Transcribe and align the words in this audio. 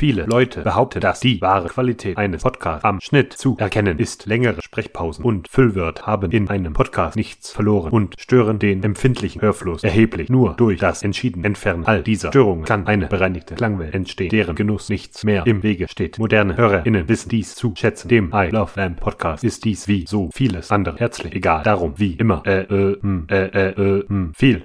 Viele 0.00 0.24
Leute 0.24 0.62
behaupten, 0.62 1.00
dass 1.00 1.20
die 1.20 1.42
wahre 1.42 1.68
Qualität 1.68 2.16
eines 2.16 2.42
Podcasts 2.42 2.86
am 2.86 3.02
Schnitt 3.02 3.34
zu 3.34 3.58
erkennen 3.58 3.98
ist. 3.98 4.24
Längere 4.24 4.62
Sprechpausen 4.62 5.22
und 5.22 5.46
Füllwörter 5.46 6.06
haben 6.06 6.30
in 6.30 6.48
einem 6.48 6.72
Podcast 6.72 7.16
nichts 7.16 7.52
verloren 7.52 7.92
und 7.92 8.14
stören 8.18 8.58
den 8.58 8.82
empfindlichen 8.82 9.42
Hörfluss 9.42 9.84
erheblich. 9.84 10.30
Nur 10.30 10.54
durch 10.54 10.80
das 10.80 11.02
entschieden 11.02 11.44
Entfernen 11.44 11.84
all 11.84 12.02
dieser 12.02 12.28
Störungen 12.28 12.64
kann 12.64 12.86
eine 12.86 13.08
bereinigte 13.08 13.56
Klangwelt 13.56 13.92
entstehen, 13.92 14.30
deren 14.30 14.56
Genuss 14.56 14.88
nichts 14.88 15.22
mehr 15.22 15.46
im 15.46 15.62
Wege 15.62 15.86
steht. 15.86 16.18
Moderne 16.18 16.56
HörerInnen 16.56 17.06
wissen 17.06 17.28
dies 17.28 17.54
zu 17.54 17.74
schätzen. 17.76 18.08
Dem 18.08 18.32
I 18.32 18.48
Love 18.50 18.70
Lamp 18.76 19.00
Podcast 19.00 19.44
ist 19.44 19.66
dies 19.66 19.86
wie 19.86 20.06
so 20.08 20.30
vieles 20.32 20.72
andere 20.72 20.96
herzlich 20.96 21.34
egal. 21.34 21.62
Darum 21.62 21.98
wie 21.98 22.14
immer 22.14 22.42
äh 22.46 22.62
äh 22.62 22.96
hm, 23.02 23.26
äh 23.28 23.44
äh 23.48 23.98
äh 23.98 24.08
hm, 24.08 24.32
viel 24.34 24.62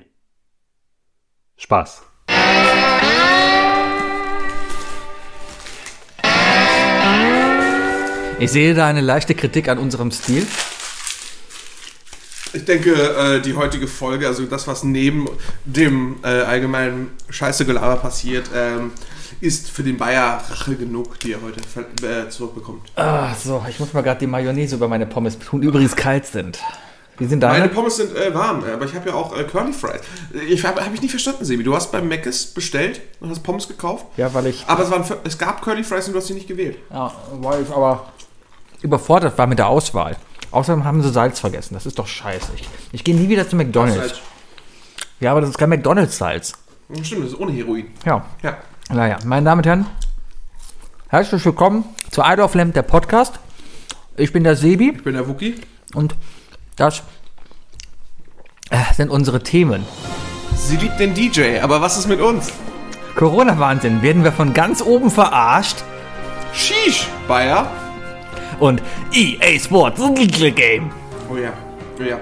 Spaß. 1.57 2.05
Ich 8.39 8.51
sehe 8.51 8.73
da 8.73 8.87
eine 8.87 9.01
leichte 9.01 9.33
Kritik 9.33 9.69
an 9.69 9.77
unserem 9.77 10.11
Stil. 10.11 10.45
Ich 12.53 12.65
denke, 12.65 12.93
äh, 12.93 13.41
die 13.41 13.55
heutige 13.55 13.87
Folge, 13.87 14.27
also 14.27 14.45
das, 14.45 14.67
was 14.67 14.83
neben 14.83 15.27
dem 15.65 16.17
äh, 16.23 16.27
allgemeinen 16.27 17.11
Scheiße-Gelaber 17.29 17.97
passiert, 17.97 18.49
ähm, 18.55 18.91
ist 19.41 19.69
für 19.69 19.83
den 19.83 19.97
Bayer 19.97 20.41
Rache 20.49 20.75
genug, 20.75 21.19
die 21.19 21.33
er 21.33 21.39
heute 21.41 21.59
äh, 22.07 22.29
zurückbekommt. 22.29 22.91
Ah, 22.95 23.33
so, 23.35 23.63
ich 23.69 23.79
muss 23.79 23.93
mal 23.93 24.01
gerade 24.01 24.19
die 24.21 24.27
Mayonnaise 24.27 24.75
über 24.75 24.87
meine 24.87 25.05
Pommes 25.05 25.37
tun, 25.37 25.61
die 25.61 25.67
übrigens 25.67 25.95
kalt 25.95 26.25
sind. 26.25 26.59
Wie 27.17 27.25
sind 27.27 27.41
Meine 27.41 27.59
deine? 27.59 27.69
Pommes 27.69 27.95
sind 27.95 28.13
äh, 28.15 28.33
warm, 28.33 28.63
aber 28.65 28.83
ich 28.85 28.93
habe 28.93 29.09
ja 29.09 29.15
auch 29.15 29.37
äh, 29.37 29.43
Curly 29.45 29.71
Fries. 29.71 30.01
Ich 30.49 30.65
habe 30.65 30.83
hab 30.83 30.93
ich 30.93 31.01
nicht 31.01 31.11
verstanden, 31.11 31.45
Sebi. 31.45 31.63
Du 31.63 31.73
hast 31.73 31.91
beim 31.93 32.09
Mc's 32.09 32.47
bestellt 32.47 32.99
und 33.21 33.29
hast 33.29 33.41
Pommes 33.41 33.69
gekauft. 33.69 34.05
Ja, 34.17 34.33
weil 34.33 34.47
ich, 34.47 34.65
Aber 34.67 34.83
es, 34.83 34.91
waren, 34.91 35.03
es 35.23 35.37
gab 35.37 35.61
Curly 35.61 35.83
Fries 35.85 36.07
und 36.07 36.13
du 36.13 36.19
hast 36.19 36.27
sie 36.27 36.33
nicht 36.33 36.47
gewählt. 36.47 36.77
ja, 36.91 37.11
weil 37.39 37.63
ich 37.63 37.69
aber 37.69 38.11
überfordert 38.81 39.37
war 39.37 39.47
mit 39.47 39.59
der 39.59 39.67
Auswahl. 39.67 40.15
Außerdem 40.51 40.83
haben 40.85 41.01
sie 41.01 41.09
Salz 41.09 41.39
vergessen. 41.39 41.73
Das 41.73 41.85
ist 41.85 41.99
doch 41.99 42.07
scheiße. 42.07 42.51
Ich, 42.55 42.67
ich 42.91 43.03
gehe 43.03 43.15
nie 43.15 43.27
wieder 43.29 43.47
zu 43.49 43.55
McDonalds. 43.55 43.97
Salz. 43.97 44.19
Ja, 45.19 45.31
aber 45.31 45.41
das 45.41 45.49
ist 45.51 45.57
kein 45.57 45.69
McDonalds-Salz. 45.69 46.53
Stimmt, 47.01 47.23
das 47.25 47.31
ist 47.33 47.39
ohne 47.39 47.51
Heroin. 47.51 47.87
Ja. 48.05 48.25
Ja. 48.43 48.57
Naja, 48.89 49.17
meine 49.25 49.45
Damen 49.45 49.59
und 49.59 49.65
Herren, 49.65 49.85
herzlich 51.07 51.43
willkommen 51.43 51.85
zu 52.11 52.21
Idle 52.23 52.47
Lamp, 52.53 52.73
der 52.73 52.83
Podcast. 52.83 53.39
Ich 54.17 54.31
bin 54.31 54.43
der 54.43 54.55
Sebi 54.55 54.91
Ich 54.95 55.03
bin 55.03 55.15
der 55.15 55.27
Wookie. 55.27 55.55
und 55.95 56.15
das 56.75 57.01
äh, 58.69 58.77
sind 58.93 59.09
unsere 59.09 59.41
Themen. 59.41 59.83
Sie 60.55 60.77
liebt 60.77 60.99
den 60.99 61.13
DJ, 61.15 61.59
aber 61.61 61.81
was 61.81 61.97
ist 61.97 62.07
mit 62.07 62.21
uns? 62.21 62.51
Corona-Wahnsinn, 63.15 64.01
werden 64.01 64.23
wir 64.23 64.31
von 64.31 64.53
ganz 64.53 64.81
oben 64.81 65.09
verarscht? 65.09 65.77
Sheesh, 66.53 67.07
Bayer. 67.27 67.71
Und 68.59 68.81
EA 69.13 69.59
Sports 69.59 70.01
Game. 70.55 70.91
Oh 71.29 71.37
ja, 71.37 71.53
oh 71.99 72.03
ja. 72.03 72.19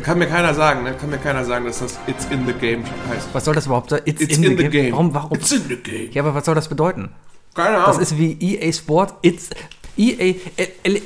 Kann 0.00 0.18
mir 0.18 0.26
keiner 0.26 0.52
sagen, 0.54 0.82
ne? 0.82 0.94
Kann 0.94 1.10
mir 1.10 1.18
keiner 1.18 1.44
sagen, 1.44 1.66
dass 1.66 1.78
das 1.78 1.98
It's 2.06 2.26
in 2.30 2.46
the 2.46 2.52
Game 2.52 2.82
heißt. 3.08 3.28
Was 3.32 3.44
soll 3.44 3.54
das 3.54 3.66
überhaupt 3.66 3.90
sein? 3.90 4.00
It's, 4.04 4.20
It's 4.20 4.36
in, 4.38 4.56
the, 4.56 4.68
game. 4.68 4.92
Warum, 4.92 5.14
warum? 5.14 5.36
It's 5.38 5.52
in 5.52 5.62
the 5.68 5.76
game. 5.76 6.10
Ja, 6.12 6.22
aber 6.22 6.34
was 6.34 6.44
soll 6.44 6.54
das 6.56 6.68
bedeuten? 6.68 7.10
Keine 7.54 7.76
Ahnung. 7.78 7.86
Das 7.86 7.98
ist 7.98 8.18
wie 8.18 8.36
EA 8.40 8.72
Sport, 8.72 9.14
it's 9.22 9.50
EA 9.96 10.34
E- 10.56 10.68
Ele 10.82 11.00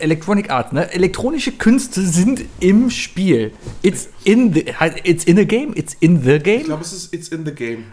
Electronic 0.00 0.50
Arts, 0.50 0.72
ne? 0.72 0.92
Elektronische 0.92 1.52
Künste 1.52 2.00
sind 2.02 2.44
im 2.58 2.90
Spiel. 2.90 3.52
It's 3.82 4.08
in 4.24 4.52
the 4.52 4.64
it's 5.04 5.22
in 5.24 5.38
a 5.38 5.44
game, 5.44 5.72
it's 5.76 5.94
in 6.00 6.22
the 6.24 6.32
ich 6.36 6.42
game. 6.42 6.64
glaube, 6.64 6.82
es 6.82 6.92
ist 6.92 7.14
It's 7.14 7.28
in 7.28 7.44
the 7.44 7.52
game. 7.52 7.84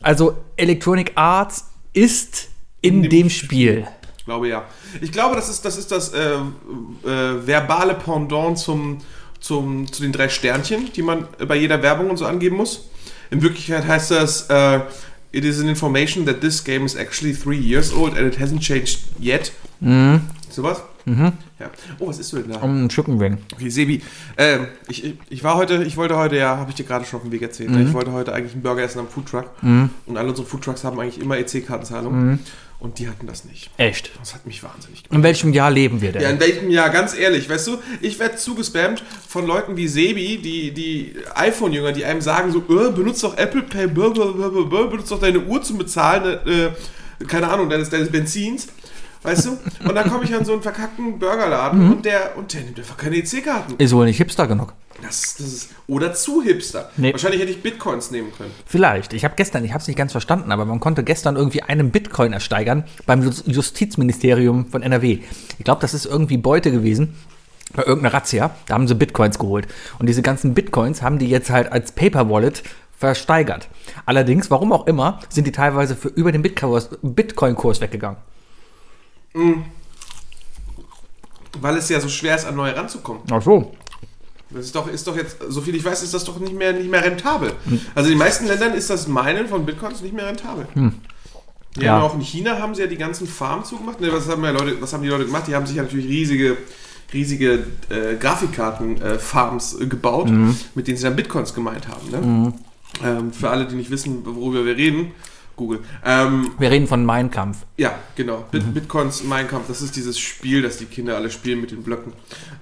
Also 0.00 0.38
Electronic 0.56 1.12
Arts 1.16 1.66
ist 1.92 2.48
in, 2.80 2.94
In 2.96 3.02
dem 3.02 3.10
dem 3.10 3.30
Spiel. 3.30 3.86
Ich 4.16 4.24
glaube 4.24 4.48
ja. 4.48 4.64
Ich 5.00 5.12
glaube, 5.12 5.36
das 5.36 5.48
ist 5.48 5.64
das, 5.64 5.76
ist 5.78 5.90
das 5.90 6.10
äh, 6.12 6.34
äh, 7.04 7.46
verbale 7.46 7.94
Pendant 7.94 8.58
zum, 8.58 8.98
zum, 9.40 9.90
zu 9.92 10.02
den 10.02 10.12
drei 10.12 10.28
Sternchen, 10.28 10.92
die 10.94 11.02
man 11.02 11.26
bei 11.46 11.56
jeder 11.56 11.82
Werbung 11.82 12.10
und 12.10 12.16
so 12.16 12.26
angeben 12.26 12.56
muss. 12.56 12.88
In 13.30 13.42
Wirklichkeit 13.42 13.86
heißt 13.86 14.10
das, 14.12 14.42
äh, 14.50 14.80
it 15.32 15.44
is 15.44 15.60
an 15.60 15.68
information 15.68 16.24
that 16.26 16.40
this 16.40 16.62
game 16.62 16.84
is 16.86 16.94
actually 16.94 17.34
three 17.34 17.58
years 17.58 17.92
old 17.92 18.16
and 18.16 18.26
it 18.32 18.38
hasn't 18.40 18.60
changed 18.60 19.00
yet. 19.20 19.52
Sowas? 20.50 20.82
Ja. 21.60 21.70
Oh, 21.98 22.06
was 22.08 22.18
isst 22.18 22.32
du 22.32 22.38
denn 22.38 22.52
da? 22.52 22.60
Um 22.60 22.84
ein 22.84 22.88
Chicken 22.88 23.20
Wing. 23.20 23.36
Okay, 23.52 23.68
Sebi, 23.68 24.00
ähm, 24.38 24.68
ich, 24.88 25.14
ich- 25.28 25.44
war 25.44 25.56
heute, 25.56 25.82
ich 25.84 25.96
wollte 25.98 26.16
heute, 26.16 26.36
ja, 26.36 26.56
habe 26.56 26.70
ich 26.70 26.76
dir 26.76 26.84
gerade 26.84 27.04
schon 27.04 27.18
auf 27.18 27.22
dem 27.24 27.32
Weg 27.32 27.42
erzählt, 27.42 27.70
ne? 27.70 27.82
ich 27.82 27.92
wollte 27.92 28.12
heute 28.12 28.32
eigentlich 28.32 28.54
einen 28.54 28.62
Burger 28.62 28.82
essen 28.82 29.00
am 29.00 29.08
Foodtruck 29.08 29.50
und 30.06 30.16
alle 30.16 30.28
unsere 30.30 30.46
Foodtrucks 30.46 30.82
haben 30.84 30.98
eigentlich 30.98 31.20
immer 31.20 31.36
EC-Kartenzahlung 31.36 32.38
und 32.84 32.98
die 32.98 33.08
hatten 33.08 33.26
das 33.26 33.46
nicht. 33.46 33.70
Echt. 33.78 34.10
Das 34.20 34.34
hat 34.34 34.46
mich 34.46 34.62
wahnsinnig 34.62 35.02
gemacht. 35.02 35.16
In 35.16 35.22
welchem 35.22 35.52
Jahr 35.54 35.70
leben 35.70 36.02
wir 36.02 36.12
denn? 36.12 36.20
Ja, 36.20 36.28
in 36.28 36.38
welchem 36.38 36.70
Jahr, 36.70 36.90
ganz 36.90 37.16
ehrlich, 37.16 37.48
weißt 37.48 37.66
du, 37.66 37.78
ich 38.02 38.18
werde 38.18 38.36
zugespammt 38.36 39.02
von 39.26 39.46
Leuten 39.46 39.76
wie 39.76 39.88
Sebi, 39.88 40.36
die, 40.36 40.70
die 40.70 41.14
iPhone-Jünger, 41.34 41.92
die 41.92 42.04
einem 42.04 42.20
sagen 42.20 42.52
so, 42.52 42.58
äh, 42.58 42.90
benutzt 42.90 43.24
doch 43.24 43.36
Apple 43.38 43.62
Pay, 43.62 43.86
blah, 43.86 44.10
benutzt 44.10 45.10
doch 45.10 45.18
deine 45.18 45.40
Uhr 45.40 45.62
zum 45.62 45.78
Bezahlen, 45.78 46.38
äh, 46.46 47.24
keine 47.26 47.48
Ahnung, 47.48 47.70
deines, 47.70 47.88
deines 47.88 48.12
Benzins. 48.12 48.68
Weißt 49.22 49.46
du? 49.46 49.58
Und 49.88 49.94
dann 49.94 50.10
komme 50.10 50.24
ich 50.24 50.34
an 50.34 50.44
so 50.44 50.52
einen 50.52 50.60
verkackten 50.60 51.18
Burgerladen 51.18 51.90
und, 51.90 52.04
der, 52.04 52.36
und 52.36 52.52
der 52.52 52.60
nimmt 52.60 52.78
einfach 52.78 52.98
keine 52.98 53.16
EC-Karten. 53.16 53.76
Ist 53.78 53.94
wohl 53.94 54.04
nicht 54.04 54.18
hipster 54.18 54.46
genug. 54.46 54.74
Das, 55.02 55.36
das 55.36 55.46
ist, 55.46 55.70
oder 55.86 56.14
zu 56.14 56.40
hipster. 56.42 56.90
Nee. 56.96 57.12
Wahrscheinlich 57.12 57.40
hätte 57.40 57.50
ich 57.50 57.62
Bitcoins 57.62 58.10
nehmen 58.10 58.32
können. 58.36 58.50
Vielleicht. 58.66 59.12
Ich 59.12 59.24
habe 59.24 59.34
gestern, 59.36 59.64
ich 59.64 59.72
habe 59.72 59.80
es 59.82 59.88
nicht 59.88 59.96
ganz 59.96 60.12
verstanden, 60.12 60.50
aber 60.52 60.64
man 60.64 60.80
konnte 60.80 61.02
gestern 61.04 61.36
irgendwie 61.36 61.62
einen 61.62 61.90
Bitcoin 61.90 62.32
ersteigern 62.32 62.84
beim 63.06 63.22
Jus- 63.22 63.42
Justizministerium 63.46 64.66
von 64.66 64.82
NRW. 64.82 65.18
Ich 65.58 65.64
glaube, 65.64 65.80
das 65.80 65.94
ist 65.94 66.06
irgendwie 66.06 66.36
Beute 66.38 66.70
gewesen. 66.70 67.14
Bei 67.74 67.82
irgendeiner 67.82 68.14
Razzia. 68.14 68.54
Da 68.66 68.74
haben 68.74 68.86
sie 68.86 68.94
Bitcoins 68.94 69.38
geholt. 69.38 69.66
Und 69.98 70.06
diese 70.08 70.22
ganzen 70.22 70.54
Bitcoins 70.54 71.02
haben 71.02 71.18
die 71.18 71.28
jetzt 71.28 71.50
halt 71.50 71.72
als 71.72 71.92
Paper 71.92 72.30
Wallet 72.30 72.62
versteigert. 72.96 73.68
Allerdings, 74.06 74.50
warum 74.50 74.72
auch 74.72 74.86
immer, 74.86 75.18
sind 75.28 75.46
die 75.46 75.52
teilweise 75.52 75.96
für 75.96 76.08
über 76.08 76.30
den 76.30 76.42
Bitcoin- 76.42 76.84
Bitcoin-Kurs 77.02 77.80
weggegangen. 77.80 78.18
Weil 81.60 81.76
es 81.76 81.88
ja 81.88 82.00
so 82.00 82.08
schwer 82.08 82.36
ist, 82.36 82.44
an 82.46 82.56
neue 82.56 82.76
ranzukommen. 82.76 83.22
Ach 83.30 83.42
so. 83.42 83.72
Das 84.54 84.66
ist 84.66 84.74
doch, 84.74 84.86
ist 84.88 85.06
doch 85.06 85.16
jetzt, 85.16 85.38
so 85.48 85.60
viel 85.60 85.74
ich 85.74 85.84
weiß, 85.84 86.02
ist 86.02 86.14
das 86.14 86.24
doch 86.24 86.38
nicht 86.38 86.54
mehr, 86.54 86.72
nicht 86.72 86.90
mehr 86.90 87.04
rentabel. 87.04 87.52
Also 87.94 88.08
in 88.08 88.14
den 88.14 88.18
meisten 88.18 88.46
Ländern 88.46 88.72
ist 88.74 88.88
das 88.90 89.06
Meinen 89.08 89.48
von 89.48 89.66
Bitcoins 89.66 90.00
nicht 90.00 90.14
mehr 90.14 90.26
rentabel. 90.26 90.66
Hm. 90.74 90.92
Ja. 91.76 92.00
auch 92.00 92.14
in 92.14 92.20
China 92.20 92.58
haben 92.60 92.74
sie 92.76 92.82
ja 92.82 92.86
die 92.86 92.96
ganzen 92.96 93.26
Farmen 93.26 93.64
zugemacht. 93.64 94.00
Ne, 94.00 94.12
was, 94.12 94.28
haben 94.28 94.44
ja 94.44 94.52
Leute, 94.52 94.80
was 94.80 94.92
haben 94.92 95.02
die 95.02 95.08
Leute 95.08 95.26
gemacht? 95.26 95.44
Die 95.48 95.54
haben 95.56 95.66
sich 95.66 95.74
ja 95.76 95.82
natürlich 95.82 96.06
riesige, 96.08 96.56
riesige 97.12 97.64
äh, 97.90 98.14
Grafikkarten-Farms 98.18 99.80
äh, 99.80 99.86
gebaut, 99.86 100.30
Mhm. 100.30 100.56
mit 100.74 100.86
denen 100.86 100.96
sie 100.96 101.04
dann 101.04 101.16
Bitcoins 101.16 101.54
gemeint 101.54 101.88
haben. 101.88 102.10
Ne? 102.10 102.52
Ähm, 103.04 103.32
für 103.32 103.50
alle, 103.50 103.66
die 103.66 103.74
nicht 103.74 103.90
wissen, 103.90 104.22
worüber 104.24 104.64
wir 104.64 104.76
reden, 104.76 105.12
Google. 105.56 105.80
Ähm, 106.04 106.50
Wir 106.58 106.70
reden 106.70 106.86
von 106.86 107.04
Mein 107.04 107.30
Kampf. 107.30 107.58
ja, 107.76 107.94
genau. 108.16 108.44
Bit 108.50 108.66
Mhm. 108.66 108.72
Bitcoins 108.74 109.22
Mein 109.24 109.46
Kampf, 109.48 109.66
das 109.68 109.82
ist 109.82 109.94
dieses 109.96 110.18
Spiel, 110.18 110.62
das 110.62 110.78
die 110.78 110.86
Kinder 110.86 111.16
alle 111.16 111.30
spielen 111.30 111.60
mit 111.60 111.70
den 111.70 111.82
Blöcken. 111.82 112.12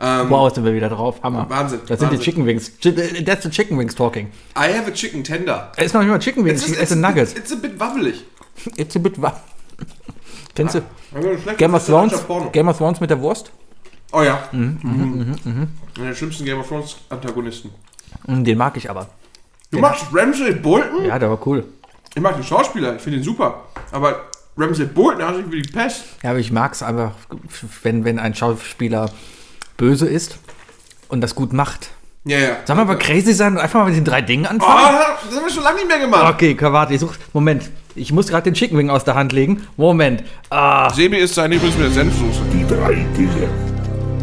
Ähm, 0.01 0.29
Wow, 0.31 0.53
sind 0.55 0.65
wir 0.65 0.75
wieder 0.75 0.89
drauf. 0.89 1.23
Hammer. 1.23 1.49
Wahnsinn, 1.49 1.81
Das 1.87 2.01
sind 2.01 2.11
die 2.11 2.17
Wahnsinn. 2.17 2.21
Chicken 2.25 2.47
Wings. 2.47 2.73
Chi- 2.81 3.25
That's 3.25 3.43
the 3.45 3.51
Chicken 3.51 3.79
Wings 3.79 3.95
talking. 3.95 4.27
I 4.57 4.73
have 4.77 4.87
a 4.87 4.93
chicken 4.93 5.25
tender. 5.25 5.73
Es 5.77 5.87
ist 5.87 5.95
noch 5.95 6.01
nicht 6.03 6.11
mal 6.11 6.19
Chicken 6.19 6.45
Wings, 6.45 6.67
ich 6.69 6.79
esse 6.79 6.97
Nuggets. 6.97 7.33
It's, 7.33 7.51
it's 7.51 7.53
a 7.53 7.57
bit 7.57 7.79
wabbelig. 7.81 8.25
It's 8.77 8.95
a 8.97 8.99
bit 8.99 9.21
wa- 9.21 9.41
Kennst 10.55 10.75
du 10.75 10.83
schlecht, 11.43 11.59
Game 11.59 11.75
of 11.75 11.81
ist 11.81 11.87
Thrones? 11.89 12.13
Game 12.53 12.69
of 12.69 12.77
Thrones 12.77 13.01
mit 13.01 13.09
der 13.11 13.21
Wurst? 13.21 13.51
Oh 14.13 14.23
ja. 14.23 14.43
Mhm. 14.53 15.33
Einer 15.97 16.07
der 16.09 16.15
schlimmsten 16.15 16.45
Game 16.45 16.59
of 16.59 16.69
Thrones 16.69 16.97
Antagonisten. 17.09 17.71
Den 18.27 18.59
mag 18.59 18.77
ich 18.77 18.91
aber. 18.91 19.09
Du 19.71 19.79
magst 19.79 20.05
Ramsay 20.13 20.53
Bolton? 20.53 21.07
Ja, 21.07 21.19
der 21.19 21.31
war 21.31 21.39
cool. 21.47 21.65
Ich 22.15 22.21
mag 22.21 22.35
den 22.35 22.45
Schauspieler, 22.45 22.97
ich 22.97 23.03
finde 23.03 23.19
ihn 23.19 23.25
super. 23.25 23.63
Aber 23.91 24.27
Ramsay 24.57 24.85
Bolton 24.87 25.25
hat 25.25 25.37
sich 25.37 25.51
wie 25.51 25.63
die 25.63 25.71
Pest. 25.73 26.05
Ja, 26.23 26.31
aber 26.31 26.39
ich 26.39 26.53
mag 26.53 26.73
es 26.73 26.83
einfach, 26.83 27.13
wenn, 27.83 28.05
wenn 28.05 28.19
ein 28.19 28.35
Schauspieler 28.35 29.11
böse 29.79 30.07
ist 30.07 30.39
und 31.09 31.21
das 31.23 31.35
gut 31.35 31.53
macht. 31.53 31.91
Ja, 32.25 32.39
ja. 32.39 32.57
Sollen 32.67 32.79
wir 32.79 32.85
mal 32.85 32.99
crazy 32.99 33.33
sein 33.33 33.55
und 33.55 33.59
einfach 33.59 33.81
mal 33.81 33.87
mit 33.87 33.97
den 33.97 34.05
drei 34.05 34.21
Dingen 34.23 34.45
Oh, 34.47 34.51
anfangen? 34.51 34.97
das 35.29 35.37
haben 35.37 35.45
wir 35.47 35.53
schon 35.53 35.65
lange 35.65 35.77
nicht 35.79 35.89
mehr 35.89 35.99
gemacht. 35.99 36.35
Okay, 36.35 36.57
warte, 36.61 36.95
ich 36.95 37.01
such. 37.01 37.15
Moment. 37.33 37.69
Ich 37.95 38.13
muss 38.13 38.29
gerade 38.29 38.45
den 38.45 38.55
Chicken 38.55 38.79
Wing 38.79 38.91
aus 38.91 39.05
der 39.05 39.15
Hand 39.17 39.33
legen. 39.33 39.67
Moment. 39.77 40.23
Ah, 40.51 40.89
Sebi 40.95 41.17
ist 41.19 41.35
seine 41.35 41.57
übrigens 41.57 41.77
mit 41.77 41.87
der 41.87 41.93
Senfsoße. 41.93 42.41
Die 42.53 42.67
drei 42.67 42.95
Dinge. 43.17 43.49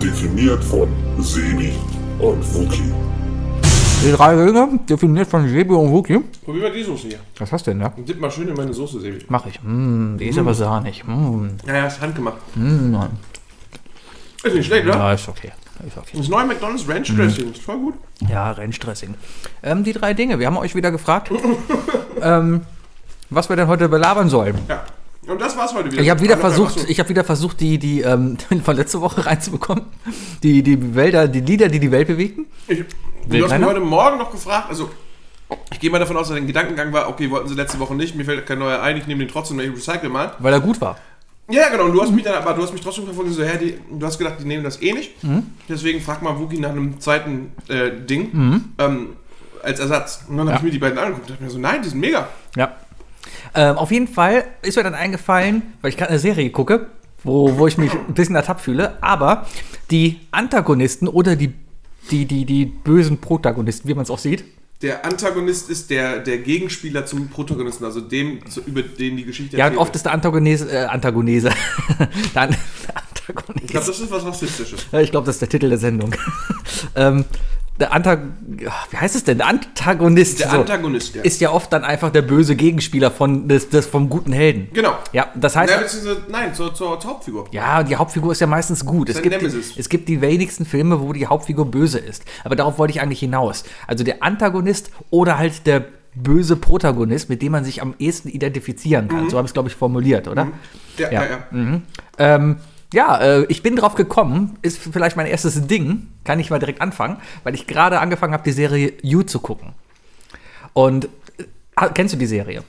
Definiert 0.02 0.64
von 0.64 0.88
Sebi 1.20 1.74
und 2.20 2.42
Wookie. 2.56 2.94
Die 4.04 4.12
drei 4.12 4.36
Dinge, 4.36 4.80
definiert 4.90 5.28
von 5.28 5.48
Sebi 5.48 5.74
und 5.74 5.92
Wookie. 5.92 6.20
Probier 6.46 6.64
mal 6.64 6.72
die 6.72 6.84
Soße 6.84 7.08
hier. 7.10 7.20
Was 7.38 7.52
hast 7.52 7.68
du 7.68 7.72
denn 7.72 7.80
da? 7.82 7.94
Und 7.96 8.08
dipp 8.08 8.20
mal 8.20 8.32
schön 8.32 8.48
in 8.48 8.54
meine 8.56 8.74
Soße, 8.74 9.00
Sebi. 9.00 9.26
Mach 9.28 9.46
ich. 9.46 9.60
Mm, 9.62 10.18
die 10.18 10.28
ist 10.28 10.38
aber 10.38 10.54
sahnig. 10.54 11.04
Mm, 11.06 11.48
Ja, 11.68 11.74
ja, 11.76 11.88
ist 11.88 12.00
handgemacht. 12.02 12.38
nein. 12.56 13.10
Ist 14.44 14.56
nicht 14.56 14.68
schlecht, 14.68 14.86
oder? 14.88 14.96
Ja, 14.96 15.14
ist 15.14 15.28
okay. 15.28 15.52
Ist 15.86 15.98
okay. 15.98 16.18
Das 16.18 16.30
neue 16.30 16.46
McDonald's 16.46 16.88
Ranch 16.88 17.14
Dressing 17.16 17.52
ist 17.52 17.62
voll 17.62 17.78
gut. 17.78 17.94
Ja, 18.30 18.52
Rennstressing. 18.52 19.16
Ähm, 19.64 19.84
die 19.84 19.94
drei 19.94 20.14
Dinge. 20.14 20.40
Wir 20.40 20.48
haben 20.48 20.58
euch 20.58 20.76
wieder 20.76 20.92
gefragt. 20.92 21.30
ähm, 22.22 22.62
was 23.30 23.50
wir 23.50 23.56
denn 23.58 23.68
heute 23.68 23.90
belabern 23.90 24.30
sollen. 24.30 24.58
Ja. 24.68 24.84
Und 25.30 25.40
das 25.40 25.56
war's 25.56 25.74
heute 25.74 25.92
wieder. 25.92 26.02
Ich 26.02 26.10
habe 26.10 26.22
wieder 26.22 26.38
versucht, 26.38 26.90
ich 26.90 27.00
habe 27.00 27.10
wieder 27.10 27.24
versucht, 27.24 27.60
die, 27.62 27.78
die 27.78 28.02
ähm, 28.02 28.38
von 28.64 28.76
letzter 28.76 29.02
Woche 29.02 29.26
reinzubekommen. 29.26 29.86
Die, 30.44 30.64
die 30.64 30.96
Wälder, 30.96 31.28
die 31.28 31.42
Lieder, 31.42 31.68
die 31.68 31.80
die 31.80 31.92
Welt 31.92 32.08
bewegten. 32.08 32.48
Ich, 32.68 32.80
du 33.28 33.44
hast 33.46 33.58
mich 33.58 33.68
heute 33.68 33.80
Morgen 33.80 34.18
noch 34.18 34.32
gefragt, 34.32 34.70
also 34.70 34.90
ich 35.72 35.80
gehe 35.80 35.90
mal 35.90 36.00
davon 36.00 36.18
aus, 36.18 36.28
dass 36.28 36.38
dein 36.38 36.48
Gedankengang 36.48 36.94
war, 36.94 37.10
okay, 37.10 37.30
wollten 37.30 37.48
sie 37.48 37.56
letzte 37.56 37.80
Woche 37.80 37.96
nicht, 37.96 38.16
mir 38.16 38.24
fällt 38.26 38.46
kein 38.46 38.60
neuer 38.60 38.82
ein, 38.82 38.98
ich 38.98 39.08
nehme 39.08 39.24
den 39.26 39.32
trotzdem, 39.32 39.60
ich 39.60 39.72
recycle 39.72 40.10
mal. 40.10 40.34
Weil 40.40 40.54
er 40.54 40.60
gut 40.60 40.80
war. 40.82 40.98
Ja, 41.52 41.70
genau, 41.70 41.86
und 41.86 41.94
du 41.94 42.02
hast 42.02 42.12
mich 42.12 42.24
dann, 42.24 42.36
aber 42.36 42.54
du 42.54 42.62
hast 42.62 42.72
mich 42.74 42.82
trotzdem 42.82 43.06
verfolgt, 43.06 43.32
so, 43.34 43.44
hä, 43.44 43.58
die, 43.60 43.80
du 44.00 44.06
hast 44.06 44.20
gedacht, 44.20 44.36
die 44.40 44.46
nehmen 44.46 44.64
das 44.64 44.82
eh 44.82 44.94
nicht. 44.94 45.24
Mhm. 45.24 45.44
Deswegen 45.68 46.00
frag 46.02 46.22
mal 46.22 46.38
Wookie 46.38 46.60
nach 46.60 46.70
einem 46.70 47.00
zweiten 47.00 47.52
äh, 47.68 47.90
Ding 47.92 48.64
ähm, 48.78 49.10
als 49.64 49.80
Ersatz. 49.80 50.26
Und 50.30 50.38
dann 50.38 50.46
habe 50.48 50.52
Ja. 50.52 50.58
ich 50.58 50.64
mir 50.64 50.72
die 50.72 50.78
beiden 50.78 51.00
angeguckt 51.00 51.24
und 51.26 51.32
dachte 51.32 51.44
mir 51.44 51.50
so, 51.50 51.58
nein, 51.58 51.82
die 51.82 51.90
sind 51.90 52.00
mega. 52.00 52.28
Ja. 52.56 52.72
Ähm, 53.56 53.78
auf 53.78 53.92
jeden 53.92 54.08
Fall 54.08 54.46
ist 54.62 54.78
mir 54.78 54.84
dann 54.84 54.96
eingefallen, 54.96 55.62
weil 55.82 55.90
ich 55.90 55.98
gerade 55.98 56.12
eine 56.12 56.20
Serie 56.20 56.50
gucke, 56.52 56.88
wo, 57.24 57.58
wo 57.58 57.68
ich 57.68 57.78
mich 57.78 57.92
ein 57.92 58.14
bisschen 58.14 58.36
ertappt 58.36 58.62
fühle, 58.62 58.98
aber 59.02 59.46
die 59.92 60.20
Antagonisten 60.32 61.08
oder 61.08 61.36
die, 61.36 61.54
die, 62.12 62.26
die, 62.26 62.46
die 62.46 62.66
bösen 62.66 63.20
Protagonisten, 63.20 63.88
wie 63.90 63.94
man 63.94 64.04
es 64.04 64.10
auch 64.10 64.20
sieht, 64.20 64.44
Der 64.82 65.04
Antagonist 65.06 65.70
ist 65.70 65.90
der, 65.90 66.20
der 66.20 66.38
Gegenspieler 66.38 67.06
zum 67.06 67.28
Protagonisten, 67.30 67.84
also 67.84 68.00
dem, 68.02 68.40
zu, 68.50 68.62
über 68.62 68.82
den 68.84 69.18
die 69.18 69.26
Geschichte 69.26 69.58
ja, 69.58 69.68
und 69.68 69.78
oft 69.78 69.94
ist 69.96 70.06
der 70.06 70.14
Antagonese, 70.14 70.72
äh, 70.72 70.86
Antagonese, 70.86 71.50
der 72.36 72.42
An- 72.42 72.50
der 72.52 73.36
wird. 73.36 73.62
Ich 73.62 73.68
glaube, 73.68 73.68
Antagonist. 73.68 73.76
das 73.76 74.00
ist 74.00 74.12
was 74.12 74.26
Rassistisches. 74.26 74.86
Ich 74.94 75.12
glaube, 75.12 75.26
das 75.26 75.36
ist 75.36 75.42
der 75.42 75.50
Titel 75.50 75.70
der 75.70 75.78
Sendung. 75.78 76.16
ähm, 76.96 77.26
der 77.80 77.94
Antag 77.94 78.20
wie 78.48 78.98
heißt 78.98 79.16
es 79.16 79.24
denn? 79.24 79.38
Der 79.38 79.48
Antagonist 79.48 80.40
Der 80.40 80.50
so, 80.50 80.58
Antagonist, 80.58 81.16
ja. 81.16 81.22
ist 81.22 81.40
ja 81.40 81.52
oft 81.52 81.72
dann 81.72 81.84
einfach 81.84 82.12
der 82.12 82.22
böse 82.22 82.56
Gegenspieler 82.56 83.10
von 83.12 83.48
des, 83.48 83.70
des 83.70 83.86
vom 83.86 84.10
guten 84.10 84.34
Helden. 84.34 84.70
Genau. 84.74 84.98
Ja, 85.14 85.28
das 85.36 85.56
heißt, 85.56 85.72
Ja, 86.06 86.14
nein, 86.30 86.54
zur, 86.54 86.74
zur, 86.74 87.00
zur 87.00 87.12
Hauptfigur. 87.12 87.46
Ja, 87.52 87.84
die 87.84 87.96
Hauptfigur 87.96 88.32
ist 88.34 88.42
ja 88.42 88.48
meistens 88.48 88.86
gut. 88.86 89.10
Es 89.10 89.22
gibt, 89.22 89.36
Nemesis. 89.36 89.74
es 89.78 89.88
gibt 89.90 90.10
die 90.10 90.20
wenigsten 90.22 90.66
Filme, 90.66 91.00
wo 91.02 91.14
die 91.14 91.28
Hauptfigur 91.28 91.66
böse 91.70 92.00
ist. 92.00 92.24
Aber 92.44 92.56
darauf 92.56 92.78
wollte 92.78 92.92
ich 92.92 93.02
eigentlich 93.02 93.20
hinaus. 93.20 93.64
Also 93.88 94.04
der 94.04 94.22
Antagonist 94.24 94.92
oder 95.10 95.38
halt 95.38 95.66
der 95.66 95.86
böse 96.16 96.56
Protagonist, 96.56 97.30
mit 97.30 97.42
dem 97.42 97.52
man 97.54 97.64
sich 97.64 97.82
am 97.82 97.94
ehesten 98.00 98.30
identifizieren 98.30 99.08
kann. 99.08 99.30
So 99.30 99.38
habe 99.38 99.46
ich 99.46 99.52
es, 99.52 99.54
glaube 99.54 99.70
ich, 99.70 99.76
formuliert, 99.76 100.28
oder? 100.28 100.48
Ja, 100.98 101.12
Ja. 101.12 101.24
ja, 101.24 101.30
ja. 101.30 101.82
Ähm, 102.18 102.58
ja, 102.94 103.18
äh, 103.22 103.46
ich 103.50 103.62
bin 103.64 103.76
drauf 103.76 103.96
gekommen, 103.96 104.58
ist 104.62 104.78
vielleicht 104.80 105.16
mein 105.18 105.28
erstes 105.28 105.68
Ding, 105.68 106.08
kann 106.24 106.40
ich 106.40 106.50
mal 106.50 106.60
direkt 106.60 106.82
anfangen, 106.82 107.18
weil 107.44 107.54
ich 107.56 107.68
gerade 107.68 108.00
angefangen 108.00 108.34
habe, 108.34 108.44
die 108.44 108.52
Serie 108.52 108.94
You 109.02 109.24
zu 109.24 109.40
gucken. 109.40 109.74
Und 110.74 111.06
äh, 111.38 111.90
kennst 111.94 112.14
du 112.14 112.18
die 112.18 112.26
Serie? 112.26 112.64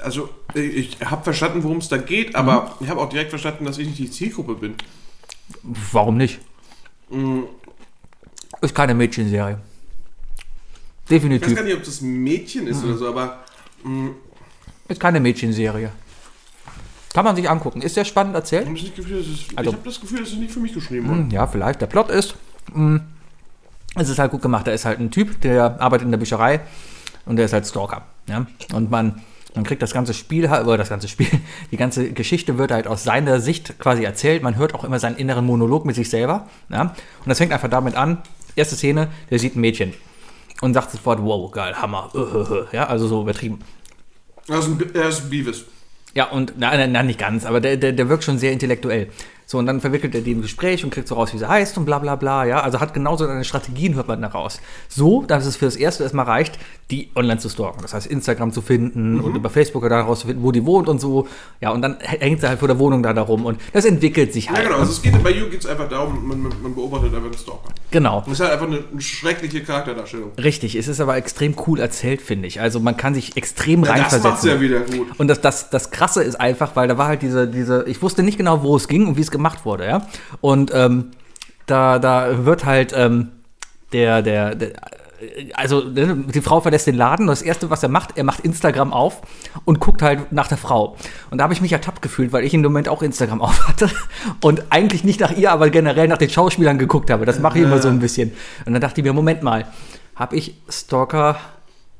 Also, 0.00 0.28
ich 0.54 0.98
habe 1.04 1.22
verstanden, 1.22 1.62
worum 1.62 1.78
es 1.78 1.88
da 1.88 1.96
geht, 1.96 2.30
Mhm. 2.30 2.34
aber 2.36 2.76
ich 2.80 2.88
habe 2.88 3.00
auch 3.00 3.08
direkt 3.08 3.30
verstanden, 3.30 3.64
dass 3.64 3.78
ich 3.78 3.86
nicht 3.86 3.98
die 3.98 4.10
Zielgruppe 4.10 4.54
bin. 4.54 4.74
Warum 5.92 6.16
nicht? 6.16 6.40
Ist 8.60 8.74
keine 8.74 8.94
Mädchenserie. 8.94 9.58
Ich 11.06 11.10
weiß 11.12 11.20
Definitiv. 11.20 11.54
gar 11.54 11.64
nicht, 11.64 11.76
ob 11.76 11.84
das 11.84 12.00
Mädchen 12.00 12.66
ist 12.66 12.82
oder 12.82 12.96
so, 12.96 13.08
aber 13.08 13.44
Ist 14.88 14.98
keine 15.00 15.20
Mädchenserie. 15.20 15.92
Kann 17.14 17.24
man 17.24 17.36
sich 17.36 17.48
angucken. 17.48 17.80
Ist 17.80 17.94
sehr 17.94 18.04
spannend 18.04 18.34
erzählt. 18.34 18.68
ich 18.74 18.92
habe 18.98 19.56
Also- 19.56 19.72
hab 19.72 19.84
das 19.84 20.00
Gefühl, 20.00 20.20
das 20.20 20.30
ist 20.30 20.38
nicht 20.38 20.52
für 20.52 20.60
mich 20.60 20.74
geschrieben. 20.74 21.08
Hm, 21.08 21.30
Ja, 21.30 21.46
vielleicht. 21.46 21.80
Der 21.80 21.86
Plot 21.86 22.10
ist, 22.10 22.34
mh, 22.72 23.00
es 23.94 24.08
ist 24.08 24.18
halt 24.18 24.32
gut 24.32 24.42
gemacht. 24.42 24.66
Er 24.66 24.74
ist 24.74 24.84
halt 24.84 24.98
ein 24.98 25.10
Typ, 25.10 25.40
der 25.40 25.80
arbeitet 25.80 26.04
in 26.06 26.10
der 26.10 26.18
Bücherei 26.18 26.60
und 27.24 27.36
der 27.36 27.44
ist 27.46 27.52
halt 27.52 27.66
Stalker. 27.66 28.02
Ja? 28.28 28.46
Und 28.72 28.90
man, 28.90 29.22
man 29.54 29.62
kriegt 29.64 29.80
das 29.80 29.92
ganze 29.92 30.12
Spiel, 30.12 30.50
halt- 30.50 30.66
oder 30.66 30.76
das 30.76 30.88
ganze 30.88 31.06
Spiel, 31.06 31.28
die 31.70 31.76
ganze 31.76 32.10
Geschichte 32.12 32.58
wird 32.58 32.72
halt 32.72 32.88
aus 32.88 33.04
seiner 33.04 33.40
Sicht 33.40 33.78
quasi 33.78 34.02
erzählt. 34.02 34.42
Man 34.42 34.56
hört 34.56 34.74
auch 34.74 34.82
immer 34.82 34.98
seinen 34.98 35.16
inneren 35.16 35.46
Monolog 35.46 35.84
mit 35.86 35.94
sich 35.94 36.10
selber. 36.10 36.48
Ja? 36.68 36.82
Und 36.82 36.94
das 37.26 37.38
fängt 37.38 37.52
einfach 37.52 37.70
damit 37.70 37.94
an. 37.94 38.18
Erste 38.56 38.74
Szene, 38.74 39.08
der 39.30 39.38
sieht 39.38 39.54
ein 39.56 39.60
Mädchen 39.60 39.94
und 40.62 40.74
sagt 40.74 40.90
sofort, 40.90 41.22
wow, 41.22 41.48
geil, 41.52 41.74
Hammer. 41.80 42.10
Ja, 42.72 42.86
also 42.88 43.06
so 43.06 43.22
übertrieben. 43.22 43.60
Er 44.48 44.58
ist 44.58 44.66
ein, 44.66 44.78
Be- 44.78 44.90
er 44.94 45.08
ist 45.08 45.22
ein 45.22 45.30
Beavis. 45.30 45.64
Ja, 46.14 46.26
und 46.26 46.58
nein, 46.58 46.78
nein, 46.78 46.92
nein, 46.92 47.06
nicht 47.06 47.18
ganz, 47.18 47.44
aber 47.44 47.60
der, 47.60 47.76
der, 47.76 47.92
der 47.92 48.08
wirkt 48.08 48.22
schon 48.24 48.38
sehr 48.38 48.52
intellektuell. 48.52 49.08
So, 49.46 49.58
und 49.58 49.66
dann 49.66 49.80
verwickelt 49.80 50.14
er 50.14 50.22
die 50.22 50.32
im 50.32 50.42
Gespräch 50.42 50.84
und 50.84 50.90
kriegt 50.90 51.06
so 51.06 51.16
raus, 51.16 51.34
wie 51.34 51.38
sie 51.38 51.46
heißt 51.48 51.76
und 51.76 51.84
bla 51.84 51.98
bla 51.98 52.16
bla, 52.16 52.44
ja. 52.46 52.60
Also 52.60 52.80
hat 52.80 52.94
genauso 52.94 53.26
seine 53.26 53.44
Strategien, 53.44 53.94
hört 53.94 54.08
man 54.08 54.22
daraus. 54.22 54.60
So, 54.88 55.22
dass 55.22 55.44
es 55.44 55.56
für 55.56 55.66
das 55.66 55.76
Erste 55.76 56.02
erstmal 56.02 56.24
reicht, 56.24 56.58
die 56.90 57.10
online 57.14 57.38
zu 57.38 57.48
stalken. 57.48 57.80
Das 57.82 57.92
heißt, 57.94 58.06
Instagram 58.06 58.52
zu 58.52 58.62
finden 58.62 59.20
und 59.20 59.36
über 59.36 59.50
Facebook 59.50 59.84
oder 59.84 59.96
herauszufinden, 59.96 60.42
wo 60.42 60.50
die 60.52 60.64
wohnt 60.64 60.88
und 60.88 61.00
so. 61.00 61.28
Ja, 61.60 61.70
und 61.70 61.82
dann 61.82 61.98
hängt 62.00 62.40
sie 62.40 62.48
halt 62.48 62.58
vor 62.58 62.68
der 62.68 62.78
Wohnung 62.78 63.02
da 63.02 63.12
darum 63.12 63.44
und 63.46 63.60
das 63.72 63.84
entwickelt 63.84 64.32
sich 64.32 64.46
Ja, 64.46 64.52
halt. 64.54 64.66
genau. 64.66 64.78
Also 64.78 64.92
es 64.92 65.02
geht, 65.02 65.22
bei 65.22 65.30
You 65.30 65.48
geht 65.50 65.60
es 65.60 65.66
einfach 65.66 65.88
darum, 65.88 66.26
man, 66.26 66.42
man, 66.62 66.74
beobachtet 66.74 67.14
einfach 67.14 67.30
den 67.30 67.38
Stalker. 67.38 67.68
Genau. 67.90 68.20
Das 68.26 68.34
ist 68.34 68.40
halt 68.40 68.52
einfach 68.52 68.66
eine, 68.66 68.82
schreckliche 69.00 69.62
Charakterdarstellung. 69.62 70.32
Richtig, 70.42 70.74
es 70.74 70.88
ist 70.88 71.00
aber 71.00 71.16
extrem 71.16 71.54
cool 71.66 71.80
erzählt, 71.80 72.22
finde 72.22 72.48
ich. 72.48 72.60
Also 72.60 72.80
man 72.80 72.96
kann 72.96 73.14
sich 73.14 73.36
extrem 73.36 73.80
Ja, 73.84 73.90
das 73.92 74.00
reinversetzen. 74.00 74.30
macht's 74.30 74.44
ja 74.44 74.60
wieder 74.60 74.80
gut. 74.80 75.08
Und 75.18 75.28
das, 75.28 75.40
das, 75.40 75.70
das 75.70 75.90
Krasse 75.90 76.22
ist 76.22 76.40
einfach, 76.40 76.76
weil 76.76 76.88
da 76.88 76.96
war 76.98 77.08
halt 77.08 77.22
diese, 77.22 77.46
diese, 77.46 77.84
ich 77.86 78.00
wusste 78.02 78.22
nicht 78.22 78.38
genau, 78.38 78.62
wo 78.62 78.76
es 78.76 78.88
ging 78.88 79.06
und 79.06 79.16
wie 79.16 79.20
es 79.20 79.30
gemacht 79.34 79.66
wurde, 79.66 79.86
ja. 79.86 80.06
Und 80.40 80.72
ähm, 80.72 81.10
da, 81.66 81.98
da 81.98 82.46
wird 82.46 82.64
halt 82.64 82.94
ähm, 82.96 83.32
der, 83.92 84.22
der, 84.22 84.54
der, 84.54 84.72
also 85.54 85.80
ne, 85.80 86.24
die 86.32 86.40
Frau 86.40 86.60
verlässt 86.60 86.86
den 86.86 86.96
Laden 86.96 87.24
und 87.24 87.28
das 87.28 87.42
Erste, 87.42 87.70
was 87.70 87.82
er 87.82 87.88
macht, 87.88 88.16
er 88.16 88.24
macht 88.24 88.40
Instagram 88.40 88.92
auf 88.92 89.22
und 89.64 89.80
guckt 89.80 90.02
halt 90.02 90.32
nach 90.32 90.48
der 90.48 90.58
Frau. 90.58 90.96
Und 91.30 91.38
da 91.38 91.44
habe 91.44 91.54
ich 91.54 91.60
mich 91.60 91.72
ertappt 91.72 92.02
gefühlt, 92.02 92.32
weil 92.32 92.44
ich 92.44 92.54
in 92.54 92.62
dem 92.62 92.72
Moment 92.72 92.88
auch 92.88 93.02
Instagram 93.02 93.40
auf 93.42 93.68
hatte 93.68 93.90
und 94.40 94.64
eigentlich 94.70 95.04
nicht 95.04 95.20
nach 95.20 95.36
ihr, 95.36 95.52
aber 95.52 95.70
generell 95.70 96.08
nach 96.08 96.18
den 96.18 96.30
Schauspielern 96.30 96.78
geguckt 96.78 97.10
habe. 97.10 97.26
Das 97.26 97.38
mache 97.38 97.58
ich 97.58 97.64
immer 97.64 97.80
so 97.80 97.88
ein 97.88 98.00
bisschen. 98.00 98.32
Und 98.64 98.72
dann 98.72 98.80
dachte 98.80 99.00
ich 99.00 99.04
mir, 99.04 99.12
Moment 99.12 99.42
mal, 99.42 99.66
habe 100.16 100.36
ich 100.36 100.56
Stalker 100.68 101.36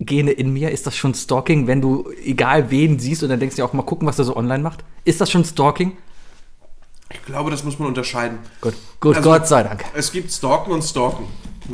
Gene 0.01 0.33
in 0.33 0.53
mir? 0.53 0.71
Ist 0.71 0.87
das 0.87 0.97
schon 0.97 1.15
Stalking, 1.15 1.67
wenn 1.67 1.81
du 1.81 2.11
egal 2.25 2.71
wen 2.71 2.99
siehst 2.99 3.23
und 3.23 3.29
dann 3.29 3.41
denkst 3.41 3.57
du 3.57 3.63
dir 3.63 3.67
auch 3.67 3.73
mal 3.73 3.85
gucken, 3.85 4.07
was 4.07 4.19
er 4.19 4.25
so 4.25 4.37
online 4.37 4.63
macht? 4.63 4.85
Ist 5.05 5.21
das 5.21 5.31
schon 5.31 5.45
Stalking? 5.45 5.97
Ich 7.12 7.23
glaube, 7.25 7.51
das 7.51 7.65
muss 7.65 7.79
man 7.79 7.89
unterscheiden. 7.89 8.39
Gut, 8.61 8.75
gut 9.01 9.17
Also- 9.17 9.29
Gott 9.31 9.47
sei 9.47 9.62
Dank. 9.62 9.85
Es 9.95 10.11
gibt 10.12 10.33
Stalken 10.33 10.73
und 10.73 10.83
Stalken. 10.83 11.25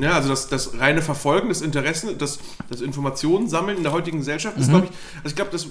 Ja, 0.01 0.13
also 0.13 0.29
das, 0.29 0.49
das 0.49 0.79
reine 0.79 1.03
Verfolgen 1.03 1.49
des 1.49 1.63
Interessen, 1.63 2.17
das, 2.19 2.39
das 2.69 2.81
Informationen 2.81 3.49
sammeln 3.49 3.77
in 3.79 3.83
der 3.83 3.93
heutigen 3.93 4.19
Gesellschaft 4.19 4.57
ist, 4.57 4.69
glaube 4.69 4.87
ich, 4.87 4.93
also 5.17 5.29
ich 5.29 5.35
glaube, 5.35 5.51
dass 5.51 5.67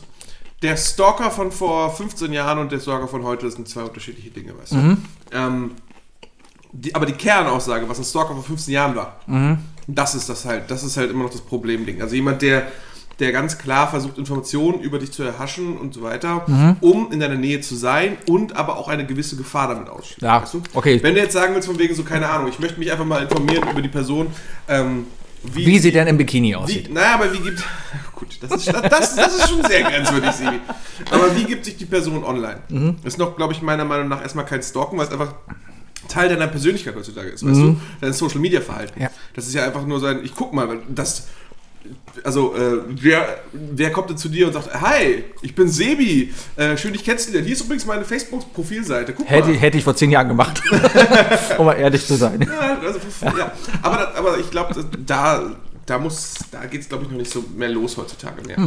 der 0.61 0.75
Stalker 0.75 1.31
von 1.31 1.53
vor 1.53 1.95
15 1.95 2.33
Jahren 2.33 2.59
und 2.59 2.69
der 2.71 2.81
Stalker 2.81 3.07
von 3.07 3.23
heute, 3.23 3.45
das 3.45 3.55
sind 3.55 3.69
zwei 3.69 3.83
unterschiedliche 3.83 4.29
Dinge, 4.29 4.57
weißt 4.57 4.73
du. 4.73 4.97
Ähm, 5.31 5.71
die, 6.73 6.93
aber 6.93 7.05
die 7.05 7.13
Kernaussage, 7.13 7.87
was 7.87 7.97
ein 7.97 8.03
Stalker 8.03 8.33
vor 8.33 8.43
15 8.43 8.73
Jahren 8.73 8.95
war, 8.95 9.19
das 9.87 10.15
ist 10.15 10.27
das 10.27 10.43
halt, 10.43 10.69
das 10.69 10.83
ist 10.83 10.97
halt 10.97 11.09
immer 11.11 11.23
noch 11.23 11.31
das 11.31 11.41
Problemding. 11.41 12.01
Also 12.01 12.15
jemand, 12.15 12.41
der, 12.41 12.69
der 13.19 13.31
ganz 13.31 13.57
klar 13.57 13.89
versucht, 13.89 14.17
Informationen 14.17 14.79
über 14.79 14.99
dich 14.99 15.11
zu 15.11 15.23
erhaschen 15.23 15.77
und 15.77 15.93
so 15.93 16.01
weiter, 16.01 16.45
um 16.81 17.11
in 17.11 17.19
deiner 17.19 17.35
Nähe 17.35 17.61
zu 17.61 17.75
sein 17.75 18.17
und 18.27 18.55
aber 18.55 18.77
auch 18.77 18.87
eine 18.87 19.05
gewisse 19.05 19.35
Gefahr 19.35 19.67
damit 19.67 19.89
ausschließt. 19.89 20.21
Ja, 20.21 20.41
weißt 20.41 20.53
du? 20.53 20.61
okay. 20.73 20.99
Wenn 21.01 21.15
du 21.15 21.21
jetzt 21.21 21.33
sagen 21.33 21.53
willst, 21.53 21.67
von 21.67 21.77
wegen 21.79 21.93
so, 21.95 22.03
keine 22.03 22.29
Ahnung, 22.29 22.47
ich 22.49 22.59
möchte 22.59 22.79
mich 22.79 22.91
einfach 22.91 23.05
mal 23.05 23.21
informieren 23.21 23.69
über 23.69 23.81
die 23.81 23.89
Person, 23.89 24.27
ähm, 24.67 25.05
wie, 25.43 25.65
Wie 25.65 25.79
sie 25.79 25.91
denn 25.91 26.07
im 26.07 26.17
Bikini 26.17 26.53
aussieht. 26.55 26.89
wie, 26.89 26.93
naja, 26.93 27.13
aber 27.13 27.31
wie 27.31 27.39
gibt. 27.39 27.63
Gut, 28.15 28.37
das 28.41 28.51
ist, 28.51 28.67
das, 28.67 29.15
das 29.15 29.35
ist 29.37 29.49
schon 29.49 29.63
sehr 29.63 29.83
grenzwertig, 29.83 30.31
Sibi. 30.31 30.59
Aber 31.09 31.35
wie 31.35 31.45
gibt 31.45 31.63
sich 31.63 31.77
die 31.77 31.85
Person 31.85 32.25
online? 32.25 32.59
Mhm. 32.67 32.97
Ist 33.03 33.17
noch, 33.17 33.37
glaube 33.37 33.53
ich, 33.53 33.61
meiner 33.61 33.85
Meinung 33.85 34.09
nach 34.09 34.21
erstmal 34.21 34.45
kein 34.45 34.61
Stalken, 34.61 34.97
weil 34.97 35.07
es 35.07 35.13
einfach 35.13 35.35
Teil 36.09 36.27
deiner 36.27 36.47
Persönlichkeit 36.47 36.95
heutzutage 36.95 37.29
ist, 37.29 37.45
weißt 37.45 37.59
du? 37.59 37.79
Dein 38.01 38.11
Social 38.11 38.39
Media 38.39 38.59
Verhalten. 38.59 38.99
Mhm. 38.99 39.03
Ja. 39.03 39.11
Das 39.33 39.47
ist 39.47 39.53
ja 39.53 39.63
einfach 39.63 39.85
nur 39.85 40.01
sein, 40.01 40.19
ich 40.23 40.35
guck 40.35 40.53
mal, 40.53 40.67
weil 40.67 40.79
das. 40.89 41.27
Also, 42.23 42.55
äh, 42.55 42.81
wer, 42.87 43.39
wer 43.53 43.91
kommt 43.91 44.09
denn 44.09 44.17
zu 44.17 44.29
dir 44.29 44.47
und 44.47 44.53
sagt, 44.53 44.73
hi, 44.81 45.23
ich 45.41 45.55
bin 45.55 45.69
Sebi, 45.69 46.33
äh, 46.55 46.75
schön 46.77 46.93
dich 46.93 47.03
kennenzulernen. 47.03 47.45
Hier 47.45 47.55
ist 47.55 47.63
übrigens 47.63 47.85
meine 47.85 48.03
Facebook-Profilseite. 48.03 49.13
Guck 49.13 49.29
Hätte, 49.29 49.49
mal. 49.49 49.57
hätte 49.57 49.77
ich 49.77 49.83
vor 49.83 49.95
zehn 49.95 50.11
Jahren 50.11 50.27
gemacht. 50.27 50.61
um 51.57 51.65
mal 51.65 51.73
ehrlich 51.73 52.05
zu 52.05 52.15
sein. 52.15 52.41
Ja, 52.41 52.79
also, 52.79 52.99
ja. 53.37 53.51
Aber, 53.81 54.15
aber 54.15 54.37
ich 54.37 54.49
glaube, 54.49 54.73
da, 55.05 55.51
da 55.85 55.97
muss, 55.97 56.35
da 56.51 56.65
geht 56.65 56.81
es, 56.81 56.89
glaube 56.89 57.05
ich, 57.05 57.11
noch 57.11 57.17
nicht 57.17 57.31
so 57.31 57.43
mehr 57.55 57.69
los 57.69 57.97
heutzutage 57.97 58.45
mehr. 58.45 58.57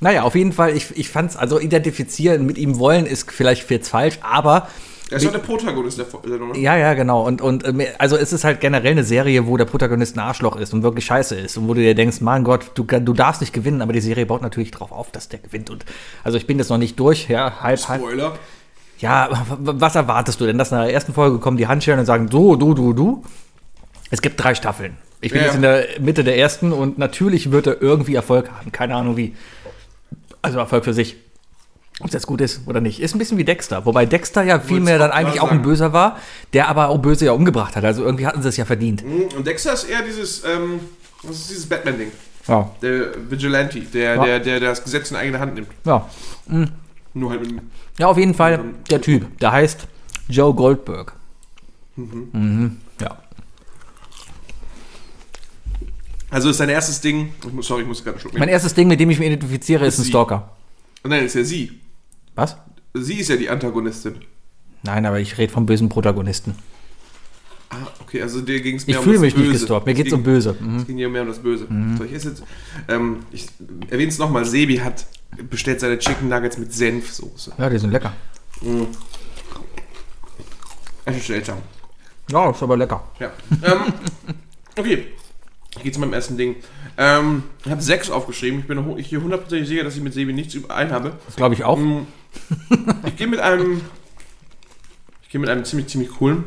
Naja, 0.00 0.22
auf 0.22 0.34
jeden 0.34 0.52
Fall, 0.52 0.76
ich, 0.76 0.96
ich 0.96 1.08
fand's, 1.08 1.36
also 1.36 1.60
identifizieren 1.60 2.44
mit 2.44 2.58
ihm 2.58 2.78
wollen 2.78 3.06
ist 3.06 3.30
vielleicht 3.30 3.70
jetzt 3.70 3.88
falsch, 3.88 4.18
aber 4.20 4.68
Er 5.12 5.16
ist 5.18 5.26
doch 5.26 5.32
der 5.32 5.38
Protagonist 5.38 5.98
der 5.98 6.06
Sendung, 6.24 6.52
ne? 6.52 6.58
Ja, 6.58 6.76
ja, 6.76 6.94
genau. 6.94 7.24
Und, 7.26 7.40
und 7.40 7.66
ähm, 7.66 7.82
also 7.98 8.16
es 8.16 8.32
ist 8.32 8.44
halt 8.44 8.60
generell 8.60 8.92
eine 8.92 9.04
Serie, 9.04 9.46
wo 9.46 9.56
der 9.56 9.64
Protagonist 9.66 10.16
ein 10.16 10.20
Arschloch 10.20 10.56
ist 10.56 10.72
und 10.74 10.82
wirklich 10.82 11.04
scheiße 11.04 11.34
ist. 11.36 11.56
Und 11.56 11.68
wo 11.68 11.74
du 11.74 11.80
dir 11.80 11.94
denkst, 11.94 12.20
mein 12.20 12.44
Gott, 12.44 12.72
du, 12.74 12.84
du 12.84 13.12
darfst 13.12 13.40
nicht 13.40 13.52
gewinnen, 13.52 13.82
aber 13.82 13.92
die 13.92 14.00
Serie 14.00 14.26
baut 14.26 14.42
natürlich 14.42 14.70
darauf 14.70 14.90
auf, 14.92 15.10
dass 15.12 15.28
der 15.28 15.38
gewinnt. 15.40 15.70
Und 15.70 15.84
also 16.24 16.36
ich 16.38 16.46
bin 16.46 16.58
jetzt 16.58 16.70
noch 16.70 16.78
nicht 16.78 16.98
durch, 16.98 17.28
ja, 17.28 17.60
halb, 17.60 17.88
halb. 17.88 18.00
Spoiler. 18.02 18.32
Ja, 18.98 19.28
w- 19.30 19.72
was 19.74 19.94
erwartest 19.96 20.40
du 20.40 20.46
denn? 20.46 20.58
Dass 20.58 20.72
in 20.72 20.78
der 20.78 20.92
ersten 20.92 21.12
Folge 21.12 21.38
kommen 21.38 21.56
die 21.56 21.66
Handschellen 21.66 22.00
und 22.00 22.06
sagen, 22.06 22.28
du, 22.28 22.56
du, 22.56 22.74
du, 22.74 22.92
du. 22.92 23.22
Es 24.10 24.22
gibt 24.22 24.42
drei 24.42 24.54
Staffeln. 24.54 24.96
Ich 25.20 25.32
bin 25.32 25.40
Ja, 25.40 25.46
jetzt 25.46 25.54
ja. 25.54 25.56
in 25.56 25.62
der 25.62 26.00
Mitte 26.00 26.24
der 26.24 26.36
ersten 26.38 26.72
und 26.72 26.98
natürlich 26.98 27.50
wird 27.52 27.66
er 27.66 27.80
irgendwie 27.82 28.14
Erfolg 28.14 28.50
haben. 28.50 28.72
Keine 28.72 28.94
Ahnung 28.96 29.16
wie. 29.16 29.34
Also 30.40 30.58
Erfolg 30.58 30.84
für 30.84 30.94
sich. 30.94 31.16
Ob 32.00 32.06
es 32.08 32.12
jetzt 32.14 32.26
gut 32.26 32.40
ist 32.40 32.62
oder 32.66 32.80
nicht. 32.80 33.00
Ist 33.00 33.14
ein 33.14 33.18
bisschen 33.18 33.38
wie 33.38 33.44
Dexter. 33.44 33.84
Wobei 33.86 34.06
Dexter 34.06 34.42
ja 34.42 34.58
vielmehr 34.58 34.98
dann 34.98 35.10
eigentlich 35.10 35.40
auch 35.40 35.50
ein. 35.50 35.62
Böser 35.62 35.92
war, 35.92 36.18
der 36.52 36.68
aber 36.68 36.88
auch 36.88 36.98
Böse 36.98 37.26
ja 37.26 37.32
umgebracht 37.32 37.76
hat. 37.76 37.84
Also 37.84 38.02
irgendwie 38.04 38.26
hatten 38.26 38.42
sie 38.42 38.48
es 38.48 38.56
ja 38.56 38.64
verdient. 38.64 39.04
Und 39.36 39.46
Dexter 39.46 39.74
ist 39.74 39.84
eher 39.84 40.02
dieses, 40.02 40.42
ähm, 40.44 40.80
was 41.22 41.36
ist 41.36 41.50
dieses 41.50 41.66
Batman-Ding? 41.66 42.10
Ja. 42.48 42.70
Der 42.82 43.30
Vigilante, 43.30 43.80
der, 43.80 44.14
Ja. 44.16 44.24
der, 44.24 44.40
der, 44.40 44.58
der 44.60 44.70
das 44.70 44.82
Gesetz 44.82 45.10
in 45.10 45.16
eigene 45.16 45.38
Hand 45.38 45.54
nimmt. 45.54 45.68
Ja. 45.84 46.08
Nur 47.14 47.30
halt 47.30 47.40
mit 47.42 47.62
Ja, 47.98 48.06
auf 48.08 48.18
jeden 48.18 48.34
Fall 48.34 48.64
der 48.90 49.00
Typ. 49.00 49.38
Der 49.38 49.52
heißt 49.52 49.86
Joe 50.28 50.52
Goldberg. 50.54 51.12
Mhm. 51.94 52.78
Ja. 53.00 53.18
Also 56.30 56.48
ist 56.50 56.56
sein 56.56 56.70
erstes 56.70 57.00
Ding. 57.00 57.34
Ich 57.46 57.52
muss, 57.52 57.66
sorry, 57.66 57.82
ich 57.82 57.88
muss 57.88 58.02
gerade 58.02 58.16
einen 58.16 58.20
Schluck 58.22 58.38
Mein 58.38 58.48
erstes 58.48 58.72
Ding, 58.74 58.88
mit 58.88 58.98
dem 58.98 59.10
ich 59.10 59.18
mich 59.18 59.26
identifiziere, 59.28 59.86
ist 59.86 59.98
ein 59.98 60.04
Sie. 60.04 60.08
Stalker. 60.08 60.50
Nein, 61.04 61.24
ist 61.24 61.34
ja 61.34 61.44
sie. 61.44 61.80
Was? 62.34 62.56
Sie 62.94 63.14
ist 63.20 63.28
ja 63.28 63.36
die 63.36 63.48
Antagonistin. 63.50 64.16
Nein, 64.82 65.06
aber 65.06 65.20
ich 65.20 65.38
rede 65.38 65.52
vom 65.52 65.66
bösen 65.66 65.88
Protagonisten. 65.88 66.54
Ah, 67.70 67.86
okay, 68.00 68.20
also 68.20 68.40
dir 68.42 68.60
ging 68.60 68.76
es 68.76 68.82
Ich 68.82 68.88
mehr 68.88 68.98
um 68.98 69.04
fühle 69.04 69.16
das 69.16 69.22
mich 69.22 69.34
Böse. 69.34 69.48
nicht 69.48 69.60
gestalkt. 69.60 69.86
Mir 69.86 69.94
geht 69.94 70.06
es 70.08 70.12
um 70.12 70.22
böse. 70.22 70.56
Mhm. 70.60 70.76
Es 70.78 70.86
ging 70.86 70.98
ja 70.98 71.08
mehr 71.08 71.22
um 71.22 71.28
das 71.28 71.38
Böse. 71.38 71.66
So, 71.96 72.04
ich 72.04 72.12
esse 72.12 72.28
jetzt. 72.30 72.42
Ähm, 72.88 73.20
ich 73.32 73.46
erwähne 73.88 74.10
es 74.10 74.18
nochmal: 74.18 74.44
Sebi 74.44 74.76
hat 74.76 75.06
bestellt 75.48 75.80
seine 75.80 75.98
Chicken 75.98 76.28
Nuggets 76.28 76.58
mit 76.58 76.72
Senfsoße. 76.72 77.52
Ja, 77.56 77.70
die 77.70 77.78
sind 77.78 77.90
lecker. 77.90 78.12
Echt 81.06 81.26
seltsam. 81.26 81.58
Ja, 82.30 82.50
ist 82.50 82.62
aber 82.62 82.76
lecker. 82.76 83.02
Ja. 83.18 83.32
ähm, 83.62 83.92
okay. 84.76 85.06
Ich 85.76 85.82
gehe 85.82 85.92
zu 85.92 86.00
meinem 86.00 86.12
ersten 86.12 86.36
Ding. 86.36 86.56
Ähm, 86.98 87.44
ich 87.64 87.70
habe 87.70 87.80
sechs 87.80 88.10
aufgeschrieben. 88.10 88.60
Ich 88.60 88.66
bin 88.66 88.98
ich 88.98 89.06
hier 89.06 89.22
hundertprozentig 89.22 89.68
sicher, 89.68 89.84
dass 89.84 89.96
ich 89.96 90.02
mit 90.02 90.12
Sebi 90.12 90.32
nichts 90.32 90.54
überein 90.54 90.92
habe. 90.92 91.14
Das 91.26 91.36
glaube 91.36 91.54
ich 91.54 91.64
auch. 91.64 91.78
Ich 93.06 93.16
gehe 93.16 93.26
mit 93.26 93.40
einem. 93.40 93.80
Ich 95.22 95.30
gehe 95.30 95.40
mit 95.40 95.48
einem 95.48 95.64
ziemlich, 95.64 95.88
ziemlich 95.88 96.10
coolen 96.10 96.44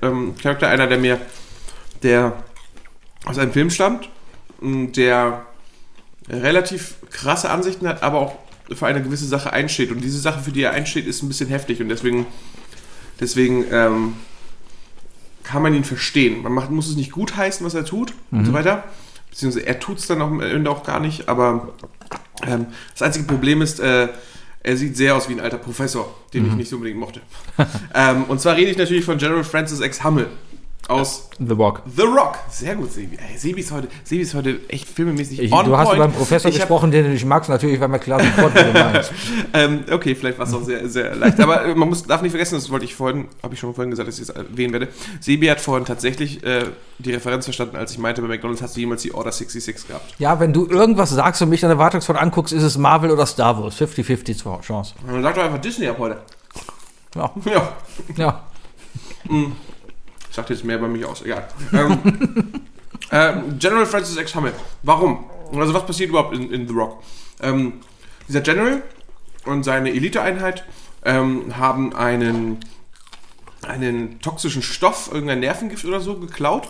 ähm, 0.00 0.34
Charakter. 0.40 0.68
Einer, 0.68 0.86
der 0.86 0.98
mir. 0.98 1.20
Der 2.04 2.42
aus 3.24 3.38
einem 3.38 3.52
Film 3.52 3.70
stammt. 3.70 4.08
m, 4.60 4.92
Der 4.92 5.44
relativ 6.28 6.94
krasse 7.10 7.50
Ansichten 7.50 7.88
hat, 7.88 8.02
aber 8.04 8.20
auch 8.20 8.36
für 8.72 8.86
eine 8.86 9.02
gewisse 9.02 9.26
Sache 9.26 9.52
einsteht. 9.52 9.90
Und 9.90 10.00
diese 10.02 10.20
Sache, 10.20 10.40
für 10.40 10.52
die 10.52 10.62
er 10.62 10.70
einsteht, 10.70 11.06
ist 11.06 11.22
ein 11.22 11.28
bisschen 11.28 11.48
heftig. 11.48 11.80
Und 11.80 11.88
deswegen. 11.88 12.26
Deswegen. 13.18 13.64
Ähm, 13.72 14.14
kann 15.44 15.62
man 15.62 15.74
ihn 15.74 15.84
verstehen. 15.84 16.42
Man 16.42 16.52
macht, 16.52 16.70
muss 16.70 16.88
es 16.88 16.96
nicht 16.96 17.12
gut 17.12 17.36
heißen, 17.36 17.64
was 17.64 17.74
er 17.74 17.84
tut 17.84 18.14
und 18.30 18.44
so 18.44 18.52
weiter. 18.52 18.84
Beziehungsweise 19.30 19.66
er 19.66 19.80
tut 19.80 19.98
es 19.98 20.06
dann 20.06 20.20
auch 20.20 20.26
am 20.26 20.40
Ende 20.40 20.70
auch 20.70 20.82
gar 20.82 21.00
nicht, 21.00 21.28
aber 21.28 21.72
ähm, 22.46 22.66
das 22.92 23.02
einzige 23.02 23.26
Problem 23.26 23.62
ist, 23.62 23.80
äh, 23.80 24.08
er 24.62 24.76
sieht 24.76 24.96
sehr 24.96 25.16
aus 25.16 25.28
wie 25.28 25.32
ein 25.32 25.40
alter 25.40 25.58
Professor, 25.58 26.14
den 26.34 26.46
ich 26.46 26.52
nicht 26.52 26.68
so 26.68 26.76
unbedingt 26.76 27.00
mochte. 27.00 27.20
ähm, 27.94 28.24
und 28.24 28.40
zwar 28.40 28.56
rede 28.56 28.70
ich 28.70 28.76
natürlich 28.76 29.04
von 29.04 29.18
General 29.18 29.42
Francis 29.42 29.80
X. 29.80 30.04
Hummel 30.04 30.28
aus 30.88 31.30
The 31.38 31.56
Walk. 31.56 31.82
The 31.94 32.02
Rock. 32.02 32.38
Sehr 32.50 32.74
gut, 32.74 32.92
Sebi. 32.92 33.16
Ey, 33.16 33.38
Sebi, 33.38 33.60
ist 33.60 33.70
heute, 33.70 33.88
Sebi 34.04 34.22
ist 34.22 34.34
heute 34.34 34.58
echt 34.68 34.88
filmemäßig 34.88 35.40
Ich, 35.40 35.52
on 35.52 35.64
du 35.64 35.76
hast 35.76 35.92
über 35.94 36.04
einen 36.04 36.12
Professor 36.12 36.48
Ich 36.50 36.56
hab- 36.56 36.62
gesprochen, 36.62 36.90
den 36.90 37.04
du 37.04 37.10
nicht 37.10 37.24
magst. 37.24 37.48
Natürlich 37.48 37.80
war 37.80 37.88
mir 37.88 37.98
klar 38.00 38.20
sofort, 38.22 38.54
wie 38.54 38.64
du 38.64 38.72
meinst. 38.78 39.12
Ähm, 39.54 39.84
okay, 39.90 40.14
vielleicht 40.14 40.38
war 40.38 40.46
es 40.46 40.52
auch 40.54 40.62
sehr, 40.62 40.88
sehr 40.88 41.14
leicht. 41.14 41.40
Aber 41.40 41.64
äh, 41.64 41.74
man 41.74 41.88
muss, 41.88 42.02
darf 42.02 42.20
nicht 42.22 42.32
vergessen, 42.32 42.56
das 42.56 42.68
wollte 42.70 42.84
ich 42.84 42.94
vorhin, 42.94 43.28
habe 43.42 43.54
ich 43.54 43.60
schon 43.60 43.74
vorhin 43.74 43.90
gesagt, 43.90 44.08
dass 44.08 44.16
ich 44.16 44.22
es 44.22 44.28
erwähnen 44.30 44.72
werde. 44.72 44.88
Sebi 45.20 45.46
hat 45.46 45.60
vorhin 45.60 45.84
tatsächlich 45.84 46.42
äh, 46.44 46.64
die 46.98 47.12
Referenz 47.12 47.44
verstanden, 47.44 47.76
als 47.76 47.92
ich 47.92 47.98
meinte, 47.98 48.20
bei 48.20 48.28
McDonalds 48.28 48.60
hast 48.62 48.76
du 48.76 48.80
jemals 48.80 49.02
die 49.02 49.14
Order 49.14 49.32
66 49.32 49.86
gehabt. 49.88 50.14
Ja, 50.18 50.40
wenn 50.40 50.52
du 50.52 50.66
irgendwas 50.66 51.10
sagst 51.10 51.40
und 51.42 51.48
mich 51.48 51.60
dann 51.60 51.70
erwartungsvoll 51.70 52.16
anguckst, 52.16 52.52
ist 52.52 52.62
es 52.64 52.76
Marvel 52.76 53.10
oder 53.12 53.24
Star 53.26 53.62
Wars. 53.62 53.80
50-50 53.80 54.60
Chance. 54.62 54.94
Dann 55.06 55.22
sagt 55.22 55.36
doch 55.38 55.44
einfach 55.44 55.60
Disney 55.60 55.86
ab 55.88 55.96
heute. 55.98 56.18
Ja. 57.14 57.30
Ja, 57.44 57.72
ja. 58.16 58.42
Sagt 60.32 60.50
jetzt 60.50 60.64
mehr 60.64 60.78
bei 60.78 60.88
mich 60.88 61.04
aus, 61.04 61.22
egal. 61.22 61.48
ähm, 61.72 61.98
ähm, 63.12 63.58
General 63.58 63.86
Francis 63.86 64.16
X. 64.16 64.34
Hummel. 64.34 64.52
Warum? 64.82 65.26
Also 65.54 65.74
was 65.74 65.86
passiert 65.86 66.10
überhaupt 66.10 66.34
in, 66.34 66.50
in 66.50 66.66
The 66.66 66.74
Rock? 66.74 67.02
Ähm, 67.40 67.80
dieser 68.28 68.40
General 68.40 68.82
und 69.44 69.64
seine 69.64 69.90
Eliteeinheit 69.90 70.64
ähm, 71.04 71.56
haben 71.56 71.94
einen, 71.94 72.60
einen 73.62 74.20
toxischen 74.20 74.62
Stoff, 74.62 75.10
irgendein 75.12 75.40
Nervengift 75.40 75.84
oder 75.84 76.00
so, 76.00 76.18
geklaut 76.18 76.68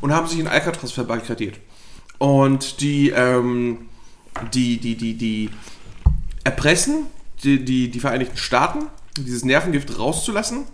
und 0.00 0.12
haben 0.12 0.26
sich 0.26 0.38
in 0.38 0.48
Alcatraz 0.48 0.92
verbarrikadiert. 0.92 1.58
Und 2.18 2.80
die, 2.80 3.10
ähm, 3.10 3.88
die, 4.52 4.78
die, 4.78 4.96
die, 4.96 5.14
die 5.14 5.50
erpressen 6.44 7.06
die, 7.42 7.64
die, 7.64 7.90
die 7.90 8.00
Vereinigten 8.00 8.36
Staaten, 8.36 8.86
dieses 9.16 9.44
Nervengift 9.44 9.98
rauszulassen, 9.98 10.64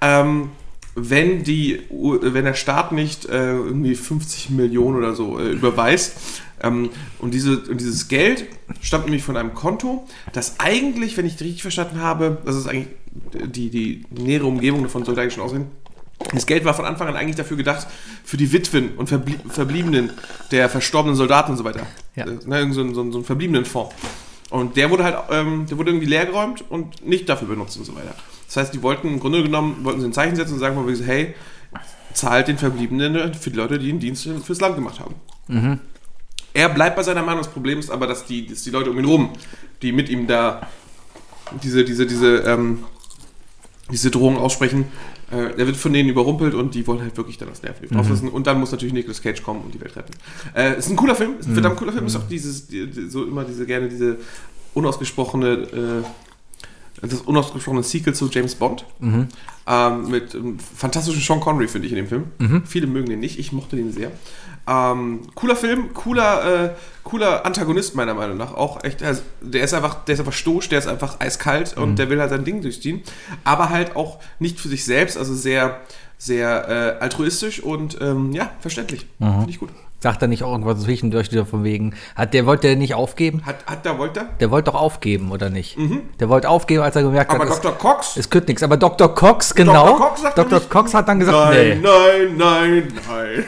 ähm, 0.00 0.50
wenn, 0.94 1.42
die, 1.42 1.80
wenn 1.90 2.44
der 2.44 2.54
Staat 2.54 2.92
nicht 2.92 3.24
äh, 3.26 3.52
irgendwie 3.56 3.94
50 3.94 4.50
Millionen 4.50 4.96
oder 4.98 5.14
so 5.14 5.38
äh, 5.38 5.50
überweist. 5.52 6.16
Ähm, 6.62 6.90
und, 7.18 7.32
diese, 7.34 7.58
und 7.60 7.80
dieses 7.80 8.08
Geld 8.08 8.46
stammt 8.80 9.04
nämlich 9.06 9.22
von 9.24 9.36
einem 9.36 9.54
Konto, 9.54 10.06
das 10.32 10.60
eigentlich, 10.60 11.16
wenn 11.16 11.26
ich 11.26 11.40
richtig 11.40 11.62
verstanden 11.62 12.00
habe, 12.00 12.38
das 12.44 12.56
ist 12.56 12.66
eigentlich 12.68 12.88
die, 13.46 13.70
die 13.70 14.04
nähere 14.10 14.46
Umgebung 14.46 14.82
davon 14.82 15.04
sollte 15.04 15.20
eigentlich 15.22 15.34
schon 15.34 15.42
aussehen, 15.44 15.66
das 16.32 16.46
Geld 16.46 16.64
war 16.64 16.72
von 16.74 16.84
Anfang 16.84 17.08
an 17.08 17.16
eigentlich 17.16 17.34
dafür 17.36 17.56
gedacht, 17.56 17.86
für 18.22 18.36
die 18.36 18.52
Witwen 18.52 18.90
und 18.96 19.10
Verblie 19.10 19.40
Verbliebenen 19.48 20.10
der 20.52 20.68
verstorbenen 20.68 21.16
Soldaten 21.16 21.50
und 21.52 21.56
so 21.56 21.64
weiter. 21.64 21.84
Ja. 22.14 22.26
Äh, 22.26 22.38
ne, 22.46 22.72
so, 22.72 22.80
ein- 22.82 22.94
so, 22.94 23.10
so 23.10 23.18
ein 23.18 23.24
verbliebenen 23.24 23.64
Fonds. 23.64 23.94
Und 24.50 24.76
der 24.76 24.90
wurde 24.90 25.02
halt, 25.02 25.16
ähm, 25.30 25.66
der 25.68 25.78
wurde 25.78 25.90
irgendwie 25.90 26.06
leergeräumt 26.06 26.62
und 26.70 27.04
nicht 27.04 27.28
dafür 27.28 27.48
benutzt 27.48 27.76
und 27.78 27.84
so 27.86 27.94
weiter. 27.96 28.14
Das 28.52 28.64
heißt, 28.64 28.74
die 28.74 28.82
wollten 28.82 29.08
im 29.08 29.18
Grunde 29.18 29.42
genommen, 29.42 29.78
wollten 29.82 30.00
sie 30.00 30.06
ein 30.06 30.12
Zeichen 30.12 30.36
setzen 30.36 30.54
und 30.54 30.58
sagen, 30.58 30.76
mal, 30.76 30.94
hey, 31.06 31.34
zahlt 32.12 32.48
den 32.48 32.58
Verbliebenen 32.58 33.32
für 33.32 33.50
die 33.50 33.56
Leute, 33.56 33.78
die 33.78 33.88
einen 33.88 33.98
Dienst 33.98 34.28
fürs 34.44 34.60
Land 34.60 34.74
gemacht 34.74 35.00
haben. 35.00 35.14
Er 36.52 36.68
bleibt 36.68 36.96
bei 36.96 37.02
seiner 37.02 37.22
Meinung. 37.22 37.42
Das 37.42 37.50
Problem 37.50 37.78
ist 37.78 37.90
aber, 37.90 38.06
dass 38.06 38.26
die, 38.26 38.46
dass 38.46 38.62
die 38.62 38.70
Leute 38.70 38.90
um 38.90 38.98
ihn 38.98 39.06
rum, 39.06 39.30
die 39.80 39.92
mit 39.92 40.10
ihm 40.10 40.26
da 40.26 40.68
diese, 41.62 41.82
diese, 41.82 42.06
diese, 42.06 42.40
ähm, 42.40 42.84
diese 43.90 44.10
Drohung 44.10 44.36
aussprechen, 44.36 44.84
äh, 45.30 45.56
der 45.56 45.66
wird 45.66 45.78
von 45.78 45.94
denen 45.94 46.10
überrumpelt 46.10 46.52
und 46.52 46.74
die 46.74 46.86
wollen 46.86 47.00
halt 47.00 47.16
wirklich 47.16 47.38
dann 47.38 47.48
das 47.48 47.62
Nervengift 47.62 47.96
auflassen. 47.96 48.28
Und 48.28 48.46
dann 48.46 48.60
muss 48.60 48.70
natürlich 48.70 48.92
Nicolas 48.92 49.22
Cage 49.22 49.42
kommen 49.42 49.62
und 49.62 49.72
die 49.72 49.80
Welt 49.80 49.96
retten. 49.96 50.12
Äh, 50.54 50.78
ist 50.78 50.90
ein 50.90 50.96
cooler 50.96 51.14
Film, 51.14 51.38
ist 51.38 51.48
ein 51.48 51.54
verdammt 51.54 51.76
cooler 51.76 51.92
Film. 51.92 52.04
Ist 52.04 52.16
auch 52.16 52.28
dieses, 52.28 52.66
die, 52.66 52.86
die, 52.86 53.08
so 53.08 53.24
immer 53.24 53.44
diese 53.44 53.64
gerne 53.64 53.88
diese 53.88 54.18
unausgesprochene, 54.74 55.48
äh, 55.48 56.02
das 57.10 57.20
unausgesprochene 57.20 57.82
Sequel 57.82 58.14
zu 58.14 58.28
James 58.30 58.54
Bond. 58.54 58.84
Ähm, 59.66 60.10
mit 60.10 60.34
ähm, 60.34 60.58
fantastischen 60.58 61.20
Sean 61.20 61.40
Connery, 61.40 61.68
finde 61.68 61.86
ich, 61.86 61.92
in 61.92 61.96
dem 61.96 62.08
Film. 62.08 62.24
Viele 62.66 62.86
mögen 62.86 63.08
den 63.08 63.20
nicht, 63.20 63.38
ich 63.38 63.52
mochte 63.52 63.76
den 63.76 63.92
sehr. 63.92 64.10
Ähm, 64.66 65.22
cooler 65.34 65.56
Film, 65.56 65.92
cooler, 65.92 66.64
äh, 66.64 66.70
cooler 67.02 67.44
Antagonist, 67.44 67.96
meiner 67.96 68.14
Meinung 68.14 68.36
nach. 68.36 68.54
Auch 68.54 68.84
echt, 68.84 69.02
also, 69.02 69.22
der 69.40 69.64
ist 69.64 69.74
einfach, 69.74 70.04
der 70.04 70.14
ist 70.14 70.20
einfach 70.20 70.32
stoisch, 70.32 70.68
der 70.68 70.78
ist 70.78 70.86
einfach 70.86 71.18
eiskalt 71.20 71.76
und 71.76 71.98
der 71.98 72.08
will 72.10 72.20
halt 72.20 72.30
sein 72.30 72.44
Ding 72.44 72.62
durchziehen. 72.62 73.02
Aber 73.42 73.70
halt 73.70 73.96
auch 73.96 74.20
nicht 74.38 74.60
für 74.60 74.68
sich 74.68 74.84
selbst, 74.84 75.18
also 75.18 75.34
sehr, 75.34 75.80
sehr 76.18 76.68
äh, 76.68 77.02
altruistisch 77.02 77.60
und 77.60 77.98
ähm, 78.00 78.32
ja, 78.32 78.52
verständlich. 78.60 79.06
Finde 79.38 79.50
ich 79.50 79.58
gut. 79.58 79.70
Sagt 80.02 80.20
er 80.20 80.26
nicht 80.26 80.42
auch 80.42 80.50
irgendwas 80.50 80.80
zwischendurch 80.80 81.30
wieder 81.30 81.46
von 81.46 81.62
wegen, 81.62 81.94
hat, 82.16 82.34
der 82.34 82.44
wollte 82.44 82.74
nicht 82.74 82.94
aufgeben? 82.94 83.46
Hat, 83.46 83.64
hat 83.66 83.84
der 83.84 83.98
Wolter? 83.98 84.24
Der 84.40 84.50
wollte 84.50 84.72
doch 84.72 84.80
aufgeben, 84.80 85.30
oder 85.30 85.48
nicht? 85.48 85.76
Der 86.18 86.28
wollte 86.28 86.48
aufgeben, 86.48 86.82
als 86.82 86.96
er 86.96 87.02
gemerkt 87.04 87.30
Aber 87.30 87.44
hat, 87.44 87.50
es, 87.52 87.60
Dr. 87.60 87.78
Cox? 87.78 88.16
es 88.16 88.28
könnte 88.28 88.48
nichts. 88.50 88.64
Aber 88.64 88.76
Dr. 88.76 89.14
Cox, 89.14 89.54
genau. 89.54 89.94
Cox 89.96 90.22
sagt 90.22 90.36
Dr. 90.38 90.50
nämlich- 90.54 90.68
Cox 90.70 90.92
hat 90.94 91.06
dann 91.08 91.20
gesagt, 91.20 91.54
nein, 91.54 91.80
nee. 91.80 91.88
nein, 91.88 92.36
nein, 92.36 92.92
nein. 93.08 93.44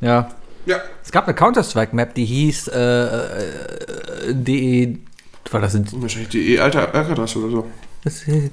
Ja. 0.00 0.28
Ja, 0.66 0.76
Es 1.04 1.10
gab 1.12 1.24
eine 1.24 1.34
Counter-Strike-Map, 1.34 2.14
die 2.14 2.24
hieß 2.24 2.68
äh, 2.68 2.80
äh, 2.80 4.34
DE. 4.34 4.98
War 5.52 5.60
das 5.60 5.74
ein, 5.74 5.86
wahrscheinlich 6.02 6.28
die 6.30 6.54
E-Alter 6.56 6.94
Alcatraz 6.94 7.34
oder 7.36 7.48
so. 7.50 7.66
das, 8.04 8.26
äh, 8.28 8.50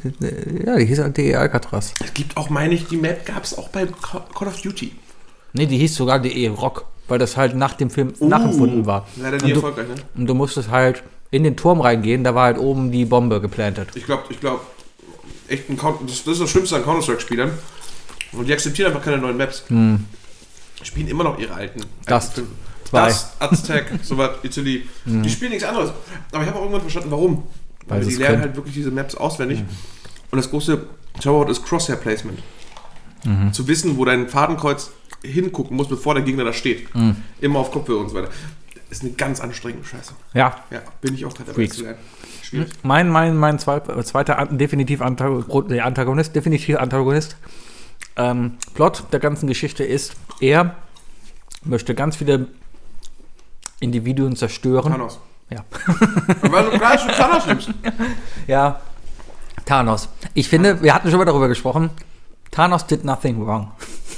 ja, 0.65 0.77
die 0.77 0.85
hieß 0.85 0.99
halt 0.99 1.17
DE 1.17 1.35
Alcatraz. 1.35 1.93
Es 2.03 2.13
gibt 2.13 2.37
auch, 2.37 2.49
meine 2.49 2.73
ich, 2.75 2.87
die 2.87 2.97
Map 2.97 3.25
gab 3.25 3.43
es 3.43 3.57
auch 3.57 3.69
bei 3.69 3.85
Ca- 3.87 4.25
Call 4.37 4.47
of 4.47 4.61
Duty. 4.61 4.93
Nee, 5.53 5.65
die 5.65 5.77
hieß 5.77 5.95
sogar 5.95 6.19
DE 6.19 6.47
Rock, 6.49 6.85
weil 7.07 7.19
das 7.19 7.37
halt 7.37 7.55
nach 7.55 7.73
dem 7.73 7.89
Film 7.89 8.13
nachempfunden 8.19 8.85
war. 8.85 9.07
Leider 9.15 9.37
nie 9.37 9.43
und, 9.43 9.49
du, 9.49 9.55
erfolgreich, 9.55 9.87
ne? 9.87 9.95
und 10.15 10.27
du 10.27 10.33
musstest 10.33 10.69
halt 10.69 11.03
in 11.31 11.43
den 11.43 11.55
Turm 11.57 11.81
reingehen, 11.81 12.23
da 12.23 12.35
war 12.35 12.45
halt 12.45 12.57
oben 12.57 12.91
die 12.91 13.05
Bombe 13.05 13.41
geplantet. 13.41 13.89
Ich 13.95 14.05
glaube, 14.05 14.23
ich 14.29 14.39
glaube, 14.39 14.61
echt 15.47 15.69
ein 15.69 15.77
Counter 15.77 16.05
das, 16.05 16.23
das 16.23 16.33
ist 16.33 16.41
das 16.41 16.49
Schlimmste 16.49 16.77
an 16.77 16.83
Counter-Strike-Spielern. 16.83 17.51
Und 18.33 18.47
die 18.47 18.53
akzeptieren 18.53 18.91
einfach 18.91 19.03
keine 19.03 19.17
neuen 19.17 19.37
Maps. 19.37 19.63
Spielen 20.83 21.07
immer 21.07 21.23
noch 21.23 21.39
ihre 21.39 21.53
alten. 21.53 21.81
Dust. 22.05 22.37
alten. 22.37 22.47
Dust, 22.91 23.27
Aztec, 23.39 23.85
sowas, 24.03 24.31
Italy. 24.43 24.87
Die 25.05 25.29
spielen 25.29 25.51
nichts 25.51 25.65
anderes. 25.65 25.91
Aber 26.31 26.43
ich 26.43 26.47
habe 26.49 26.57
auch 26.57 26.63
irgendwann 26.63 26.81
verstanden, 26.81 27.11
warum. 27.11 27.43
Weil, 27.87 27.99
Weil 27.99 28.03
sie 28.03 28.11
die 28.11 28.15
lernen 28.17 28.35
können. 28.35 28.43
halt 28.43 28.55
wirklich 28.55 28.75
diese 28.75 28.91
Maps 28.91 29.15
auswendig. 29.15 29.63
Und 30.31 30.37
das 30.37 30.49
große 30.49 30.85
Zauberwort 31.19 31.49
ist 31.49 31.63
Crosshair-Placement. 33.27 33.55
Zu 33.55 33.67
wissen, 33.67 33.97
wo 33.97 34.05
dein 34.05 34.27
Fadenkreuz 34.29 34.91
hingucken 35.23 35.75
muss, 35.77 35.87
bevor 35.89 36.13
der 36.15 36.23
Gegner 36.23 36.43
da 36.45 36.53
steht. 36.53 36.87
Immer 37.41 37.59
auf 37.59 37.71
Kopfhörer 37.71 37.99
und 38.01 38.09
so 38.09 38.15
weiter. 38.15 38.29
ist 38.89 39.01
eine 39.03 39.11
ganz 39.13 39.39
anstrengende 39.41 39.85
Scheiße. 39.85 40.13
Ja, 40.33 40.55
Ja, 40.71 40.79
bin 41.01 41.13
ich 41.13 41.25
auch 41.25 41.33
dabei 41.33 41.53
Freaks. 41.53 41.77
zu 41.77 41.83
lernen. 41.83 41.97
Schwierig. 42.43 42.69
mein, 42.83 43.09
mein, 43.09 43.35
mein 43.35 43.59
zwei- 43.59 43.81
zweiter 44.03 44.39
An- 44.39 44.57
definitiv 44.57 45.01
Antagonist, 45.01 45.49
nee, 45.69 45.81
Antagonist, 45.81 46.33
definitiv 46.35 46.77
Antagonist. 46.77 47.35
Ähm, 48.15 48.53
Plot 48.73 49.03
der 49.11 49.19
ganzen 49.19 49.47
Geschichte 49.47 49.83
ist, 49.83 50.13
er 50.39 50.75
möchte 51.65 51.93
ganz 51.95 52.15
viele 52.15 52.47
Individuen 53.79 54.35
zerstören. 54.35 54.91
Thanos. 54.91 55.19
Ja. 55.49 55.63
Weil 56.49 56.65
du 56.71 56.77
gerade 56.79 56.99
schon 56.99 57.09
Thanos 57.11 57.45
nimmst. 57.45 57.69
Ja, 58.47 58.79
Thanos. 59.65 60.09
Ich 60.33 60.47
finde, 60.49 60.81
wir 60.81 60.93
hatten 60.95 61.09
schon 61.09 61.19
mal 61.19 61.25
darüber 61.25 61.47
gesprochen. 61.47 61.89
Thanos 62.57 62.87
did 62.87 63.05
nothing 63.05 63.45
wrong. 63.45 63.71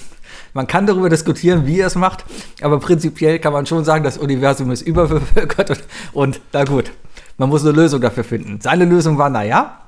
Man 0.53 0.65
kann 0.65 0.87
darüber 0.87 1.09
diskutieren, 1.09 1.67
wie 1.67 1.81
er 1.81 1.87
es 1.87 1.95
macht, 1.95 2.23
aber 2.61 2.79
prinzipiell 2.79 3.37
kann 3.37 3.53
man 3.53 3.65
schon 3.67 3.83
sagen, 3.83 4.03
das 4.03 4.17
Universum 4.17 4.71
ist 4.71 4.81
überbevölkert 4.81 5.69
und, 5.69 5.83
und 6.13 6.41
na 6.53 6.63
gut, 6.63 6.91
man 7.37 7.49
muss 7.49 7.63
eine 7.63 7.71
Lösung 7.73 8.01
dafür 8.01 8.23
finden. 8.23 8.59
Seine 8.59 8.85
Lösung 8.85 9.19
war, 9.19 9.29
naja, 9.29 9.81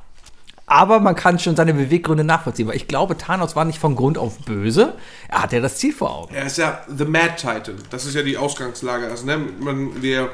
aber 0.68 1.00
man 1.00 1.16
kann 1.16 1.40
schon 1.40 1.56
seine 1.56 1.74
Beweggründe 1.74 2.24
nachvollziehen. 2.24 2.68
Weil 2.68 2.76
ich 2.76 2.88
glaube, 2.88 3.18
Thanos 3.18 3.56
war 3.56 3.66
nicht 3.66 3.80
von 3.80 3.96
Grund 3.96 4.18
auf 4.18 4.38
böse, 4.40 4.94
er 5.30 5.44
hatte 5.44 5.56
ja 5.56 5.62
das 5.62 5.78
Ziel 5.78 5.94
vor 5.94 6.14
Augen. 6.14 6.36
Er 6.36 6.46
ist 6.46 6.58
ja 6.58 6.82
The 6.96 7.06
Mad 7.06 7.36
Titan. 7.38 7.76
Das 7.90 8.06
ist 8.06 8.16
ja 8.16 8.22
die 8.22 8.38
Ausgangslage. 8.38 9.08
Also, 9.08 9.26
ne, 9.26 9.40
man, 9.60 10.02
wir, 10.02 10.30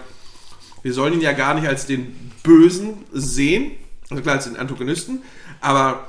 wir 0.82 0.94
sollen 0.94 1.14
ihn 1.14 1.22
ja 1.22 1.34
gar 1.34 1.54
nicht 1.54 1.68
als 1.68 1.86
den 1.86 2.32
Bösen 2.44 3.06
sehen. 3.14 3.72
Also 4.10 4.24
klar, 4.24 4.36
als 4.36 4.44
den 4.46 4.58
Antagonisten. 4.58 5.22
Aber 5.62 6.08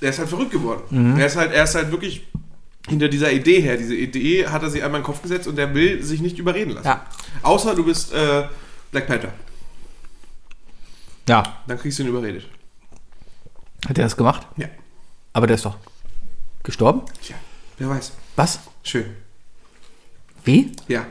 er 0.00 0.10
ist 0.10 0.18
halt 0.18 0.28
verrückt 0.28 0.50
geworden. 0.50 1.18
Er, 1.18 1.26
ist 1.26 1.36
halt, 1.36 1.52
er 1.52 1.64
ist 1.64 1.74
halt 1.74 1.90
wirklich 1.90 2.26
hinter 2.88 3.08
dieser 3.08 3.30
Idee 3.32 3.60
her. 3.60 3.76
Diese 3.76 3.94
Idee 3.94 4.46
hat 4.48 4.62
er 4.62 4.70
sich 4.70 4.82
einmal 4.82 5.00
in 5.00 5.02
den 5.02 5.06
Kopf 5.06 5.22
gesetzt 5.22 5.46
und 5.46 5.58
er 5.58 5.74
will 5.74 6.02
sich 6.02 6.20
nicht 6.20 6.38
überreden 6.38 6.70
lassen. 6.70 6.86
Ja. 6.86 7.06
Außer 7.42 7.74
du 7.74 7.84
bist 7.84 8.12
äh, 8.12 8.44
Black 8.90 9.06
Panther. 9.06 9.32
Ja, 11.28 11.42
Dann 11.66 11.78
kriegst 11.78 11.98
du 11.98 12.02
ihn 12.02 12.08
überredet. 12.08 12.48
hat 13.88 13.98
er 13.98 14.04
das 14.04 14.16
gemacht? 14.16 14.46
Ja. 14.56 14.66
Aber 15.32 15.46
der 15.46 15.54
ist 15.56 15.64
doch 15.64 15.76
gestorben? 16.64 17.02
Tja, 17.22 17.36
wer 17.78 17.88
weiß. 17.90 18.12
Was? 18.36 18.60
Schön. 18.82 19.04
Wie? 20.44 20.72
Ja. 20.88 21.06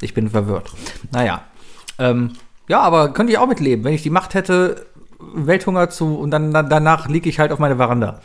Ich 0.00 0.12
bin 0.12 0.28
verwirrt. 0.28 0.70
Naja. 1.12 1.44
Ähm, 1.98 2.32
ja, 2.68 2.80
aber 2.80 3.12
könnte 3.14 3.32
ich 3.32 3.38
auch 3.38 3.46
mitleben. 3.46 3.84
Wenn 3.84 3.94
ich 3.94 4.02
die 4.02 4.10
Macht 4.10 4.34
hätte, 4.34 4.86
Welthunger 5.18 5.90
zu 5.90 6.16
und 6.16 6.30
dann, 6.30 6.52
dann 6.52 6.68
danach 6.68 7.08
liege 7.08 7.28
ich 7.28 7.38
halt 7.38 7.52
auf 7.52 7.58
meine 7.58 7.76
Veranda. 7.76 8.20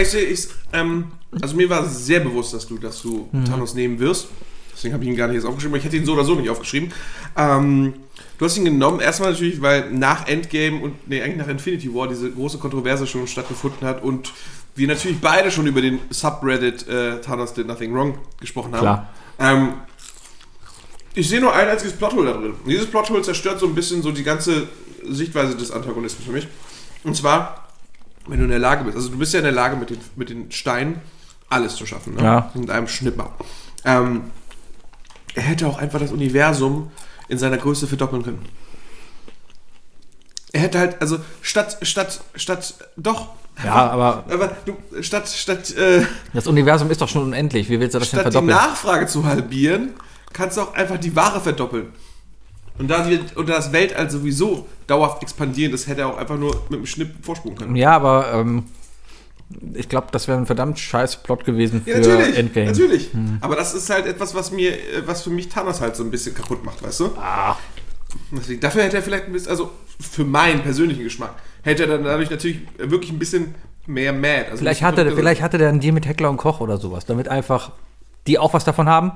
Ich 0.00 0.14
ich, 0.14 0.48
ähm, 0.72 1.12
also 1.40 1.56
mir 1.56 1.68
war 1.68 1.84
sehr 1.84 2.20
bewusst, 2.20 2.54
dass 2.54 2.66
du, 2.66 2.78
dass 2.78 3.02
du 3.02 3.28
Thanos 3.46 3.74
nehmen 3.74 3.98
wirst. 3.98 4.28
Deswegen 4.72 4.94
habe 4.94 5.04
ich 5.04 5.10
ihn 5.10 5.16
gar 5.16 5.26
nicht 5.26 5.36
jetzt 5.36 5.44
aufgeschrieben, 5.44 5.72
aber 5.74 5.78
ich 5.78 5.84
hätte 5.84 5.96
ihn 5.96 6.06
so 6.06 6.14
oder 6.14 6.24
so 6.24 6.34
nicht 6.34 6.48
aufgeschrieben. 6.48 6.90
Ähm, 7.36 7.92
du 8.38 8.44
hast 8.44 8.56
ihn 8.56 8.64
genommen, 8.64 9.00
erstmal 9.00 9.32
natürlich, 9.32 9.60
weil 9.60 9.90
nach 9.90 10.26
Endgame 10.26 10.80
und, 10.80 11.06
nee, 11.06 11.20
eigentlich 11.20 11.36
nach 11.36 11.48
Infinity 11.48 11.94
War 11.94 12.08
diese 12.08 12.30
große 12.30 12.56
Kontroverse 12.56 13.06
schon 13.06 13.26
stattgefunden 13.26 13.86
hat 13.86 14.02
und 14.02 14.32
wir 14.76 14.88
natürlich 14.88 15.20
beide 15.20 15.50
schon 15.50 15.66
über 15.66 15.82
den 15.82 15.98
Subreddit 16.08 16.88
äh, 16.88 17.20
Thanos 17.20 17.52
Did 17.52 17.66
Nothing 17.66 17.92
Wrong 17.92 18.18
gesprochen 18.40 18.72
haben. 18.72 18.80
Klar. 18.80 19.08
Ähm, 19.38 19.74
ich 21.12 21.28
sehe 21.28 21.40
nur 21.40 21.52
ein 21.54 21.68
einziges 21.68 21.92
Plothole 21.94 22.32
da 22.32 22.38
drin. 22.38 22.54
Und 22.64 22.70
dieses 22.70 22.86
Plothole 22.86 23.20
zerstört 23.20 23.58
so 23.58 23.66
ein 23.66 23.74
bisschen 23.74 24.00
so 24.00 24.12
die 24.12 24.22
ganze 24.22 24.68
Sichtweise 25.08 25.56
des 25.56 25.70
Antagonisten 25.70 26.24
für 26.24 26.32
mich. 26.32 26.48
Und 27.04 27.16
zwar, 27.16 27.68
wenn 28.26 28.38
du 28.38 28.44
in 28.44 28.50
der 28.50 28.58
Lage 28.58 28.84
bist, 28.84 28.96
also 28.96 29.08
du 29.08 29.18
bist 29.18 29.32
ja 29.32 29.38
in 29.40 29.44
der 29.44 29.52
Lage 29.52 29.76
mit 29.76 29.90
den, 29.90 29.98
mit 30.16 30.30
den 30.30 30.50
Steinen 30.52 31.00
alles 31.48 31.74
zu 31.76 31.86
schaffen, 31.86 32.14
ne? 32.14 32.22
Ja. 32.22 32.50
mit 32.54 32.70
einem 32.70 32.86
Schnipper. 32.88 33.32
Ähm, 33.84 34.30
er 35.34 35.42
hätte 35.42 35.66
auch 35.66 35.78
einfach 35.78 36.00
das 36.00 36.12
Universum 36.12 36.90
in 37.28 37.38
seiner 37.38 37.56
Größe 37.58 37.86
verdoppeln 37.86 38.22
können. 38.22 38.44
Er 40.52 40.60
hätte 40.60 40.78
halt, 40.78 41.00
also 41.00 41.18
statt, 41.42 41.78
statt, 41.82 42.20
statt, 42.34 42.74
doch. 42.96 43.28
Ja, 43.64 43.90
aber 43.90 44.24
Aber 44.28 44.56
du, 44.64 44.76
statt, 45.02 45.28
statt, 45.28 45.70
äh, 45.76 46.04
das 46.32 46.46
Universum 46.46 46.90
ist 46.90 47.00
doch 47.00 47.08
schon 47.08 47.24
unendlich. 47.24 47.68
Wie 47.68 47.78
willst 47.78 47.94
du 47.94 47.98
das 47.98 48.10
denn 48.10 48.20
statt 48.20 48.32
die 48.32 48.36
verdoppeln? 48.36 48.56
Nachfrage 48.56 49.06
zu 49.06 49.24
halbieren, 49.24 49.90
kannst 50.32 50.56
du 50.56 50.62
auch 50.62 50.74
einfach 50.74 50.98
die 50.98 51.14
Ware 51.14 51.40
verdoppeln. 51.40 51.92
Und 52.80 52.88
da, 52.88 53.06
und 53.36 53.48
da 53.48 53.54
das 53.56 53.72
Weltall 53.72 54.10
sowieso 54.10 54.66
dauerhaft 54.88 55.22
expandieren, 55.22 55.70
das 55.70 55.86
hätte 55.86 56.00
er 56.00 56.08
auch 56.08 56.16
einfach 56.16 56.36
nur 56.38 56.54
mit 56.70 56.78
einem 56.78 56.86
Schnipp 56.86 57.10
vorspulen 57.22 57.56
können. 57.58 57.76
Ja, 57.76 57.92
aber 57.92 58.32
ähm, 58.34 58.64
ich 59.74 59.88
glaube, 59.88 60.06
das 60.12 60.26
wäre 60.28 60.38
ein 60.38 60.46
verdammt 60.46 60.78
scheiß 60.78 61.22
Plot 61.22 61.44
gewesen 61.44 61.82
für 61.82 61.90
Ja, 61.90 61.98
natürlich, 61.98 62.38
Endgame. 62.38 62.66
natürlich. 62.66 63.10
Aber 63.42 63.54
das 63.56 63.74
ist 63.74 63.90
halt 63.90 64.06
etwas, 64.06 64.34
was 64.34 64.50
mir, 64.50 64.72
äh, 64.72 65.02
was 65.06 65.22
für 65.22 65.30
mich 65.30 65.48
Thanos 65.48 65.80
halt 65.80 65.94
so 65.94 66.02
ein 66.04 66.10
bisschen 66.10 66.34
kaputt 66.34 66.64
macht, 66.64 66.82
weißt 66.82 67.00
du? 67.00 67.06
Ah, 67.16 67.56
Deswegen, 68.32 68.60
dafür 68.60 68.82
hätte 68.82 68.96
er 68.96 69.02
vielleicht 69.02 69.26
ein 69.26 69.32
bisschen, 69.32 69.50
also 69.50 69.70
für 70.00 70.24
meinen 70.24 70.62
persönlichen 70.62 71.04
Geschmack, 71.04 71.34
hätte 71.62 71.82
er 71.84 71.88
dann 71.90 72.02
dadurch 72.04 72.28
natürlich 72.30 72.58
wirklich 72.78 73.12
ein 73.12 73.18
bisschen 73.20 73.54
mehr 73.86 74.12
Mad. 74.12 74.46
Also 74.46 74.58
vielleicht, 74.58 74.82
hatte, 74.82 75.04
bisschen- 75.04 75.16
vielleicht 75.18 75.42
hatte 75.42 75.58
der 75.58 75.68
einen 75.68 75.78
Deal 75.80 75.92
mit 75.92 76.06
Heckler 76.06 76.28
und 76.30 76.36
Koch 76.38 76.60
oder 76.60 76.78
sowas, 76.78 77.04
damit 77.06 77.28
einfach 77.28 77.70
die 78.26 78.38
auch 78.38 78.52
was 78.54 78.64
davon 78.64 78.88
haben 78.88 79.12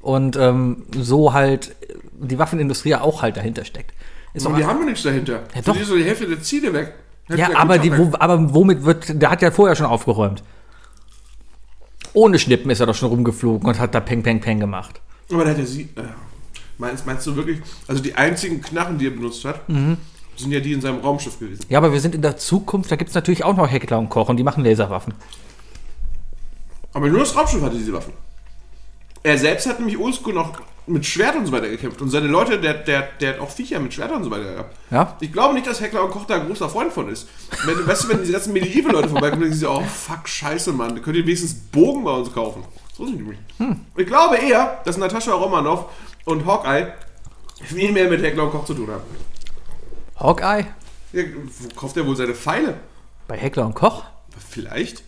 und 0.00 0.36
ähm, 0.36 0.84
so 0.96 1.32
halt 1.32 1.74
die 2.20 2.38
Waffenindustrie 2.38 2.94
auch 2.96 3.22
halt 3.22 3.36
dahinter 3.36 3.64
steckt. 3.64 3.92
Ist 4.34 4.46
Aber 4.46 4.56
die 4.56 4.64
haben 4.64 4.78
wir 4.80 4.86
nichts 4.86 5.02
dahinter. 5.02 5.44
Ja, 5.54 5.62
doch. 5.62 5.76
die 5.76 5.84
so 5.84 5.96
die 5.96 6.04
Hälfte 6.04 6.26
der 6.28 6.40
Ziele 6.42 6.72
weg. 6.72 6.94
Hälfte 7.26 7.52
ja, 7.52 7.58
aber, 7.58 7.78
die, 7.78 7.96
wo, 7.96 8.10
aber 8.18 8.54
womit 8.54 8.84
wird, 8.84 9.20
der 9.20 9.30
hat 9.30 9.42
ja 9.42 9.50
vorher 9.50 9.74
schon 9.76 9.86
aufgeräumt. 9.86 10.42
Ohne 12.14 12.38
Schnippen 12.38 12.70
ist 12.70 12.80
er 12.80 12.86
doch 12.86 12.94
schon 12.94 13.08
rumgeflogen 13.10 13.68
und 13.68 13.78
hat 13.78 13.94
da 13.94 14.00
Peng, 14.00 14.22
Peng, 14.22 14.40
Peng 14.40 14.60
gemacht. 14.60 15.00
Aber 15.30 15.44
da 15.44 15.50
hat 15.50 15.58
er 15.58 15.66
sie. 15.66 15.82
Äh, 15.96 16.02
meinst, 16.78 17.06
meinst 17.06 17.26
du 17.26 17.36
wirklich? 17.36 17.60
Also 17.86 18.02
die 18.02 18.14
einzigen 18.14 18.60
Knarren, 18.62 18.98
die 18.98 19.06
er 19.06 19.10
benutzt 19.10 19.44
hat, 19.44 19.68
Mhm. 19.68 19.98
sind 20.36 20.52
ja 20.52 20.60
die 20.60 20.72
in 20.72 20.80
seinem 20.80 21.00
Raumschiff 21.00 21.38
gewesen. 21.38 21.64
Ja, 21.68 21.78
aber 21.78 21.92
wir 21.92 22.00
sind 22.00 22.14
in 22.14 22.22
der 22.22 22.36
Zukunft, 22.38 22.90
da 22.90 22.96
gibt 22.96 23.10
es 23.10 23.14
natürlich 23.14 23.44
auch 23.44 23.56
noch 23.56 23.70
Heckler 23.70 23.98
und 23.98 24.08
Koch 24.08 24.28
und 24.28 24.36
die 24.38 24.42
machen 24.42 24.64
Laserwaffen. 24.64 25.14
Aber 26.94 27.08
nur 27.08 27.20
das 27.20 27.36
Raumschiff 27.36 27.60
hatte 27.62 27.76
diese 27.76 27.92
Waffen. 27.92 28.12
Er 29.22 29.36
selbst 29.36 29.66
hat 29.68 29.78
nämlich 29.78 29.98
oldschool 29.98 30.32
noch 30.32 30.52
mit 30.88 31.06
Schwert 31.06 31.36
und 31.36 31.46
so 31.46 31.52
weiter 31.52 31.68
gekämpft. 31.68 32.00
Und 32.00 32.10
seine 32.10 32.26
Leute, 32.26 32.60
der, 32.60 32.74
der, 32.74 33.02
der 33.20 33.34
hat 33.34 33.40
auch 33.40 33.50
Viecher 33.50 33.78
mit 33.80 33.94
Schwertern 33.94 34.18
und 34.18 34.24
so 34.24 34.30
weiter 34.30 34.52
gehabt. 34.52 34.76
Ja? 34.90 35.16
Ich 35.20 35.32
glaube 35.32 35.54
nicht, 35.54 35.66
dass 35.66 35.80
Heckler 35.80 36.04
und 36.04 36.10
Koch 36.10 36.24
da 36.26 36.34
ein 36.34 36.46
großer 36.46 36.68
Freund 36.68 36.92
von 36.92 37.08
ist. 37.08 37.28
Wenn, 37.64 37.86
weißt 37.86 38.04
du, 38.04 38.08
wenn 38.08 38.20
diese 38.20 38.32
ganzen 38.32 38.52
Medieval-Leute 38.52 39.08
vorbeikommen, 39.08 39.42
dann 39.42 39.52
sagen 39.52 39.60
sie, 39.60 39.84
oh 39.84 39.86
fuck, 39.86 40.28
scheiße, 40.28 40.72
Mann, 40.72 40.94
da 40.94 41.00
könnt 41.00 41.16
ihr 41.16 41.24
wenigstens 41.24 41.54
Bogen 41.54 42.04
bei 42.04 42.12
uns 42.12 42.32
kaufen. 42.32 42.64
So 42.96 43.06
sind 43.06 43.18
die 43.18 43.22
nämlich. 43.22 43.38
Hm. 43.58 43.80
Ich 43.96 44.06
glaube 44.06 44.36
eher, 44.36 44.80
dass 44.84 44.96
Natascha 44.96 45.32
Romanoff 45.32 45.86
und 46.24 46.44
Hawkeye 46.44 46.92
viel 47.62 47.92
mehr 47.92 48.08
mit 48.08 48.22
Heckler 48.22 48.44
und 48.44 48.50
Koch 48.50 48.64
zu 48.64 48.74
tun 48.74 48.88
haben. 48.90 49.02
Hawkeye? 50.16 50.66
Ja, 51.12 51.22
wo 51.60 51.74
kauft 51.74 51.96
er 51.96 52.06
wohl 52.06 52.16
seine 52.16 52.34
Pfeile? 52.34 52.74
Bei 53.26 53.36
Heckler 53.36 53.66
und 53.66 53.74
Koch? 53.74 54.04
Vielleicht? 54.50 55.02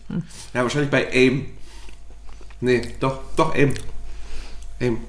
Ja, 0.53 0.63
wahrscheinlich 0.63 0.89
bei 0.89 1.07
AIM. 1.11 1.47
Nee, 2.59 2.95
doch, 2.99 3.19
doch 3.35 3.55
AIM. 3.55 3.73
AIM. 4.79 4.99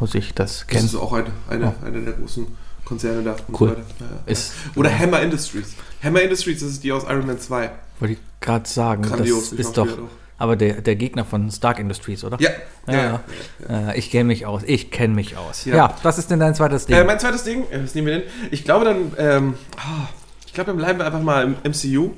Muss 0.00 0.14
ich 0.14 0.34
das 0.34 0.58
Das 0.60 0.66
kennen? 0.66 0.86
ist 0.86 0.94
auch 0.96 1.12
eine, 1.12 1.28
eine, 1.48 1.74
eine 1.84 2.02
der 2.02 2.14
großen 2.14 2.46
Konzerne 2.84 3.22
da. 3.22 3.36
Cool. 3.58 3.76
Ja, 4.00 4.06
ja. 4.06 4.12
Ist, 4.26 4.52
Oder 4.74 4.96
Hammer 4.96 5.20
Industries. 5.20 5.74
Hammer 6.02 6.22
Industries, 6.22 6.60
das 6.60 6.70
ist 6.70 6.84
die 6.84 6.92
aus 6.92 7.04
Iron 7.04 7.26
Man 7.26 7.38
2. 7.38 7.70
wollte 8.00 8.14
ich 8.14 8.20
gerade 8.40 8.68
sagen, 8.68 9.02
Grandios, 9.02 9.50
das 9.50 9.58
ist 9.58 9.76
doch, 9.76 9.86
ja 9.86 9.98
aber 10.40 10.56
der, 10.56 10.80
der 10.80 10.96
Gegner 10.96 11.26
von 11.26 11.50
Stark 11.50 11.78
Industries, 11.78 12.24
oder? 12.24 12.38
Ja. 12.40 12.48
Ja, 12.88 13.20
ja. 13.68 13.90
Äh, 13.90 13.98
ich 13.98 14.10
kenne 14.10 14.24
mich 14.24 14.46
aus. 14.46 14.62
Ich 14.64 14.90
kenne 14.90 15.14
mich 15.14 15.36
aus. 15.36 15.66
Ja. 15.66 15.76
Ja. 15.76 15.96
was 16.02 16.16
ist 16.16 16.30
denn 16.30 16.40
dein 16.40 16.54
zweites 16.54 16.86
Ding? 16.86 16.96
Äh, 16.96 17.04
mein 17.04 17.20
zweites 17.20 17.44
Ding, 17.44 17.64
äh, 17.70 17.84
was 17.84 17.94
nehmen 17.94 18.06
wir 18.06 18.18
denn? 18.20 18.28
Ich 18.50 18.64
glaube 18.64 18.86
dann, 18.86 19.12
ähm, 19.18 19.54
ah, 19.76 20.08
ich 20.46 20.54
glaube 20.54 20.68
dann 20.68 20.78
bleiben 20.78 20.98
wir 20.98 21.04
einfach 21.04 21.20
mal 21.20 21.44
im 21.44 21.56
MCU. 21.70 22.12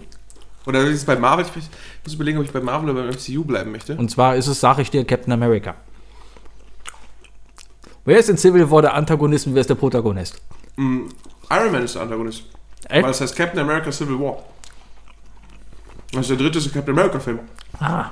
Oder 0.66 0.82
ist 0.84 0.98
es 0.98 1.04
bei 1.04 1.16
Marvel? 1.16 1.44
Ich 1.56 1.64
muss 2.04 2.14
überlegen, 2.14 2.38
ob 2.38 2.44
ich 2.44 2.52
bei 2.52 2.60
Marvel 2.60 2.90
oder 2.90 3.02
beim 3.02 3.10
MCU 3.10 3.44
bleiben 3.44 3.72
möchte. 3.72 3.96
Und 3.96 4.08
zwar 4.08 4.36
ist 4.36 4.46
es, 4.46 4.60
sage 4.60 4.82
ich 4.82 4.90
dir, 4.92 5.04
Captain 5.04 5.32
America. 5.32 5.74
Wer 8.04 8.18
ist 8.18 8.28
in 8.28 8.36
Civil 8.36 8.70
War 8.70 8.82
der 8.82 8.94
Antagonist 8.94 9.46
und 9.46 9.54
wer 9.54 9.60
ist 9.60 9.70
der 9.70 9.74
Protagonist? 9.76 10.40
Mm, 10.76 11.02
Iron 11.50 11.72
Man 11.72 11.84
ist 11.84 11.94
der 11.94 12.02
Antagonist. 12.02 12.44
Echt? 12.88 13.02
Weil 13.02 13.10
das 13.10 13.20
heißt 13.20 13.36
Captain 13.36 13.60
America 13.60 13.92
Civil 13.92 14.18
War. 14.18 14.38
Das 16.12 16.22
ist 16.22 16.30
der 16.30 16.36
dritte 16.36 16.60
Captain 16.70 16.98
America 16.98 17.18
Film. 17.20 17.38
Ah, 17.78 18.10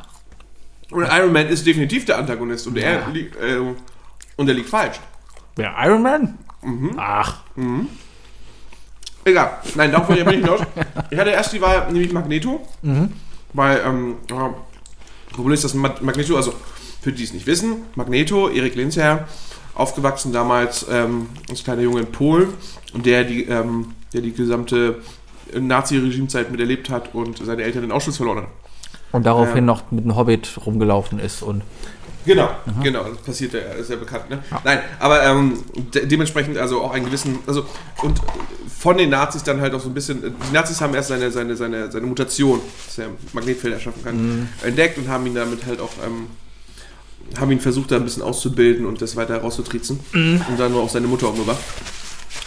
Und 0.90 1.04
Iron 1.04 1.32
Man 1.32 1.48
ist 1.48 1.66
definitiv 1.66 2.04
der 2.04 2.18
Antagonist 2.18 2.66
und 2.66 2.76
er, 2.78 3.06
liegt, 3.08 3.36
äh, 3.36 3.58
und 4.36 4.48
er 4.48 4.54
liegt 4.54 4.68
falsch. 4.70 4.98
wer 5.56 5.74
Iron 5.84 6.02
Man? 6.02 6.38
Mhm. 6.62 6.92
Ach, 6.96 7.40
Egal. 9.24 9.58
Nein, 9.74 9.92
darauf 9.92 10.08
wollte 10.08 10.22
ich 10.22 10.26
nicht 10.28 10.36
hinaus. 10.40 10.60
Ich 11.10 11.18
hatte 11.18 11.30
erst 11.30 11.52
die 11.52 11.60
Wahl, 11.60 11.92
nämlich 11.92 12.12
Magneto. 12.12 12.66
Weil, 13.52 13.82
ähm, 13.84 14.16
ja, 14.30 14.54
Problem 15.32 15.52
ist, 15.52 15.64
dass 15.64 15.74
Ma- 15.74 15.94
Magneto, 16.00 16.36
also 16.36 16.54
für 17.02 17.12
die 17.12 17.24
es 17.24 17.32
nicht 17.34 17.46
wissen, 17.46 17.82
Magneto, 17.96 18.48
Erik 18.48 18.74
Lehnsherr, 18.76 19.28
aufgewachsen 19.74 20.32
damals 20.32 20.86
ähm, 20.90 21.28
als 21.48 21.64
kleiner 21.64 21.82
Junge 21.82 22.00
in 22.00 22.06
Polen 22.12 22.48
der 22.94 23.24
die, 23.24 23.44
ähm, 23.44 23.94
der 24.12 24.20
die 24.20 24.32
gesamte 24.32 24.96
Nazi-Regimezeit 25.58 26.50
miterlebt 26.50 26.90
hat 26.90 27.14
und 27.14 27.38
seine 27.44 27.62
Eltern 27.62 27.84
in 27.84 27.92
Auschwitz 27.92 28.16
verloren 28.16 28.38
hat. 28.42 28.48
und 29.12 29.26
daraufhin 29.26 29.56
Ja. 29.58 29.62
noch 29.62 29.90
mit 29.90 30.04
einem 30.04 30.16
Hobbit 30.16 30.58
rumgelaufen 30.64 31.18
ist 31.18 31.42
und 31.42 31.62
Genau, 32.26 32.50
genau, 32.82 33.04
das 33.04 33.16
passiert 33.22 33.54
ja, 33.54 33.60
ist 33.60 33.88
ja 33.88 33.96
bekannt. 33.96 34.28
Ne? 34.28 34.40
Nein, 34.62 34.80
aber 34.98 35.22
ähm, 35.24 35.64
de 35.94 36.04
dementsprechend 36.04 36.58
also 36.58 36.82
auch 36.82 36.92
einen 36.92 37.06
gewissen, 37.06 37.38
also 37.46 37.64
und 38.02 38.20
von 38.78 38.98
den 38.98 39.08
Nazis 39.08 39.42
dann 39.42 39.58
halt 39.62 39.72
auch 39.72 39.80
so 39.80 39.88
ein 39.88 39.94
bisschen, 39.94 40.20
die 40.22 40.52
Nazis 40.54 40.82
haben 40.82 40.94
erst 40.94 41.08
seine, 41.08 41.30
seine, 41.30 41.56
seine, 41.56 41.90
seine 41.90 42.06
Mutation, 42.06 42.60
dass 42.86 42.98
er 42.98 43.06
Magnetfeld 43.32 43.72
erschaffen 43.72 44.04
kann, 44.04 44.48
entdeckt 44.62 44.98
und 44.98 45.08
haben 45.08 45.24
ihn 45.26 45.34
damit 45.34 45.64
halt 45.64 45.80
auch, 45.80 45.90
ähm, 46.06 46.26
haben 47.38 47.50
ihn 47.50 47.60
versucht 47.60 47.90
da 47.92 47.96
ein 47.96 48.04
bisschen 48.04 48.22
auszubilden 48.22 48.86
und 48.86 49.00
das 49.02 49.16
weiter 49.16 49.38
rauszutriezen 49.38 50.00
und 50.48 50.58
dann 50.58 50.72
nur 50.72 50.82
auch 50.82 50.88
seine 50.88 51.06
Mutter 51.06 51.28
umgebracht. 51.28 51.60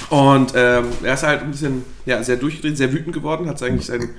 Und 0.10 0.54
ähm, 0.56 0.86
er 1.02 1.14
ist 1.14 1.24
halt 1.24 1.42
ein 1.42 1.52
bisschen, 1.52 1.84
ja, 2.06 2.22
sehr 2.24 2.36
durchgedreht, 2.36 2.78
sehr 2.78 2.92
wütend 2.92 3.14
geworden, 3.14 3.48
hat 3.48 3.62
eigentlich 3.64 3.88
seinen 3.88 4.10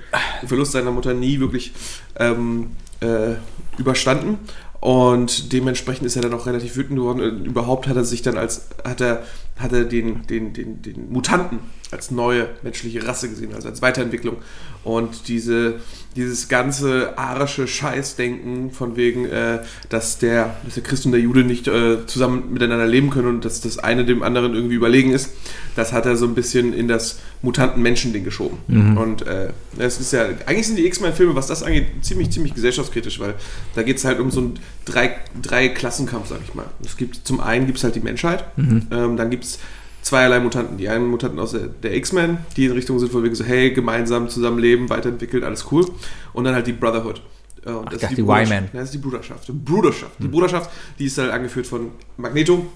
Verlust 0.45 0.73
seiner 0.73 0.91
Mutter 0.91 1.13
nie 1.13 1.39
wirklich 1.39 1.73
ähm, 2.19 2.71
äh, 3.01 3.35
überstanden. 3.77 4.39
Und 4.81 5.53
dementsprechend 5.53 6.05
ist 6.05 6.15
er 6.15 6.21
dann 6.21 6.33
auch 6.33 6.45
relativ 6.45 6.75
wütend 6.75 6.97
geworden. 6.97 7.21
Und 7.21 7.45
überhaupt 7.45 7.87
hat 7.87 7.95
er 7.95 8.03
sich 8.03 8.21
dann 8.21 8.37
als, 8.37 8.67
hat 8.83 9.01
er, 9.01 9.23
hat 9.57 9.73
er 9.73 9.85
den, 9.85 10.27
den, 10.27 10.53
den, 10.53 10.81
den 10.81 11.11
Mutanten 11.11 11.59
als 11.91 12.11
neue 12.11 12.49
menschliche 12.63 13.05
Rasse 13.07 13.29
gesehen, 13.29 13.53
also 13.53 13.69
als 13.69 13.81
Weiterentwicklung. 13.81 14.37
Und 14.83 15.27
diese, 15.29 15.79
dieses 16.15 16.47
ganze 16.47 17.17
arische 17.17 17.67
Scheißdenken 17.67 18.69
von 18.69 18.95
wegen, 18.95 19.25
äh, 19.25 19.59
dass, 19.89 20.19
der, 20.19 20.55
dass 20.63 20.75
der 20.75 20.83
Christ 20.83 21.07
und 21.07 21.11
der 21.11 21.21
Jude 21.21 21.43
nicht 21.43 21.67
äh, 21.67 22.05
zusammen 22.05 22.53
miteinander 22.53 22.85
leben 22.85 23.09
können 23.09 23.27
und 23.27 23.45
dass 23.45 23.61
das 23.61 23.79
eine 23.79 24.05
dem 24.05 24.21
anderen 24.21 24.53
irgendwie 24.53 24.75
überlegen 24.75 25.11
ist, 25.11 25.31
das 25.75 25.91
hat 25.91 26.05
er 26.05 26.15
so 26.17 26.25
ein 26.25 26.35
bisschen 26.35 26.71
in 26.71 26.87
das 26.87 27.19
Mutanten-Menschen-Ding 27.41 28.23
geschoben. 28.23 28.59
Und 28.97 29.25
äh, 29.25 29.53
es 29.79 29.99
ist 29.99 30.13
ja, 30.13 30.25
eigentlich 30.45 30.67
sind 30.67 30.77
die 30.77 30.85
X-Men-Filme, 30.85 31.33
was 31.33 31.47
das 31.47 31.63
angeht, 31.63 31.87
ziemlich, 32.01 32.29
ziemlich 32.29 32.53
gesellschaftskritisch, 32.53 33.19
weil 33.19 33.33
da 33.73 33.81
geht 33.81 33.97
es 33.97 34.05
halt 34.05 34.19
um 34.19 34.29
so 34.29 34.41
einen 34.41 34.59
drei, 34.85 35.15
drei 35.41 35.69
Klassenkampf, 35.69 36.27
sag 36.27 36.39
ich 36.47 36.53
mal. 36.53 36.65
Es 36.85 36.95
gibt, 36.95 37.27
zum 37.27 37.39
einen 37.39 37.65
gibt 37.65 37.79
es 37.79 37.83
halt 37.83 37.95
die 37.95 38.01
Menschheit, 38.01 38.45
ähm, 38.91 39.17
dann 39.17 39.31
gibt 39.31 39.45
es 39.45 39.59
zweierlei 40.05 40.39
Mutanten. 40.39 40.77
Die 40.77 40.87
einen 40.87 41.07
Mutanten 41.07 41.39
aus 41.39 41.51
der, 41.51 41.61
der 41.67 41.95
X-Men, 41.95 42.37
die 42.55 42.65
in 42.65 42.71
Richtung 42.73 42.99
sind, 42.99 43.11
von 43.11 43.23
wegen 43.23 43.33
so, 43.33 43.43
hey, 43.43 43.71
gemeinsam 43.71 44.29
zusammenleben, 44.29 44.89
weiterentwickelt, 44.89 45.43
alles 45.43 45.65
cool. 45.71 45.85
Und 46.31 46.43
dann 46.43 46.53
halt 46.53 46.67
die 46.67 46.73
Brotherhood. 46.73 47.21
Äh, 47.65 47.71
Und 47.71 47.91
das 47.91 48.01
dachte, 48.01 48.13
ist 48.13 48.17
die 48.19 48.21
Bruderschaft. 48.21 48.51
Y-Men. 48.51 48.69
Das 48.71 48.83
ist 48.83 48.93
die 48.93 48.97
Bruderschaft. 48.99 49.47
Die 49.47 49.51
Bruderschaft. 49.51 50.11
Die 50.19 50.27
Bruderschaft, 50.27 50.69
die 50.99 51.05
ist 51.05 51.17
halt 51.17 51.31
angeführt 51.31 51.65
von 51.65 51.89
Magneto, 52.17 52.67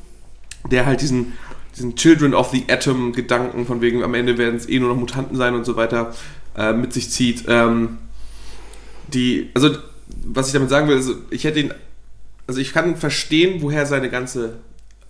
der 0.71 0.87
halt 0.87 1.01
diesen, 1.01 1.33
diesen 1.75 1.95
Children 1.95 2.33
of 2.33 2.49
the 2.49 2.65
Atom 2.67 3.13
Gedanken 3.13 3.67
von 3.67 3.79
wegen 3.79 4.03
am 4.03 4.15
Ende 4.15 4.39
werden 4.39 4.55
es 4.55 4.67
eh 4.67 4.79
nur 4.79 4.89
noch 4.89 4.97
Mutanten 4.97 5.37
sein 5.37 5.53
und 5.53 5.65
so 5.65 5.75
weiter 5.75 6.15
äh, 6.57 6.73
mit 6.73 6.93
sich 6.93 7.11
zieht. 7.11 7.45
Ähm, 7.47 7.99
die, 9.13 9.51
also 9.53 9.69
was 10.25 10.47
ich 10.47 10.53
damit 10.53 10.69
sagen 10.69 10.87
will, 10.87 10.97
ist, 10.97 11.11
ich 11.29 11.43
hätte 11.43 11.59
ihn, 11.59 11.73
also 12.47 12.59
ich 12.59 12.73
kann 12.73 12.95
verstehen, 12.95 13.61
woher 13.61 13.85
seine 13.85 14.09
ganze, 14.09 14.57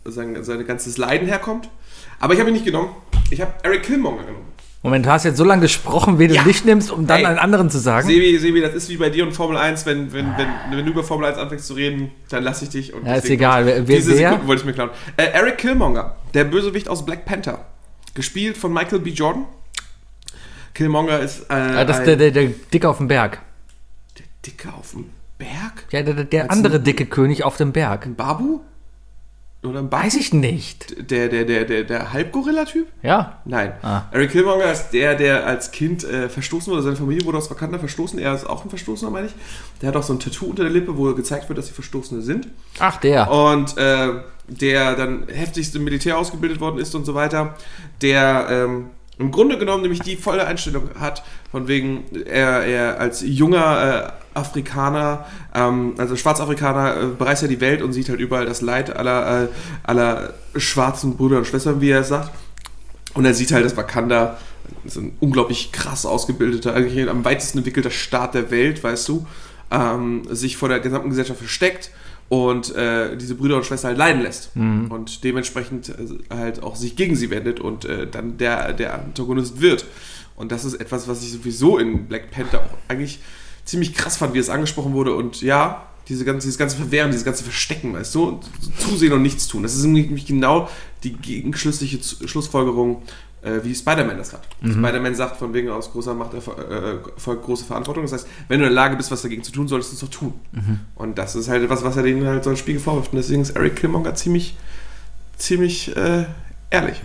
sein, 0.04 0.44
sein 0.44 0.68
ganzes 0.68 0.98
Leiden 0.98 1.30
herkommt, 1.30 1.70
aber 2.20 2.34
ich 2.34 2.40
habe 2.40 2.50
ihn 2.50 2.54
nicht 2.54 2.66
genommen. 2.66 2.90
Ich 3.32 3.42
habe 3.42 3.54
Eric 3.64 3.84
Killmonger 3.84 4.24
genommen. 4.24 4.46
Moment, 4.82 5.06
du 5.06 5.10
hast 5.12 5.26
jetzt 5.26 5.36
so 5.36 5.44
lange 5.44 5.64
gesprochen, 5.64 6.20
wie 6.20 6.30
du 6.30 6.36
Ja. 6.36 6.44
nicht 6.44 6.64
nimmst, 6.66 6.90
um 6.90 7.06
dann 7.06 7.18
Hey. 7.18 7.26
einen 7.26 7.38
anderen 7.38 7.70
zu 7.70 7.80
sagen. 7.80 8.08
Sebi, 8.08 8.38
Sebi, 8.38 8.62
das 8.62 8.74
ist 8.74 8.88
wie 8.90 8.96
bei 8.96 9.10
dir 9.10 9.26
und 9.26 9.34
Formel 9.34 9.58
1, 9.58 9.86
wenn, 9.86 10.14
wenn, 10.14 10.26
wenn, 10.38 10.48
wenn 10.78 10.86
du 10.86 10.92
über 10.92 11.04
Formel 11.04 11.28
1 11.28 11.38
anfängst 11.38 11.68
zu 11.68 11.74
reden, 11.74 12.12
dann 12.30 12.44
lasse 12.44 12.64
ich 12.64 12.70
dich. 12.70 12.94
Und 12.94 13.06
Ja, 13.06 13.16
ist 13.16 13.30
egal. 13.30 13.66
Wer- 13.66 13.88
wer- 13.88 13.96
Diese? 13.98 14.16
Sekunden 14.16 14.48
wollte 14.48 14.62
ich 14.62 14.66
mir 14.66 14.74
klauen. 14.74 14.92
Äh, 15.18 15.26
Eric 15.34 15.58
Killmonger, 15.58 16.16
der 16.34 16.46
Bösewicht 16.46 16.88
aus 16.88 17.06
Black 17.06 17.26
Panther. 17.26 17.66
Gespielt 18.14 18.56
von 18.58 18.72
Michael 18.72 19.00
B. 19.00 19.10
Jordan. 19.10 19.46
Killmonger 20.74 21.20
ist 21.20 21.42
äh, 21.50 21.86
das 21.86 21.98
ist 21.98 22.00
ein, 22.00 22.06
der, 22.06 22.16
der, 22.16 22.32
der 22.32 22.48
Dicke 22.74 22.88
auf 22.90 22.98
dem 22.98 23.08
Berg. 23.10 23.40
der 24.18 24.26
Dicke 24.46 24.70
auf 24.74 24.92
dem 24.92 25.10
Berg? 25.38 25.86
Ja, 25.92 26.04
der, 26.04 26.24
der 26.24 26.52
andere 26.52 26.80
dicke 26.80 27.06
König 27.06 27.44
auf 27.44 27.58
dem 27.58 27.72
Berg. 27.74 28.16
Babu? 28.16 28.62
Oder? 29.62 29.92
Weiß 29.92 30.16
ich 30.16 30.34
nicht. 30.34 31.12
Der, 31.12 31.28
der, 31.28 31.44
der, 31.44 31.66
der, 31.66 31.84
der 31.84 32.14
Halbgorilla-Typ? 32.14 32.88
Ja. 33.04 33.42
Nein. 33.44 33.74
Ah. 33.82 34.04
Eric 34.12 34.32
Killmonger 34.32 34.72
ist 34.72 34.92
der, 34.92 35.16
der 35.16 35.46
als 35.46 35.72
Kind 35.72 36.06
äh, 36.06 36.30
verstoßen 36.30 36.72
wurde. 36.72 36.84
Seine 36.84 36.96
Familie 36.96 37.26
wurde 37.26 37.40
aus 37.40 37.52
Wakanda 37.52 37.78
verstoßen. 37.78 38.20
Er 38.20 38.34
ist 38.34 38.46
auch 38.46 38.64
ein 38.64 38.70
Verstoßener, 38.70 39.12
meine 39.12 39.28
ich. 39.28 39.34
Der 39.82 39.90
hat 39.90 39.98
auch 39.98 40.04
so 40.04 40.14
ein 40.14 40.20
Tattoo 40.20 40.46
unter 40.46 40.64
der 40.64 40.72
Lippe, 40.72 40.98
wo 40.98 41.14
gezeigt 41.14 41.50
wird, 41.50 41.60
dass 41.60 41.68
sie 41.68 41.74
Verstoßene 41.74 42.22
sind. 42.22 42.48
Ach, 42.80 42.98
der. 42.98 43.30
Und 43.30 43.78
äh, 43.78 44.22
der 44.48 44.96
dann 44.96 45.28
heftigst 45.28 45.76
im 45.76 45.84
Militär 45.84 46.18
ausgebildet 46.18 46.62
worden 46.62 46.80
ist 46.80 46.96
und 46.96 47.06
so 47.06 47.14
weiter. 47.14 47.56
Der 48.02 48.48
ähm, 48.50 48.92
im 49.18 49.32
Grunde 49.32 49.58
genommen 49.58 49.82
nämlich 49.82 50.00
die 50.00 50.16
volle 50.16 50.48
Einstellung 50.48 50.92
hat, 50.98 51.24
von 51.52 51.68
wegen, 51.68 52.06
er, 52.26 52.64
er 52.64 53.00
als 53.02 53.22
junger 53.22 54.14
äh, 54.18 54.19
Afrikaner, 54.40 55.26
ähm, 55.54 55.94
also 55.98 56.16
Schwarzafrikaner, 56.16 56.98
äh, 56.98 57.06
bereist 57.08 57.42
ja 57.42 57.48
die 57.48 57.62
Welt 57.62 57.82
und 57.82 57.94
sieht 57.94 58.10
halt 58.10 58.20
überall 58.20 58.46
das 58.46 58.62
Leid 58.62 58.96
aller, 58.96 59.44
äh, 59.44 59.48
aller 59.84 60.34
schwarzen 60.56 61.16
Brüder 61.16 61.38
und 61.38 61.48
Schwestern, 61.48 61.82
wie 61.82 61.90
er 61.90 62.02
es 62.02 62.10
sagt. 62.10 62.32
Und 63.14 63.26
er 63.26 63.34
sieht 63.34 63.52
halt, 63.52 63.66
dass 63.66 63.76
Wakanda 63.76 64.38
so 64.86 65.02
ein 65.02 65.14
unglaublich 65.20 65.72
krass 65.72 66.06
ausgebildeter, 66.06 66.74
eigentlich 66.74 67.10
am 67.10 67.26
weitesten 67.26 67.60
entwickelter 67.60 67.92
Staat 67.92 68.36
der 68.36 68.52
Welt, 68.52 68.84
weißt 68.84 69.08
du, 69.10 69.26
ähm, 69.72 70.24
sich 70.30 70.58
vor 70.58 70.70
der 70.70 70.80
gesamten 70.80 71.10
Gesellschaft 71.10 71.40
versteckt 71.40 71.92
und 72.30 72.76
äh, 72.76 73.18
diese 73.18 73.36
Brüder 73.36 73.58
und 73.58 73.66
Schwestern 73.66 73.90
halt 73.90 73.98
leiden 73.98 74.22
lässt. 74.22 74.52
Und 74.90 75.24
dementsprechend 75.24 75.90
äh, 75.90 75.94
halt 76.36 76.62
auch 76.62 76.76
sich 76.76 76.96
gegen 76.96 77.16
sie 77.16 77.32
wendet 77.32 77.60
und 77.60 77.86
äh, 77.86 78.08
dann 78.08 78.38
der, 78.38 78.74
der 78.74 78.94
Antagonist 78.94 79.62
wird. 79.62 79.86
Und 80.36 80.52
das 80.52 80.64
ist 80.64 80.76
etwas, 80.76 81.08
was 81.08 81.24
ich 81.24 81.32
sowieso 81.32 81.78
in 81.78 82.06
Black 82.06 82.32
Panther 82.32 82.60
auch 82.60 82.78
eigentlich 82.88 83.20
ziemlich 83.70 83.94
krass 83.94 84.18
fand, 84.18 84.34
wie 84.34 84.40
es 84.40 84.50
angesprochen 84.50 84.94
wurde. 84.94 85.14
Und 85.16 85.42
ja, 85.42 85.86
diese 86.08 86.26
ganze, 86.26 86.48
dieses 86.48 86.58
ganze 86.58 86.76
Verwehren, 86.76 87.12
dieses 87.12 87.26
ganze 87.26 87.44
Verstecken, 87.44 87.94
weißt 87.94 88.16
du, 88.16 88.24
und 88.26 88.50
zusehen 88.80 89.14
und 89.14 89.22
nichts 89.22 89.48
tun. 89.48 89.62
Das 89.64 89.76
ist 89.76 89.84
nämlich 89.84 90.26
genau 90.26 90.68
die 91.04 91.14
gegenschlüssliche 91.14 92.02
Z- 92.02 92.28
Schlussfolgerung, 92.28 93.04
äh, 93.44 93.60
wie 93.64 93.74
Spider-Man 93.76 94.18
das 94.18 94.34
hat. 94.34 94.42
Spider-Man 94.72 95.14
sagt 95.14 95.38
von 95.38 95.54
wegen 95.54 95.70
aus 95.70 95.92
großer 95.92 96.16
Macht 96.16 96.34
äh, 96.34 96.42
folgt 97.16 97.44
große 97.46 97.64
Verantwortung. 97.64 98.04
Das 98.04 98.14
heißt, 98.14 98.28
wenn 98.48 98.60
du 98.60 98.66
in 98.66 98.72
der 98.72 98.76
Lage 98.76 98.98
bist, 98.98 99.12
was 99.12 99.22
dagegen 99.22 99.44
zu 99.44 99.52
tun, 99.52 99.68
solltest 99.68 99.92
du 99.92 99.96
es 99.96 100.02
doch 100.02 100.10
tun. 100.10 100.34
Und 100.96 101.18
das 101.18 101.36
ist 101.36 101.48
halt 101.48 101.64
etwas, 101.64 101.84
was 101.84 101.96
er 101.96 102.04
denen 102.04 102.26
halt 102.26 102.44
so 102.44 102.50
ein 102.50 102.58
Spiegel 102.58 102.82
vorwirft. 102.82 103.14
Und 103.14 103.18
deswegen 103.18 103.44
ist 103.44 103.52
Eric 103.52 103.76
Killmonger 103.76 104.16
ziemlich, 104.16 104.58
ziemlich 105.38 105.96
äh, 105.96 106.26
ehrlich. 106.72 107.02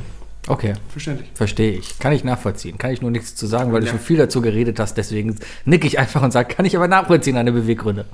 Okay, 0.47 0.75
Verständlich. 0.91 1.31
verstehe 1.35 1.73
ich. 1.73 1.99
Kann 1.99 2.13
ich 2.13 2.23
nachvollziehen. 2.23 2.77
Kann 2.77 2.91
ich 2.91 3.01
nur 3.01 3.11
nichts 3.11 3.35
zu 3.35 3.47
sagen, 3.47 3.73
weil 3.73 3.81
du 3.81 3.87
Ja. 3.87 3.93
schon 3.93 4.01
viel 4.01 4.19
dazu 4.19 4.43
geredet 4.43 4.79
hast. 4.79 4.95
Deswegen 4.97 5.37
nicke 5.65 5.87
ich 5.87 5.99
einfach 5.99 6.23
und 6.23 6.33
sage, 6.33 6.55
kann 6.55 6.67
ich 6.67 6.77
aber 6.77 6.87
nachvollziehen, 6.87 7.37
deine 7.37 7.53
Beweggründe. 7.53 8.05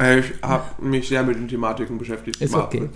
Äh, 0.00 0.18
Ich 0.20 0.32
habe 0.42 0.64
mich 0.82 1.08
sehr 1.08 1.22
mit 1.22 1.36
den 1.36 1.46
Thematiken 1.48 1.96
beschäftigt. 1.96 2.40
Ist 2.40 2.54
okay. 2.54 2.88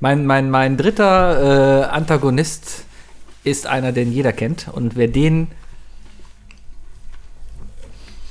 Mein, 0.00 0.26
mein, 0.26 0.50
mein 0.50 0.76
dritter 0.76 1.82
äh, 1.82 1.84
Antagonist 1.90 2.84
ist 3.44 3.66
einer, 3.68 3.92
den 3.92 4.12
jeder 4.12 4.32
kennt. 4.32 4.66
Und 4.72 4.96
wer 4.96 5.06
den. 5.08 5.46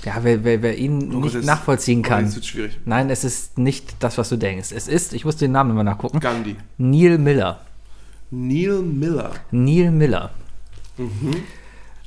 Ja, 0.03 0.15
wer, 0.21 0.43
wer, 0.43 0.61
wer 0.61 0.77
ihn 0.77 1.13
Oh 1.15 1.19
nicht 1.19 1.43
nachvollziehen 1.43 1.99
Oh, 2.05 2.07
kann. 2.09 2.25
Jetzt 2.25 2.35
wird 2.35 2.45
schwierig. 2.45 2.77
Nein, 2.85 3.09
es 3.09 3.23
ist 3.23 3.57
nicht 3.57 3.95
das, 4.01 4.17
was 4.17 4.29
du 4.29 4.37
denkst. 4.37 4.71
Es 4.73 4.87
ist, 4.87 5.13
ich 5.13 5.25
muss 5.25 5.37
den 5.37 5.51
Namen 5.53 5.71
immer 5.71 5.83
nachgucken, 5.83 6.19
Gandhi. 6.19 6.55
Neil 6.77 7.17
Miller. 7.17 7.61
Neil 8.31 8.81
Miller. 8.81 9.31
Neil 9.51 9.91
Miller. 9.91 10.31
Mhm. 10.97 11.35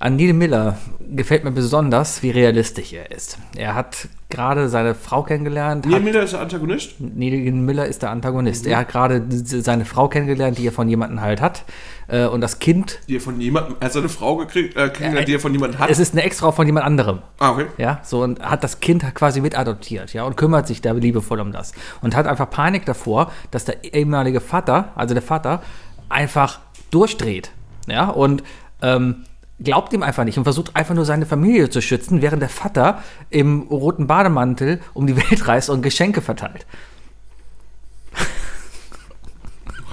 An 0.03 0.17
Neil 0.17 0.33
Miller 0.33 0.79
gefällt 1.15 1.45
mir 1.45 1.51
besonders, 1.51 2.23
wie 2.23 2.31
realistisch 2.31 2.95
er 2.95 3.11
ist. 3.11 3.37
Er 3.55 3.75
hat 3.75 4.09
gerade 4.31 4.71
seine 4.71 4.95
Frau 4.95 5.23
kennengelernt. 5.25 5.85
Neil 5.85 6.01
Miller 6.01 6.23
ist 6.23 6.33
der 6.33 6.41
Antagonist? 6.41 6.95
Neil 7.01 7.53
Miller 7.53 7.85
ist 7.85 8.01
der 8.01 8.09
Antagonist. 8.11 8.65
Mhm. 8.65 8.71
Er 8.73 8.79
hat 8.79 8.89
gerade 8.89 9.23
seine 9.29 9.85
Frau 9.85 10.09
kennengelernt, 10.09 10.57
die 10.57 10.67
er 10.67 10.73
von 10.73 10.89
jemandem 10.89 11.21
halt 11.21 11.43
hat. 11.43 11.65
Äh, 12.09 12.25
Und 12.25 12.41
das 12.41 12.59
Kind, 12.61 12.99
Die 13.09 13.17
er 13.17 13.21
von 13.21 13.39
jemandem, 13.39 13.77
er 13.79 13.85
hat 13.87 13.93
seine 13.93 14.09
Frau 14.09 14.37
gekriegt, 14.37 14.75
äh, 14.75 14.89
kennengelernt, 14.89 15.29
die 15.29 15.35
er 15.35 15.41
von 15.41 15.53
jemandem 15.53 15.79
hat. 15.79 15.91
es 15.91 15.99
ist 15.99 16.15
eine 16.15 16.23
Ex-Frau 16.23 16.51
von 16.53 16.65
jemand 16.67 16.87
anderem. 16.87 17.19
ah, 17.39 17.51
okay. 17.51 17.67
Ja, 17.77 18.01
so 18.03 18.23
und 18.23 18.41
hat 18.41 18.65
das 18.65 18.81
Kind 18.81 19.05
quasi 19.15 19.43
mit 19.43 19.59
adoptiert, 19.59 20.15
ja, 20.15 20.25
und 20.25 20.35
kümmert 20.39 20.67
sich 20.67 20.81
da 20.81 20.93
liebevoll 20.93 21.41
um 21.41 21.53
das. 21.53 21.73
Und 22.01 22.17
hat 22.17 22.27
einfach 22.27 22.49
Panik 22.49 22.87
davor, 22.87 23.31
dass 23.51 23.67
der 23.67 23.85
ehemalige 23.85 24.41
Vater, 24.41 24.93
also 24.95 25.13
der 25.13 25.23
Vater, 25.23 25.61
einfach 26.11 26.61
durchdreht. 26.91 27.51
Ja, 27.87 28.09
und 28.09 28.43
ähm, 28.83 29.25
glaubt 29.63 29.93
ihm 29.93 30.03
einfach 30.03 30.25
nicht 30.25 30.39
und 30.39 30.45
versucht 30.45 30.77
einfach 30.77 30.95
nur 30.95 31.05
seine 31.05 31.27
Familie 31.27 31.71
zu 31.71 31.81
schützen, 31.81 32.23
während 32.23 32.43
der 32.43 32.49
Vater 32.49 33.03
im 33.31 33.63
roten 33.63 34.07
Bademantel 34.07 34.81
um 34.95 35.07
die 35.07 35.17
Welt 35.17 35.47
reist 35.49 35.71
und 35.71 35.83
Geschenke 35.83 36.21
verteilt. 36.23 36.67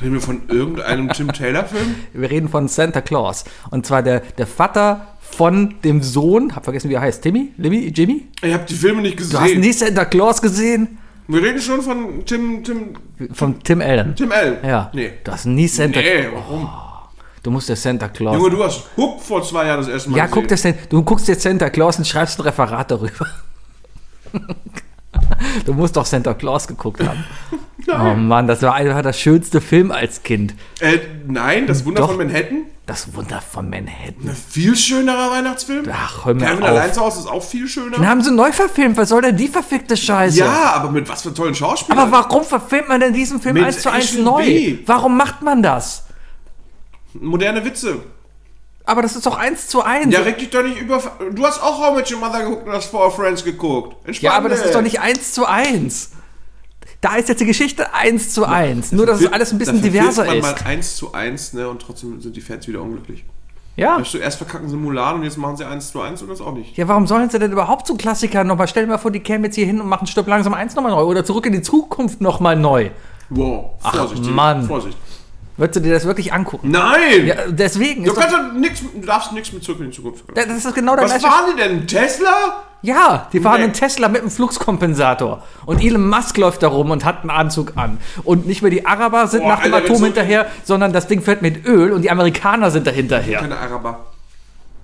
Reden 0.01 0.13
wir 0.13 0.21
von 0.21 0.41
irgendeinem 0.47 1.10
Tim 1.12 1.34
Taylor-Film? 1.34 1.95
Wir 2.13 2.30
reden 2.30 2.49
von 2.49 2.67
Santa 2.67 3.01
Claus. 3.01 3.45
Und 3.71 3.88
zwar 3.88 4.03
der, 4.03 4.19
der 4.19 4.45
Vater 4.45 5.08
von 5.21 5.75
dem 5.84 6.03
Sohn, 6.03 6.56
hab 6.56 6.65
vergessen, 6.65 6.89
wie 6.89 6.93
er 6.93 7.01
heißt, 7.01 7.23
Timmy? 7.23 7.51
Limmy? 7.58 7.88
Jimmy? 7.88 8.27
Ich 8.43 8.53
habe 8.53 8.63
die 8.65 8.75
Filme 8.75 9.01
nicht 9.01 9.19
Du 9.19 9.23
hast 9.23 9.43
gesehen. 9.45 9.60
nie 9.60 9.73
Santa 9.73 10.06
Claus 10.06 10.41
gesehen? 10.41 10.99
Wir 11.27 11.41
reden 11.41 11.61
schon 11.61 11.81
von 11.81 12.25
Tim, 12.25 12.63
Tim, 12.63 12.95
Von 13.33 13.61
Tim 13.61 13.81
Allen. 13.81 14.15
Tim 14.15 14.31
L. 14.31 14.59
Ja. 14.63 14.89
Nee. 14.93 15.11
Du 15.23 15.31
hast 15.31 15.45
nie 15.45 15.67
Santa 15.67 15.99
Nee, 15.99 16.27
warum? 16.31 16.69
Du 17.43 17.51
musst 17.51 17.69
dir 17.69 17.75
Santa 17.75 18.07
Claus. 18.09 18.35
Junge, 18.35 18.49
du 18.49 18.63
hast 18.63 18.89
Hook 18.97 19.21
vor 19.21 19.43
zwei 19.43 19.65
Jahren 19.67 19.79
das 19.79 19.89
erste 19.89 20.09
Mal 20.09 20.17
ja, 20.17 20.25
gesehen. 20.25 20.41
guck 20.41 20.47
das 20.49 20.61
denn. 20.61 20.75
Du 20.89 21.03
guckst 21.03 21.27
dir 21.27 21.35
Santa 21.35 21.69
Claus 21.69 21.97
und 21.97 22.07
schreibst 22.07 22.39
ein 22.39 22.43
Referat 22.43 22.91
darüber. 22.91 23.27
Du 25.65 25.73
musst 25.73 25.97
doch 25.97 26.05
Santa 26.05 26.33
Claus 26.33 26.67
geguckt 26.67 27.03
haben. 27.03 27.23
Oh 27.89 28.13
Mann, 28.15 28.47
das 28.47 28.62
war 28.62 28.73
einfach 28.73 29.02
das 29.02 29.19
schönste 29.19 29.62
Film 29.62 29.91
als 29.91 30.23
Kind. 30.23 30.56
Äh, 30.80 31.00
nein, 31.28 31.67
das 31.67 31.86
Wunder 31.86 32.02
Doch. 32.02 32.10
von 32.10 32.17
Manhattan. 32.17 32.65
Das 32.86 33.13
Wunder 33.13 33.41
von 33.41 33.69
Manhattan. 33.69 34.30
Ein 34.30 34.36
viel 34.50 34.76
schönerer 34.76 35.32
Weihnachtsfilm. 35.32 35.86
Ach, 35.91 36.26
hör 36.26 36.34
mir 36.34 36.45
Kevin 36.45 36.63
auf. 36.63 36.69
allein 36.69 36.93
zu 36.93 37.02
Hause 37.02 37.19
ist 37.19 37.28
auch 37.28 37.43
viel 37.43 37.67
schöner. 37.67 37.97
Den 37.97 38.08
haben 38.08 38.21
sie 38.21 38.32
neu 38.32 38.52
verfilmt. 38.52 38.95
Was 38.97 39.10
soll 39.10 39.21
denn 39.21 39.36
die 39.36 39.47
verfickte 39.50 39.97
Scheiße? 39.97 40.39
ja, 40.39 40.71
aber 40.76 40.89
mit 40.91 41.08
was 41.10 41.21
für 41.23 41.34
tollen 41.34 41.54
Schauspielern. 41.56 42.00
Aber 42.00 42.12
warum 42.12 42.43
verfilmt 42.45 42.88
man 42.88 43.00
denn 43.02 43.13
diesen 43.13 43.41
Film 43.41 43.56
Mit 43.56 43.65
eins 43.65 43.82
zu 43.82 43.91
eins 43.91 44.06
Ashley 44.06 44.21
neu? 44.23 44.43
B. 44.45 44.78
Warum 44.86 45.17
macht 45.17 45.41
man 45.41 45.62
das? 45.62 46.04
Moderne 47.13 47.63
Witze. 47.65 47.97
Aber 48.86 49.02
das 49.02 49.17
ist 49.17 49.26
doch 49.26 49.38
eins 49.38 49.67
zu 49.67 49.84
eins. 49.84 50.13
Ja, 50.13 50.21
reg 50.21 50.38
dich 50.38 50.50
doch 50.50 50.63
nicht 50.63 50.80
über. 50.80 51.02
Du 51.34 51.45
hast 51.45 51.62
auch 51.62 51.78
How 51.80 51.93
Much 51.97 52.10
Your 52.13 52.19
Mother 52.19 52.43
geguckt 52.43 52.67
und 52.67 52.71
hast 52.73 52.86
Four 52.89 53.12
Friends 53.12 53.43
geguckt. 53.43 53.97
Entspann 54.08 54.32
Ja, 54.32 54.38
aber 54.38 54.47
das 54.47 54.62
ist 54.63 54.73
doch 54.73 54.82
nicht 54.82 55.02
eins 55.02 55.34
zu 55.34 55.45
eins. 55.45 56.12
Da 57.07 57.15
ist 57.15 57.29
jetzt 57.29 57.39
die 57.39 57.45
Geschichte 57.45 57.93
eins 57.93 58.33
zu 58.33 58.43
eins. 58.43 58.91
Nur, 58.91 59.05
dass 59.05 59.21
es 59.21 59.31
alles 59.31 59.53
ein 59.53 59.57
bisschen 59.57 59.81
diverser 59.81 60.25
man 60.25 60.37
ist. 60.37 60.43
mal 60.43 60.55
1 60.65 60.97
zu 60.97 61.13
1, 61.13 61.53
ne, 61.53 61.69
und 61.69 61.81
trotzdem 61.81 62.19
sind 62.19 62.35
die 62.35 62.41
Fans 62.41 62.67
wieder 62.67 62.81
unglücklich. 62.81 63.23
Ja. 63.77 63.97
Weißt 63.97 64.15
du, 64.15 64.17
erst 64.17 64.39
verkacken 64.39 64.67
sie 64.67 64.75
Mulan 64.75 65.15
und 65.15 65.23
jetzt 65.23 65.37
machen 65.37 65.55
sie 65.55 65.63
1 65.63 65.91
zu 65.93 66.01
1 66.01 66.21
und 66.23 66.29
das 66.29 66.41
auch 66.41 66.51
nicht. 66.51 66.75
Ja, 66.75 66.87
warum 66.89 67.07
sollen 67.07 67.29
sie 67.29 67.39
denn 67.39 67.53
überhaupt 67.53 67.87
so 67.87 67.95
Klassiker 67.95 68.43
nochmal? 68.43 68.67
Stell 68.67 68.83
dir 68.83 68.91
mal 68.91 68.97
vor, 68.97 69.11
die 69.11 69.21
kämen 69.21 69.45
jetzt 69.45 69.55
hier 69.55 69.65
hin 69.65 69.79
und 69.79 69.87
machen 69.87 70.05
Stirb 70.05 70.27
langsam 70.27 70.53
eins 70.53 70.75
nochmal 70.75 70.91
neu 70.91 71.03
oder 71.03 71.23
zurück 71.23 71.45
in 71.45 71.53
die 71.53 71.61
Zukunft 71.61 72.19
nochmal 72.19 72.57
neu. 72.57 72.89
Wow, 73.29 73.75
Vorsicht. 73.79 74.23
Tim, 74.25 74.35
Mann. 74.35 74.63
Vorsicht. 74.63 74.97
Würdest 75.55 75.77
du 75.77 75.79
dir 75.79 75.93
das 75.93 76.05
wirklich 76.05 76.33
angucken? 76.33 76.71
Nein! 76.71 77.25
Ja, 77.25 77.35
deswegen. 77.47 78.03
du, 78.03 78.13
kannst 78.13 78.35
doch 78.35 78.53
nix, 78.53 78.81
du 78.81 79.05
darfst 79.07 79.31
nichts 79.31 79.53
mit 79.53 79.63
zurück 79.63 79.79
in 79.79 79.91
die 79.91 79.95
Zukunft 79.95 80.25
verlangen. 80.25 80.49
das 80.49 80.65
ist 80.65 80.75
genau 80.75 80.95
der 80.95 81.05
Was 81.05 81.21
die 81.21 81.55
denn? 81.57 81.87
Tesla? 81.87 82.65
Ja, 82.83 83.27
die 83.33 83.39
fahren 83.39 83.57
Nee. 83.57 83.63
einen 83.65 83.73
Tesla 83.73 84.07
mit 84.07 84.21
einem 84.21 84.29
Fluxkompensator. 84.29 85.43
Und 85.65 85.81
Elon 85.83 86.07
Musk 86.07 86.37
läuft 86.37 86.61
da 86.63 86.67
rum 86.67 86.91
und 86.91 87.03
hat 87.05 87.21
einen 87.21 87.31
Anzug 87.31 87.73
an. 87.75 87.97
Und 88.23 88.45
nicht 88.45 88.61
mehr 88.61 88.69
die 88.71 88.85
Araber 88.85 89.27
sind 89.27 89.41
Boah, 89.43 89.49
nach 89.49 89.63
dem 89.63 89.73
Alter, 89.73 89.85
Atom 89.85 89.97
so- 89.97 90.05
hinterher, 90.05 90.45
sondern 90.63 90.93
das 90.93 91.07
Ding 91.07 91.21
fährt 91.21 91.41
mit 91.41 91.65
Öl 91.65 91.91
und 91.91 92.03
die 92.03 92.11
Amerikaner 92.11 92.69
sind 92.71 92.85
da 92.87 92.91
hinterher. 92.91 93.39
Keine 93.39 93.57
Araber. 93.57 94.05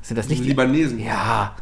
Sind 0.01 0.17
das 0.17 0.27
nicht 0.27 0.43
die? 0.43 0.49
Libanesen, 0.49 0.99
Ja, 0.99 1.53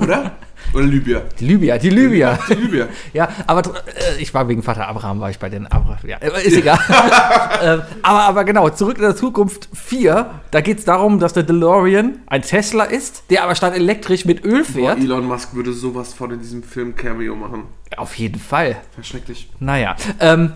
oder? 0.00 0.30
Oder 0.74 0.84
Libyer. 0.86 1.22
die 1.38 1.46
Libyer, 1.46 1.78
die 1.78 1.90
Libyer. 1.90 2.38
Die 2.48 2.54
Libyer. 2.54 2.88
Ja, 3.12 3.28
aber 3.46 3.60
äh, 3.86 4.20
ich 4.20 4.34
war 4.34 4.48
wegen 4.48 4.62
Vater 4.62 4.88
Abraham, 4.88 5.20
war 5.20 5.30
ich 5.30 5.38
bei 5.38 5.48
den 5.48 5.66
Abraham. 5.66 5.98
Ja, 6.08 6.16
äh, 6.18 6.46
ist 6.46 6.56
egal. 6.56 6.78
ähm, 7.62 7.82
aber, 8.02 8.22
aber 8.22 8.44
genau, 8.44 8.68
zurück 8.70 8.96
in 8.96 9.02
der 9.02 9.14
Zukunft 9.14 9.68
4, 9.72 10.30
da 10.50 10.60
geht 10.60 10.80
es 10.80 10.84
darum, 10.84 11.20
dass 11.20 11.32
der 11.32 11.44
DeLorean 11.44 12.18
ein 12.26 12.42
Tesla 12.42 12.84
ist, 12.84 13.24
der 13.30 13.44
aber 13.44 13.54
statt 13.54 13.74
elektrisch 13.74 14.24
mit 14.24 14.44
Öl 14.44 14.64
Boah, 14.64 14.64
fährt. 14.64 14.98
Elon 14.98 15.26
Musk 15.26 15.54
würde 15.54 15.72
sowas 15.72 16.12
von 16.12 16.32
in 16.32 16.40
diesem 16.40 16.62
Film 16.62 16.96
Cameo 16.96 17.36
machen. 17.36 17.64
Auf 17.96 18.16
jeden 18.16 18.40
Fall. 18.40 18.76
Verschrecklich. 18.94 19.50
Naja. 19.60 19.94
Ähm, 20.18 20.52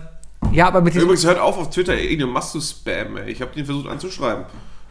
ja, 0.51 0.67
aber 0.67 0.81
mit. 0.81 0.95
Übrigens, 0.95 1.25
hört 1.25 1.39
auf, 1.39 1.57
auf 1.57 1.69
Twitter 1.69 1.93
Elon 1.93 2.31
Musk 2.31 2.51
zu 2.51 2.61
spammen, 2.61 3.17
ey. 3.17 3.31
Ich 3.31 3.41
habe 3.41 3.57
ihn 3.57 3.65
versucht 3.65 3.87
anzuschreiben. 3.87 4.45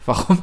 Warum? 0.05 0.41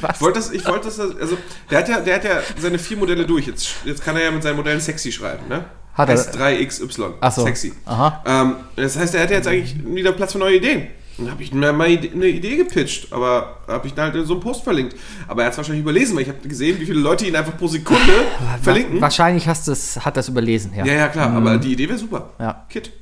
Was? 0.00 0.16
Ich 0.16 0.20
wollte 0.22 0.38
das, 0.38 0.50
ich 0.52 0.66
wollte 0.66 0.84
das, 0.84 0.98
also, 1.00 1.38
der 1.70 1.78
hat 1.78 1.88
ja, 1.88 2.00
der 2.00 2.14
hat 2.14 2.24
ja 2.24 2.40
seine 2.58 2.78
vier 2.78 2.96
Modelle 2.96 3.26
durch. 3.26 3.46
Jetzt, 3.46 3.68
jetzt 3.84 4.04
kann 4.04 4.16
er 4.16 4.24
ja 4.24 4.30
mit 4.30 4.42
seinen 4.42 4.56
Modellen 4.56 4.80
sexy 4.80 5.12
schreiben, 5.12 5.48
ne? 5.48 5.64
Hat 5.94 6.08
er. 6.08 6.16
S3XY. 6.16 7.14
Ach 7.20 7.32
so. 7.32 7.44
Sexy. 7.44 7.72
Aha. 7.84 8.22
Ähm, 8.24 8.56
das 8.76 8.96
heißt, 8.96 9.14
er 9.14 9.22
hat 9.22 9.30
jetzt 9.30 9.48
eigentlich 9.48 9.76
wieder 9.84 10.12
Platz 10.12 10.32
für 10.32 10.38
neue 10.38 10.56
Ideen. 10.56 10.88
Dann 11.18 11.32
habe 11.32 11.42
ich 11.42 11.52
mir 11.52 11.72
mal 11.72 11.86
eine 11.86 12.26
Idee 12.26 12.56
gepitcht, 12.56 13.12
aber 13.12 13.58
habe 13.66 13.88
ich 13.88 13.94
dann 13.94 14.06
halt 14.06 14.14
in 14.14 14.24
so 14.24 14.34
einen 14.34 14.40
Post 14.40 14.62
verlinkt. 14.62 14.94
Aber 15.26 15.42
er 15.42 15.46
hat 15.46 15.52
es 15.52 15.58
wahrscheinlich 15.58 15.82
überlesen, 15.82 16.14
weil 16.14 16.22
ich 16.22 16.28
habe 16.28 16.46
gesehen, 16.46 16.78
wie 16.78 16.86
viele 16.86 17.00
Leute 17.00 17.26
ihn 17.26 17.34
einfach 17.34 17.56
pro 17.56 17.66
Sekunde 17.66 18.12
verlinken. 18.62 19.00
Wahrscheinlich 19.00 19.48
hast 19.48 19.66
du's, 19.66 19.98
hat 20.04 20.16
das 20.16 20.28
überlesen, 20.28 20.72
ja. 20.76 20.84
Ja, 20.84 20.94
ja, 20.94 21.08
klar, 21.08 21.32
aber 21.32 21.58
die 21.58 21.72
Idee 21.72 21.88
wäre 21.88 21.98
super. 21.98 22.30
Ja. 22.38 22.64
Kit, 22.68 22.92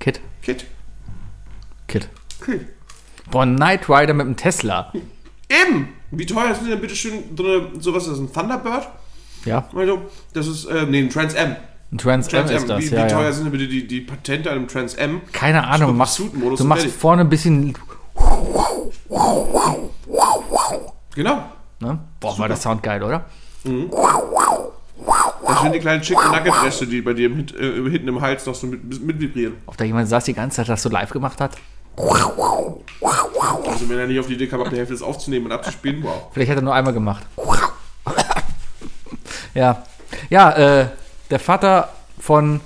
Kid. 0.00 0.20
Kit, 0.42 0.66
Kid. 1.86 2.08
Kit. 2.44 2.60
Boah, 3.30 3.46
Knight 3.46 3.88
Rider 3.88 4.14
mit 4.14 4.26
dem 4.26 4.36
Tesla. 4.36 4.92
Eben! 5.48 5.88
Wie 6.10 6.26
teuer 6.26 6.50
ist 6.50 6.60
denn 6.62 6.80
bitte 6.80 6.96
schön 6.96 7.24
so 7.36 7.44
eine, 7.44 7.80
sowas, 7.80 8.04
das 8.04 8.14
ist 8.14 8.20
ein 8.20 8.32
Thunderbird? 8.32 8.88
Ja. 9.44 9.68
Also, 9.74 10.02
das 10.32 10.46
ist, 10.46 10.64
äh, 10.66 10.86
nee, 10.86 11.00
ein 11.00 11.10
Trans 11.10 11.34
M. 11.34 11.56
Ein 11.92 11.98
Trans, 11.98 12.28
Trans 12.28 12.50
M 12.50 12.56
ist 12.56 12.68
das, 12.68 12.80
wie, 12.80 12.94
ja. 12.94 13.04
wie 13.04 13.10
teuer 13.10 13.22
ja. 13.24 13.32
sind 13.32 13.44
denn 13.44 13.52
bitte 13.52 13.68
die, 13.68 13.86
die 13.86 14.00
Patente 14.00 14.50
an 14.50 14.56
einem 14.58 14.68
Trans 14.68 14.94
M? 14.94 15.20
Keine 15.32 15.66
Ahnung, 15.66 15.90
du 15.90 15.94
machst, 15.94 16.18
du 16.18 16.64
machst 16.64 16.86
vorne 16.86 17.22
ein 17.22 17.28
bisschen. 17.28 17.74
Genau. 21.14 21.44
Ne? 21.80 21.98
Boah, 22.20 22.38
war 22.38 22.48
der 22.48 22.56
Sound 22.56 22.82
geil, 22.82 23.02
oder? 23.02 23.24
Das 25.46 25.62
sind 25.62 25.74
die 25.74 25.78
kleinen 25.78 26.02
Chicken 26.02 26.30
Nugget-Reste, 26.30 26.86
die 26.86 27.00
bei 27.02 27.12
dir 27.12 27.26
im, 27.26 27.38
äh, 27.38 27.90
hinten 27.90 28.08
im 28.08 28.20
Hals 28.20 28.46
noch 28.46 28.54
so 28.54 28.66
mit, 28.66 29.02
mit 29.02 29.20
vibrieren. 29.20 29.54
Ob 29.66 29.76
da 29.76 29.84
jemand 29.84 30.08
saß 30.08 30.24
die 30.24 30.34
ganze 30.34 30.56
Zeit, 30.56 30.68
das 30.68 30.82
so 30.82 30.88
live 30.88 31.10
gemacht 31.10 31.40
hat? 31.40 31.56
Also, 31.96 33.88
wenn 33.88 33.98
er 33.98 34.06
nicht 34.06 34.20
auf 34.20 34.26
die 34.26 34.34
Idee 34.34 34.46
kam, 34.46 34.60
ab 34.60 34.68
der 34.70 34.78
Hälfte 34.78 34.94
das 34.94 35.02
aufzunehmen 35.02 35.46
und 35.46 35.52
abzuspielen, 35.52 36.02
wow. 36.02 36.28
Vielleicht 36.32 36.50
hat 36.50 36.58
er 36.58 36.62
nur 36.62 36.74
einmal 36.74 36.92
gemacht. 36.92 37.24
ja. 39.54 39.82
Ja, 40.30 40.52
äh, 40.52 40.88
der 41.30 41.38
Vater 41.38 41.90
von 42.18 42.60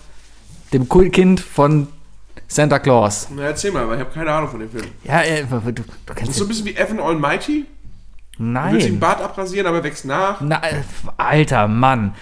dem 0.73 0.89
Kind 0.89 1.41
von 1.41 1.89
Santa 2.49 2.79
Claus. 2.79 3.29
Na, 3.31 3.45
erzähl 3.45 3.71
mal, 3.71 3.87
weil 3.89 3.95
ich 3.95 4.01
habe 4.01 4.13
keine 4.13 4.33
Ahnung 4.33 4.51
von 4.51 4.61
dem 4.61 4.71
Film. 4.71 4.87
Ja, 5.05 5.23
äh, 5.23 5.45
du, 5.45 5.73
du 5.73 5.83
Das 6.07 6.17
kennst 6.17 6.33
ist 6.33 6.39
so 6.39 6.45
ein 6.45 6.49
bisschen 6.49 6.67
wie 6.67 6.77
Evan 6.77 7.01
Almighty. 7.01 7.67
Er 8.39 8.73
will 8.73 8.81
sich 8.81 8.91
den 8.91 8.95
Nein. 8.95 9.01
Bart 9.01 9.21
abrasieren, 9.21 9.67
aber 9.67 9.79
er 9.79 9.85
wächst 9.85 10.05
nach. 10.05 10.41
Na, 10.41 10.63
äh, 10.65 10.83
alter 11.17 11.69
Mann. 11.69 12.15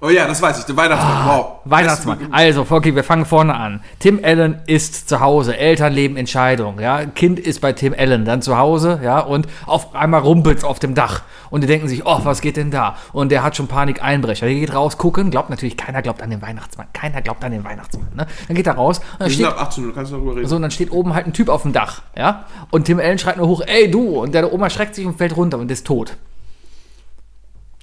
Oh 0.00 0.10
ja, 0.10 0.26
das 0.26 0.42
weiß 0.42 0.58
ich, 0.58 0.64
der 0.64 0.76
Weihnachtsmann, 0.76 1.26
wow. 1.26 1.46
Weihnachtsmann. 1.64 2.18
Also, 2.30 2.66
okay, 2.68 2.94
wir 2.94 3.02
fangen 3.02 3.24
vorne 3.24 3.54
an. 3.54 3.82
Tim 3.98 4.20
Allen 4.22 4.60
ist 4.66 5.08
zu 5.08 5.20
Hause. 5.20 5.56
Elternleben 5.56 6.16
Entscheidung. 6.16 6.78
Ja, 6.80 7.06
Kind 7.06 7.38
ist 7.38 7.60
bei 7.60 7.72
Tim 7.72 7.94
Allen 7.96 8.24
dann 8.26 8.42
zu 8.42 8.58
Hause. 8.58 9.00
Ja, 9.02 9.20
und 9.20 9.46
auf 9.64 9.94
einmal 9.94 10.20
rumpelt's 10.20 10.64
auf 10.64 10.78
dem 10.78 10.94
Dach. 10.94 11.22
Und 11.48 11.62
die 11.62 11.66
denken 11.66 11.88
sich, 11.88 12.04
oh, 12.04 12.20
was 12.24 12.40
geht 12.42 12.56
denn 12.56 12.70
da? 12.70 12.96
Und 13.12 13.30
der 13.32 13.42
hat 13.42 13.56
schon 13.56 13.68
Panik 13.68 14.02
Einbrecher. 14.02 14.46
Der 14.46 14.54
geht 14.54 14.74
raus, 14.74 14.98
gucken. 14.98 15.30
Glaubt 15.30 15.48
natürlich, 15.48 15.76
keiner 15.76 16.02
glaubt 16.02 16.20
an 16.22 16.28
den 16.30 16.42
Weihnachtsmann. 16.42 16.88
Keiner 16.92 17.22
glaubt 17.22 17.42
an 17.42 17.52
den 17.52 17.64
Weihnachtsmann. 17.64 18.08
Ne? 18.14 18.26
Dann 18.48 18.56
geht 18.56 18.66
er 18.66 18.74
raus. 18.74 18.98
Und 18.98 19.20
dann 19.20 19.28
Wir 19.30 19.36
sind 19.36 19.46
steht, 19.46 19.58
ab 19.58 19.62
18, 19.68 19.84
du 19.84 19.92
kannst 19.92 20.12
darüber 20.12 20.36
reden. 20.36 20.46
so, 20.48 20.56
und 20.56 20.62
dann 20.62 20.70
steht 20.70 20.92
oben 20.92 21.14
halt 21.14 21.26
ein 21.26 21.32
Typ 21.32 21.48
auf 21.48 21.62
dem 21.62 21.72
Dach. 21.72 22.02
Ja, 22.16 22.44
und 22.70 22.84
Tim 22.84 22.98
Allen 23.00 23.18
schreit 23.18 23.38
nur 23.38 23.46
hoch, 23.48 23.62
ey, 23.66 23.90
du. 23.90 24.20
Und 24.20 24.34
der 24.34 24.42
da 24.42 24.48
oben 24.52 24.62
erschreckt 24.62 24.94
sich 24.94 25.06
und 25.06 25.16
fällt 25.16 25.36
runter 25.36 25.58
und 25.58 25.70
ist 25.70 25.86
tot. 25.86 26.16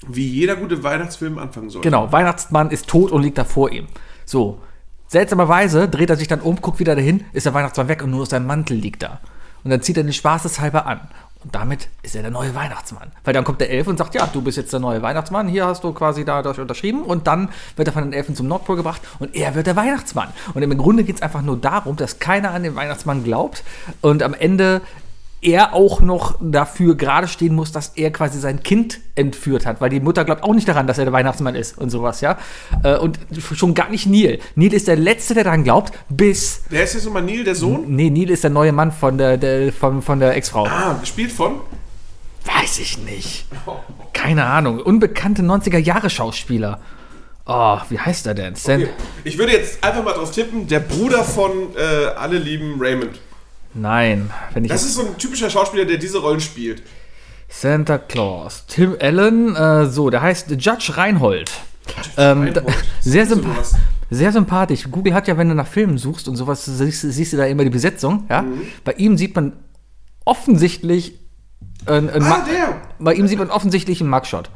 Wie 0.07 0.27
jeder 0.27 0.55
gute 0.55 0.83
Weihnachtsfilm 0.83 1.37
anfangen 1.37 1.69
soll. 1.69 1.81
Genau, 1.81 2.11
Weihnachtsmann 2.11 2.69
ist 2.69 2.87
tot 2.87 3.11
und 3.11 3.21
liegt 3.21 3.37
da 3.37 3.43
vor 3.43 3.71
ihm. 3.71 3.87
So. 4.25 4.59
Seltsamerweise 5.07 5.87
dreht 5.87 6.09
er 6.09 6.17
sich 6.17 6.27
dann 6.27 6.41
um, 6.41 6.59
guckt 6.59 6.79
wieder 6.79 6.95
dahin, 6.95 7.25
ist 7.33 7.45
der 7.45 7.53
Weihnachtsmann 7.53 7.87
weg 7.87 8.03
und 8.03 8.09
nur 8.09 8.25
sein 8.25 8.47
Mantel 8.47 8.75
liegt 8.77 9.03
da. 9.03 9.19
Und 9.63 9.69
dann 9.69 9.81
zieht 9.81 9.97
er 9.97 10.03
den 10.03 10.13
spaßeshalber 10.13 10.85
an. 10.87 11.01
Und 11.43 11.53
damit 11.53 11.89
ist 12.03 12.15
er 12.15 12.21
der 12.21 12.31
neue 12.31 12.55
Weihnachtsmann. 12.55 13.11
Weil 13.25 13.33
dann 13.33 13.43
kommt 13.43 13.59
der 13.59 13.69
Elf 13.69 13.87
und 13.87 13.97
sagt, 13.97 14.15
ja, 14.15 14.27
du 14.27 14.41
bist 14.41 14.57
jetzt 14.57 14.71
der 14.71 14.79
neue 14.79 15.01
Weihnachtsmann, 15.01 15.49
hier 15.49 15.65
hast 15.65 15.83
du 15.83 15.91
quasi 15.91 16.23
da 16.23 16.39
unterschrieben. 16.39 17.03
Und 17.03 17.27
dann 17.27 17.49
wird 17.75 17.89
er 17.89 17.93
von 17.93 18.03
den 18.03 18.13
Elfen 18.13 18.35
zum 18.35 18.47
Nordpol 18.47 18.77
gebracht 18.77 19.01
und 19.19 19.35
er 19.35 19.53
wird 19.53 19.67
der 19.67 19.75
Weihnachtsmann. 19.75 20.29
Und 20.53 20.63
im 20.63 20.77
Grunde 20.77 21.03
geht 21.03 21.17
es 21.17 21.21
einfach 21.21 21.41
nur 21.41 21.57
darum, 21.57 21.97
dass 21.97 22.19
keiner 22.19 22.51
an 22.51 22.63
den 22.63 22.75
Weihnachtsmann 22.75 23.25
glaubt. 23.25 23.63
Und 23.99 24.23
am 24.23 24.33
Ende 24.33 24.81
er 25.43 25.73
auch 25.73 26.01
noch 26.01 26.35
dafür 26.41 26.95
gerade 26.95 27.27
stehen 27.27 27.53
muss, 27.53 27.71
dass 27.71 27.93
er 27.95 28.11
quasi 28.11 28.39
sein 28.39 28.63
Kind 28.63 28.99
entführt 29.15 29.65
hat, 29.65 29.81
weil 29.81 29.89
die 29.89 29.99
Mutter 29.99 30.25
glaubt 30.25 30.43
auch 30.43 30.53
nicht 30.53 30.67
daran, 30.67 30.87
dass 30.87 30.97
er 30.97 31.05
der 31.05 31.13
Weihnachtsmann 31.13 31.55
ist 31.55 31.77
und 31.77 31.89
sowas, 31.89 32.21
ja. 32.21 32.37
Äh, 32.83 32.97
Und 32.97 33.19
schon 33.53 33.73
gar 33.73 33.89
nicht 33.89 34.07
Neil. 34.07 34.39
Neil 34.55 34.73
ist 34.73 34.87
der 34.87 34.95
Letzte, 34.95 35.33
der 35.33 35.43
daran 35.43 35.63
glaubt, 35.63 35.93
bis. 36.09 36.63
Wer 36.69 36.83
ist 36.83 36.93
jetzt 36.95 37.05
nochmal 37.05 37.23
Neil, 37.23 37.43
der 37.43 37.55
Sohn? 37.55 37.83
Nee, 37.87 38.09
Neil 38.09 38.29
ist 38.29 38.43
der 38.43 38.51
neue 38.51 38.71
Mann 38.71 38.91
von 38.91 39.17
der, 39.17 39.37
der, 39.37 39.71
von, 39.73 40.01
von 40.01 40.19
der 40.19 40.35
Ex-Frau. 40.35 40.65
Ah, 40.65 40.97
gespielt 40.99 41.31
von? 41.31 41.61
Weiß 42.45 42.79
ich 42.79 42.97
nicht. 42.99 43.45
Keine 44.13 44.45
Ahnung. 44.45 44.79
Unbekannte 44.79 45.41
90er-Jahre-Schauspieler. 45.43 46.79
Oh, 47.45 47.77
wie 47.89 47.99
heißt 47.99 48.25
er 48.27 48.33
denn? 48.33 48.55
Stan 48.55 48.87
Ich 49.23 49.37
würde 49.37 49.51
jetzt 49.51 49.83
einfach 49.83 50.03
mal 50.03 50.13
drauf 50.13 50.31
tippen, 50.31 50.67
der 50.67 50.79
Bruder 50.79 51.23
von 51.23 51.51
äh, 51.75 52.05
Alle 52.15 52.37
lieben 52.37 52.75
Raymond. 52.79 53.19
Nein, 53.73 54.29
wenn 54.53 54.65
ich 54.65 54.71
Das 54.71 54.83
ist 54.83 54.95
so 54.95 55.05
ein 55.05 55.17
typischer 55.17 55.49
Schauspieler, 55.49 55.85
der 55.85 55.97
diese 55.97 56.19
Rollen 56.19 56.41
spielt. 56.41 56.83
Santa 57.49 57.97
Claus. 57.97 58.65
Tim 58.67 58.95
Allen, 58.99 59.55
äh, 59.55 59.85
so, 59.87 60.09
der 60.09 60.21
heißt 60.21 60.49
Judge 60.51 60.93
Reinhold. 60.95 61.51
Ähm, 62.17 62.53
da, 62.53 62.61
Reinhold. 62.61 62.85
sehr, 63.01 63.25
sympa 63.25 63.49
sehr 64.09 64.31
sympathisch. 64.31 64.87
Google 64.89 65.13
hat 65.13 65.27
ja, 65.27 65.37
wenn 65.37 65.49
du 65.49 65.55
nach 65.55 65.67
Filmen 65.67 65.97
suchst 65.97 66.27
und 66.27 66.35
sowas, 66.35 66.65
siehst, 66.65 67.01
siehst 67.01 67.33
du 67.33 67.37
da 67.37 67.45
immer 67.45 67.63
die 67.63 67.69
Besetzung. 67.69 68.25
Ja? 68.29 68.43
Mhm. 68.43 68.61
Bei 68.83 68.93
ihm 68.93 69.17
sieht 69.17 69.35
man 69.35 69.53
offensichtlich 70.25 71.19
ein, 71.85 72.09
ein 72.09 72.23
Ah, 72.23 72.45
bei 72.99 73.13
ihm 73.13 73.27
sieht 73.27 73.39
man 73.39 73.49
offensichtlich 73.49 74.01
einen 74.01 74.09
Mugshot. 74.09 74.49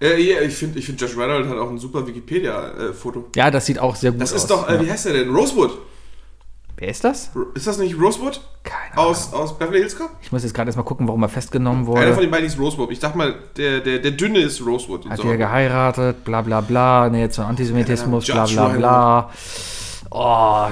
Äh, 0.00 0.20
ja, 0.20 0.40
ich 0.40 0.54
finde, 0.54 0.78
ich 0.78 0.86
find 0.86 1.00
Josh 1.00 1.16
Reynolds 1.16 1.48
hat 1.48 1.58
auch 1.58 1.70
ein 1.70 1.78
super 1.78 2.06
Wikipedia-Foto. 2.06 3.28
Ja, 3.36 3.50
das 3.50 3.66
sieht 3.66 3.78
auch 3.78 3.94
sehr 3.94 4.10
gut 4.10 4.20
das 4.20 4.32
aus. 4.32 4.42
ist 4.42 4.50
doch, 4.50 4.68
äh, 4.68 4.74
ja. 4.74 4.80
wie 4.82 4.90
heißt 4.90 5.06
der 5.06 5.12
denn? 5.12 5.30
Rosewood. 5.30 5.78
Wer 6.82 6.88
ist 6.88 7.04
das? 7.04 7.30
Ist 7.54 7.68
das 7.68 7.78
nicht 7.78 7.96
Rosewood? 7.96 8.40
Keine 8.64 8.94
Ahnung. 8.94 9.12
Aus, 9.12 9.32
aus 9.32 9.56
Beverly 9.56 9.78
Hills 9.78 9.96
Cop? 9.96 10.10
Ich 10.20 10.32
muss 10.32 10.42
jetzt 10.42 10.52
gerade 10.52 10.66
erstmal 10.66 10.84
gucken, 10.84 11.06
warum 11.06 11.22
er 11.22 11.28
festgenommen 11.28 11.86
Einer 11.86 11.94
von 11.94 12.10
wurde. 12.16 12.20
den 12.22 12.30
beiden 12.32 12.44
ist 12.48 12.58
Rosewood. 12.58 12.90
Ich 12.90 12.98
dachte 12.98 13.16
mal, 13.16 13.36
der, 13.56 13.78
der, 13.78 14.00
der 14.00 14.10
dünne 14.10 14.40
ist 14.40 14.66
Rosewood. 14.66 15.04
Und 15.04 15.12
Hat 15.12 15.18
so. 15.18 15.22
hier 15.22 15.36
geheiratet, 15.36 16.24
bla 16.24 16.42
bla 16.42 16.60
bla, 16.60 17.08
Nähe 17.08 17.30
zum 17.30 17.44
Antisemitismus, 17.44 18.26
Ja, 18.26 18.46
bla 18.46 18.68
bla 18.68 19.30
bla. 20.10 20.70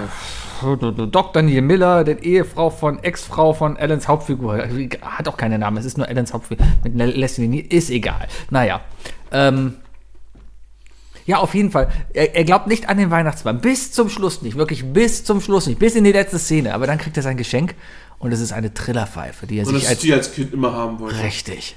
Oh, 0.62 0.74
Dr. 0.74 1.42
Neil 1.42 1.62
Miller, 1.62 2.02
der 2.02 2.20
Ehefrau 2.24 2.70
von 2.70 3.00
Ex-Frau 3.00 3.52
von 3.52 3.76
Allens 3.76 4.08
Hauptfigur. 4.08 4.64
Hat 5.02 5.28
auch 5.28 5.36
keinen 5.36 5.60
Namen, 5.60 5.76
es 5.76 5.84
ist 5.84 5.96
nur 5.96 6.08
Allens 6.08 6.32
Hauptfigur. 6.32 6.66
Mit 6.82 6.96
Leslie 6.96 7.46
Neal, 7.46 7.66
ist 7.68 7.88
egal. 7.88 8.26
Naja. 8.50 8.80
Ähm, 9.30 9.76
ja, 11.30 11.38
auf 11.38 11.54
jeden 11.54 11.70
Fall. 11.70 11.88
Er, 12.12 12.34
er 12.34 12.44
glaubt 12.44 12.66
nicht 12.66 12.88
an 12.88 12.98
den 12.98 13.10
Weihnachtsmann. 13.10 13.60
Bis 13.60 13.92
zum 13.92 14.08
Schluss 14.08 14.42
nicht. 14.42 14.56
Wirklich 14.56 14.84
bis 14.92 15.24
zum 15.24 15.40
Schluss 15.40 15.66
nicht. 15.66 15.78
Bis 15.78 15.94
in 15.94 16.04
die 16.04 16.12
letzte 16.12 16.38
Szene. 16.38 16.74
Aber 16.74 16.86
dann 16.86 16.98
kriegt 16.98 17.16
er 17.16 17.22
sein 17.22 17.36
Geschenk 17.36 17.74
und 18.18 18.32
es 18.32 18.40
ist 18.40 18.52
eine 18.52 18.74
Trillerpfeife, 18.74 19.46
die 19.46 19.58
er 19.58 19.66
Und 19.66 19.74
sich 19.74 19.88
als. 19.88 19.98
die 20.00 20.12
als 20.12 20.32
Kind 20.32 20.52
immer 20.52 20.72
haben 20.72 20.98
wollte. 20.98 21.22
Richtig. 21.22 21.76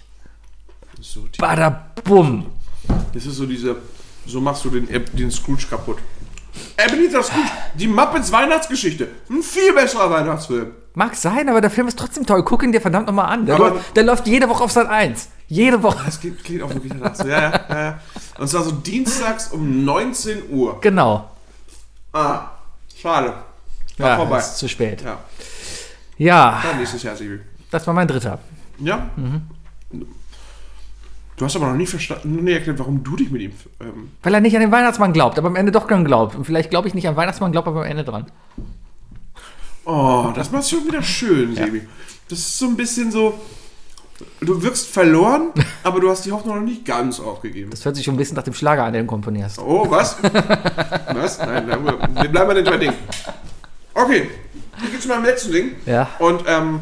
So, 1.00 1.26
Badabum. 1.38 2.46
das 3.14 3.26
ist 3.26 3.36
so 3.36 3.46
diese, 3.46 3.76
so 4.26 4.40
machst 4.42 4.64
du 4.66 4.70
den, 4.70 4.88
den 5.14 5.32
Scrooge 5.32 5.66
kaputt. 5.70 5.98
Ebenezer 6.78 7.24
Scrooge, 7.24 7.50
die 7.76 7.88
Muppets 7.88 8.32
Weihnachtsgeschichte. 8.32 9.08
Ein 9.30 9.42
viel 9.44 9.74
besserer 9.74 10.10
Weihnachtsfilm. 10.10 10.72
Mag 10.96 11.16
sein, 11.16 11.50
aber 11.50 11.62
der 11.62 11.72
Film 11.72 11.88
ist 11.88 11.98
trotzdem 11.98 12.26
toll. 12.26 12.44
Guck 12.44 12.64
ihn 12.64 12.72
dir 12.72 12.82
verdammt 12.82 13.08
nochmal 13.08 13.26
an. 13.34 13.46
Der, 13.46 13.56
Aber- 13.56 13.70
läuft, 13.72 13.96
der 13.98 14.04
läuft 14.04 14.28
jede 14.28 14.48
Woche 14.50 14.64
auf 14.64 14.72
Sat 14.72 14.88
1. 14.88 15.30
Jede 15.54 15.84
Woche. 15.84 16.04
Das 16.06 16.20
klingt, 16.20 16.44
klingt 16.44 16.64
auch 16.64 16.70
wirklich 16.74 16.92
danach 16.94 17.16
so. 17.16 17.28
Ja, 17.28 17.42
ja, 17.42 17.66
ja, 17.70 17.84
ja. 17.84 18.00
Und 18.40 18.48
zwar 18.48 18.64
so 18.64 18.72
dienstags 18.72 19.50
um 19.52 19.86
19 19.86 20.50
Uhr. 20.50 20.80
Genau. 20.82 21.30
Ah, 22.12 22.48
schade. 23.00 23.34
War 23.98 24.10
Ja, 24.10 24.16
vorbei. 24.18 24.40
ist 24.40 24.58
zu 24.58 24.68
spät. 24.68 25.02
Ja, 25.04 25.20
Ja, 26.18 26.60
dann 26.64 26.78
nächstes 26.80 27.04
Jahr, 27.04 27.16
Sibi. 27.16 27.40
das 27.70 27.86
war 27.86 27.94
mein 27.94 28.08
dritter. 28.08 28.40
Ja? 28.80 29.10
Du 31.36 31.46
hast 31.46 31.56
aber 31.56 31.68
noch 31.68 31.76
nie 31.76 31.86
verstanden, 31.88 32.44
nie 32.44 32.52
erklärt, 32.54 32.80
warum 32.80 33.04
du 33.04 33.16
dich 33.16 33.30
mit 33.32 33.42
ihm. 33.42 33.52
Ähm, 33.80 34.12
Weil 34.22 34.34
er 34.36 34.42
nicht 34.42 34.56
an 34.56 34.62
den 34.62 34.72
Weihnachtsmann 34.72 35.14
glaubt, 35.14 35.38
aber 35.38 35.48
am 35.48 35.56
Ende 35.56 35.72
doch 35.72 35.88
dran 35.88 36.06
glaubt. 36.06 36.36
Und 36.36 36.46
vielleicht 36.46 36.70
glaube 36.72 36.88
ich 36.88 36.94
nicht 36.94 37.08
an 37.08 37.16
Weihnachtsmann, 37.16 37.52
glaube 37.52 37.70
aber 37.70 37.82
am 37.82 37.88
Ende 37.92 38.04
dran. 38.04 38.26
oh, 39.86 40.32
das 40.36 40.52
macht 40.52 40.70
schon 40.70 40.86
wieder 40.88 41.02
schön, 41.04 41.56
Sebi. 41.56 41.88
Das 42.30 42.40
ist 42.40 42.58
so 42.58 42.66
ein 42.68 42.76
bisschen 42.78 43.12
so. 43.12 43.40
Du 44.42 44.62
wirkst 44.62 44.88
verloren, 44.90 45.52
aber 45.84 46.00
du 46.00 46.10
hast 46.10 46.26
die 46.26 46.32
Hoffnung 46.32 46.56
noch 46.56 46.64
nicht 46.64 46.86
ganz 46.86 47.20
aufgegeben. 47.20 47.72
Das 47.72 47.86
hört 47.86 47.96
sich 47.96 48.06
schon 48.06 48.16
ein 48.16 48.18
bisschen 48.18 48.36
nach 48.36 48.44
dem 48.44 48.54
Schlager 48.54 48.84
an, 48.84 48.94
den 48.94 49.04
du 49.04 49.08
komponierst. 49.08 49.60
Oh, 49.60 49.90
was? 49.90 50.18
was? 51.14 51.40
Nein, 51.40 51.68
nein, 51.68 51.86
wir 51.86 52.30
bleiben 52.30 52.48
bei 52.48 52.54
den 52.54 52.66
zwei 52.66 52.78
Dingen. 52.78 52.96
Okay, 53.94 54.30
hier 54.80 54.90
geht's 54.90 55.04
zu 55.04 55.08
meinem 55.08 55.26
letzten 55.26 55.52
Ding. 55.52 55.72
Ja. 55.86 56.10
Und 56.20 56.44
ähm, 56.48 56.82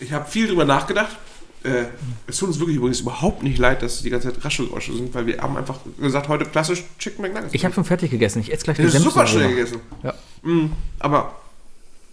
ich 0.00 0.12
habe 0.12 0.28
viel 0.28 0.48
drüber 0.48 0.64
nachgedacht. 0.64 1.16
Äh, 1.64 1.86
es 2.26 2.38
tut 2.38 2.48
uns 2.48 2.58
wirklich 2.60 2.76
übrigens 2.76 3.00
überhaupt 3.00 3.42
nicht 3.42 3.58
leid, 3.58 3.82
dass 3.82 4.02
die 4.02 4.10
ganze 4.10 4.32
Zeit 4.32 4.44
Raschelgeräusche 4.44 4.92
sind, 4.92 5.12
weil 5.14 5.26
wir 5.26 5.38
haben 5.38 5.56
einfach 5.56 5.78
gesagt, 6.00 6.28
heute 6.28 6.44
klassisch 6.44 6.84
Chicken 6.98 7.22
McNuggets. 7.22 7.52
Ich 7.52 7.64
habe 7.64 7.74
schon 7.74 7.84
fertig 7.84 8.10
gegessen. 8.10 8.40
Ich 8.40 8.52
esse 8.52 8.64
gleich 8.64 8.78
ist 8.78 8.92
Senf 8.92 9.04
super 9.04 9.26
schnell 9.26 9.48
gegessen. 9.48 9.80
Ja. 10.02 10.14
Mm, 10.42 10.72
aber 11.00 11.34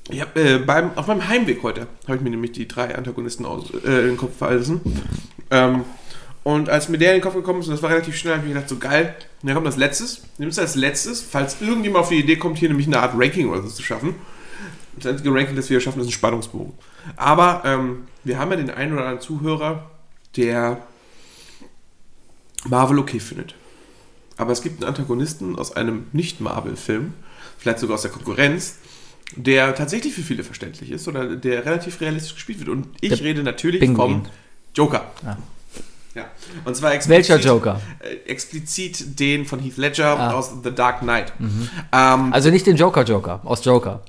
ich 0.10 0.22
hab, 0.22 0.38
äh, 0.38 0.60
beim, 0.60 0.96
auf 0.98 1.08
meinem 1.08 1.28
Heimweg 1.28 1.64
heute 1.64 1.88
habe 2.06 2.18
ich 2.18 2.22
mir 2.22 2.30
nämlich 2.30 2.52
die 2.52 2.68
drei 2.68 2.96
Antagonisten 2.96 3.46
aus, 3.46 3.72
äh, 3.72 4.02
in 4.02 4.08
den 4.10 4.18
Kopf 4.18 4.38
verhalten. 4.38 4.82
Ähm, 5.50 5.84
und 6.44 6.70
als 6.70 6.90
mir 6.90 7.00
der 7.00 7.14
in 7.14 7.18
den 7.18 7.24
Kopf 7.24 7.34
gekommen 7.34 7.62
ist, 7.62 7.68
und 7.68 7.74
das 7.74 7.82
war 7.82 7.90
relativ 7.90 8.16
schnell, 8.16 8.34
habe 8.34 8.44
ich 8.44 8.50
mir 8.50 8.54
gedacht, 8.54 8.70
so 8.70 8.78
geil, 8.78 9.16
und 9.42 9.48
dann 9.48 9.56
kommt 9.56 9.66
das 9.66 9.78
letztes. 9.78 10.22
Nimmst 10.38 10.60
du 10.60 10.62
als 10.62 10.76
letztes, 10.76 11.22
falls 11.22 11.60
irgendjemand 11.60 12.04
auf 12.04 12.10
die 12.10 12.20
Idee 12.20 12.36
kommt, 12.36 12.60
hier 12.60 12.70
nämlich 12.70 12.86
eine 12.86 13.00
Art 13.00 13.14
Ranking 13.18 13.50
oder 13.50 13.64
so 13.64 13.70
zu 13.70 13.82
schaffen. 13.82 14.14
Das 14.96 15.08
einzige 15.08 15.34
Ranking, 15.34 15.56
das 15.56 15.70
wir 15.72 15.80
schaffen, 15.80 16.02
ist 16.02 16.08
ein 16.08 16.12
Spannungsbogen. 16.12 16.74
Aber 17.16 17.64
ähm, 17.66 18.08
wir 18.24 18.38
haben 18.38 18.52
ja 18.52 18.58
den 18.58 18.70
einen 18.70 18.94
oder 18.94 19.02
anderen 19.02 19.22
Zuhörer, 19.22 19.90
der 20.38 20.78
Marvel 22.68 23.00
okay 23.00 23.20
findet. 23.20 23.56
Aber 24.38 24.52
es 24.52 24.62
gibt 24.62 24.82
einen 24.82 24.90
Antagonisten 24.90 25.58
aus 25.58 25.76
einem 25.76 26.08
Nicht-Marvel-Film, 26.12 27.14
vielleicht 27.58 27.80
sogar 27.80 27.96
aus 27.96 28.04
der 28.04 28.12
Konkurrenz, 28.12 28.76
der 29.36 29.74
tatsächlich 29.76 30.14
für 30.14 30.22
viele 30.22 30.44
verständlich 30.44 30.92
ist 30.92 31.08
oder 31.08 31.36
der 31.36 31.66
relativ 31.66 32.00
realistisch 32.02 32.36
gespielt 32.36 32.60
wird. 32.60 32.70
Und 32.70 32.88
ich 33.02 33.10
Der 33.10 33.22
rede 33.22 33.44
natürlich 33.44 33.82
Pinguin. 33.82 34.22
vom 34.22 34.26
Joker. 34.76 35.12
Ah. 35.26 35.36
Ja. 36.14 36.26
Und 36.64 36.76
zwar 36.78 36.94
explizit, 36.94 37.30
Welcher 37.30 37.46
Joker? 37.46 37.82
Äh, 38.00 38.30
explizit 38.32 39.20
den 39.20 39.46
von 39.46 39.60
Heath 39.60 39.76
Ledger 39.78 40.18
Ah. 40.18 40.32
aus 40.34 40.52
The 40.64 40.72
Dark 40.74 41.00
Knight. 41.02 41.34
Ähm, 41.40 42.32
Also 42.32 42.50
nicht 42.52 42.66
den 42.68 42.78
Joker-Joker 42.78 43.42
aus 43.44 43.66
Joker. 43.66 44.02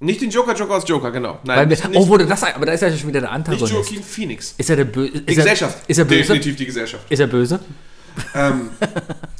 nicht 0.00 0.20
den 0.20 0.30
Joker, 0.30 0.54
Joker 0.54 0.74
aus 0.76 0.86
Joker, 0.86 1.10
genau. 1.10 1.38
Nein, 1.44 1.70
wir, 1.70 1.76
nicht, 1.76 1.88
oh, 1.94 2.06
wurde 2.08 2.26
das 2.26 2.42
aber 2.44 2.66
da 2.66 2.72
ist 2.72 2.82
ja 2.82 2.90
schon 2.94 3.08
wieder 3.08 3.20
der 3.20 3.30
nicht 3.30 3.48
Antagonist. 3.48 3.72
Joaquin 3.72 4.02
Phoenix. 4.02 4.54
Ist 4.58 4.68
er 4.68 4.76
der 4.76 4.84
Böse? 4.84 5.22
Die 5.22 5.34
Gesellschaft. 5.34 5.78
Ist 5.88 5.98
er 5.98 6.04
böse? 6.04 6.18
Definitiv 6.24 6.56
die 6.56 6.66
Gesellschaft. 6.66 7.10
Ist 7.10 7.18
er 7.20 7.26
böse? 7.26 7.60
Ähm, 8.34 8.68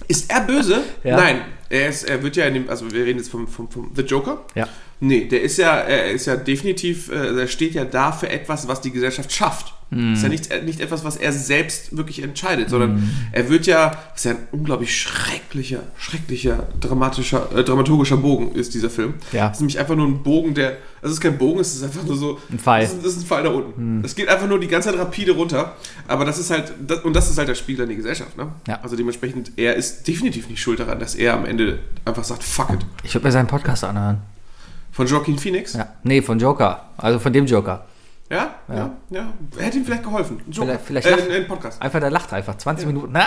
ist 0.06 0.30
er 0.30 0.40
böse? 0.42 0.82
Ja. 1.04 1.16
Nein. 1.16 1.40
Er, 1.68 1.88
ist, 1.90 2.04
er 2.04 2.22
wird 2.22 2.36
ja 2.36 2.46
in 2.46 2.54
dem, 2.54 2.70
also 2.70 2.90
wir 2.90 3.04
reden 3.04 3.18
jetzt 3.18 3.30
vom, 3.30 3.46
vom, 3.46 3.68
vom 3.70 3.90
The 3.94 4.02
Joker. 4.02 4.44
Ja. 4.54 4.66
Nee, 5.00 5.26
der 5.26 5.42
ist 5.42 5.58
ja, 5.58 5.76
er 5.76 6.10
ist 6.10 6.26
ja 6.26 6.36
definitiv, 6.36 7.10
äh, 7.10 7.40
er 7.40 7.48
steht 7.48 7.74
ja 7.74 7.84
da 7.84 8.12
für 8.12 8.28
etwas, 8.28 8.66
was 8.66 8.80
die 8.80 8.90
Gesellschaft 8.90 9.32
schafft. 9.32 9.74
Mhm. 9.90 10.12
Ist 10.12 10.22
ja 10.22 10.28
nicht, 10.28 10.50
äh, 10.50 10.62
nicht 10.62 10.80
etwas, 10.80 11.04
was 11.04 11.16
er 11.16 11.32
selbst 11.32 11.96
wirklich 11.96 12.22
entscheidet, 12.22 12.68
sondern 12.68 13.10
er 13.32 13.48
wird 13.48 13.66
ja, 13.66 13.92
was 14.12 14.24
ja 14.24 14.32
ein 14.32 14.38
unglaublich 14.52 14.94
schrecklicher, 14.94 15.80
schrecklicher, 15.96 16.66
dramatischer, 16.80 17.48
äh, 17.56 17.64
dramaturgischer 17.64 18.18
Bogen 18.18 18.52
ist, 18.52 18.74
dieser 18.74 18.90
Film. 18.90 19.14
Ja. 19.32 19.46
Es 19.46 19.54
ist 19.54 19.60
nämlich 19.60 19.78
einfach 19.78 19.96
nur 19.96 20.06
ein 20.06 20.22
Bogen, 20.22 20.52
der, 20.52 20.76
es 21.00 21.12
ist 21.12 21.20
kein 21.20 21.38
Bogen, 21.38 21.60
es 21.60 21.74
ist 21.74 21.84
einfach 21.84 22.04
nur 22.04 22.16
so, 22.16 22.38
Ein 22.50 22.58
Pfeil. 22.58 22.82
Das 22.82 22.92
ist, 22.92 23.04
ist 23.04 23.22
ein 23.22 23.26
Pfeil 23.26 23.44
da 23.44 23.50
unten. 23.50 24.02
Es 24.04 24.14
geht 24.14 24.28
einfach 24.28 24.46
nur 24.46 24.60
die 24.60 24.68
ganze 24.68 24.90
Zeit 24.90 24.98
rapide 24.98 25.32
runter, 25.32 25.76
aber 26.06 26.26
das 26.26 26.38
ist 26.38 26.50
halt, 26.50 26.72
das, 26.86 27.00
und 27.04 27.14
das 27.14 27.30
ist 27.30 27.38
halt 27.38 27.48
das 27.48 27.58
Spiel 27.58 27.80
an 27.80 27.88
die 27.88 27.96
Gesellschaft, 27.96 28.36
ne? 28.36 28.48
Ja. 28.66 28.80
Also 28.82 28.94
dementsprechend, 28.94 29.52
er 29.56 29.74
ist 29.76 30.06
definitiv 30.06 30.50
nicht 30.50 30.60
schuld 30.60 30.80
daran, 30.80 30.98
dass 30.98 31.14
er 31.14 31.34
am 31.34 31.46
Ende 31.46 31.78
einfach 32.04 32.24
sagt, 32.24 32.44
fuck 32.44 32.70
it. 32.70 32.84
Ich 33.04 33.14
würde 33.14 33.26
mir 33.26 33.32
seinen 33.32 33.46
Podcast 33.46 33.84
anhören. 33.84 34.18
Von 34.98 35.06
Joaquin 35.06 35.38
Phoenix? 35.38 35.74
Ja. 35.74 35.94
Nee, 36.02 36.20
von 36.20 36.40
Joker. 36.40 36.88
Also 36.96 37.20
von 37.20 37.32
dem 37.32 37.46
Joker. 37.46 37.86
Ja, 38.28 38.56
ja, 38.66 38.96
ja. 39.10 39.32
Hätte 39.56 39.78
ihm 39.78 39.84
vielleicht 39.84 40.02
geholfen. 40.02 40.40
Ein 40.44 40.50
Joker. 40.50 40.76
Vielleicht- 40.76 41.06
vielleicht 41.06 41.30
äh, 41.30 41.36
ein, 41.36 41.46
Podcast. 41.46 41.80
Einfach, 41.80 42.00
der 42.00 42.10
lacht 42.10 42.32
einfach. 42.32 42.58
20 42.58 42.84
Minuten. 42.88 43.14
Ah! 43.14 43.24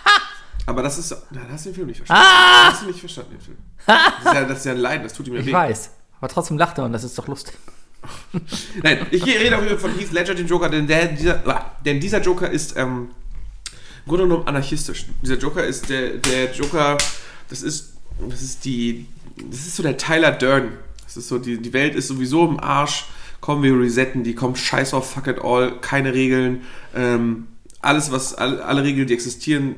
Aber 0.66 0.82
das 0.82 0.96
ist. 0.96 1.14
Na, 1.30 1.42
da 1.46 1.52
hast 1.52 1.66
du 1.66 1.68
den 1.68 1.74
Film 1.74 1.88
nicht 1.88 1.98
verstanden. 1.98 2.24
Ah! 2.26 2.70
Hast 2.72 2.80
du 2.80 2.86
nicht 2.86 3.00
verstanden, 3.00 3.32
den 3.32 3.40
Film. 3.42 3.58
Das 3.86 4.24
ist, 4.24 4.34
ja, 4.34 4.44
das 4.46 4.58
ist 4.60 4.64
ja 4.64 4.72
ein 4.72 4.78
Leiden, 4.78 5.02
das 5.02 5.12
tut 5.12 5.28
ihm 5.28 5.34
ja 5.34 5.40
Ich 5.40 5.46
weh. 5.46 5.52
weiß. 5.52 5.90
Aber 6.22 6.28
trotzdem 6.28 6.56
lacht 6.56 6.78
er 6.78 6.84
und 6.86 6.94
das 6.94 7.04
ist 7.04 7.18
doch 7.18 7.28
lustig. 7.28 7.54
Nein, 8.82 9.06
ich 9.10 9.26
rede 9.26 9.58
Fall 9.58 9.78
von 9.78 9.90
Heath 9.98 10.12
Ledger, 10.12 10.34
dem 10.34 10.46
Joker, 10.46 10.70
denn, 10.70 10.86
der, 10.86 11.08
dieser, 11.08 11.42
denn 11.84 12.00
dieser 12.00 12.22
Joker 12.22 12.48
ist 12.48 12.78
ähm, 12.78 13.10
im 14.06 14.08
Grunde 14.08 14.24
genommen 14.26 14.48
anarchistisch. 14.48 15.04
Dieser 15.20 15.36
Joker 15.36 15.64
ist 15.64 15.90
der, 15.90 16.14
der 16.16 16.50
Joker, 16.52 16.96
das 17.50 17.60
ist, 17.60 17.92
das 18.26 18.40
ist 18.40 18.64
die, 18.64 19.06
das 19.36 19.58
ist 19.58 19.76
so 19.76 19.82
der 19.82 19.98
Tyler 19.98 20.32
Durden. 20.32 20.78
Das 21.14 21.24
ist 21.24 21.28
so, 21.28 21.38
die, 21.38 21.58
die 21.58 21.72
Welt 21.72 21.94
ist 21.94 22.08
sowieso 22.08 22.46
im 22.46 22.58
Arsch, 22.58 23.06
kommen 23.40 23.62
wir 23.62 23.78
resetten, 23.78 24.24
die 24.24 24.34
kommen 24.34 24.56
scheiß 24.56 24.94
auf 24.94 25.10
fuck 25.12 25.26
it 25.26 25.38
all, 25.42 25.80
keine 25.80 26.14
Regeln, 26.14 26.62
ähm, 26.94 27.46
alles 27.80 28.10
was, 28.10 28.34
alle, 28.34 28.64
alle 28.64 28.82
Regeln, 28.82 29.06
die 29.06 29.14
existieren, 29.14 29.76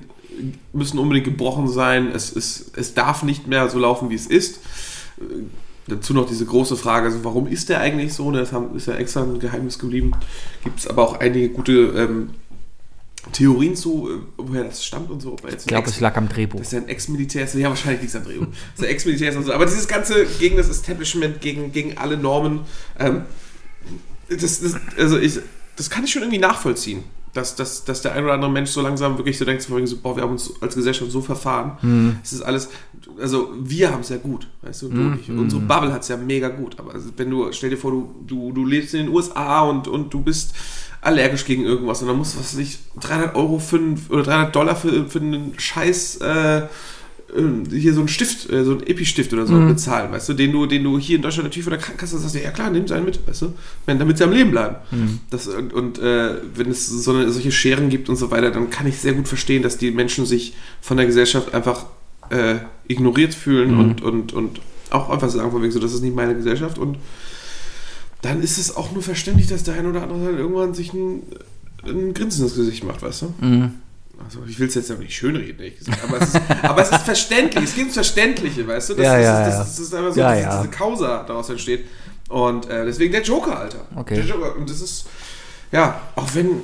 müssen 0.72 0.98
unbedingt 0.98 1.26
gebrochen 1.26 1.68
sein, 1.68 2.10
es, 2.14 2.30
ist, 2.30 2.76
es 2.76 2.94
darf 2.94 3.22
nicht 3.22 3.46
mehr 3.48 3.68
so 3.68 3.78
laufen, 3.78 4.10
wie 4.10 4.14
es 4.14 4.26
ist. 4.26 4.60
Dazu 5.88 6.14
noch 6.14 6.26
diese 6.26 6.44
große 6.44 6.76
Frage, 6.76 7.06
also 7.06 7.24
warum 7.24 7.46
ist 7.46 7.68
der 7.68 7.80
eigentlich 7.80 8.12
so? 8.12 8.30
Ne, 8.30 8.38
Das 8.38 8.52
ist 8.74 8.86
ja 8.86 8.94
extra 8.94 9.22
ein 9.22 9.38
Geheimnis 9.38 9.78
geblieben. 9.78 10.12
Gibt 10.64 10.80
es 10.80 10.86
aber 10.86 11.02
auch 11.02 11.20
einige 11.20 11.48
gute 11.48 11.72
ähm, 11.72 12.30
Theorien 13.32 13.74
zu, 13.76 14.08
äh, 14.08 14.18
woher 14.36 14.64
das 14.64 14.84
stammt 14.84 15.10
und 15.10 15.20
so. 15.20 15.32
Ob 15.32 15.44
er 15.44 15.50
jetzt 15.50 15.62
Ich 15.62 15.66
glaube, 15.68 15.88
es 15.88 16.00
lag 16.00 16.16
am 16.16 16.28
Drehbuch. 16.28 16.58
dass 16.60 16.72
er 16.72 16.82
ein 16.82 16.88
Ex-Militär 16.88 17.44
ist. 17.44 17.54
Ja, 17.54 17.68
wahrscheinlich 17.68 18.02
nichts 18.02 18.16
an 18.16 18.24
Drehbuch. 18.24 18.46
Dass 18.76 18.84
er 18.86 18.90
Ex-Militär 18.90 19.30
ist 19.30 19.36
und 19.36 19.44
so. 19.44 19.52
Aber 19.52 19.66
dieses 19.66 19.88
Ganze 19.88 20.26
gegen 20.38 20.56
das 20.56 20.68
Establishment, 20.68 21.40
gegen, 21.40 21.72
gegen 21.72 21.98
alle 21.98 22.16
Normen, 22.16 22.60
ähm, 22.98 23.22
das, 24.28 24.60
das, 24.60 24.74
also 24.98 25.18
ich, 25.18 25.38
das 25.76 25.90
kann 25.90 26.04
ich 26.04 26.10
schon 26.12 26.22
irgendwie 26.22 26.38
nachvollziehen. 26.40 27.04
Dass, 27.32 27.54
dass, 27.54 27.84
dass 27.84 28.00
der 28.00 28.14
ein 28.14 28.24
oder 28.24 28.32
andere 28.32 28.50
Mensch 28.50 28.70
so 28.70 28.80
langsam 28.80 29.18
wirklich 29.18 29.36
so 29.36 29.44
denkt, 29.44 29.60
so, 29.60 29.74
boah, 30.02 30.16
wir 30.16 30.22
haben 30.22 30.32
uns 30.32 30.50
als 30.62 30.74
Gesellschaft 30.74 31.10
so 31.10 31.20
verfahren. 31.20 32.16
Es 32.24 32.32
ist 32.32 32.40
alles, 32.40 32.70
also 33.20 33.50
wir 33.60 33.92
haben 33.92 34.00
es 34.00 34.08
ja 34.08 34.16
gut, 34.16 34.48
weißt 34.62 34.80
du, 34.82 34.88
du 34.88 35.00
und 35.02 35.20
ich. 35.20 35.28
Unsere 35.28 35.60
Bubble 35.60 35.92
hat 35.92 36.00
es 36.00 36.08
ja 36.08 36.16
mega 36.16 36.48
gut. 36.48 36.78
Aber 36.78 36.94
also, 36.94 37.10
wenn 37.18 37.28
du, 37.28 37.52
stell 37.52 37.68
dir 37.68 37.76
vor, 37.76 37.90
du, 37.90 38.14
du, 38.26 38.52
du 38.52 38.64
lebst 38.64 38.94
in 38.94 39.00
den 39.04 39.14
USA 39.14 39.60
und, 39.60 39.86
und 39.86 40.14
du 40.14 40.22
bist 40.22 40.54
allergisch 41.06 41.44
gegen 41.44 41.64
irgendwas 41.64 42.02
und 42.02 42.08
dann 42.08 42.18
musst 42.18 42.34
du, 42.34 42.40
was 42.40 42.56
ich, 42.56 42.78
300 43.00 43.34
Euro 43.34 43.58
für, 43.58 43.80
oder 44.10 44.22
300 44.24 44.54
Dollar 44.54 44.76
für, 44.76 45.08
für 45.08 45.20
einen 45.20 45.54
Scheiß, 45.56 46.16
äh, 46.16 46.58
äh, 46.58 46.66
hier 47.70 47.94
so 47.94 48.00
einen 48.00 48.08
Stift, 48.08 48.50
äh, 48.50 48.64
so 48.64 48.72
einen 48.72 48.86
Epi-Stift 48.86 49.32
oder 49.32 49.46
so 49.46 49.54
bezahlen, 49.68 50.12
weißt 50.12 50.28
du, 50.28 50.34
den 50.34 50.52
du, 50.52 50.66
den 50.66 50.84
du 50.84 50.98
hier 50.98 51.16
in 51.16 51.22
Deutschland 51.22 51.46
natürlich 51.46 51.64
von 51.64 51.72
der 51.72 51.80
Krankenkasse 51.80 52.18
sagst, 52.18 52.34
ja 52.34 52.50
klar, 52.50 52.70
nimm 52.70 52.90
einen 52.90 53.04
mit, 53.04 53.26
weißt 53.26 53.42
du, 53.42 53.54
wenn, 53.86 53.98
damit 53.98 54.18
sie 54.18 54.24
am 54.24 54.32
Leben 54.32 54.50
bleiben. 54.50 54.76
Das, 55.30 55.46
und 55.46 55.72
und 55.72 55.98
äh, 55.98 56.34
wenn 56.54 56.70
es 56.70 56.88
so 56.88 57.12
eine, 57.12 57.30
solche 57.30 57.52
Scheren 57.52 57.88
gibt 57.88 58.08
und 58.08 58.16
so 58.16 58.30
weiter, 58.30 58.50
dann 58.50 58.70
kann 58.70 58.86
ich 58.86 58.98
sehr 58.98 59.14
gut 59.14 59.28
verstehen, 59.28 59.62
dass 59.62 59.78
die 59.78 59.90
Menschen 59.90 60.26
sich 60.26 60.54
von 60.80 60.96
der 60.96 61.06
Gesellschaft 61.06 61.54
einfach 61.54 61.86
äh, 62.30 62.56
ignoriert 62.88 63.34
fühlen 63.34 63.78
und, 63.78 64.02
und, 64.02 64.32
und 64.32 64.60
Auch 64.90 65.10
einfach 65.10 65.28
sagen, 65.28 65.50
von 65.50 65.62
wegen 65.62 65.72
so, 65.72 65.80
das 65.80 65.92
ist 65.92 66.02
nicht 66.02 66.14
meine 66.14 66.34
Gesellschaft. 66.34 66.78
Und 66.78 66.98
dann 68.26 68.42
ist 68.42 68.58
es 68.58 68.76
auch 68.76 68.92
nur 68.92 69.02
verständlich, 69.02 69.46
dass 69.48 69.62
der 69.62 69.74
ein 69.74 69.86
oder 69.86 70.02
andere 70.02 70.26
dann 70.26 70.38
irgendwann 70.38 70.74
sich 70.74 70.92
ein, 70.92 71.22
ein 71.84 72.14
Grinsen 72.14 72.44
ins 72.44 72.54
Gesicht 72.54 72.84
macht, 72.84 73.02
weißt 73.02 73.22
du? 73.22 73.34
Mhm. 73.40 73.74
Also 74.24 74.40
ich 74.48 74.58
will 74.58 74.68
es 74.68 74.74
jetzt 74.74 74.88
ja 74.88 74.96
nicht 74.96 75.14
schönreden, 75.14 75.58
ehrlich 75.58 75.78
gesagt, 75.78 76.02
aber 76.02 76.20
es, 76.20 76.28
ist, 76.34 76.40
aber 76.62 76.82
es 76.82 76.90
ist 76.90 77.02
verständlich, 77.02 77.64
es 77.64 77.70
geht 77.74 77.82
ums 77.82 77.94
Verständliche, 77.94 78.66
weißt 78.66 78.90
du? 78.90 78.94
Das, 78.94 79.04
Ja, 79.04 79.16
ist, 79.18 79.24
ja, 79.24 79.40
das, 79.44 79.54
ja. 79.54 79.58
das 79.60 79.78
ist 79.78 79.94
einfach 79.94 80.12
so, 80.12 80.20
Ja, 80.20 80.30
dass 80.32 80.40
ja. 80.42 80.62
diese 80.62 80.70
Causa 80.70 81.24
daraus 81.24 81.50
entsteht. 81.50 81.86
Und 82.28 82.68
äh, 82.68 82.84
deswegen 82.84 83.12
der 83.12 83.22
Joker, 83.22 83.58
Alter. 83.58 83.86
Okay. 83.94 84.16
Der 84.16 84.24
Joker. 84.24 84.56
Und 84.56 84.68
das 84.68 84.80
ist, 84.80 85.06
ja, 85.72 86.00
auch 86.14 86.34
wenn, 86.34 86.62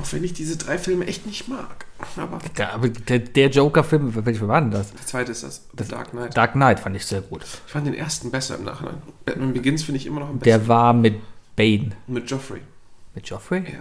auch 0.00 0.12
wenn 0.12 0.24
ich 0.24 0.32
diese 0.32 0.56
drei 0.56 0.78
Filme 0.78 1.06
echt 1.06 1.26
nicht 1.26 1.48
mag. 1.48 1.86
Aber 2.16 2.38
Der, 2.56 2.78
der, 2.78 3.18
der 3.20 3.48
Joker-Film, 3.50 4.24
welcher 4.26 4.46
war 4.48 4.60
denn 4.60 4.70
das? 4.70 4.92
der 4.92 5.06
zweite 5.06 5.32
ist 5.32 5.42
das, 5.42 5.66
The 5.78 5.84
Dark 5.88 6.10
Knight. 6.10 6.36
Dark 6.36 6.52
Knight 6.52 6.80
fand 6.80 6.96
ich 6.96 7.06
sehr 7.06 7.20
gut. 7.22 7.42
Ich 7.66 7.72
fand 7.72 7.86
den 7.86 7.94
ersten 7.94 8.30
besser 8.30 8.56
im 8.56 8.64
Nachhinein. 8.64 8.96
Batman 9.24 9.52
Begins 9.52 9.82
finde 9.84 9.98
ich 10.00 10.06
immer 10.06 10.20
noch 10.20 10.28
am 10.28 10.38
besten. 10.38 10.44
Der 10.44 10.68
war 10.68 10.92
mit 10.92 11.16
Bane. 11.56 11.90
Mit 12.06 12.30
Joffrey. 12.30 12.60
Mit 13.14 13.26
Joffrey? 13.28 13.60
Ja. 13.60 13.78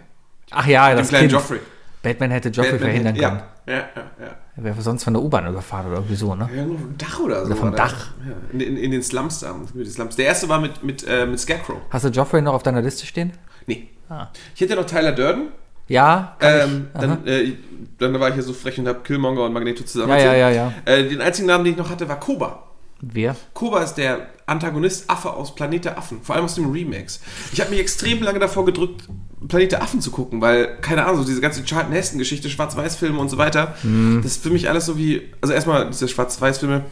Ach 0.52 0.66
ja, 0.68 0.90
Dem 0.90 0.98
das 0.98 1.10
kleinen 1.10 1.22
kind. 1.24 1.32
Joffrey. 1.34 1.60
Batman 2.02 2.32
hätte 2.32 2.50
Joffrey 2.50 2.72
Batman 2.74 2.90
verhindern 2.90 3.16
hätte- 3.16 3.28
können. 3.28 3.42
Ja, 3.66 3.74
ja, 3.74 3.80
ja. 3.96 4.26
ja. 4.26 4.36
Er 4.56 4.64
wäre 4.64 4.82
sonst 4.82 5.04
von 5.06 5.14
der 5.14 5.24
U-Bahn 5.24 5.48
überfahren 5.48 5.88
oder 5.88 5.96
irgendwie 5.96 6.16
so, 6.16 6.36
ne? 6.36 6.50
Ja, 6.56 6.64
nur 6.66 6.78
vom 6.78 6.98
Dach 6.98 7.20
oder 7.22 7.40
so. 7.42 7.46
Oder 7.48 7.56
vom 7.56 7.76
Dach. 7.76 8.10
Ja, 8.28 8.34
in, 8.52 8.60
in, 8.60 8.78
in 8.78 8.92
den 8.92 9.02
Slums 9.02 9.40
da. 9.40 9.56
Mit. 9.74 10.18
Der 10.18 10.26
erste 10.26 10.48
war 10.50 10.60
mit, 10.60 10.84
mit, 10.84 11.04
äh, 11.08 11.26
mit 11.26 11.40
Scarecrow. 11.40 11.78
Hast 11.90 12.06
du 12.06 12.10
Joffrey 12.10 12.42
noch 12.42 12.54
auf 12.54 12.62
deiner 12.64 12.82
Liste 12.82 13.06
stehen? 13.06 13.32
Nee. 13.66 13.88
Ah. 14.14 14.30
Ich 14.56 14.62
hätte 14.62 14.76
noch 14.76 14.86
Tyler 14.86 15.12
Durden. 15.12 15.48
Ja, 15.88 16.38
Ähm, 16.40 16.88
dann, 16.94 17.26
äh, 17.28 17.54
dann 18.00 18.18
war 18.20 18.30
ich 18.30 18.36
ja 18.36 18.42
so 18.42 18.54
frech 18.54 18.80
und 18.80 18.88
habe 18.88 19.00
Killmonger 19.04 19.44
und 19.44 19.54
Magneto 19.54 19.84
zusammen. 19.84 20.12
Ja, 20.12 20.18
ja, 20.18 20.34
ja, 20.36 20.50
ja. 20.50 20.74
Äh, 20.86 21.10
den 21.10 21.20
einzigen 21.22 21.48
Namen, 21.48 21.64
den 21.66 21.74
ich 21.74 21.80
noch 21.80 21.90
hatte, 21.90 22.08
war 22.08 22.20
Koba. 22.20 22.64
Wer? 23.02 23.36
Koba 23.54 23.84
ist 23.84 23.96
der 23.96 24.28
Antagonist 24.46 25.10
Affe 25.10 25.32
aus 25.32 25.54
Planet 25.56 25.84
der 25.86 25.98
Affen, 25.98 26.22
vor 26.22 26.36
allem 26.36 26.46
aus 26.46 26.56
dem 26.56 26.72
Remakes. 26.72 27.20
Ich 27.52 27.60
habe 27.60 27.70
mich 27.72 27.80
extrem 27.82 28.22
lange 28.24 28.40
davor 28.40 28.64
gedrückt, 28.66 29.10
Planet 29.50 29.74
der 29.74 29.84
Affen 29.84 30.00
zu 30.00 30.10
gucken, 30.12 30.40
weil, 30.40 30.78
keine 30.80 31.04
Ahnung, 31.06 31.18
so 31.18 31.26
diese 31.26 31.42
ganze 31.42 31.66
Charlton 31.66 31.92
Heston-Geschichte, 31.92 32.50
Schwarz-Weiß-Filme 32.50 33.20
und 33.20 33.28
so 33.30 33.38
weiter, 33.38 33.76
Mhm. 33.84 34.22
das 34.24 34.34
ist 34.34 34.44
für 34.44 34.52
mich 34.52 34.70
alles 34.70 34.86
so 34.86 34.98
wie, 34.98 35.34
also 35.42 35.54
erstmal 35.54 35.88
diese 35.90 36.08
Schwarz-Weiß-Filme, 36.08 36.86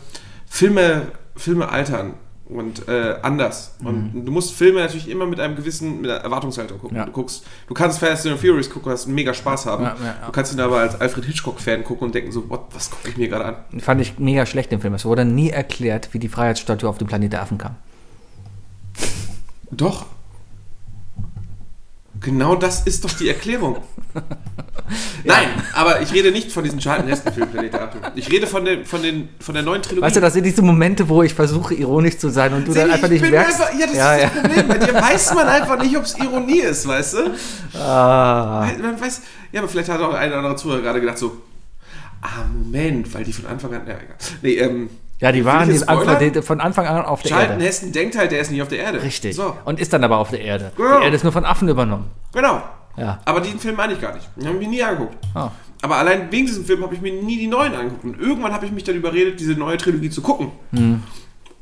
Filme, 0.49 1.03
Filme 1.37 1.69
altern 1.69 2.15
und 2.51 2.87
äh, 2.87 3.15
anders. 3.21 3.75
Und 3.83 4.25
du 4.25 4.31
musst 4.31 4.53
Filme 4.53 4.79
natürlich 4.79 5.09
immer 5.09 5.25
mit 5.25 5.39
einem 5.39 5.55
gewissen 5.55 6.01
mit 6.01 6.11
einer 6.11 6.19
Erwartungshaltung 6.21 6.79
gucken. 6.79 6.95
Mhm. 6.95 6.99
Ja. 7.01 7.05
Du 7.05 7.11
guckst, 7.11 7.45
du 7.67 7.73
kannst 7.73 7.99
Fast 7.99 8.27
and 8.27 8.39
Furious 8.39 8.69
gucken, 8.69 8.91
hast 8.91 9.07
mega 9.07 9.33
Spaß 9.33 9.65
haben. 9.65 9.83
Ja, 9.83 9.95
ja. 10.01 10.25
Du 10.25 10.31
kannst 10.31 10.53
ihn 10.53 10.59
aber 10.59 10.79
als 10.79 10.99
Alfred 10.99 11.25
Hitchcock-Fan 11.25 11.83
gucken 11.83 12.07
und 12.07 12.15
denken 12.15 12.31
so, 12.31 12.49
what, 12.49 12.65
was 12.73 12.91
gucke 12.91 13.09
ich 13.09 13.17
mir 13.17 13.29
gerade 13.29 13.45
an? 13.45 13.79
Fand 13.79 14.01
ich 14.01 14.19
mega 14.19 14.45
schlecht 14.45 14.71
im 14.71 14.81
Film. 14.81 14.93
Es 14.93 15.05
wurde 15.05 15.25
nie 15.25 15.49
erklärt, 15.49 16.13
wie 16.13 16.19
die 16.19 16.29
Freiheitsstatue 16.29 16.89
auf 16.89 16.97
dem 16.97 17.07
Planet 17.07 17.33
der 17.33 17.41
Affen 17.41 17.57
kam. 17.57 17.75
Doch. 19.71 20.05
Genau 22.21 22.55
das 22.55 22.81
ist 22.81 23.03
doch 23.03 23.11
die 23.11 23.27
Erklärung. 23.29 23.77
Nein, 25.23 25.47
aber 25.73 26.01
ich 26.01 26.13
rede 26.13 26.31
nicht 26.31 26.51
von 26.51 26.63
diesen 26.63 26.79
Charlton 26.79 27.07
Heston 27.07 27.33
Filmen 27.33 27.51
Planet 27.51 27.75
Affen. 27.75 28.01
Ich 28.15 28.29
rede 28.29 28.45
von, 28.45 28.65
den, 28.65 28.85
von, 28.85 29.01
den, 29.01 29.29
von 29.39 29.55
der 29.55 29.63
neuen 29.63 29.81
Trilogie. 29.81 30.05
Weißt 30.05 30.17
du, 30.17 30.21
das 30.21 30.33
sind 30.33 30.43
diese 30.43 30.61
Momente, 30.61 31.07
wo 31.09 31.23
ich 31.23 31.33
versuche, 31.33 31.73
ironisch 31.73 32.17
zu 32.17 32.29
sein 32.29 32.53
und 32.53 32.67
du 32.67 32.73
dann 32.73 32.83
Sebi, 32.83 32.93
einfach 32.93 33.07
ich 33.07 33.13
nicht 33.13 33.21
bin 33.21 33.31
merkst. 33.31 33.61
Einfach, 33.61 33.79
ja, 33.79 33.85
das 33.87 33.95
ja, 33.95 34.15
ist 34.15 34.21
ja. 34.21 34.29
das 34.29 34.41
Problem. 34.41 34.67
Bei 34.67 34.77
dir 34.77 34.93
weiß 34.93 35.33
man 35.33 35.47
einfach 35.47 35.81
nicht, 35.81 35.97
ob 35.97 36.03
es 36.03 36.17
Ironie 36.17 36.59
ist, 36.59 36.87
weißt 36.87 37.13
du? 37.13 37.79
Ah, 37.79 38.69
Man 38.79 38.99
weiß, 38.99 39.21
ja, 39.51 39.61
aber 39.61 39.69
vielleicht 39.69 39.89
hat 39.89 40.01
auch 40.01 40.13
ein 40.13 40.29
oder 40.29 40.37
andere 40.39 40.55
Zuhörer 40.55 40.81
gerade 40.81 40.99
gedacht 41.01 41.17
so, 41.17 41.41
ah, 42.21 42.45
Moment, 42.53 43.13
weil 43.13 43.23
die 43.23 43.33
von 43.33 43.45
Anfang 43.47 43.73
an, 43.73 43.87
ja, 43.87 43.93
egal. 43.93 44.15
Nee, 44.41 44.55
ähm, 44.55 44.89
ja, 45.21 45.31
die 45.31 45.45
waren 45.45 45.71
jetzt? 45.71 45.87
Anfang, 45.87 46.43
von 46.43 46.59
Anfang 46.59 46.85
an 46.87 47.05
auf 47.05 47.21
der 47.21 47.31
Charlton 47.31 47.51
Erde. 47.53 47.65
Heston 47.65 47.91
denkt 47.91 48.17
halt, 48.17 48.31
der 48.31 48.41
ist 48.41 48.51
nicht 48.51 48.61
auf 48.61 48.67
der 48.67 48.79
Erde. 48.79 49.01
Richtig. 49.01 49.35
So, 49.35 49.55
Und 49.63 49.79
ist 49.79 49.93
dann 49.93 50.03
aber 50.03 50.17
auf 50.17 50.29
der 50.31 50.41
Erde. 50.41 50.71
Genau. 50.75 50.99
Die 50.99 51.05
Erde 51.05 51.15
ist 51.15 51.23
nur 51.23 51.31
von 51.31 51.45
Affen 51.45 51.69
übernommen. 51.69 52.11
genau. 52.33 52.61
Ja. 52.97 53.19
Aber 53.23 53.39
den 53.39 53.57
Film 53.57 53.77
meine 53.77 53.93
ich 53.93 54.01
gar 54.01 54.13
nicht. 54.13 54.27
Den 54.35 54.47
habe 54.47 54.57
ich 54.57 54.63
mir 54.63 54.69
nie 54.69 54.83
angeguckt. 54.83 55.15
Ah. 55.33 55.49
Aber 55.81 55.95
allein 55.95 56.29
wegen 56.29 56.45
diesem 56.45 56.65
Film 56.65 56.83
habe 56.83 56.93
ich 56.93 56.99
mir 56.99 57.13
nie 57.23 57.37
die 57.37 57.47
neuen 57.47 57.73
angeguckt. 57.73 58.03
Und 58.03 58.19
irgendwann 58.19 58.51
habe 58.51 58.65
ich 58.65 58.73
mich 58.73 58.83
dann 58.83 58.95
überredet, 58.95 59.39
diese 59.39 59.53
neue 59.53 59.77
Trilogie 59.77 60.09
zu 60.09 60.21
gucken. 60.21 60.51
Hm. 60.73 61.01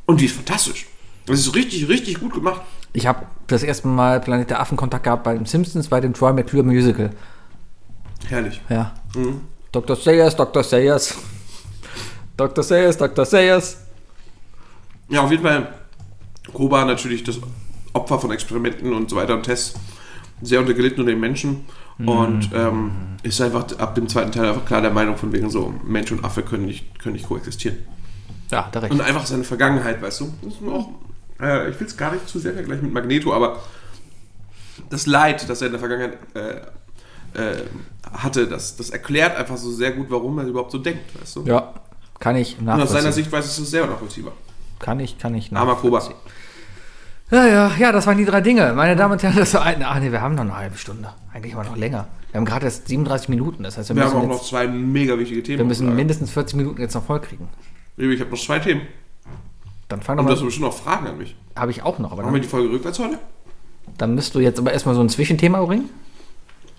Und 0.07 0.20
die 0.20 0.26
ist 0.26 0.36
fantastisch. 0.36 0.88
Das 1.28 1.39
ist 1.39 1.53
richtig, 1.53 1.88
richtig 1.88 2.20
gut 2.20 2.34
gemacht. 2.34 2.62
Ich 2.93 3.05
habe 3.05 3.28
das 3.45 3.62
erste 3.62 3.88
Mal 3.88 4.20
Planet 4.20 4.49
der 4.49 4.60
Affen 4.60 4.76
Kontakt 4.76 5.03
gehabt 5.03 5.24
bei 5.24 5.36
den 5.36 5.45
Simpsons, 5.45 5.88
bei 5.88 6.01
dem 6.01 6.16
Troy 6.16 6.34
McClure 6.34 6.64
Musical. 6.64 7.12
Herrlich. 8.28 8.60
Ja. 8.68 8.93
Mhm. 9.16 9.41
Dr. 9.72 9.95
Sayers, 9.95 10.36
Dr. 10.36 10.64
Sayers. 10.64 11.16
Dr. 12.40 12.64
Sayers, 12.64 12.98
Dr. 12.98 13.26
Sayers. 13.26 13.78
Ja, 15.10 15.22
auf 15.22 15.32
jeden 15.32 15.44
Fall. 15.44 15.74
Koba 16.54 16.86
natürlich 16.86 17.24
das 17.24 17.40
Opfer 17.92 18.18
von 18.18 18.32
Experimenten 18.32 18.94
und 18.94 19.10
so 19.10 19.18
weiter 19.18 19.36
und 19.36 19.44
Tests. 19.44 19.78
Sehr 20.42 20.62
untergelitten 20.62 21.02
unter 21.02 21.12
den 21.12 21.20
Menschen. 21.20 21.66
Mhm. 21.98 22.08
Und 22.08 22.50
ähm, 22.54 22.92
ist 23.24 23.42
einfach 23.42 23.78
ab 23.78 23.94
dem 23.96 24.08
zweiten 24.08 24.32
Teil 24.32 24.46
einfach 24.46 24.66
klar 24.66 24.82
der 24.82 24.92
Meinung 24.92 25.18
von 25.18 25.34
wegen 25.34 25.50
so, 25.50 25.74
Mensch 25.84 26.14
und 26.14 26.24
Affe 26.24 26.42
können 26.42 26.66
nicht, 26.66 26.98
können 27.00 27.14
nicht 27.14 27.28
koexistieren. 27.28 27.80
Ja, 28.52 28.70
da 28.72 28.80
recht. 28.80 28.94
Und 28.94 29.02
einfach 29.02 29.26
seine 29.26 29.44
Vergangenheit, 29.44 30.02
weißt 30.02 30.22
du? 30.22 30.34
Das 30.42 30.54
ist 30.54 30.62
mir 30.62 30.72
auch, 30.72 30.90
äh, 31.42 31.70
ich 31.70 31.80
will 31.80 31.88
es 31.88 31.98
gar 31.98 32.14
nicht 32.14 32.30
zu 32.30 32.40
sehr 32.40 32.54
vergleichen 32.54 32.86
mit 32.86 32.94
Magneto, 32.94 33.34
aber 33.34 33.62
das 34.90 35.08
Leid, 35.08 35.50
das 35.50 35.62
er 35.62 35.68
in 35.68 35.74
der 35.74 35.80
Vergangenheit 35.80 36.18
äh, 36.36 36.62
äh, 37.38 37.64
hatte, 38.14 38.48
das, 38.48 38.78
das 38.78 38.92
erklärt 38.92 39.36
einfach 39.36 39.58
so 39.58 39.72
sehr 39.72 39.92
gut, 39.92 40.08
warum 40.10 40.40
er 40.40 40.46
überhaupt 40.46 40.72
so 40.72 40.78
denkt, 40.78 41.20
weißt 41.20 41.36
du? 41.36 41.44
Ja, 41.44 41.74
kann 42.20 42.36
ich 42.36 42.57
Und 42.59 42.67
aus 42.70 42.76
seiner 42.78 42.86
nachvollziehen. 42.86 43.11
Sichtweise 43.13 43.47
ist 43.49 43.57
es 43.59 43.72
sehr 43.72 43.86
nachvollziehbar. 43.88 44.34
Kann 44.80 44.99
ich, 44.99 45.17
kann 45.17 45.36
ich 45.36 45.55
Armer 45.55 45.76
Koba. 45.76 46.01
Ja, 47.32 47.45
ja, 47.45 47.72
ja, 47.78 47.91
das 47.91 48.07
waren 48.07 48.17
die 48.17 48.26
drei 48.26 48.41
Dinge. 48.41 48.74
Meine 48.74 48.95
Damen 48.95 49.13
und 49.13 49.22
Herren, 49.24 49.36
das 49.36 49.53
war 49.53 49.63
ein. 49.63 49.84
Ach 49.84 49.99
nee, 49.99 50.11
wir 50.11 50.22
haben 50.22 50.36
noch 50.36 50.41
eine 50.41 50.55
halbe 50.55 50.78
Stunde. 50.78 51.09
Eigentlich 51.34 51.55
war 51.55 51.63
noch 51.63 51.76
länger. 51.78 52.07
Wir 52.32 52.39
haben 52.39 52.45
gerade 52.45 52.65
erst 52.65 52.88
37 52.88 53.30
Minuten. 53.30 53.63
Das 53.63 53.78
heißt, 53.78 53.89
wir, 53.89 53.95
Wir 53.95 54.05
haben 54.05 54.15
auch 54.17 54.24
noch 54.28 54.38
jetzt, 54.38 54.47
zwei 54.49 54.67
mega 54.67 55.17
wichtige 55.17 55.43
Themen. 55.43 55.59
wir 55.59 55.65
müssen 55.65 55.95
mindestens 55.95 56.32
40 56.32 56.55
Minuten 56.57 56.82
jetzt 56.82 56.95
noch 56.95 57.03
voll 57.05 57.20
kriegen. 57.20 57.47
Ich 57.97 58.20
habe 58.20 58.32
noch 58.32 58.39
zwei 58.39 58.59
Themen. 58.59 58.82
Dann 59.89 60.01
fang 60.01 60.17
Und 60.17 60.26
du 60.26 60.30
doch 60.30 60.36
hast 60.36 60.41
mal. 60.41 60.45
bestimmt 60.45 60.65
noch 60.67 60.74
Fragen 60.78 61.07
an 61.07 61.17
mich. 61.17 61.36
Habe 61.55 61.72
ich 61.72 61.84
auch 61.84 61.99
noch, 61.99 62.11
aber 62.11 62.22
Machen 62.24 62.36
wir 62.36 62.41
die 62.41 62.47
Folge 62.47 62.70
rückwärts 62.70 62.99
heute? 62.99 63.17
dann 63.97 64.13
müsst 64.15 64.36
du 64.36 64.39
jetzt 64.39 64.59
aber 64.59 64.72
erstmal 64.72 64.93
so 64.95 65.01
ein 65.01 65.09
Zwischenthema 65.09 65.61
bringen. 65.65 65.89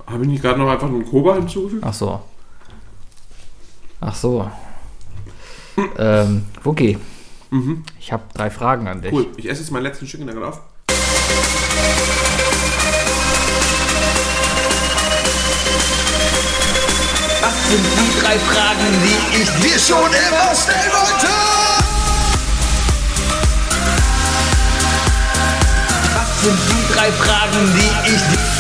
Habe 0.07 0.23
ich 0.23 0.29
nicht 0.29 0.43
gerade 0.43 0.59
noch 0.61 0.69
einfach 0.71 0.87
einen 0.87 1.05
Koba 1.05 1.35
hinzugefügt? 1.35 1.83
Ach 1.85 1.93
so. 1.93 2.21
Ach 4.01 4.15
so. 4.15 4.51
Ähm, 5.99 6.45
Wookie. 6.63 6.99
Ich 7.99 8.13
habe 8.13 8.23
drei 8.35 8.51
Fragen 8.51 8.87
an 8.87 9.03
dich. 9.03 9.13
Cool. 9.13 9.27
Ich 9.37 9.49
esse 9.49 9.61
jetzt 9.63 9.71
meinen 9.71 9.83
letzten 9.83 10.07
Stück 10.07 10.21
in 10.21 10.27
der 10.27 10.37
auf. 10.37 10.61
Was 17.43 17.69
sind 17.69 17.85
die 17.85 18.21
drei 18.21 18.39
Fragen, 18.39 18.89
die 19.03 19.43
ich 19.43 19.49
dir 19.63 19.79
schon 19.79 20.11
immer 20.11 20.55
stellen 20.55 20.93
wollte? 20.93 21.29
Was 26.15 26.43
sind 26.43 26.59
die 26.71 26.95
drei 26.95 27.11
Fragen, 27.13 27.75
die 27.75 28.13
ich 28.13 28.21
dir... 28.21 28.60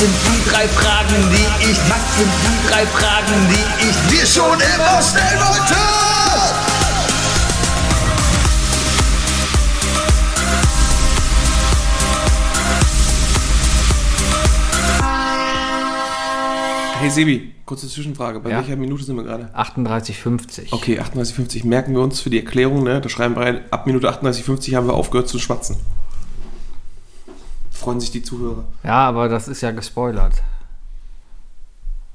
Was 0.00 0.06
sind 0.08 0.16
die 0.34 0.50
drei 0.50 0.66
Fragen, 0.66 1.14
die 1.30 1.70
ich... 1.70 1.76
Was 1.90 2.16
sind 2.16 2.30
die 2.42 2.68
drei 2.70 2.86
Fragen, 2.86 3.48
die 3.50 3.86
ich 3.86 3.96
dir 4.10 4.26
schon 4.26 4.54
immer 4.58 5.02
stellen 5.02 5.38
wollte? 5.40 5.74
Hey 17.00 17.08
Sebi, 17.08 17.52
kurze 17.64 17.88
Zwischenfrage. 17.88 18.40
Bei 18.40 18.50
Ja? 18.50 18.58
welcher 18.58 18.76
Minute 18.76 19.04
sind 19.04 19.16
wir 19.16 19.22
gerade? 19.24 19.48
38,50. 19.56 20.68
Okay, 20.70 21.00
38,50 21.00 21.66
merken 21.66 21.94
wir 21.94 22.02
uns 22.02 22.20
für 22.20 22.28
die 22.28 22.38
Erklärung, 22.38 22.82
ne? 22.82 23.00
Da 23.00 23.08
schreiben 23.08 23.36
wir 23.36 23.42
rein, 23.42 23.60
ab 23.70 23.86
Minute 23.86 24.10
38,50 24.10 24.76
haben 24.76 24.86
wir 24.86 24.94
aufgehört 24.94 25.28
zu 25.28 25.38
schwatzen. 25.38 25.76
Freuen 27.80 28.00
sich 28.00 28.10
die 28.10 28.22
Zuhörer. 28.22 28.64
Ja, 28.84 29.08
aber 29.08 29.28
das 29.28 29.48
ist 29.48 29.60
ja 29.62 29.70
gespoilert. 29.70 30.34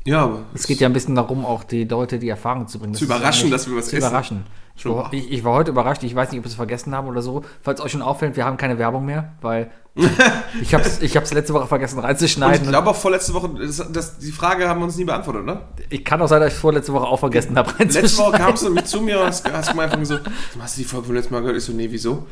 Ja, 0.06 0.24
aber 0.26 0.40
Es 0.54 0.68
geht 0.68 0.80
ja 0.80 0.88
ein 0.88 0.94
bisschen 0.94 1.16
darum, 1.16 1.44
auch 1.46 1.64
die 1.64 1.84
Leute 1.86 2.20
die 2.20 2.30
Erfahrung 2.30 2.68
zu 2.68 2.78
bringen. 2.78 2.94
Das 2.94 3.00
Zu 3.00 3.06
ist 3.06 3.10
ja 3.10 3.18
überraschen, 3.18 3.50
dass 3.52 3.68
wir 3.68 3.76
was 3.76 3.88
zu 3.88 3.96
essen. 3.98 4.08
überraschen. 4.08 4.44
Ich 4.78 4.86
war, 4.86 5.12
ich, 5.14 5.32
ich 5.32 5.44
war 5.44 5.54
heute 5.54 5.72
überrascht. 5.72 6.04
Ich 6.04 6.14
weiß 6.14 6.30
nicht, 6.32 6.40
ob 6.40 6.46
wir 6.46 6.50
es 6.50 6.56
vergessen 6.56 6.94
haben 6.94 7.08
oder 7.08 7.22
so. 7.24 7.44
Falls 7.64 7.82
euch 7.82 7.92
schon 7.94 8.02
auffällt, 8.04 8.36
wir 8.36 8.46
haben 8.46 8.58
keine 8.58 8.78
Werbung 8.78 9.06
mehr, 9.06 9.34
weil 9.42 9.72
ich 10.62 10.74
habe 10.74 10.84
es 10.84 11.02
ich 11.02 11.16
hab's 11.18 11.34
letzte 11.34 11.54
Woche 11.54 11.66
vergessen 11.66 11.96
Und 11.98 12.04
ich 12.04 12.10
reinzuschneiden. 12.10 12.68
glaube 12.68 12.90
auch 12.90 12.96
vorletzte 12.96 13.34
Woche, 13.34 13.50
das, 13.58 13.84
das, 13.92 14.20
die 14.20 14.32
Frage 14.34 14.68
haben 14.68 14.82
wir 14.82 14.86
uns 14.86 14.98
nie 14.98 15.06
beantwortet, 15.06 15.46
ne? 15.46 15.62
ich 15.90 16.04
kann 16.04 16.22
auch 16.22 16.28
sein, 16.28 16.42
dass 16.42 16.54
ich 16.54 16.60
vorletzte 16.60 16.92
Woche 16.92 17.06
auch 17.08 17.18
vergessen 17.20 17.58
habe 17.58 17.70
Letzte 17.80 18.00
reinzuschneiden. 18.02 18.34
Woche 18.34 18.38
kamst 18.44 18.64
du 18.64 18.68
nämlich 18.68 18.86
zu 18.86 19.00
mir 19.02 19.22
und 19.22 19.28
hast, 19.28 19.50
hast 19.50 19.70
gemeint, 19.70 19.94
von 19.94 20.04
so, 20.06 20.20
hast 20.60 20.76
du 20.78 20.82
die 20.82 20.88
Folge 20.88 21.06
vom 21.08 21.16
letzten 21.16 21.34
Mal 21.34 21.40
gehört? 21.40 21.58
Ich 21.58 21.64
so, 21.64 21.72
nee, 21.72 21.88
wieso? 21.90 22.28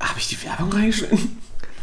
Habe 0.00 0.18
ich 0.18 0.28
die 0.28 0.42
Werbung 0.42 0.72
reingeschnitten? 0.72 1.36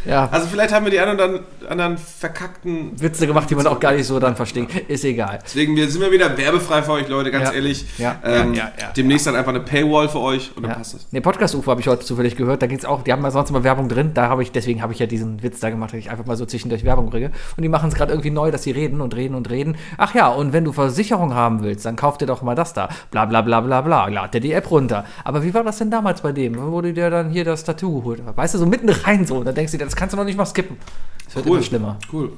Ja. 0.06 0.28
Also 0.32 0.48
vielleicht 0.48 0.74
haben 0.74 0.86
wir 0.86 0.92
die 0.92 1.00
anderen, 1.00 1.40
anderen 1.70 1.98
verkackten. 1.98 2.92
Witze 3.02 3.28
gemacht, 3.28 3.50
die 3.50 3.56
man 3.56 3.68
auch 3.68 3.80
gar 3.80 3.94
nicht 3.94 4.06
so 4.06 4.20
dann 4.20 4.36
versteht. 4.36 4.70
Ist 4.90 5.04
egal. 5.06 5.40
Deswegen 5.44 5.76
wir 5.76 5.90
sind 5.90 6.02
wir 6.02 6.12
wieder 6.12 6.36
werbefrei 6.38 6.82
für 6.84 6.92
euch, 6.94 7.08
Leute, 7.08 7.32
ganz 7.32 7.50
Ja. 7.50 7.54
ehrlich. 7.56 7.86
Ja, 7.98 8.16
Ähm, 8.24 8.54
ja, 8.54 8.66
ja, 8.66 8.72
ja, 8.80 8.92
demnächst 8.96 9.28
dann 9.28 9.36
einfach 9.36 9.50
eine 9.52 9.60
Paywall 9.62 10.10
für 10.10 10.20
euch 10.20 10.52
und 10.56 10.64
dann 10.64 10.72
Ja. 10.72 10.78
passt 10.78 10.94
das. 10.96 11.08
Ne, 11.12 11.22
Podcast-UFO 11.22 11.72
habe 11.72 11.82
ich 11.82 11.88
heute 11.88 12.06
zufällig 12.06 12.36
gehört. 12.36 12.62
Da 12.62 12.68
geht's 12.68 12.86
auch, 12.86 13.04
die 13.04 13.12
haben 13.12 13.24
ja 13.24 13.32
sonst 13.32 13.50
immer 13.50 13.64
Werbung 13.64 13.90
drin. 13.90 14.12
Da 14.14 14.28
habe 14.30 14.44
ich, 14.44 14.52
deswegen 14.52 14.82
habe 14.82 14.94
ich 14.94 15.00
ja 15.00 15.06
diesen 15.06 15.42
Witz 15.44 15.60
da 15.60 15.70
gemacht, 15.70 15.92
dass 15.94 16.00
ich 16.00 16.10
einfach 16.12 16.26
mal 16.26 16.36
so 16.38 16.46
zwischendurch 16.46 16.84
Werbung 16.84 17.10
kriege. 17.10 17.32
Und 17.58 17.64
die 17.64 17.70
machen 17.70 17.90
es 17.90 17.96
gerade 17.96 18.12
irgendwie 18.12 18.32
neu, 18.32 18.52
dass 18.52 18.64
sie 18.64 18.72
reden 18.72 19.02
und 19.02 19.16
reden 19.16 19.36
und 19.36 19.50
reden. 19.50 19.76
Ach 19.98 20.14
ja, 20.16 20.28
und 20.30 20.54
wenn 20.54 20.66
du 20.66 20.72
Versicherung 20.72 21.34
haben 21.34 21.64
willst, 21.64 21.86
dann 21.86 21.96
kauf 21.96 22.18
dir 22.18 22.26
doch 22.26 22.42
mal 22.42 22.56
das 22.56 22.74
da. 22.74 22.90
Bla 23.12 23.26
bla 23.26 23.42
bla 23.42 23.62
bla 23.62 23.82
bla. 23.82 24.08
Lad 24.08 24.34
dir 24.34 24.42
die 24.42 24.52
App 24.54 24.70
runter. 24.72 25.06
Aber 25.24 25.44
wie 25.44 25.54
war 25.54 25.64
das 25.64 25.78
denn 25.78 25.90
damals 25.92 26.22
bei 26.22 26.32
dem? 26.32 26.56
Wo 26.72 26.82
du 26.82 26.94
dir 26.94 27.10
dann 27.10 27.30
hier 27.30 27.46
das 27.46 27.64
Tattoo 27.64 28.00
geholt 28.00 28.22
hast? 28.26 28.38
Weißt 28.38 28.54
du, 28.56 28.60
so 28.60 28.66
mitten 28.66 28.90
rein 28.90 29.26
so. 29.26 29.38
Und 29.38 29.46
dann 29.46 29.56
denkst 29.56 29.72
du 29.72 29.78
dir, 29.78 29.86
das 29.86 29.95
kannst 29.96 30.14
du 30.14 30.18
noch 30.18 30.26
nicht 30.26 30.38
mal 30.38 30.46
skippen. 30.46 30.78
Das 31.26 31.36
wird 31.36 31.46
immer 31.48 31.64
schlimmer. 31.64 32.00
Cool. 32.12 32.32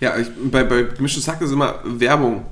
Ja, 0.00 0.16
ich, 0.18 0.28
bei, 0.50 0.64
bei 0.64 0.82
gemischtes 0.82 1.26
Hack 1.28 1.40
ist 1.40 1.50
immer 1.50 1.80
Werbung. 1.84 2.44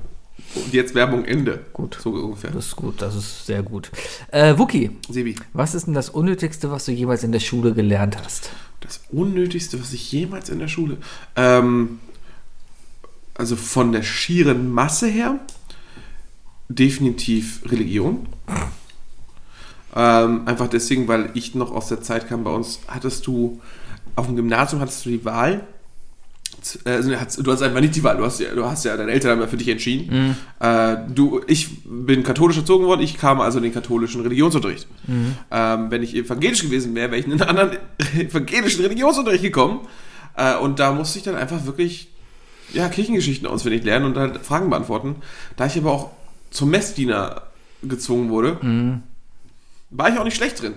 Und 0.55 0.73
jetzt 0.73 0.95
Werbung 0.95 1.23
Ende. 1.25 1.59
Gut. 1.71 1.97
So 2.01 2.09
ungefähr. 2.11 2.51
Das 2.51 2.67
ist 2.67 2.75
gut, 2.75 3.01
das 3.01 3.15
ist 3.15 3.45
sehr 3.45 3.63
gut. 3.63 3.91
Äh, 4.31 4.57
Wookie, 4.57 4.97
Sebi, 5.09 5.35
was 5.53 5.75
ist 5.75 5.87
denn 5.87 5.93
das 5.93 6.09
Unnötigste, 6.09 6.71
was 6.71 6.85
du 6.85 6.91
jemals 6.91 7.23
in 7.23 7.31
der 7.31 7.39
Schule 7.39 7.73
gelernt 7.73 8.17
hast? 8.21 8.49
das 8.81 9.01
Unnötigste, 9.11 9.79
was 9.79 9.93
ich 9.93 10.11
jemals 10.11 10.49
in 10.49 10.59
der 10.59 10.67
Schule. 10.67 10.97
Ähm, 11.35 11.99
also 13.33 13.55
von 13.55 13.91
der 13.91 14.03
schieren 14.03 14.71
Masse 14.71 15.07
her, 15.07 15.39
definitiv 16.67 17.61
Religion. 17.71 18.27
Ähm, 19.95 20.47
einfach 20.47 20.67
deswegen, 20.67 21.07
weil 21.07 21.31
ich 21.33 21.55
noch 21.55 21.71
aus 21.71 21.87
der 21.87 22.01
Zeit 22.01 22.27
kam, 22.27 22.43
bei 22.43 22.51
uns 22.51 22.79
hattest 22.87 23.27
du, 23.27 23.61
auf 24.15 24.25
dem 24.27 24.35
Gymnasium 24.35 24.81
hattest 24.81 25.05
du 25.05 25.09
die 25.09 25.23
Wahl. 25.25 25.65
Äh, 26.85 26.89
Also, 26.91 27.09
du 27.41 27.51
hast- 27.51 27.61
einfach 27.63 27.79
nicht 27.81 27.95
die 27.95 28.03
Wahl, 28.03 28.17
du 28.17 28.25
hast 28.25 28.39
ja, 28.39 28.53
du 28.53 28.63
hast 28.65 28.85
ja 28.85 28.95
deine 28.95 29.11
Eltern 29.11 29.31
haben 29.31 29.41
ja 29.41 29.47
für 29.47 29.57
dich 29.57 29.67
entschieden. 29.69 30.35
Äh, 30.59 30.97
du, 31.13 31.41
ich 31.47 31.69
bin 31.85 32.23
katholisch 32.23 32.57
erzogen 32.57 32.85
worden, 32.85 33.01
ich 33.01 33.17
kam 33.17 33.41
also 33.41 33.57
in 33.57 33.63
den 33.63 33.73
katholischen 33.73 34.21
Religionsunterricht. 34.21 34.87
Ähm, 35.49 35.89
wenn 35.91 36.03
ich 36.03 36.13
evangelisch 36.15 36.61
gewesen 36.61 36.93
wäre, 36.93 37.09
wäre 37.11 37.19
ich 37.19 37.25
in 37.25 37.31
einen 37.33 37.41
anderen 37.43 37.77
evangelischen 38.17 38.81
Religionsunterricht 38.83 39.43
gekommen. 39.43 39.79
Äh, 40.35 40.55
und 40.57 40.79
da 40.79 40.91
musste 40.91 41.17
ich 41.17 41.23
dann 41.23 41.35
einfach 41.35 41.65
wirklich 41.65 42.09
ja, 42.73 42.87
Kirchengeschichten 42.89 43.47
auswendig 43.47 43.83
lernen 43.83 44.05
und 44.05 44.17
halt 44.17 44.37
Fragen 44.45 44.69
beantworten. 44.69 45.15
Da 45.57 45.65
ich 45.65 45.77
aber 45.77 45.91
auch 45.91 46.11
zum 46.51 46.69
Messdiener 46.69 47.41
gezwungen 47.83 48.29
wurde, 48.29 48.57
war 49.89 50.09
ich 50.13 50.17
auch 50.19 50.23
nicht 50.23 50.37
schlecht 50.37 50.61
drin. 50.61 50.75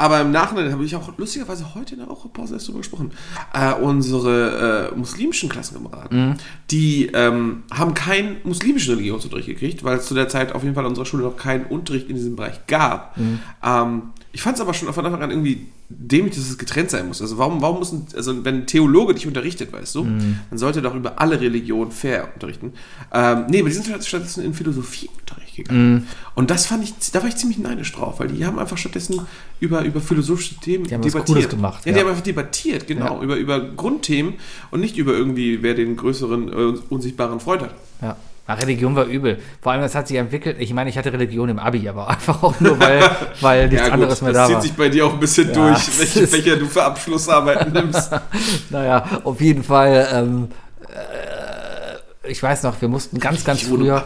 Aber 0.00 0.22
im 0.22 0.30
Nachhinein 0.30 0.72
habe 0.72 0.82
ich 0.82 0.96
auch 0.96 1.12
lustigerweise 1.18 1.74
heute 1.74 1.92
in 1.92 2.00
der 2.00 2.08
Woche-Pause 2.08 2.54
erst 2.54 2.66
drüber 2.68 2.78
gesprochen. 2.78 3.10
Äh, 3.52 3.74
unsere 3.74 4.90
äh, 4.94 4.96
muslimischen 4.96 5.50
Klassenkameraden, 5.50 6.38
die 6.70 7.10
ähm, 7.12 7.64
haben 7.70 7.92
keinen 7.92 8.36
muslimischen 8.44 8.94
Religionsunterricht 8.94 9.48
gekriegt, 9.48 9.84
weil 9.84 9.98
es 9.98 10.06
zu 10.06 10.14
der 10.14 10.30
Zeit 10.30 10.54
auf 10.54 10.62
jeden 10.62 10.74
Fall 10.74 10.84
in 10.84 10.88
unserer 10.88 11.04
Schule 11.04 11.24
noch 11.24 11.36
keinen 11.36 11.66
Unterricht 11.66 12.08
in 12.08 12.16
diesem 12.16 12.34
Bereich 12.34 12.66
gab. 12.66 13.14
Ähm, 13.62 14.02
ich 14.32 14.40
fand 14.40 14.56
es 14.56 14.62
aber 14.62 14.72
schon 14.72 14.90
von 14.90 15.04
Anfang 15.04 15.22
an 15.22 15.30
irgendwie 15.30 15.66
dämlich, 15.90 16.34
dass 16.34 16.48
es 16.48 16.56
getrennt 16.56 16.88
sein 16.88 17.06
muss. 17.06 17.20
Also 17.20 17.36
warum, 17.36 17.60
warum 17.60 17.80
muss 17.80 17.92
ein, 17.92 18.06
also 18.16 18.42
wenn 18.44 18.60
ein 18.60 18.66
Theologe 18.66 19.12
dich 19.12 19.26
unterrichtet, 19.26 19.70
weißt 19.70 19.96
du, 19.96 20.04
dann 20.04 20.58
sollte 20.58 20.78
er 20.78 20.82
doch 20.82 20.94
über 20.94 21.20
alle 21.20 21.40
Religionen 21.40 21.90
fair 21.90 22.28
unterrichten. 22.32 22.72
Ähm, 23.12 23.46
nee, 23.50 23.60
aber 23.60 23.68
die 23.68 23.74
sind 23.74 23.90
halt 23.90 24.06
stattdessen 24.06 24.44
in 24.44 24.54
Philosophieunterricht 24.54 25.49
gegangen. 25.64 26.08
Und 26.34 26.50
das 26.50 26.66
fand 26.66 26.84
ich, 26.84 26.92
da 27.12 27.22
war 27.22 27.28
ich 27.28 27.36
ziemlich 27.36 27.58
neidisch 27.58 27.92
drauf, 27.92 28.20
weil 28.20 28.28
die 28.28 28.44
haben 28.44 28.58
einfach 28.58 28.76
stattdessen 28.78 29.20
über, 29.60 29.82
über 29.82 30.00
philosophische 30.00 30.56
Themen 30.56 30.84
Die 30.84 30.94
haben 30.94 31.04
was 31.04 31.24
Cooles 31.24 31.48
gemacht, 31.48 31.86
Ja, 31.86 31.92
die 31.92 31.98
ja. 31.98 32.04
haben 32.04 32.10
einfach 32.10 32.24
debattiert, 32.24 32.86
genau, 32.86 33.22
über, 33.22 33.36
über 33.36 33.60
Grundthemen 33.60 34.34
und 34.70 34.80
nicht 34.80 34.96
über 34.96 35.12
irgendwie, 35.12 35.62
wer 35.62 35.74
den 35.74 35.96
größeren 35.96 36.48
äh, 36.52 36.78
unsichtbaren 36.88 37.40
Freund 37.40 37.62
hat. 37.62 37.74
Ja. 38.02 38.16
Ja, 38.48 38.54
Religion 38.56 38.96
war 38.96 39.04
übel. 39.04 39.38
Vor 39.62 39.70
allem, 39.70 39.82
das 39.82 39.94
hat 39.94 40.08
sich 40.08 40.16
entwickelt. 40.16 40.56
Ich 40.58 40.72
meine, 40.74 40.90
ich 40.90 40.98
hatte 40.98 41.12
Religion 41.12 41.48
im 41.50 41.60
Abi, 41.60 41.88
aber 41.88 42.08
einfach 42.10 42.42
auch 42.42 42.58
nur, 42.58 42.80
weil, 42.80 43.00
weil 43.40 43.68
nichts 43.68 43.84
gut, 43.84 43.92
anderes 43.92 44.22
mehr 44.22 44.32
das 44.32 44.42
da 44.42 44.46
zieht 44.46 44.54
war. 44.56 44.62
sich 44.62 44.72
bei 44.72 44.88
dir 44.88 45.06
auch 45.06 45.12
ein 45.12 45.20
bisschen 45.20 45.48
Ja, 45.48 45.54
durch, 45.54 45.86
das 45.86 45.98
welche, 46.00 46.32
welcher 46.32 46.56
du 46.56 46.66
für 46.66 46.82
Abschlussarbeiten 46.82 47.72
nimmst. 47.72 48.10
Naja, 48.70 49.20
auf 49.22 49.40
jeden 49.40 49.62
Fall. 49.62 50.08
Ähm, 50.12 50.48
äh, 50.88 52.28
ich 52.30 52.42
weiß 52.42 52.64
noch, 52.64 52.80
wir 52.80 52.88
mussten 52.88 53.20
ganz, 53.20 53.44
ganz 53.44 53.62
früher. 53.62 54.04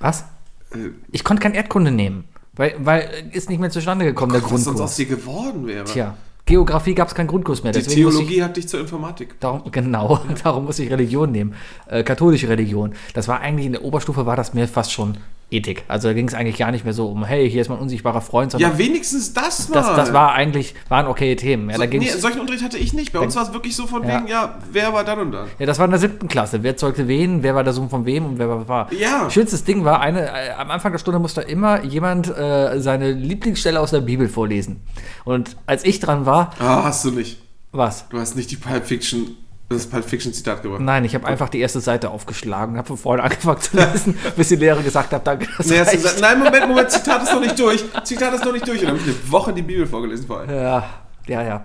Was? 0.00 0.24
Äh, 0.72 0.90
Ich 1.12 1.24
konnte 1.24 1.42
kein 1.42 1.54
Erdkunde 1.54 1.90
nehmen, 1.90 2.24
weil, 2.54 2.74
weil 2.78 3.08
ist 3.32 3.48
nicht 3.48 3.60
mehr 3.60 3.70
zustande 3.70 4.04
gekommen, 4.04 4.32
der 4.32 4.42
was 4.42 4.50
sonst 4.50 4.66
aus 4.66 4.74
Grundkurs. 4.76 4.96
dir 4.96 5.06
geworden 5.06 5.66
wäre. 5.66 5.84
Tja, 5.84 6.16
Geografie 6.46 6.94
gab 6.94 7.08
es 7.08 7.14
keinen 7.14 7.26
Grundkurs 7.26 7.62
mehr. 7.62 7.72
Die 7.72 7.82
Theologie 7.82 8.42
hat 8.42 8.56
dich 8.56 8.68
zur 8.68 8.80
Informatik. 8.80 9.32
Ich, 9.34 9.38
darum, 9.40 9.70
genau, 9.70 10.20
darum 10.42 10.64
muss 10.64 10.78
ich 10.78 10.90
Religion 10.90 11.30
nehmen. 11.30 11.54
Äh, 11.88 12.02
katholische 12.02 12.48
Religion. 12.48 12.94
Das 13.12 13.28
war 13.28 13.40
eigentlich 13.40 13.66
in 13.66 13.72
der 13.72 13.84
Oberstufe 13.84 14.24
war 14.24 14.36
das 14.36 14.54
mir 14.54 14.66
fast 14.66 14.92
schon 14.92 15.18
Ethik. 15.50 15.84
Also 15.88 16.08
da 16.08 16.14
ging 16.14 16.28
es 16.28 16.34
eigentlich 16.34 16.58
gar 16.58 16.70
nicht 16.70 16.84
mehr 16.84 16.92
so 16.92 17.08
um, 17.08 17.24
hey, 17.24 17.50
hier 17.50 17.62
ist 17.62 17.68
mein 17.70 17.78
unsichtbarer 17.78 18.20
Freund, 18.20 18.52
sondern 18.52 18.72
Ja, 18.72 18.78
wenigstens 18.78 19.32
das 19.32 19.68
mal. 19.70 19.76
das, 19.76 19.96
das 19.96 20.12
war 20.12 20.32
eigentlich, 20.34 20.74
waren 20.90 21.06
okay 21.06 21.36
Themen. 21.36 21.70
Ja, 21.70 21.76
So, 21.76 21.82
da 21.82 21.88
nee, 21.88 22.08
solchen 22.10 22.40
Unterricht 22.40 22.62
hatte 22.64 22.76
ich 22.76 22.92
nicht. 22.92 23.12
Bei 23.12 23.20
uns 23.20 23.34
war 23.34 23.44
es 23.44 23.52
wirklich 23.54 23.74
so 23.74 23.86
von 23.86 24.02
Ja. 24.06 24.18
wegen, 24.18 24.28
ja, 24.28 24.58
wer 24.72 24.92
war 24.92 25.04
dann 25.04 25.20
und 25.20 25.32
dann? 25.32 25.46
Ja, 25.58 25.64
das 25.64 25.78
war 25.78 25.86
in 25.86 25.90
der 25.92 26.00
siebten 26.00 26.28
Klasse. 26.28 26.62
Wer 26.62 26.76
zeugte 26.76 27.08
wen, 27.08 27.42
wer 27.42 27.54
war 27.54 27.64
der 27.64 27.72
Sohn 27.72 27.88
von 27.88 28.04
wem 28.04 28.26
und 28.26 28.38
wer 28.38 28.48
war 28.48 28.68
war. 28.68 28.92
Ja. 28.92 29.30
Schönstes 29.30 29.64
Ding 29.64 29.84
war, 29.86 30.00
eine, 30.02 30.26
äh, 30.28 30.50
am 30.58 30.70
Anfang 30.70 30.92
der 30.92 30.98
Stunde 30.98 31.18
musste 31.18 31.40
immer 31.40 31.82
jemand 31.82 32.28
äh, 32.28 32.78
seine 32.80 33.12
Lieblingsstelle 33.12 33.80
aus 33.80 33.90
der 33.90 34.00
Bibel 34.02 34.28
vorlesen. 34.28 34.82
Und 35.24 35.56
als 35.64 35.82
ich 35.84 35.98
dran 36.00 36.26
war, 36.26 36.50
Ah, 36.58 36.84
hast 36.84 37.04
du 37.06 37.10
nicht. 37.10 37.38
was? 37.72 38.06
Du 38.10 38.18
hast 38.18 38.36
nicht 38.36 38.50
die 38.50 38.56
Pulp 38.56 38.84
Fiction, 38.84 39.36
das 39.68 39.86
Pulp 39.86 40.04
Fiction 40.04 40.32
Zitat 40.32 40.62
gebracht. 40.62 40.80
Nein, 40.80 41.04
ich 41.04 41.14
habe 41.14 41.26
einfach 41.26 41.48
die 41.48 41.60
erste 41.60 41.80
Seite 41.80 42.10
aufgeschlagen 42.10 42.78
habe 42.78 42.88
von 42.88 42.96
vorne 42.96 43.22
angefangen 43.24 43.60
zu 43.60 43.76
lesen, 43.76 44.18
bis 44.36 44.48
die 44.48 44.56
Lehrerin 44.56 44.84
gesagt 44.84 45.12
hat, 45.12 45.26
danke, 45.26 45.46
das 45.56 45.66
Nee, 45.66 45.78
gesagt, 45.78 46.20
nein, 46.20 46.38
Moment, 46.38 46.68
Moment, 46.68 46.90
Zitat 46.90 47.22
ist 47.22 47.32
noch 47.32 47.40
nicht 47.40 47.58
durch. 47.58 47.84
Zitat 48.04 48.34
ist 48.34 48.44
noch 48.44 48.52
nicht 48.52 48.66
durch. 48.66 48.80
Und 48.80 48.88
dann 48.88 48.98
habe 48.98 49.10
ich 49.10 49.16
eine 49.16 49.32
Woche 49.32 49.52
die 49.52 49.62
Bibel 49.62 49.86
vorgelesen 49.86 50.26
vorher. 50.26 50.54
Ja, 50.54 50.90
ja, 51.26 51.42
ja. 51.42 51.64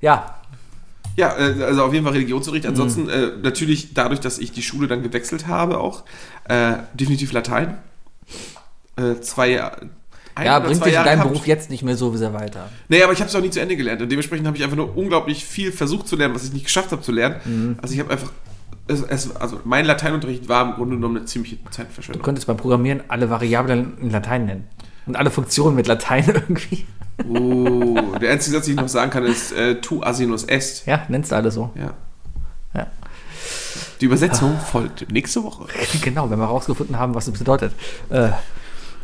Ja, 0.00 0.36
Ja, 1.16 1.36
äh, 1.38 1.62
also 1.62 1.84
auf 1.84 1.92
jeden 1.92 2.04
Fall 2.04 2.14
Religionsunterricht. 2.14 2.64
Mhm. 2.64 2.70
Ansonsten 2.70 3.08
äh, 3.08 3.32
natürlich 3.42 3.94
dadurch, 3.94 4.20
dass 4.20 4.38
ich 4.38 4.52
die 4.52 4.62
Schule 4.62 4.88
dann 4.88 5.02
gewechselt 5.02 5.46
habe 5.46 5.78
auch, 5.78 6.04
äh, 6.48 6.74
definitiv 6.94 7.32
Latein. 7.32 7.78
Äh, 8.96 9.20
zwei 9.20 9.50
Jahre. 9.50 9.88
Ein 10.34 10.46
ja 10.46 10.58
bringt 10.58 10.84
dich 10.84 10.94
in 10.94 11.04
deinem. 11.04 11.22
Beruf 11.22 11.46
jetzt 11.46 11.70
nicht 11.70 11.82
mehr 11.82 11.96
so 11.96 12.14
sehr 12.16 12.32
weiter. 12.34 12.68
Nee, 12.88 13.02
aber 13.02 13.12
ich 13.12 13.20
habe 13.20 13.28
es 13.28 13.34
auch 13.36 13.40
nie 13.40 13.50
zu 13.50 13.60
Ende 13.60 13.76
gelernt. 13.76 14.02
Und 14.02 14.10
dementsprechend 14.10 14.46
habe 14.46 14.56
ich 14.56 14.64
einfach 14.64 14.76
nur 14.76 14.96
unglaublich 14.96 15.44
viel 15.44 15.72
versucht 15.72 16.08
zu 16.08 16.16
lernen, 16.16 16.34
was 16.34 16.44
ich 16.44 16.52
nicht 16.52 16.64
geschafft 16.64 16.90
habe 16.92 17.02
zu 17.02 17.12
lernen. 17.12 17.36
Mhm. 17.44 17.76
Also 17.80 17.94
ich 17.94 18.00
habe 18.00 18.10
einfach. 18.12 18.30
Es, 18.86 19.00
es, 19.00 19.34
also 19.36 19.60
mein 19.64 19.86
Lateinunterricht 19.86 20.46
war 20.48 20.62
im 20.66 20.74
Grunde 20.74 20.96
genommen 20.96 21.16
eine 21.16 21.24
ziemliche 21.24 21.56
Du 21.56 21.70
Zeitverschwendung. 21.70 22.22
könntest 22.22 22.46
beim 22.46 22.58
Programmieren 22.58 23.02
alle 23.08 23.30
Variablen 23.30 23.96
in 23.98 24.10
Latein 24.10 24.44
nennen. 24.44 24.68
Und 25.06 25.16
alle 25.16 25.30
Funktionen 25.30 25.74
mit 25.74 25.86
Latein 25.86 26.24
irgendwie. 26.28 26.84
Oh, 27.28 28.16
der 28.20 28.32
einzige 28.32 28.56
Satz, 28.56 28.66
den 28.66 28.74
ich 28.74 28.80
noch 28.80 28.88
sagen 28.88 29.10
kann, 29.10 29.24
ist 29.24 29.52
äh, 29.52 29.76
tu 29.80 30.02
asinus 30.02 30.44
est. 30.44 30.84
Ja, 30.86 31.02
nennst 31.08 31.32
du 31.32 31.36
alle 31.36 31.50
so. 31.50 31.70
Ja. 31.76 31.94
Ja. 32.74 32.88
Die 34.00 34.04
Übersetzung 34.06 34.58
folgt 34.58 35.10
nächste 35.10 35.42
Woche. 35.44 35.66
Genau, 36.02 36.28
wenn 36.28 36.38
wir 36.38 36.46
rausgefunden 36.46 36.98
haben, 36.98 37.14
was 37.14 37.26
das 37.26 37.38
bedeutet. 37.38 37.72
Äh, 38.10 38.30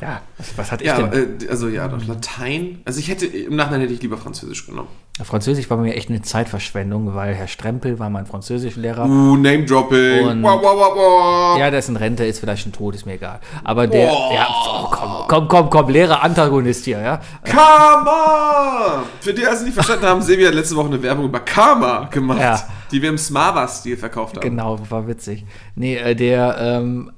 ja, 0.00 0.20
was, 0.56 0.72
hatte 0.72 0.84
ich 0.84 0.88
Ja, 0.88 1.02
denn? 1.02 1.40
äh, 1.42 1.48
also 1.48 1.68
ja, 1.68 1.86
doch 1.88 2.04
Latein. 2.06 2.80
Also 2.84 3.00
ich 3.00 3.08
hätte, 3.08 3.26
im 3.26 3.56
Nachhinein 3.56 3.82
hätte 3.82 3.92
ich 3.92 4.02
lieber 4.02 4.16
Französisch 4.16 4.66
genommen. 4.66 4.88
Französisch 5.22 5.68
war 5.68 5.76
bei 5.76 5.82
mir 5.82 5.94
echt 5.96 6.08
eine 6.08 6.22
Zeitverschwendung, 6.22 7.14
weil 7.14 7.34
Herr 7.34 7.46
Strempel 7.46 7.98
war 7.98 8.08
mein 8.08 8.24
Französischlehrer. 8.24 9.04
Uh, 9.04 9.36
Name 9.36 9.64
Dropping. 9.66 10.26
Und- 10.26 10.42
Wow, 10.42 10.62
wow, 10.62 10.76
wow, 10.76 10.92
wow. 10.96 11.58
Ja, 11.58 11.68
der 11.70 11.80
ist 11.80 11.90
in 11.90 11.96
Rente, 11.96 12.24
ist 12.24 12.38
vielleicht 12.40 12.62
schon 12.62 12.72
tot, 12.72 12.94
ist 12.94 13.04
mir 13.04 13.14
egal. 13.14 13.38
Aber 13.62 13.86
der, 13.86 14.06
ja, 14.06 14.46
oh, 14.48 14.86
komm, 14.90 15.24
komm, 15.28 15.48
komm, 15.48 15.68
komm, 15.70 15.88
Lehrer 15.90 16.22
Antagonist 16.22 16.86
hier, 16.86 17.00
ja. 17.00 17.20
Karma! 17.44 19.02
Für 19.20 19.34
die, 19.34 19.40
die 19.42 19.46
es 19.46 19.62
nicht 19.62 19.74
verstanden 19.74 20.06
haben, 20.06 20.22
Sebi 20.22 20.44
hat 20.44 20.54
letzte 20.54 20.76
Woche 20.76 20.86
eine 20.88 21.02
Werbung 21.02 21.26
über 21.26 21.40
Karma 21.40 22.04
gemacht, 22.10 22.40
Ja. 22.40 22.62
die 22.90 23.02
wir 23.02 23.10
im 23.10 23.18
Smava-Stil 23.18 23.96
verkauft 23.96 24.36
haben. 24.36 24.42
Genau, 24.42 24.78
war 24.88 25.06
witzig. 25.06 25.44
Nee, 25.74 25.96
äh, 25.96 26.14
der, 26.14 26.56
ähm, 26.58 27.12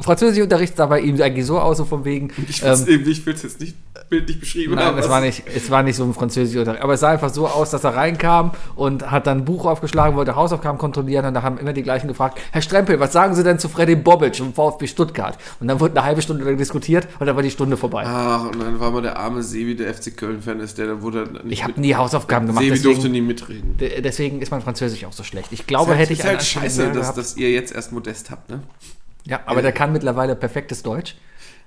Französischunterricht 0.00 0.76
sah 0.76 0.86
bei 0.86 1.00
ihm 1.00 1.20
eigentlich 1.20 1.46
so 1.46 1.58
aus, 1.58 1.76
so 1.76 1.84
von 1.84 2.04
wegen. 2.04 2.30
Ich 2.48 2.62
ähm, 2.62 2.86
will 2.86 3.08
es 3.34 3.42
jetzt 3.42 3.60
nicht 3.60 3.76
bildlich 4.08 4.40
beschrieben 4.40 4.74
Nein, 4.74 4.84
haben. 4.86 4.98
es 4.98 5.08
war, 5.08 5.20
nicht, 5.20 5.42
es 5.54 5.70
war 5.70 5.82
nicht 5.82 5.96
so 5.96 6.04
ein 6.04 6.12
Französischunterricht. 6.14 6.82
Aber 6.82 6.94
es 6.94 7.00
sah 7.00 7.10
einfach 7.10 7.30
so 7.32 7.46
aus, 7.46 7.70
dass 7.70 7.84
er 7.84 7.94
reinkam 7.94 8.52
und 8.74 9.10
hat 9.10 9.26
dann 9.26 9.38
ein 9.38 9.44
Buch 9.44 9.64
aufgeschlagen, 9.66 10.16
wollte 10.16 10.34
Hausaufgaben 10.36 10.78
kontrollieren 10.78 11.24
und 11.26 11.34
da 11.34 11.42
haben 11.42 11.58
immer 11.58 11.72
die 11.72 11.82
gleichen 11.82 12.08
gefragt, 12.08 12.38
Herr 12.52 12.62
Strempel, 12.62 13.00
was 13.00 13.12
sagen 13.12 13.34
Sie 13.34 13.42
denn 13.44 13.58
zu 13.58 13.68
Freddy 13.68 13.96
Bobic 13.96 14.36
vom 14.36 14.52
VfB 14.54 14.86
Stuttgart? 14.86 15.38
Und 15.60 15.68
dann 15.68 15.78
wurde 15.80 15.94
eine 15.98 16.04
halbe 16.06 16.20
Stunde 16.22 16.44
lang 16.44 16.56
diskutiert 16.56 17.06
und 17.20 17.26
dann 17.26 17.36
war 17.36 17.42
die 17.42 17.50
Stunde 17.50 17.76
vorbei. 17.76 18.04
Ach, 18.06 18.46
und 18.46 18.60
dann 18.60 18.80
war 18.80 18.90
mal 18.90 19.02
der 19.02 19.18
arme 19.18 19.42
Sebi, 19.42 19.76
der 19.76 19.92
FC 19.94 20.16
Köln-Fan 20.16 20.60
ist, 20.60 20.78
der 20.78 20.86
dann 20.88 21.02
wurde 21.02 21.24
dann 21.24 21.44
nicht 21.46 21.52
ich 21.52 21.64
habe 21.64 21.80
nie 21.80 21.94
Hausaufgaben 21.94 22.46
gemacht, 22.46 22.64
Sebi 22.64 22.80
durfte 22.80 23.08
nie 23.08 23.20
mitreden. 23.20 23.76
de- 23.78 24.00
deswegen 24.00 24.40
ist 24.40 24.50
mein 24.50 24.62
Französisch 24.62 25.04
auch 25.04 25.12
so 25.12 25.22
schlecht. 25.22 25.48
Ich 25.52 25.66
glaube, 25.66 25.94
hätte 25.94 26.12
ich 26.12 26.20
ist 26.20 26.24
halt 26.26 26.42
scheiße, 26.42 26.92
dass, 26.92 27.14
dass 27.14 27.36
ihr 27.36 27.50
jetzt 27.50 27.74
erst 27.74 27.92
Modest 27.92 28.30
habt, 28.30 28.50
ne? 28.50 28.60
Ja, 29.24 29.40
aber 29.46 29.62
der 29.62 29.72
kann 29.72 29.92
mittlerweile 29.92 30.34
perfektes 30.36 30.82
Deutsch. 30.82 31.16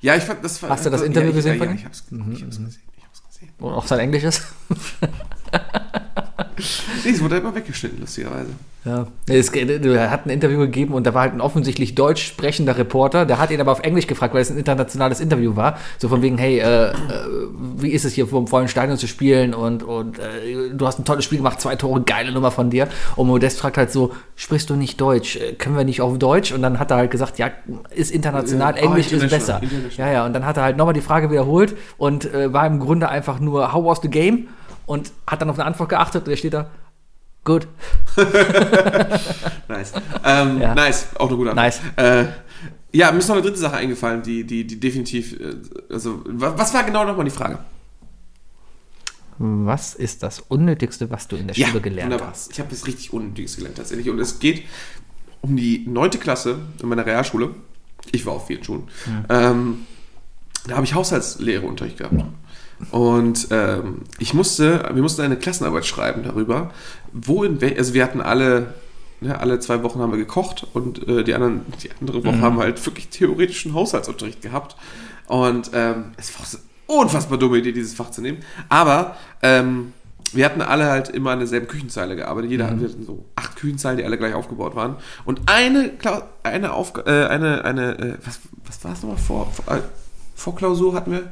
Ja, 0.01 0.15
ich 0.15 0.23
fand 0.23 0.43
das 0.43 0.61
Hast 0.61 0.85
du 0.85 0.89
das 0.89 1.01
ja, 1.01 1.07
Interview 1.07 1.29
ich, 1.29 1.35
gesehen 1.35 1.53
ja, 1.53 1.57
von 1.59 1.67
ja, 1.67 1.73
ihm? 1.73 1.77
ich 1.77 1.85
hab's, 1.85 2.03
ich 2.09 2.43
hab's 2.43 2.57
gesehen. 2.57 2.75
Ich 2.97 3.03
hab's 3.03 3.23
gesehen. 3.27 3.49
Und 3.59 3.73
auch 3.73 3.87
sein 3.87 3.99
Englisch 3.99 4.23
ist. 4.23 4.43
Nee, 7.03 7.11
es 7.11 7.21
wurde 7.21 7.37
immer 7.37 7.53
weggeschnitten, 7.53 7.99
lustigerweise. 7.99 8.51
Ja. 8.85 9.07
Es, 9.27 9.49
er 9.49 10.11
hat 10.11 10.25
ein 10.25 10.29
Interview 10.29 10.59
gegeben 10.59 10.93
und 10.93 11.05
da 11.05 11.13
war 11.13 11.23
halt 11.23 11.33
ein 11.33 11.41
offensichtlich 11.41 11.95
deutsch 11.95 12.23
sprechender 12.23 12.77
Reporter. 12.77 13.25
Der 13.25 13.39
hat 13.39 13.49
ihn 13.49 13.59
aber 13.59 13.71
auf 13.71 13.79
Englisch 13.79 14.05
gefragt, 14.05 14.33
weil 14.33 14.41
es 14.41 14.51
ein 14.51 14.57
internationales 14.57 15.19
Interview 15.19 15.55
war. 15.55 15.77
So 15.97 16.07
von 16.07 16.21
wegen, 16.21 16.37
hey, 16.37 16.59
äh, 16.59 16.89
äh, 16.89 16.93
wie 17.77 17.89
ist 17.89 18.05
es 18.05 18.13
hier 18.13 18.27
vor 18.27 18.41
dem 18.41 18.47
vollen 18.47 18.67
Stadion 18.67 18.97
zu 18.97 19.07
spielen 19.07 19.55
und, 19.55 19.81
und 19.81 20.19
äh, 20.19 20.69
du 20.73 20.85
hast 20.85 20.99
ein 20.99 21.05
tolles 21.05 21.25
Spiel 21.25 21.39
gemacht, 21.39 21.59
zwei 21.59 21.75
Tore, 21.75 22.01
geile 22.01 22.31
Nummer 22.31 22.51
von 22.51 22.69
dir. 22.69 22.87
Und 23.15 23.27
Modest 23.27 23.59
fragt 23.59 23.77
halt 23.77 23.91
so, 23.91 24.13
sprichst 24.35 24.69
du 24.69 24.75
nicht 24.75 25.01
Deutsch? 25.01 25.37
Äh, 25.37 25.53
Können 25.53 25.75
wir 25.75 25.83
nicht 25.83 26.01
auf 26.01 26.17
Deutsch? 26.19 26.51
Und 26.51 26.61
dann 26.61 26.77
hat 26.77 26.91
er 26.91 26.97
halt 26.97 27.11
gesagt, 27.11 27.39
ja, 27.39 27.49
ist 27.89 28.11
international, 28.11 28.75
Ja, 28.75 28.83
oh, 28.83 28.85
Englisch 28.85 29.07
ist 29.07 29.23
international, 29.23 29.61
besser. 29.61 29.97
Ja, 29.97 30.11
ja, 30.11 30.25
und 30.25 30.33
dann 30.33 30.45
hat 30.45 30.57
er 30.57 30.63
halt 30.63 30.77
nochmal 30.77 30.93
die 30.93 31.01
Frage 31.01 31.31
wiederholt 31.31 31.75
und 31.97 32.31
äh, 32.31 32.53
war 32.53 32.67
im 32.67 32.79
Grunde 32.79 33.09
einfach 33.09 33.39
nur, 33.39 33.73
how 33.73 33.83
was 33.83 33.99
the 34.01 34.09
game? 34.09 34.47
Und 34.85 35.11
hat 35.27 35.41
dann 35.41 35.49
auf 35.49 35.57
eine 35.57 35.65
Antwort 35.65 35.89
geachtet 35.89 36.23
und 36.23 36.27
der 36.29 36.37
steht 36.37 36.53
da, 36.53 36.69
gut. 37.43 37.67
Nice. 39.67 39.93
Ähm, 40.23 40.61
Ja. 40.61 40.75
Nice, 40.75 41.07
auch 41.17 41.27
eine 41.27 41.37
gute 41.37 41.51
Antwort. 41.51 41.55
Nice. 41.55 41.79
Äh, 41.95 42.25
ja, 42.91 43.11
mir 43.11 43.17
ist 43.19 43.27
noch 43.27 43.35
eine 43.35 43.43
dritte 43.43 43.57
Sache 43.57 43.75
eingefallen, 43.77 44.21
die, 44.23 44.43
die, 44.45 44.65
die 44.65 44.79
definitiv. 44.79 45.39
äh, 45.39 45.55
Also, 45.91 46.21
wa- 46.25 46.53
was 46.55 46.73
war 46.73 46.83
genau 46.83 47.03
nochmal 47.05 47.25
die 47.25 47.31
Frage? 47.31 47.59
Was 49.37 49.95
ist 49.95 50.23
das 50.23 50.39
Unnötigste, 50.39 51.09
was 51.11 51.27
du 51.27 51.35
in 51.35 51.47
der 51.47 51.55
Schule 51.55 51.81
gelernt 51.81 52.11
wunderbar. 52.13 52.31
hast? 52.31 52.51
Ich 52.53 52.59
habe 52.59 52.69
das 52.69 52.87
richtig 52.87 53.11
Unnötiges 53.11 53.57
gelernt 53.57 53.77
tatsächlich. 53.77 54.09
Und 54.09 54.19
es 54.19 54.39
geht 54.39 54.63
um 55.41 55.57
die 55.57 55.85
neunte 55.87 56.17
Klasse 56.19 56.59
in 56.81 56.87
meiner 56.87 57.05
Realschule. 57.05 57.49
Ich 58.13 58.25
war 58.25 58.33
auf 58.33 58.47
vielen 58.47 58.63
Schulen. 58.63 58.83
Ähm, 59.29 59.85
da 60.67 60.75
habe 60.75 60.85
ich 60.85 60.93
Haushaltslehreunterricht 60.93 61.97
gehabt. 61.97 62.23
Und 62.91 63.47
ähm, 63.51 64.01
ich 64.19 64.33
musste, 64.33 64.89
wir 64.93 65.01
mussten 65.01 65.21
eine 65.21 65.37
Klassenarbeit 65.37 65.85
schreiben 65.85 66.23
darüber, 66.23 66.71
wo 67.13 67.43
in 67.43 67.61
wel, 67.61 67.77
also 67.77 67.93
wir 67.93 68.03
hatten 68.03 68.21
alle, 68.21 68.73
ne, 69.21 69.39
alle 69.39 69.59
zwei 69.59 69.81
Wochen 69.83 69.99
haben 69.99 70.11
wir 70.11 70.17
gekocht 70.17 70.67
und 70.73 71.07
äh, 71.07 71.23
die 71.23 71.33
anderen, 71.33 71.61
die 71.81 71.89
andere 71.99 72.23
Woche 72.25 72.41
haben 72.41 72.57
wir 72.57 72.63
halt 72.63 72.85
wirklich 72.85 73.09
theoretischen 73.09 73.73
Haushaltsunterricht 73.73 74.41
gehabt. 74.41 74.75
Und 75.27 75.71
ähm, 75.73 76.11
es 76.17 76.37
war 76.37 76.45
so 76.45 76.57
eine 76.57 77.01
unfassbar 77.01 77.37
dumme 77.37 77.57
Idee, 77.57 77.71
dieses 77.71 77.93
Fach 77.93 78.11
zu 78.11 78.21
nehmen. 78.21 78.39
Aber 78.69 79.15
ähm, 79.41 79.93
wir 80.33 80.45
hatten 80.45 80.61
alle 80.61 80.85
halt 80.85 81.09
immer 81.09 81.31
an 81.31 81.39
derselben 81.39 81.67
Küchenzeile 81.67 82.15
gearbeitet. 82.15 82.51
Jeder 82.51 82.65
wir 82.79 82.89
hatten 82.89 83.05
so 83.05 83.25
acht 83.35 83.55
Küchenzeilen, 83.55 83.97
die 83.97 84.03
alle 84.03 84.17
gleich 84.17 84.33
aufgebaut 84.33 84.75
waren. 84.75 84.97
Und 85.23 85.41
eine, 85.45 85.91
eine, 86.43 86.73
Aufga 86.73 87.03
äh, 87.05 87.27
eine, 87.27 87.63
eine, 87.63 87.97
äh, 87.97 88.17
was, 88.23 88.39
was 88.65 88.83
war 88.83 88.93
es 88.93 89.01
nochmal 89.01 89.17
vor, 89.17 89.51
vor, 89.51 89.75
äh, 89.75 89.81
vor 90.35 90.55
Klausur 90.55 90.93
hatten 90.93 91.11
wir? 91.11 91.31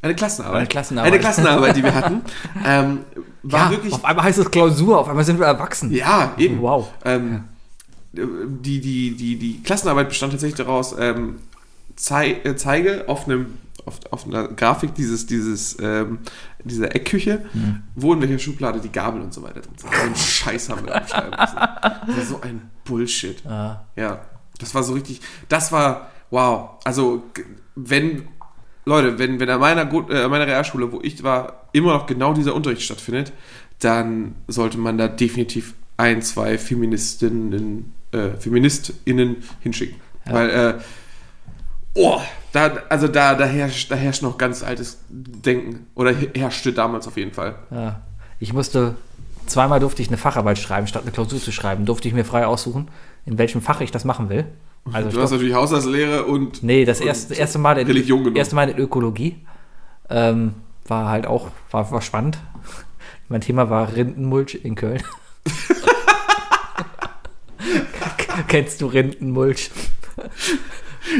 Eine 0.00 0.14
Klassenarbeit. 0.14 0.58
Eine 0.60 0.68
Klassenarbeit. 0.68 1.12
Eine 1.12 1.20
Klassenarbeit, 1.20 1.76
die 1.76 1.82
wir 1.82 1.94
hatten. 1.94 2.20
ähm, 2.64 3.00
war 3.42 3.66
Ja, 3.66 3.70
wirklich. 3.72 3.92
auf 3.94 4.04
einmal 4.04 4.24
heißt 4.24 4.38
es 4.38 4.50
Klausur, 4.50 4.98
auf 4.98 5.08
einmal 5.08 5.24
sind 5.24 5.38
wir 5.38 5.46
erwachsen. 5.46 5.90
Ja, 5.92 6.34
eben. 6.38 6.60
Wow. 6.62 6.92
Ähm, 7.04 7.44
die, 8.12 8.80
die, 8.80 9.16
die, 9.16 9.36
die 9.38 9.62
Klassenarbeit 9.62 10.08
bestand 10.08 10.32
tatsächlich 10.32 10.56
daraus, 10.58 10.94
ähm, 10.98 11.36
zei 11.96 12.32
äh, 12.44 12.56
zeige 12.56 13.04
auf 13.08 13.26
einem 13.26 13.58
auf, 13.84 14.00
auf 14.10 14.26
einer 14.26 14.48
Grafik 14.48 14.94
dieses, 14.94 15.26
dieses, 15.26 15.76
ähm, 15.80 16.18
dieser 16.62 16.94
Eckküche, 16.94 17.44
Mhm. 17.54 17.82
wo 17.94 18.12
in 18.12 18.20
welcher 18.20 18.38
Schublade 18.38 18.80
die 18.80 18.90
Gabel 18.92 19.20
und 19.22 19.32
so 19.32 19.42
weiter 19.42 19.60
drin 19.60 19.72
sind. 19.78 19.90
So 19.94 20.02
einen 20.02 20.14
Scheiß 20.14 20.68
haben 20.68 20.84
wir 20.84 20.92
da 20.92 21.00
beschreiben 21.00 21.30
müssen. 21.30 21.56
Das 22.06 22.16
war 22.16 22.24
so 22.26 22.40
ein 22.42 22.70
Bullshit. 22.84 23.44
Ah. 23.46 23.84
Ja, 23.96 24.20
das 24.58 24.74
war 24.74 24.82
so 24.82 24.92
richtig, 24.92 25.20
das 25.48 25.72
war, 25.72 26.10
wow. 26.30 26.70
Also, 26.84 27.22
wenn, 27.76 28.28
Leute, 28.88 29.18
wenn, 29.18 29.38
wenn 29.38 29.50
an 29.50 29.60
meiner, 29.60 29.84
Gut- 29.84 30.10
äh, 30.10 30.26
meiner 30.28 30.46
Realschule, 30.46 30.90
wo 30.90 31.00
ich 31.02 31.22
war, 31.22 31.68
immer 31.72 31.92
noch 31.92 32.06
genau 32.06 32.32
dieser 32.32 32.54
Unterricht 32.54 32.82
stattfindet, 32.82 33.32
dann 33.80 34.34
sollte 34.48 34.78
man 34.78 34.96
da 34.96 35.08
definitiv 35.08 35.74
ein, 35.98 36.22
zwei 36.22 36.56
Feministinnen, 36.56 37.92
äh, 38.12 38.30
FeministInnen 38.38 39.36
hinschicken. 39.60 40.00
Weil, 40.24 40.50
äh, 40.50 40.74
oh, 41.94 42.20
da, 42.52 42.78
also 42.88 43.08
da, 43.08 43.34
da, 43.34 43.44
herrscht, 43.44 43.90
da 43.90 43.94
herrscht 43.94 44.22
noch 44.22 44.38
ganz 44.38 44.62
altes 44.62 44.98
Denken. 45.08 45.86
Oder 45.94 46.14
herrschte 46.34 46.72
damals 46.72 47.06
auf 47.06 47.16
jeden 47.16 47.32
Fall. 47.32 47.56
Ja. 47.70 48.00
Ich 48.40 48.52
musste, 48.52 48.94
zweimal 49.46 49.80
durfte 49.80 50.00
ich 50.00 50.08
eine 50.08 50.16
Facharbeit 50.16 50.58
schreiben, 50.58 50.86
statt 50.86 51.02
eine 51.02 51.12
Klausur 51.12 51.40
zu 51.40 51.52
schreiben. 51.52 51.84
Durfte 51.84 52.08
ich 52.08 52.14
mir 52.14 52.24
frei 52.24 52.46
aussuchen, 52.46 52.88
in 53.26 53.36
welchem 53.36 53.60
Fach 53.60 53.80
ich 53.80 53.90
das 53.90 54.04
machen 54.04 54.28
will. 54.30 54.46
Also 54.92 55.08
ich 55.08 55.14
Du 55.14 55.22
hast 55.22 55.30
natürlich 55.30 55.54
Haushaltslehre 55.54 56.24
und. 56.24 56.62
nee, 56.62 56.84
das 56.84 57.00
erste, 57.00 57.34
erste 57.34 57.58
Mal 57.58 57.78
in 57.78 57.86
Religion 57.86 58.18
genommen. 58.20 58.36
erste 58.36 58.54
Mal 58.54 58.68
in 58.70 58.78
Ökologie. 58.78 59.36
Ähm, 60.10 60.54
war 60.86 61.08
halt 61.10 61.26
auch, 61.26 61.48
war, 61.70 61.90
war 61.90 62.00
spannend. 62.02 62.38
Mein 63.28 63.40
Thema 63.42 63.68
war 63.70 63.94
Rindenmulch 63.94 64.60
in 64.62 64.74
Köln. 64.74 65.02
Kennst 68.48 68.80
du 68.80 68.86
Rindenmulch? 68.86 69.70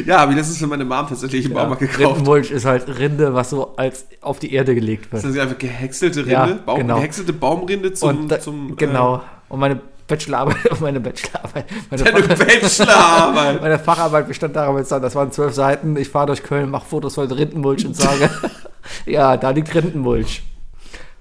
Ja, 0.06 0.20
habe 0.20 0.32
ich 0.32 0.38
letztens 0.38 0.58
für 0.58 0.66
meine 0.66 0.84
Mom 0.84 1.06
tatsächlich 1.08 1.46
im 1.46 1.54
Baumarkt 1.54 1.80
gekauft. 1.80 2.00
Rindenmulch 2.00 2.50
ist 2.50 2.64
halt 2.64 2.88
Rinde, 2.98 3.34
was 3.34 3.50
so 3.50 3.76
als 3.76 4.06
auf 4.20 4.38
die 4.38 4.52
Erde 4.52 4.74
gelegt 4.74 5.10
wird. 5.12 5.22
Das 5.24 5.30
ist 5.30 5.38
einfach 5.38 5.58
gehäckselte 5.58 6.20
Rinde, 6.20 6.32
Ja, 6.32 6.46
Baum, 6.64 6.78
genau. 6.78 6.96
gehäckselte 6.96 7.32
Baumrinde 7.32 7.92
zum, 7.92 8.08
und 8.10 8.28
da, 8.28 8.40
zum 8.40 8.76
genau. 8.76 9.22
Und 9.48 9.60
meine 9.60 9.80
Bachelorarbeit, 10.08 10.56
meine 10.80 11.00
Bachelorarbeit, 11.00 11.66
meine, 11.90 12.02
deine 12.04 12.22
Fach, 12.22 12.46
Bachelorarbeit. 12.46 13.60
meine 13.62 13.78
Facharbeit 13.78 14.26
bestand 14.28 14.56
darin, 14.56 14.84
das 14.88 15.14
waren 15.14 15.30
zwölf 15.30 15.54
Seiten. 15.54 15.96
Ich 15.96 16.08
fahre 16.08 16.26
durch 16.26 16.42
Köln, 16.42 16.70
mache 16.70 16.86
Fotos 16.86 17.14
von 17.14 17.30
Rindenmulch 17.30 17.86
und 17.86 17.94
sage, 17.94 18.30
ja, 19.06 19.36
da 19.36 19.50
liegt 19.50 19.74
Rindenmulch. 19.74 20.42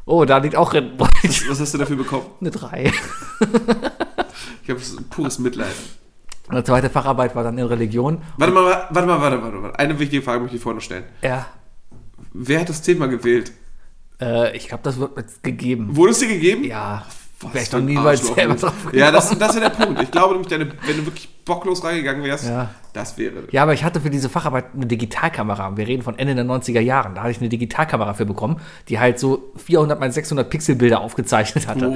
Oh, 0.05 0.25
da 0.25 0.37
liegt 0.37 0.55
auch 0.55 0.73
Rindenmulch. 0.73 1.49
Was 1.49 1.59
hast 1.59 1.73
du 1.73 1.77
dafür 1.77 1.97
bekommen? 1.97 2.25
Eine 2.41 2.49
drei. 2.51 2.91
Ich 4.63 4.69
habe 4.69 4.79
pures 5.09 5.37
Mitleid. 5.39 5.75
Die 6.51 6.63
zweite 6.63 6.89
Facharbeit 6.89 7.35
war 7.35 7.43
dann 7.43 7.57
in 7.57 7.65
Religion. 7.65 8.21
Warte 8.37 8.53
mal, 8.53 8.87
warte 8.89 9.05
mal, 9.07 9.21
warte, 9.21 9.43
warte, 9.43 9.63
warte. 9.63 9.79
Eine 9.79 9.99
wichtige 9.99 10.21
Frage 10.21 10.39
möchte 10.39 10.55
ich 10.55 10.63
noch 10.63 10.79
stellen. 10.79 11.03
Ja, 11.21 11.45
Wer 12.33 12.61
hat 12.61 12.69
das 12.69 12.81
Thema 12.81 13.07
gewählt? 13.07 13.51
äh, 14.21 14.55
ich 14.55 14.67
glaube, 14.67 14.83
das 14.83 14.99
wird 14.99 15.17
jetzt 15.17 15.43
gegeben. 15.43 15.95
Wurde 15.95 16.11
es 16.11 16.19
dir 16.19 16.27
gegeben? 16.27 16.63
Ja, 16.63 17.05
Was 17.41 17.53
wäre 17.53 17.63
ich 17.65 17.73
ein 17.75 17.85
niemals 17.85 18.27
selber 18.27 18.55
drauf 18.55 18.73
Ja, 18.93 19.11
das, 19.11 19.37
das 19.37 19.53
ja 19.55 19.61
der 19.61 19.69
Punkt. 19.69 20.01
Ich 20.01 20.09
glaube 20.09 20.33
nämlich, 20.33 20.47
deine, 20.49 20.65
wenn 20.85 20.97
du 20.97 21.05
wirklich 21.05 21.29
bocklos 21.45 21.83
reingegangen 21.83 22.23
wärst, 22.23 22.45
Ja. 22.49 22.69
das 22.93 23.17
wäre. 23.17 23.43
Ja, 23.51 23.61
aber 23.63 23.73
ich 23.73 23.83
hatte 23.83 24.01
für 24.01 24.09
diese 24.09 24.27
Facharbeit 24.27 24.65
eine 24.75 24.87
Digitalkamera. 24.87 25.77
Wir 25.77 25.87
reden 25.87 26.01
von 26.01 26.17
Ende 26.17 26.33
der 26.33 26.45
90er 26.45 26.79
Jahren. 26.79 27.13
Da 27.13 27.21
hatte 27.21 27.31
ich 27.31 27.39
eine 27.39 27.49
Digitalkamera 27.49 28.15
für 28.15 28.25
bekommen, 28.25 28.59
die 28.89 28.99
halt 28.99 29.19
so 29.19 29.51
400 29.55 29.99
mal 29.99 30.11
600 30.11 30.49
Pixelbilder 30.49 30.99
aufgezeichnet 30.99 31.67
hatte. 31.67 31.93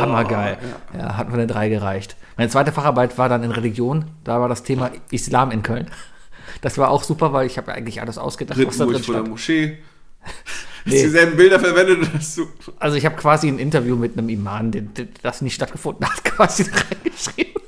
Hammergeil. 0.00 0.58
Ja. 0.96 1.16
hat 1.16 1.28
mir 1.28 1.34
eine 1.34 1.46
3 1.48 1.68
gereicht. 1.70 2.16
Meine 2.36 2.50
zweite 2.50 2.70
Facharbeit 2.70 3.18
war 3.18 3.28
dann 3.28 3.42
in 3.42 3.50
Religion. 3.50 4.04
Da 4.22 4.40
war 4.40 4.48
das 4.48 4.62
Thema 4.62 4.90
Islam 5.10 5.50
in 5.50 5.62
Köln. 5.64 5.90
Das 6.60 6.78
war 6.78 6.90
auch 6.90 7.02
super, 7.02 7.32
weil 7.32 7.46
ich 7.46 7.58
habe 7.58 7.72
ja 7.72 7.76
eigentlich 7.76 8.00
alles 8.00 8.16
ausgedacht, 8.16 8.58
was 8.64 8.76
da 8.78 8.86
drin 8.86 9.02
stand. 9.02 9.28
Moschee. 9.28 9.78
Nee. 10.86 11.02
Dieselben 11.02 11.38
Bilder 11.38 11.58
verwendet 11.58 12.10
hast 12.14 12.36
du. 12.36 12.46
Also 12.78 12.98
ich 12.98 13.06
habe 13.06 13.16
quasi 13.16 13.48
ein 13.48 13.58
Interview 13.58 13.96
mit 13.96 14.18
einem 14.18 14.28
Imam, 14.28 14.70
das 15.22 15.40
nicht 15.40 15.54
stattgefunden 15.54 16.06
hat, 16.06 16.22
quasi 16.24 16.64
da 16.64 16.72
reingeschrieben. 16.72 17.62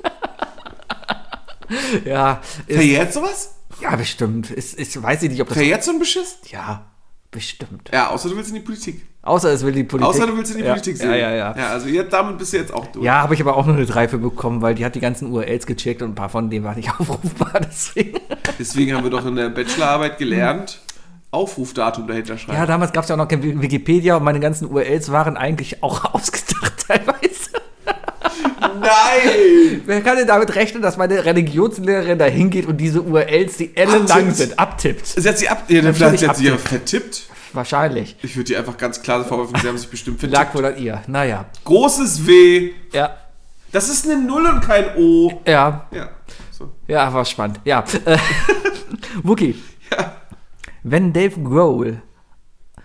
ja, 2.04 2.42
Verjährt 2.68 3.14
sowas? 3.14 3.54
ja, 3.80 3.96
bestimmt. 3.96 4.50
Ist, 4.50 4.74
ist, 4.74 5.02
weiß 5.02 5.22
ich 5.22 5.30
nicht, 5.30 5.40
ob 5.40 5.48
das... 5.48 5.56
Verjährt 5.56 5.84
so 5.84 5.92
ein 5.92 5.98
Beschiss? 5.98 6.38
Ja, 6.50 6.86
bestimmt. 7.30 7.90
Ja, 7.92 8.10
außer 8.10 8.28
du 8.28 8.36
willst 8.36 8.50
in 8.50 8.56
die 8.56 8.62
Politik. 8.62 9.02
Außer 9.22 9.50
es 9.50 9.64
will 9.64 9.72
die 9.72 9.82
Politik. 9.82 10.08
Außer 10.08 10.26
du 10.26 10.36
willst 10.36 10.52
in 10.52 10.58
die 10.58 10.64
ja, 10.64 10.72
Politik 10.72 10.96
sehen. 10.96 11.10
Ja, 11.10 11.16
ja, 11.16 11.34
ja. 11.34 11.56
Ja, 11.56 11.68
also 11.70 11.88
jetzt, 11.88 12.12
damit 12.12 12.38
bist 12.38 12.52
du 12.52 12.58
jetzt 12.58 12.72
auch 12.72 12.86
durch. 12.86 13.04
Ja, 13.04 13.22
habe 13.22 13.34
ich 13.34 13.40
aber 13.40 13.56
auch 13.56 13.66
nur 13.66 13.74
eine 13.74 13.84
3 13.84 14.08
für 14.08 14.18
bekommen, 14.18 14.62
weil 14.62 14.76
die 14.76 14.84
hat 14.84 14.94
die 14.94 15.00
ganzen 15.00 15.32
URLs 15.32 15.66
gecheckt 15.66 16.00
und 16.02 16.10
ein 16.10 16.14
paar 16.14 16.28
von 16.28 16.48
denen 16.48 16.64
waren 16.64 16.76
nicht 16.76 16.90
aufrufbar. 16.90 17.60
Deswegen. 17.60 18.20
Deswegen 18.58 18.94
haben 18.94 19.02
wir 19.02 19.10
doch 19.10 19.26
in 19.26 19.34
der 19.34 19.48
Bachelorarbeit 19.48 20.18
gelernt, 20.18 20.80
Aufrufdatum 21.30 22.06
dahinter 22.06 22.38
schreiben. 22.38 22.58
Ja, 22.58 22.66
damals 22.66 22.92
gab 22.92 23.04
es 23.04 23.08
ja 23.08 23.14
auch 23.14 23.18
noch 23.18 23.28
kein 23.28 23.42
Wikipedia 23.42 24.16
und 24.16 24.24
meine 24.24 24.40
ganzen 24.40 24.70
URLs 24.70 25.10
waren 25.10 25.36
eigentlich 25.36 25.82
auch 25.82 26.04
ausgedacht 26.14 26.72
teilweise. 26.86 27.50
Nein! 28.80 29.82
Wer 29.86 30.00
kann 30.02 30.16
denn 30.16 30.26
damit 30.26 30.54
rechnen, 30.54 30.82
dass 30.82 30.96
meine 30.96 31.24
Religionslehrerin 31.24 32.18
da 32.18 32.26
hingeht 32.26 32.66
und 32.66 32.78
diese 32.78 33.02
URLs, 33.02 33.56
die 33.56 33.76
ellenlang 33.76 34.32
sind, 34.32 34.58
abtippt? 34.58 35.06
Sie 35.06 35.28
hat 35.28 35.38
sie 35.38 35.48
ab, 35.48 35.64
ja, 35.68 35.92
vielleicht 35.92 36.26
hat 36.26 36.36
sie 36.36 36.46
ja 36.46 36.56
vertippt. 36.56 37.28
Wahrscheinlich. 37.52 38.16
Ich 38.22 38.36
würde 38.36 38.48
dir 38.48 38.58
einfach 38.58 38.76
ganz 38.76 39.00
klar 39.02 39.24
vorwerfen, 39.24 39.56
sie 39.60 39.68
haben 39.68 39.78
sich 39.78 39.88
bestimmt 39.88 40.20
vertippt. 40.20 40.38
Lag 40.38 40.54
wohl 40.54 40.64
an 40.64 40.76
ihr. 40.78 41.02
Naja. 41.06 41.46
Großes 41.64 42.26
W. 42.26 42.72
Ja. 42.92 43.16
Das 43.72 43.88
ist 43.88 44.08
eine 44.08 44.20
Null 44.20 44.46
und 44.46 44.60
kein 44.60 44.96
O. 44.96 45.40
Ja. 45.46 45.86
Ja. 45.90 46.10
So. 46.50 46.70
Ja, 46.86 47.12
war 47.12 47.24
spannend. 47.24 47.60
Ja. 47.64 47.84
Äh, 48.04 48.18
Wookie. 49.22 49.54
Ja. 49.90 50.15
Wenn 50.88 51.12
Dave 51.12 51.40
Grohl 51.42 52.00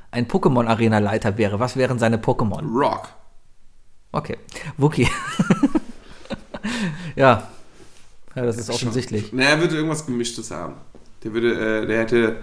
ein 0.09 0.27
Pokémon-Arena-Leiter 0.27 1.37
wäre, 1.37 1.59
was 1.59 1.75
wären 1.75 1.99
seine 1.99 2.17
Pokémon? 2.17 2.67
Rock. 2.67 3.09
Okay. 4.11 4.37
Wookie. 4.77 5.07
ja. 7.15 7.47
Ja, 8.35 8.45
das 8.45 8.57
ist 8.57 8.71
offensichtlich. 8.71 9.29
Na, 9.33 9.43
er 9.43 9.59
würde 9.59 9.75
irgendwas 9.75 10.03
Gemischtes 10.03 10.49
haben. 10.49 10.73
Der 11.23 11.31
würde, 11.33 11.83
äh, 11.83 11.85
der 11.85 11.99
hätte, 11.99 12.37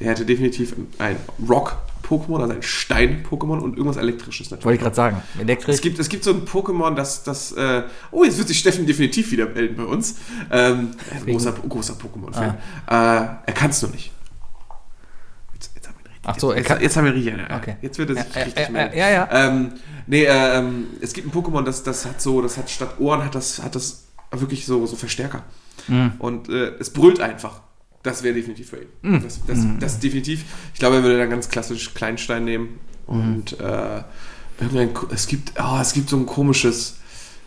der 0.00 0.08
hätte 0.08 0.26
definitiv 0.26 0.74
ein 0.98 1.16
Rock 1.48 1.76
Pokémon, 2.02 2.40
also 2.40 2.52
ein 2.52 2.62
Stein-Pokémon 2.62 3.60
und 3.60 3.76
irgendwas 3.76 3.98
Elektrisches 3.98 4.50
natürlich. 4.50 4.64
Wollte 4.64 4.76
ich 4.76 4.82
gerade 4.82 4.96
sagen. 4.96 5.22
Elektrisch. 5.38 5.76
Es 5.76 5.80
gibt, 5.80 5.98
es 6.00 6.08
gibt 6.08 6.24
so 6.24 6.32
ein 6.32 6.44
Pokémon, 6.44 6.96
das, 6.96 7.22
das, 7.22 7.52
äh, 7.52 7.84
oh, 8.10 8.24
jetzt 8.24 8.38
wird 8.38 8.48
sich 8.48 8.58
Steffen 8.58 8.84
definitiv 8.84 9.30
wieder 9.30 9.46
melden 9.46 9.76
bei 9.76 9.84
uns. 9.84 10.16
Ähm, 10.50 10.90
er 11.08 11.20
großer, 11.20 11.52
großer 11.52 11.94
Pokémon-Fan. 11.94 12.56
Äh, 12.88 12.90
er 12.90 13.54
kann 13.54 13.70
es 13.70 13.80
nur 13.80 13.92
nicht. 13.92 14.10
Jetzt, 15.54 15.70
jetzt 15.74 15.88
haben 15.88 15.96
wir 15.98 16.06
ihn 16.06 16.12
richtig. 16.12 16.13
Ach 16.24 16.38
so, 16.38 16.54
jetzt, 16.54 16.70
jetzt 16.80 16.96
haben 16.96 17.04
wir 17.04 17.14
richtig. 17.14 17.34
Ja, 17.36 17.56
Okay. 17.56 17.76
Jetzt 17.82 17.98
wird 17.98 18.10
er 18.10 18.16
sich 18.24 18.34
Ja, 18.34 18.42
richtig 18.42 18.64
ja, 18.64 18.70
melden. 18.70 18.98
ja, 18.98 19.10
ja. 19.10 19.28
Ähm, 19.30 19.72
nee, 20.06 20.24
äh, 20.24 20.58
ähm, 20.58 20.86
es 21.00 21.12
gibt 21.12 21.26
ein 21.26 21.32
Pokémon, 21.32 21.62
das, 21.64 21.82
das 21.82 22.04
hat 22.06 22.20
so, 22.20 22.40
das 22.42 22.56
hat 22.56 22.70
statt 22.70 22.98
Ohren, 22.98 23.24
hat 23.24 23.34
das, 23.34 23.62
hat 23.62 23.74
das 23.74 24.04
wirklich 24.30 24.66
so, 24.66 24.84
so 24.86 24.96
Verstärker. 24.96 25.42
Mhm. 25.88 26.12
Und 26.18 26.48
äh, 26.48 26.72
es 26.78 26.90
brüllt 26.90 27.20
einfach. 27.20 27.60
Das 28.02 28.22
wäre 28.22 28.34
definitiv 28.34 28.70
für 28.70 28.76
ihn. 28.78 28.88
Mhm. 29.02 29.22
Das, 29.22 29.40
das, 29.46 29.58
das 29.80 29.98
definitiv. 30.00 30.44
Ich 30.74 30.78
glaube, 30.80 30.96
er 30.96 31.02
würde 31.02 31.18
dann 31.18 31.30
ganz 31.30 31.48
klassisch 31.48 31.94
Kleinstein 31.94 32.44
nehmen. 32.44 32.78
Mhm. 33.08 33.14
Und 33.14 33.60
äh, 33.60 34.02
es 35.10 35.26
gibt, 35.26 35.52
oh, 35.58 35.78
es 35.80 35.92
gibt 35.94 36.08
so 36.10 36.16
ein 36.16 36.26
komisches, 36.26 36.98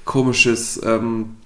komisches, 0.03 0.81
ähm, 0.83 1.37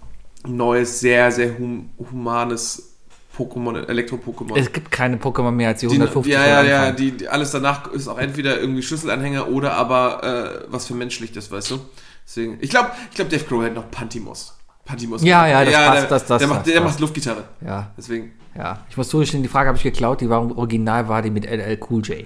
neues, 0.47 0.99
sehr, 0.99 1.31
sehr 1.31 1.57
hum, 1.57 1.89
humanes 1.97 2.90
Pokémon, 3.37 3.87
Elektro-Pokémon. 3.87 4.57
es 4.57 4.71
gibt 4.71 4.91
keine 4.91 5.15
Pokémon 5.17 5.51
mehr 5.51 5.69
als 5.69 5.79
die 5.79 5.87
Die- 5.87 5.93
150 5.95 6.33
ja, 6.33 6.39
von 6.39 6.49
ja, 6.49 6.63
ja, 6.63 6.79
Anfang. 6.81 6.95
die, 6.97 7.11
die, 7.17 7.27
alles 7.29 7.51
danach 7.51 7.87
ist 7.91 8.07
auch 8.07 8.17
entweder 8.17 8.59
irgendwie 8.59 8.81
Schlüsselanhänger 8.83 9.47
oder 9.49 9.73
aber 9.73 10.23
äh, 10.23 10.65
was 10.69 10.85
für 10.87 10.93
menschlich 10.95 11.31
das, 11.31 11.49
weißt 11.51 11.71
du? 11.71 11.79
Deswegen, 12.27 12.57
ich 12.61 12.69
glaube, 12.69 12.91
ich 13.09 13.15
glaub, 13.15 13.29
Dave 13.29 13.43
Grohl 13.45 13.65
hätte 13.65 13.75
noch 13.75 13.89
Pantimos. 13.89 14.57
Pantimos. 14.85 15.23
Ja, 15.23 15.47
ja, 15.47 15.63
das 15.63 15.73
passt, 15.73 15.93
der, 16.03 16.09
das- 16.09 16.25
das 16.25 16.39
der, 16.39 16.47
macht, 16.47 16.65
der 16.67 16.73
ja. 16.75 16.81
macht 16.81 16.99
Luftgitarre. 16.99 17.43
Ja, 17.65 17.91
Deswegen, 17.97 18.31
ja. 18.55 18.79
Ich 18.89 18.97
muss 18.97 19.07
zugestehen, 19.09 19.43
die 19.43 19.49
Frage 19.49 19.67
habe 19.69 19.77
ich 19.77 19.83
geklaut, 19.83 20.19
die 20.21 20.29
war 20.29 20.41
original, 20.57 21.07
war 21.07 21.21
die 21.21 21.29
mit 21.31 21.45
LL 21.45 21.77
Cool 21.89 22.01
J. 22.03 22.25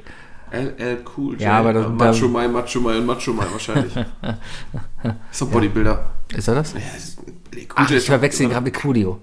LL 0.52 1.04
Cool 1.18 1.34
J. 1.34 1.42
Ja, 1.42 1.60
aber 1.60 1.74
das- 1.74 1.88
Macho 1.90 2.28
Mai, 2.28 2.48
Macho 2.48 2.80
Mai 2.80 2.98
und 2.98 3.06
Macho 3.06 3.32
Mai 3.34 3.46
wahrscheinlich. 3.52 3.96
ist 5.32 5.42
doch 5.42 5.48
Bodybuilder. 5.50 6.06
Ist 6.36 6.48
er 6.48 6.56
das? 6.56 6.74
Ja, 6.74 6.80
LL 6.80 7.64
Cool 7.64 7.68
Ach, 7.76 7.90
J 7.90 7.98
ich 8.00 8.06
verwechsel 8.06 8.44
ihn 8.46 8.50
gerade 8.50 8.64
mit 8.64 8.74
Coolio. 8.74 9.20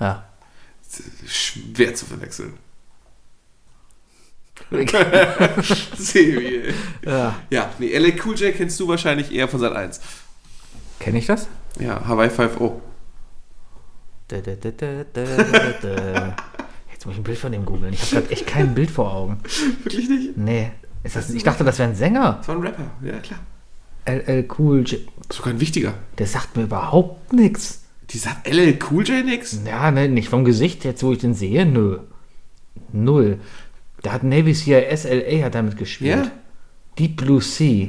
Ja. 0.00 0.24
Schwer 1.26 1.94
zu 1.94 2.06
verwechseln. 2.06 2.54
Ja. 7.04 7.36
Ja, 7.48 7.70
nee, 7.78 7.96
LL 7.96 8.14
Cool 8.24 8.36
J 8.36 8.52
kennst 8.54 8.78
du 8.80 8.88
wahrscheinlich 8.88 9.32
eher 9.32 9.48
von 9.48 9.60
Sat 9.60 9.74
1. 9.74 10.00
Kenne 10.98 11.18
ich 11.18 11.26
das? 11.26 11.46
Ja, 11.78 12.04
Hawaii 12.06 12.28
5 12.28 12.60
O. 12.60 12.80
Jetzt 14.30 14.66
muss 17.06 17.14
ich 17.14 17.20
ein 17.20 17.22
Bild 17.22 17.38
von 17.38 17.52
dem 17.52 17.64
googeln. 17.64 17.94
Ich 17.94 18.02
habe 18.02 18.16
gerade 18.22 18.30
echt 18.32 18.46
kein 18.46 18.74
Bild 18.74 18.90
vor 18.90 19.10
Augen. 19.12 19.38
Wirklich 19.84 20.08
nicht? 20.08 20.36
Nee. 20.36 20.72
Ist 21.04 21.14
das, 21.16 21.30
ich 21.30 21.44
dachte, 21.44 21.64
das 21.64 21.78
wäre 21.78 21.88
ein 21.90 21.94
Sänger. 21.94 22.34
Das 22.38 22.48
war 22.48 22.56
ein 22.56 22.62
Rapper, 22.62 22.90
ja 23.02 23.18
klar. 23.20 23.38
LL 24.04 24.46
Cool 24.58 24.82
J. 24.82 25.00
Sogar 25.32 25.54
ein 25.54 25.60
wichtiger. 25.60 25.94
Der 26.18 26.26
sagt 26.26 26.56
mir 26.56 26.64
überhaupt 26.64 27.32
nichts. 27.32 27.77
Die 28.10 28.18
sagt 28.18 28.48
LL 28.48 28.78
Cool 28.90 29.06
J 29.06 29.24
nix? 29.24 29.60
Ja, 29.66 29.90
ne, 29.90 30.08
nicht 30.08 30.28
vom 30.28 30.44
Gesicht, 30.44 30.84
jetzt 30.84 31.02
wo 31.02 31.12
ich 31.12 31.18
den 31.18 31.34
sehe, 31.34 31.66
nö. 31.66 31.98
Null. 32.92 33.38
Der 34.04 34.12
hat 34.12 34.22
Navy 34.22 34.54
CIS 34.54 35.04
LA 35.04 35.44
hat 35.44 35.54
damit 35.54 35.76
gespielt. 35.76 36.24
Ja? 36.24 36.30
Deep 36.98 37.16
Blue 37.16 37.42
Sea. 37.42 37.88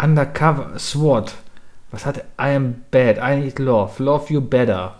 Undercover 0.00 0.78
SWAT. 0.78 1.34
Was 1.90 2.06
hat 2.06 2.18
I 2.40 2.54
am 2.56 2.82
bad, 2.90 3.18
I 3.18 3.40
need 3.40 3.58
love, 3.58 4.02
love 4.02 4.32
you 4.32 4.40
better. 4.40 4.94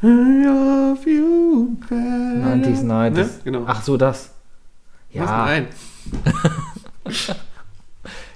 Love 0.00 1.08
you 1.08 1.76
better. 1.80 1.96
90s, 1.96 2.82
90s. 2.82 3.10
Ne? 3.10 3.30
Genau. 3.44 3.64
Ach 3.66 3.82
so, 3.82 3.96
das. 3.96 4.30
Was? 5.12 5.28
Ja, 5.28 5.44
Nein. 5.46 5.66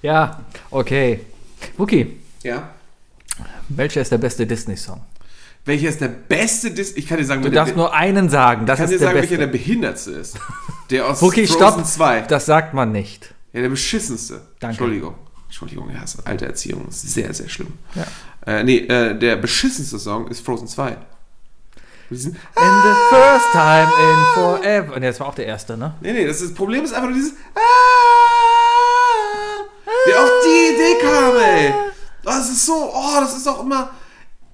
ja, 0.02 0.40
okay. 0.70 1.20
Wookie, 1.76 2.18
Ja. 2.42 2.70
Welcher 3.68 4.00
ist 4.00 4.12
der 4.12 4.18
beste 4.18 4.46
Disney-Song? 4.46 5.00
Welcher 5.64 5.88
ist 5.90 6.00
der 6.00 6.08
beste 6.08 6.72
Dis 6.72 6.96
Ich 6.96 7.06
kann 7.06 7.18
dir 7.18 7.24
sagen, 7.24 7.42
Du 7.42 7.50
darfst 7.50 7.76
nur 7.76 7.94
einen 7.94 8.28
sagen, 8.28 8.66
das 8.66 8.78
ich 8.78 8.82
kann 8.84 8.90
dir 8.90 8.98
sagen, 8.98 9.14
welcher 9.14 9.28
beste. 9.28 9.38
der 9.38 9.46
behindertste 9.46 10.10
ist. 10.12 10.36
Der 10.90 11.06
aus 11.06 11.22
Wookie, 11.22 11.46
Frozen 11.46 11.56
stopp. 11.84 11.86
2. 11.86 12.20
Das 12.22 12.46
sagt 12.46 12.74
man 12.74 12.90
nicht. 12.92 13.32
Ja, 13.52 13.60
der 13.60 13.68
beschissenste. 13.68 14.40
Danke. 14.58 14.70
Entschuldigung. 14.72 15.14
Entschuldigung, 15.46 15.90
ja, 15.90 16.00
das 16.00 16.14
ist 16.16 16.26
alte 16.26 16.46
Erziehung. 16.46 16.84
Das 16.86 17.04
ist 17.04 17.14
sehr, 17.14 17.32
sehr 17.34 17.48
schlimm. 17.48 17.74
Ja. 17.94 18.06
Äh, 18.46 18.64
nee, 18.64 18.78
äh, 18.78 19.14
der 19.16 19.36
beschissenste 19.36 19.98
Song 19.98 20.26
ist 20.28 20.44
Frozen 20.44 20.66
2. 20.66 20.96
Wir 22.08 22.18
sind, 22.18 22.34
In 22.34 22.40
the 22.82 22.94
first 23.10 23.46
time 23.52 23.88
in 24.02 24.18
forever. 24.34 24.96
Und 24.96 25.02
das 25.02 25.20
war 25.20 25.28
auch 25.28 25.34
der 25.34 25.46
erste, 25.46 25.76
ne? 25.76 25.94
Nee, 26.00 26.12
nee, 26.12 26.26
das, 26.26 26.40
ist, 26.40 26.50
das 26.50 26.54
Problem 26.54 26.84
ist 26.84 26.92
einfach 26.92 27.08
nur 27.08 27.16
dieses. 27.16 27.32
Ah, 27.54 27.60
wer 30.06 30.22
auf 30.22 30.30
die 30.44 30.74
Idee 30.74 30.94
kam, 31.06 31.36
ey. 31.36 31.74
Das 32.24 32.48
ist 32.48 32.66
so, 32.66 32.92
oh, 32.94 33.20
das 33.20 33.36
ist 33.36 33.46
auch 33.48 33.62
immer. 33.62 33.90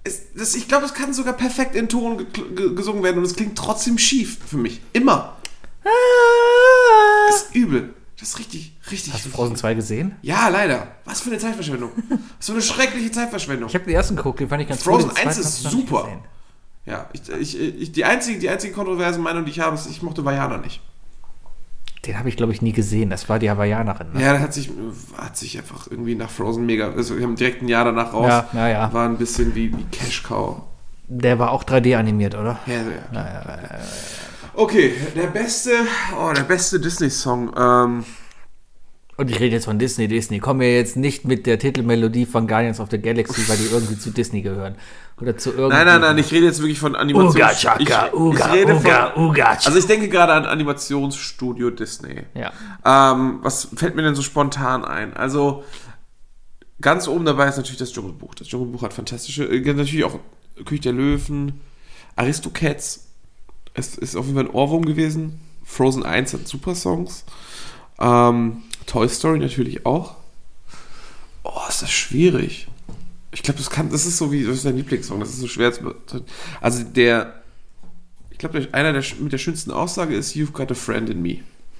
Es, 0.05 0.33
das, 0.35 0.55
ich 0.55 0.69
glaube, 0.69 0.87
es 0.87 0.95
kann 0.95 1.13
sogar 1.13 1.35
perfekt 1.35 1.75
in 1.75 1.89
Ton 1.89 2.19
ge 2.19 2.27
ge 2.55 2.75
gesungen 2.75 3.03
werden 3.03 3.19
und 3.19 3.25
es 3.25 3.35
klingt 3.35 3.57
trotzdem 3.57 3.99
schief 3.99 4.39
für 4.47 4.57
mich. 4.57 4.81
Immer. 4.93 5.37
Das 7.29 7.43
ist 7.43 7.55
übel. 7.55 7.95
Das 8.19 8.31
ist 8.31 8.39
richtig, 8.39 8.77
richtig. 8.91 9.13
Hast 9.13 9.27
du 9.27 9.31
Frozen 9.31 9.55
2 9.55 9.75
gesehen? 9.75 10.17
Ja, 10.23 10.49
leider. 10.49 10.89
Was 11.05 11.21
für 11.21 11.31
eine 11.31 11.39
Zeitverschwendung. 11.39 11.93
Was 12.39 12.47
für 12.47 12.53
eine 12.53 12.63
schreckliche 12.63 13.13
Zeitverschwendung. 13.13 13.69
Ich 13.69 13.75
habe 13.75 13.85
den 13.85 13.95
ersten 13.95 14.17
geguckt, 14.17 14.41
den 14.41 14.49
fand 14.49 14.63
ich 14.63 14.69
ganz 14.69 14.83
Frozen 14.83 15.11
cool. 15.11 15.15
den 15.15 15.29
1 15.29 15.37
zweiten 15.37 15.49
ist 15.49 15.63
super. 15.63 16.09
Ja, 16.85 17.09
ich, 17.13 17.29
ich, 17.29 17.61
ich, 17.61 17.93
die, 17.93 18.05
einzige, 18.05 18.39
die 18.39 18.49
einzige 18.49 18.73
kontroverse 18.73 19.19
Meinung, 19.19 19.45
die 19.45 19.51
ich 19.51 19.61
habe, 19.61 19.77
ist, 19.77 19.89
ich 19.89 20.03
mochte 20.03 20.25
Vajana 20.25 20.57
nicht. 20.57 20.81
Den 22.09 22.19
habe 22.19 22.31
ich, 22.31 22.39
glaube 22.39 22.55
ich, 22.55 22.63
nie 22.63 22.73
gesehen. 22.73 23.11
Das 23.11 23.29
war 23.29 23.39
die 23.39 23.51
Hawaiianerin. 23.51 24.15
Ne? 24.15 24.23
Ja, 24.23 24.33
der 24.33 24.41
hat 24.41 24.55
sich, 24.55 24.71
hat 25.19 25.37
sich 25.37 25.59
einfach 25.59 25.89
irgendwie 25.91 26.15
nach 26.15 26.31
Frozen 26.31 26.65
mega. 26.65 26.91
Also 26.91 27.19
wir 27.19 27.25
haben 27.25 27.37
direkt 27.37 27.61
ein 27.61 27.69
Jahr 27.69 27.85
danach 27.85 28.15
raus. 28.15 28.27
Ja, 28.27 28.49
ja, 28.55 28.69
ja. 28.69 28.93
War 28.95 29.07
ein 29.07 29.19
bisschen 29.19 29.55
wie, 29.55 29.77
wie 29.77 29.85
Cash 29.93 30.23
Cow. 30.23 30.63
Der 31.07 31.39
war 31.39 31.53
auch 31.53 31.65
3D 31.65 31.99
animiert, 31.99 32.35
oder? 32.35 32.59
Ja, 32.65 32.77
ja. 33.13 33.41
Okay, 34.55 34.95
der 35.15 35.27
beste, 35.27 35.71
oh, 36.19 36.33
der 36.33 36.45
beste 36.45 36.81
Disney-Song. 36.81 37.53
Ähm, 37.59 38.05
Und 39.19 39.33
ich 39.33 39.41
rede 39.41 39.57
jetzt 39.57 39.65
von 39.65 39.81
Disney, 39.81 40.07
Disney. 40.07 40.39
Komm 40.39 40.59
mir 40.59 40.73
jetzt 40.77 40.97
nicht 40.97 41.25
mit 41.25 41.45
der 41.45 41.59
Titelmelodie 41.59 42.25
von 42.25 42.47
Guardians 42.47 42.79
of 42.79 42.89
the 42.93 43.01
Galaxy, 43.01 43.49
weil 43.49 43.57
die 43.57 43.65
irgendwie 43.65 43.99
zu 43.99 44.11
Disney 44.11 44.43
gehören. 44.43 44.77
Oder 45.21 45.37
zu 45.37 45.51
irgendwie. 45.51 45.75
nein, 45.75 45.87
nein, 45.87 46.01
nein, 46.01 46.19
ich 46.19 46.31
rede 46.31 46.47
jetzt 46.47 46.61
wirklich 46.61 46.79
von 46.79 46.95
Animations... 46.95 47.35
Uga, 47.35 47.53
Chaka, 47.53 48.15
Uga, 48.15 48.47
ich 48.47 48.53
rede 48.53 48.77
Uga, 48.77 49.11
von, 49.11 49.25
Uga. 49.25 49.59
Also 49.65 49.77
ich 49.77 49.87
denke 49.87 50.09
gerade 50.09 50.35
an 50.35 50.45
Animationsstudio 50.47 51.71
Disney. 51.71 52.27
Ja. 52.35 52.53
Ähm, 52.85 53.41
was 53.43 53.71
fällt 53.75 53.97
mir 53.97 54.03
denn 54.03 54.15
so 54.15 54.23
spontan 54.23 54.85
ein? 54.85 55.17
Also, 55.17 55.65
ganz 56.81 57.09
oben 57.09 57.25
dabei 57.25 57.49
ist 57.49 57.57
natürlich 57.57 57.79
das 57.79 57.93
Dschungelbuch. 57.93 58.37
Das 58.37 58.47
Dschungelbuch 58.47 58.83
hat 58.83 58.93
fantastische, 58.93 59.47
äh, 59.47 59.75
natürlich 59.75 60.05
auch 60.05 60.21
König 60.65 60.83
der 60.83 60.93
Löwen, 60.93 61.61
Aristocats. 62.15 63.09
Es 63.75 63.97
ist 63.97 64.15
auf 64.15 64.27
jeden 64.27 64.37
Fall 64.37 64.47
ein 64.47 64.55
Ohrwurm 64.55 64.85
gewesen. 64.85 65.41
Frozen 65.65 66.07
1 66.07 66.35
hat 66.35 66.47
super 66.47 66.77
Songs. 66.77 67.25
Ähm, 67.99 68.63
Toy 68.89 69.09
Story 69.09 69.39
natürlich 69.39 69.87
auch. 69.87 70.17
Oh, 71.45 71.61
ist 71.69 71.83
das 71.83 71.91
schwierig. 71.93 72.67
Ich 73.31 73.43
glaube, 73.43 73.59
das 73.59 73.71
kann, 73.71 73.91
das 73.91 74.05
ist 74.07 74.19
so 74.19 74.33
wie, 74.33 74.45
das 74.45 74.57
ist 74.57 74.65
dein 74.65 74.77
Lieblingssong, 74.77 75.21
das 75.21 75.29
ist 75.29 75.39
so 75.39 75.47
schwer 75.47 75.73
zu. 75.73 75.95
Also 76.61 76.83
der, 76.83 77.35
ich 78.31 78.39
glaube, 78.39 78.67
einer 78.73 78.93
der 78.93 79.05
mit 79.21 79.33
der 79.33 79.39
schönsten 79.39 79.71
Aussage 79.71 80.15
ist 80.17 80.35
You've 80.35 80.53
got 80.53 80.71
a 80.73 80.75
friend 80.75 81.09
in 81.11 81.23
me. 81.23 81.39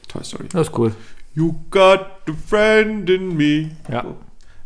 Toy 0.09 0.23
Story. 0.23 0.45
Das 0.53 0.69
ist 0.69 0.79
cool. 0.79 0.95
You 1.35 1.55
got 1.71 2.01
a 2.29 2.33
friend 2.47 3.09
in 3.11 3.37
me. 3.37 3.71
Ja. 3.91 4.03
So. 4.03 4.17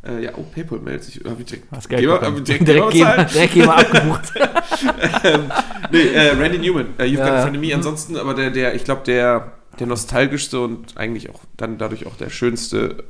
Äh, 0.05 0.24
ja, 0.24 0.32
oh, 0.36 0.43
PayPal 0.53 0.80
meldet 0.80 1.05
sich. 1.05 1.20
Hab 1.24 1.38
ich 1.38 1.47
direkt, 1.47 1.66
Das 1.70 1.88
Geld 1.88 2.01
Geber- 2.03 2.20
hab 2.20 2.36
ich 2.36 2.43
direkt, 2.43 2.66
direkt, 2.68 2.90
Geber 2.90 3.24
direkt 3.24 3.55
gehen 3.55 3.66
wir 3.66 3.76
abgebucht. 3.76 4.32
Nee, 5.93 6.07
äh, 6.09 6.30
Randy 6.30 6.59
Newman. 6.59 6.95
Äh, 6.99 7.05
You've 7.05 7.18
got 7.18 7.26
Ja. 7.26 7.38
a 7.38 7.43
friend 7.43 7.55
in 7.57 7.61
me. 7.61 7.74
Ansonsten 7.74 8.16
aber 8.16 8.34
der, 8.34 8.51
der 8.51 8.74
ich 8.74 8.82
glaube, 8.84 9.03
der, 9.05 9.53
der 9.79 9.87
nostalgischste 9.87 10.61
und 10.61 10.97
eigentlich 10.97 11.31
auch 11.31 11.41
dann 11.57 11.79
dadurch 11.79 12.07
auch 12.07 12.16
der 12.16 12.31
schönste, 12.31 13.05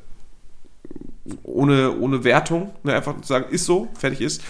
ohne, 1.43 1.99
ohne 1.99 2.25
Wertung, 2.25 2.71
ne, 2.83 2.95
einfach 2.95 3.21
zu 3.21 3.29
sagen, 3.29 3.47
ist 3.51 3.65
so, 3.65 3.89
fertig 3.95 4.21
ist, 4.21 4.43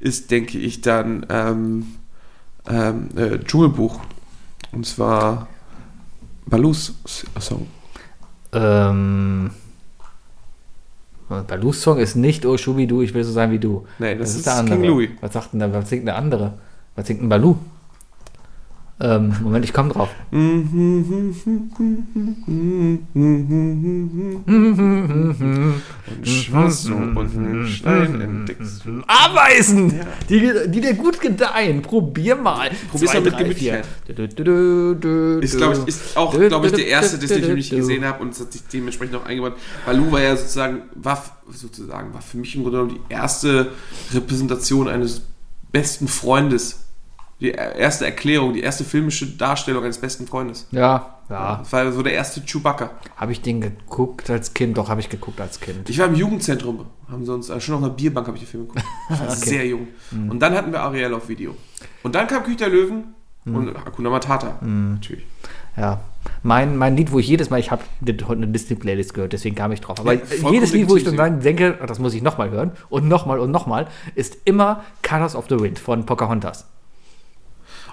ist, 0.00 0.30
denke 0.30 0.58
ich, 0.58 0.80
dann 0.80 1.26
ähm, 1.28 1.86
ähm, 2.68 3.08
äh, 3.16 3.38
Dschungelbuch. 3.38 4.00
Und 4.72 4.86
zwar 4.86 5.48
Balus 6.46 6.94
Song. 7.40 7.66
ähm. 8.52 9.50
Balus 11.28 11.82
Song 11.82 11.98
ist 11.98 12.14
nicht 12.14 12.46
Oh 12.46 12.56
Schubidu, 12.56 13.02
ich 13.02 13.12
will 13.12 13.24
so 13.24 13.32
sein 13.32 13.50
wie 13.50 13.58
du. 13.58 13.84
Nee, 13.98 14.14
das 14.14 14.36
ist 14.36 14.46
der 14.46 14.54
King 14.62 14.72
andere. 14.72 14.86
Louis. 14.86 15.10
Was 15.20 15.32
sagt 15.32 15.52
denn 15.52 15.60
da, 15.60 15.72
was 15.72 15.88
singt 15.88 16.06
der 16.06 16.16
andere? 16.16 16.58
Was 16.94 17.06
singt 17.08 17.22
ein 17.22 17.28
Balu? 17.28 17.56
Ähm, 18.98 19.34
Moment, 19.42 19.62
ich 19.62 19.74
komme 19.74 19.92
drauf. 19.92 20.08
Und 20.30 20.70
so 26.70 26.94
und 26.94 27.68
Stein 27.68 28.20
entdeckst. 28.22 28.84
Ameisen, 29.06 30.00
die, 30.30 30.50
die 30.68 30.80
dir 30.80 30.94
gut 30.94 31.20
gedeihen. 31.20 31.82
Probier 31.82 32.36
mal. 32.36 32.70
Probier's 32.90 33.10
Zwei, 33.10 33.20
mal 33.20 33.24
mit 33.26 33.36
Gemütlichkeit. 33.36 33.84
Ist, 35.42 35.58
glaube 35.58 35.74
ich, 35.74 35.88
ist 35.88 36.16
auch, 36.16 36.32
glaube 36.32 36.68
ich, 36.68 36.72
der 36.72 36.86
erste 36.86 37.18
Disney-Film, 37.18 37.50
den 37.50 37.58
ich 37.58 37.68
gesehen 37.68 38.02
habe 38.06 38.22
und 38.22 38.32
es 38.32 38.40
hat 38.40 38.50
sich 38.52 38.62
dementsprechend 38.72 39.16
auch 39.16 39.26
eingebaut. 39.26 39.58
Baloo 39.84 40.10
war 40.10 40.22
ja 40.22 40.34
sozusagen, 40.38 40.84
war 40.94 41.22
sozusagen, 41.50 42.14
war 42.14 42.22
für 42.22 42.38
mich 42.38 42.54
im 42.54 42.62
Grunde 42.62 42.78
genommen 42.78 42.98
die 43.08 43.12
erste 43.12 43.72
Repräsentation 44.14 44.88
eines 44.88 45.20
besten 45.70 46.08
Freundes. 46.08 46.85
Die 47.40 47.50
erste 47.50 48.06
Erklärung, 48.06 48.54
die 48.54 48.60
erste 48.62 48.82
filmische 48.84 49.26
Darstellung 49.26 49.84
eines 49.84 49.98
besten 49.98 50.26
Freundes. 50.26 50.68
Ja, 50.70 51.18
ja. 51.28 51.56
Das 51.58 51.72
war 51.72 51.92
so 51.92 52.02
der 52.02 52.14
erste 52.14 52.40
Chewbacca. 52.40 52.90
Habe 53.16 53.32
ich 53.32 53.42
den 53.42 53.60
geguckt 53.60 54.30
als 54.30 54.54
Kind? 54.54 54.78
Doch, 54.78 54.88
habe 54.88 55.00
ich 55.00 55.10
geguckt 55.10 55.40
als 55.40 55.60
Kind. 55.60 55.90
Ich 55.90 55.98
war 55.98 56.06
im 56.06 56.14
Jugendzentrum, 56.14 56.86
haben 57.10 57.26
sie 57.26 57.34
uns, 57.34 57.50
äh, 57.50 57.60
schon 57.60 57.74
auf 57.74 57.82
einer 57.82 57.92
Bierbank 57.92 58.26
habe 58.26 58.36
ich 58.38 58.44
den 58.44 58.48
Film 58.48 58.68
geguckt. 58.68 58.84
Ich 59.10 59.20
war 59.20 59.30
sehr 59.30 59.66
jung. 59.66 59.88
Und 60.28 60.40
dann 60.40 60.54
hatten 60.54 60.72
wir 60.72 60.80
Ariel 60.80 61.12
auf 61.14 61.28
Video. 61.28 61.54
Und 62.02 62.14
dann 62.14 62.26
kam 62.26 62.42
Küch 62.42 62.56
der 62.56 62.68
Löwen 62.68 63.14
und 63.44 63.74
Hakuna 63.84 64.10
Matata. 64.10 64.58
Natürlich. 64.62 65.24
Ja. 65.76 66.00
Mein, 66.42 66.76
mein 66.76 66.96
Lied, 66.96 67.12
wo 67.12 67.18
ich 67.18 67.28
jedes 67.28 67.50
Mal, 67.50 67.60
ich 67.60 67.70
habe 67.70 67.82
heute 68.26 68.32
eine 68.32 68.48
Disney-Playlist 68.48 69.14
gehört, 69.14 69.32
deswegen 69.32 69.54
kam 69.54 69.72
ich 69.72 69.80
drauf. 69.80 70.00
Aber 70.00 70.14
Ja, 70.14 70.20
jedes 70.50 70.72
Lied, 70.72 70.88
wo 70.88 70.96
ich 70.96 71.04
dann 71.04 71.40
denke, 71.40 71.78
das 71.86 71.98
muss 71.98 72.14
ich 72.14 72.22
nochmal 72.22 72.50
hören 72.50 72.72
und 72.88 73.06
nochmal 73.08 73.38
und 73.38 73.50
nochmal, 73.50 73.88
ist 74.14 74.38
immer 74.44 74.82
Colors 75.06 75.36
of 75.36 75.46
the 75.48 75.60
Wind 75.60 75.78
von 75.78 76.06
Pocahontas. 76.06 76.66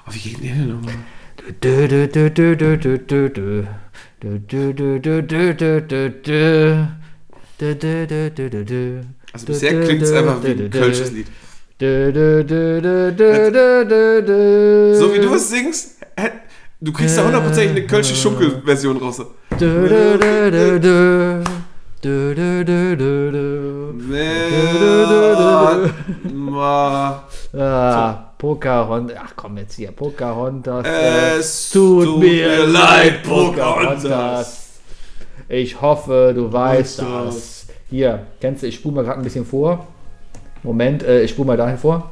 Oh, 0.05 0.11
wie 0.11 0.19
geht 0.19 0.43
denn 0.43 0.57
der 0.57 0.65
nochmal? 0.65 0.95
Also 9.33 9.45
bisher 9.45 9.81
klingt 9.81 10.01
es 10.01 10.11
einfach 10.11 10.43
wie 10.43 10.51
ein 10.51 10.69
kölsches. 10.69 11.11
Lied. 11.11 11.27
So 11.79 11.85
wie 15.13 15.19
du 15.19 15.33
es 15.33 15.49
singst, 15.49 15.97
du 16.79 16.93
kriegst 16.93 17.17
da 17.17 17.25
hundertprozentig 17.25 17.71
eine 17.71 17.87
kölsche 17.87 18.15
Schunkel-Version 18.15 18.97
raus. 18.97 19.21
Du, 19.57 19.89
Ah, 28.43 28.45
Pocahontas. 28.45 29.17
Ach 29.23 29.33
komm 29.37 29.57
jetzt 29.57 29.75
hier, 29.75 29.91
Pocahontas. 29.91 30.85
Es 30.85 31.69
tut 31.69 32.19
mir 32.19 32.67
leid, 32.67 33.23
Pocahontas. 33.23 34.81
Ich 35.47 35.79
hoffe, 35.79 36.33
du 36.35 36.51
weißt 36.51 36.99
du 36.99 37.05
das. 37.05 37.67
Hier, 37.89 38.27
kennst 38.41 38.63
du, 38.63 38.67
ich 38.67 38.75
spule 38.75 38.95
mal 38.95 39.05
gerade 39.05 39.19
ein 39.21 39.23
bisschen 39.23 39.45
vor. 39.45 39.87
Moment, 40.61 41.03
äh, 41.03 41.21
ich 41.23 41.31
spule 41.31 41.47
mal 41.47 41.57
dahin 41.57 41.77
vor. 41.77 42.11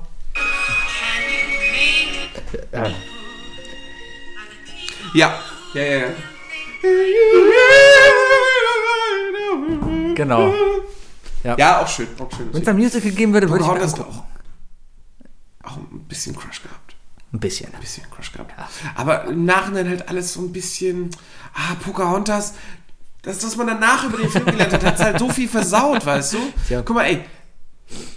Ja, 2.72 2.86
Ja, 5.14 5.34
ja, 5.74 5.84
ja. 5.84 5.98
ja. 5.98 6.06
genau. 10.16 10.54
Ja, 11.44 11.82
auch 11.82 11.88
schön. 11.88 12.08
Auch 12.20 12.32
schön. 12.38 12.54
Wenn 12.54 12.62
es 12.62 12.68
ein 12.68 12.76
Musical 12.78 13.12
geben 13.12 13.34
würde, 13.34 13.50
würde 13.50 13.64
ich 13.64 13.68
mir 13.68 13.74
Pocahontas 13.74 14.00
angucken. 14.00 14.31
Bisschen 16.12 16.36
Crush 16.36 16.62
gehabt. 16.62 16.96
Ein 17.34 17.40
bisschen. 17.40 17.74
Ein 17.74 17.80
bisschen 17.80 18.04
Crush 18.12 18.32
gehabt. 18.34 18.54
Aber 18.96 19.26
im 19.26 19.46
Nachhinein 19.46 19.88
halt 19.88 20.10
alles 20.10 20.34
so 20.34 20.42
ein 20.42 20.52
bisschen. 20.52 21.10
Ah, 21.54 21.76
Pocahontas. 21.76 22.54
Das, 23.22 23.44
was 23.44 23.56
man 23.56 23.68
danach 23.68 24.04
über 24.06 24.18
den 24.18 24.30
Film 24.30 24.46
gelernt 24.46 24.74
hat, 24.74 24.84
hat 24.84 25.00
halt 25.00 25.20
so 25.20 25.30
viel 25.30 25.48
versaut, 25.48 26.06
weißt 26.06 26.34
du? 26.34 26.38
Tja. 26.68 26.82
Guck 26.84 26.96
mal, 26.96 27.04
ey. 27.04 27.24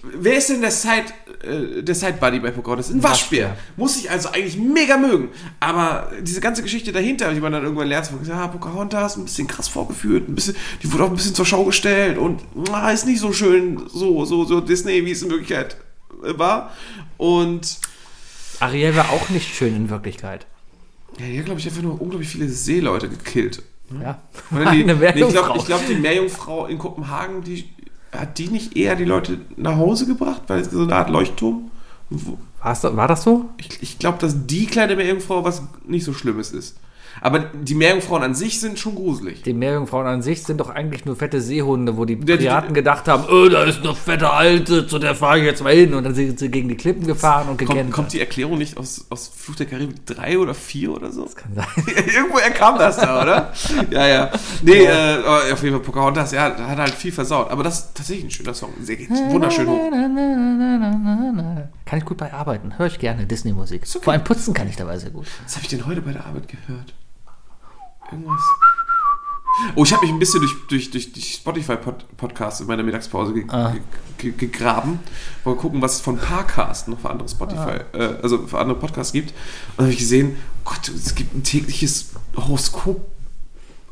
Wer 0.03 0.39
ist 0.39 0.49
denn 0.49 0.61
der 0.61 0.71
Side, 0.71 1.07
äh, 1.43 1.83
der 1.83 1.95
Side 1.95 2.15
Buddy 2.15 2.41
bei 2.41 2.51
Pocahontas? 2.51 2.91
Ein 2.91 3.03
Waschbär. 3.03 3.51
Waschbär. 3.51 3.57
Muss 3.77 3.97
ich 3.97 4.11
also 4.11 4.31
eigentlich 4.31 4.57
mega 4.57 4.97
mögen. 4.97 5.29
Aber 5.61 6.11
diese 6.21 6.41
ganze 6.41 6.63
Geschichte 6.63 6.91
dahinter, 6.91 7.33
die 7.35 7.41
man 7.41 7.53
dann 7.53 7.65
irgendwann 7.65 7.89
lernt, 7.89 8.07
so, 8.07 8.19
ja, 8.27 8.47
Pocahontas, 8.49 9.17
ein 9.17 9.25
bisschen 9.25 9.47
krass 9.47 9.69
vorgeführt, 9.69 10.29
ein 10.29 10.35
bisschen, 10.35 10.57
die 10.83 10.93
wurde 10.93 11.05
auch 11.05 11.11
ein 11.11 11.17
bisschen 11.17 11.35
zur 11.35 11.47
Schau 11.47 11.65
gestellt 11.65 12.19
und 12.19 12.41
ah, 12.73 12.91
ist 12.91 13.07
nicht 13.07 13.21
so 13.21 13.33
schön, 13.33 13.89
so, 13.93 14.25
so, 14.25 14.45
so 14.45 14.61
Disney, 14.61 15.05
wie 15.05 15.11
es 15.11 15.23
in 15.23 15.31
Wirklichkeit 15.31 15.77
äh, 16.25 16.39
war. 16.39 16.73
Und 17.17 17.79
Ariel 18.61 18.97
war 18.97 19.11
auch 19.11 19.29
nicht 19.31 19.55
schön 19.55 19.75
in 19.77 19.91
Wirklichkeit. 19.91 20.47
ja, 21.19 21.27
die 21.27 21.39
hat, 21.39 21.47
glaube 21.47 21.61
ich, 21.61 21.67
einfach 21.67 21.83
nur 21.83 22.01
unglaublich 22.01 22.29
viele 22.29 22.49
Seeleute 22.49 23.09
gekillt. 23.09 23.62
Ja. 24.03 24.21
Oder 24.51 24.73
die, 24.73 24.83
Eine 24.83 24.95
nee, 24.95 25.09
ich 25.23 25.29
glaube, 25.29 25.62
glaub, 25.65 25.87
die 25.87 25.95
Meerjungfrau 25.95 26.67
in 26.67 26.79
Kopenhagen, 26.79 27.43
die 27.43 27.69
hat 28.12 28.39
die 28.39 28.49
nicht 28.49 28.77
eher 28.77 28.95
die 28.97 29.05
Leute 29.05 29.39
nach 29.57 29.77
Hause 29.77 30.07
gebracht, 30.07 30.43
weil 30.47 30.61
es 30.61 30.71
so 30.71 30.83
eine 30.83 30.95
Art 30.95 31.11
Leuchtturm? 31.11 31.71
War's 32.62 32.81
da- 32.81 32.97
war 32.97 33.09
das 33.09 33.25
so? 33.25 33.49
Ich, 33.59 33.83
ich 33.83 33.99
glaube, 33.99 34.19
dass 34.19 34.47
die 34.47 34.67
kleine 34.67 34.95
Meerjungfrau 34.97 35.45
was 35.45 35.62
nicht 35.87 36.05
so 36.05 36.12
Schlimmes 36.12 36.53
ist. 36.53 36.77
Aber 37.21 37.39
die 37.41 37.75
Meerjungfrauen 37.75 38.23
an 38.23 38.35
sich 38.35 38.61
sind 38.61 38.79
schon 38.79 38.95
gruselig. 38.97 39.43
Die 39.43 39.55
Meerjungfrauen 39.55 40.07
an 40.07 40.23
sich 40.23 40.43
sind 40.43 40.59
doch 40.61 40.69
eigentlich 40.71 41.05
nur 41.05 41.17
fette 41.17 41.41
Seehunde, 41.41 41.97
wo 41.97 42.05
die 42.05 42.17
die- 42.17 42.37
Piraten 42.37 42.75
gedacht 42.75 43.09
haben, 43.09 43.25
oh, 43.31 43.49
da 43.49 43.65
ist 43.65 43.81
eine 43.83 43.95
fette 43.95 44.31
Alte, 44.31 44.87
zu 44.87 44.99
der 44.99 45.15
fahre 45.15 45.39
ich 45.39 45.45
jetzt 45.45 45.62
mal 45.62 45.73
hin. 45.75 45.95
Und 45.95 46.05
dann 46.05 46.15
sind 46.15 46.39
sie 46.39 46.51
gegen 46.51 46.69
die 46.69 46.77
Klippen 46.77 47.07
gefahren 47.07 47.49
und 47.49 47.57
Kommt, 47.59 47.71
gekämpft. 47.71 47.93
kommt 47.93 48.12
die 48.12 48.21
Erklärung 48.21 48.59
nicht 48.59 48.77
aus, 48.77 49.07
aus 49.11 49.31
Fluch 49.35 49.57
der 49.57 49.67
Karibik 49.67 50.05
3 50.07 50.39
oder 50.39 50.55
4 50.55 50.93
oder 50.93 51.11
so? 51.12 51.25
Kann 51.35 51.55
sein. 51.55 51.67
Irgendwoher 52.15 52.51
kam 52.51 52.79
das 52.79 52.97
da, 52.97 53.23
oder? 53.23 53.53
ja, 53.91 54.07
ja. 54.07 54.31
Nee, 54.62 54.85
Äh, 54.85 55.19
oh, 55.27 55.53
auf 55.53 55.62
jeden 55.62 55.77
Fall 55.77 55.85
Pocahontas, 55.85 56.33
ja, 56.33 56.51
da 56.51 56.67
hat 56.69 56.79
halt 56.79 56.95
viel 56.95 57.12
versaut. 57.12 57.51
Aber 57.51 57.62
das 57.62 57.79
ist 57.81 57.95
tatsächlich 57.95 58.25
ein 58.27 58.31
schöner 58.31 58.55
Song. 58.55 58.71
Sehr 58.83 58.99
wunderschön 59.31 59.67
hoch. 59.69 59.91
Kann 61.87 61.99
ich 61.99 62.05
gut 62.05 62.17
bei 62.17 62.33
arbeiten. 62.33 62.77
Höre 62.79 62.87
ich 62.87 62.99
gerne 62.99 63.27
Disney-Musik. 63.27 63.83
okay. 63.89 63.99
Vor 64.05 64.12
allem 64.12 64.25
putzen 64.25 64.55
kann 64.55 64.69
ich 64.69 64.77
dabei 64.77 64.99
sehr 64.99 65.11
gut. 65.11 65.27
Was 65.45 65.55
habe 65.57 65.65
ich 65.65 65.69
denn 65.71 65.87
heute 65.87 66.01
bei 66.03 66.12
der 66.12 66.25
Arbeit 66.27 66.49
gehört? 66.49 66.95
Irgendwas. 68.15 68.41
Oh, 69.77 69.85
ich 69.85 69.93
habe 69.93 70.03
mich 70.05 70.12
ein 70.12 70.19
bisschen 70.19 70.41
durch, 70.41 70.55
durch, 70.69 70.91
durch 70.91 71.12
die 71.12 71.21
Spotify-Podcasts 71.23 72.61
in 72.61 72.67
meiner 72.67 72.83
Mittagspause 72.83 73.33
ge 73.35 73.45
Ah. 73.49 73.71
ge 74.19 74.33
ge 74.33 74.49
gegraben. 74.49 74.99
Mal 75.45 75.55
gucken, 75.55 75.81
was 75.81 75.95
es 75.97 76.01
von 76.01 76.17
Parcast 76.19 76.89
noch 76.89 76.99
für 76.99 77.11
andere 77.11 77.29
Spotify, 77.29 77.81
äh, 77.93 78.17
also 78.21 78.47
für 78.49 78.59
andere 78.59 78.79
Podcasts 78.79 79.12
gibt. 79.12 79.31
Und 79.31 79.37
dann 79.77 79.87
habe 79.87 79.93
ich 79.93 79.99
gesehen, 80.01 80.37
Gott, 80.65 80.89
es 80.89 81.15
gibt 81.15 81.35
ein 81.37 81.45
tägliches 81.45 82.11
Horoskop. 82.37 83.07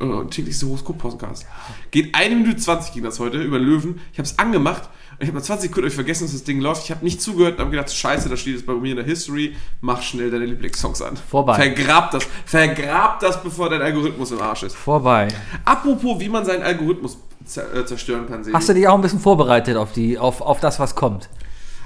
Äh, 0.01 0.25
tägliches 0.29 0.63
Horoskop-Podcast. 0.63 1.45
Geht 1.91 2.13
eine 2.13 2.35
Minute 2.35 2.57
20 2.57 2.93
ging 2.93 3.03
das 3.03 3.19
heute 3.19 3.41
über 3.41 3.57
Löwen. 3.59 4.01
Ich 4.11 4.17
habe 4.19 4.27
es 4.27 4.37
angemacht 4.39 4.89
ich 5.19 5.27
habe 5.27 5.37
nach 5.37 5.45
20 5.45 5.69
Sekunden 5.69 5.87
ich 5.87 5.95
vergessen, 5.95 6.23
dass 6.23 6.33
das 6.33 6.43
Ding 6.43 6.59
läuft. 6.59 6.83
Ich 6.85 6.91
habe 6.91 7.03
nicht 7.03 7.21
zugehört 7.21 7.55
und 7.55 7.59
habe 7.61 7.71
gedacht, 7.71 7.93
scheiße, 7.93 8.29
da 8.29 8.37
steht 8.37 8.55
es 8.55 8.65
bei 8.65 8.73
mir 8.73 8.91
in 8.91 8.97
der 8.97 9.05
History. 9.05 9.55
Mach 9.81 10.01
schnell 10.01 10.31
deine 10.31 10.45
Lieblingssongs 10.45 11.01
an. 11.01 11.17
Vorbei. 11.17 11.55
Vergrab 11.55 12.11
das. 12.11 12.25
Vergrab 12.45 13.19
das, 13.19 13.41
bevor 13.41 13.69
dein 13.69 13.81
Algorithmus 13.81 14.31
im 14.31 14.41
Arsch 14.41 14.63
ist. 14.63 14.75
Vorbei. 14.75 15.27
Apropos, 15.65 16.19
wie 16.19 16.29
man 16.29 16.45
seinen 16.45 16.63
Algorithmus 16.63 17.17
äh, 17.55 17.85
zerstören 17.85 18.27
kann, 18.27 18.43
Sebi. 18.43 18.55
Hast 18.55 18.69
du 18.69 18.73
dich 18.73 18.87
auch 18.87 18.95
ein 18.95 19.01
bisschen 19.01 19.19
vorbereitet 19.19 19.77
auf, 19.77 19.91
die, 19.91 20.17
auf, 20.17 20.41
auf 20.41 20.59
das, 20.59 20.79
was 20.79 20.95
kommt? 20.95 21.29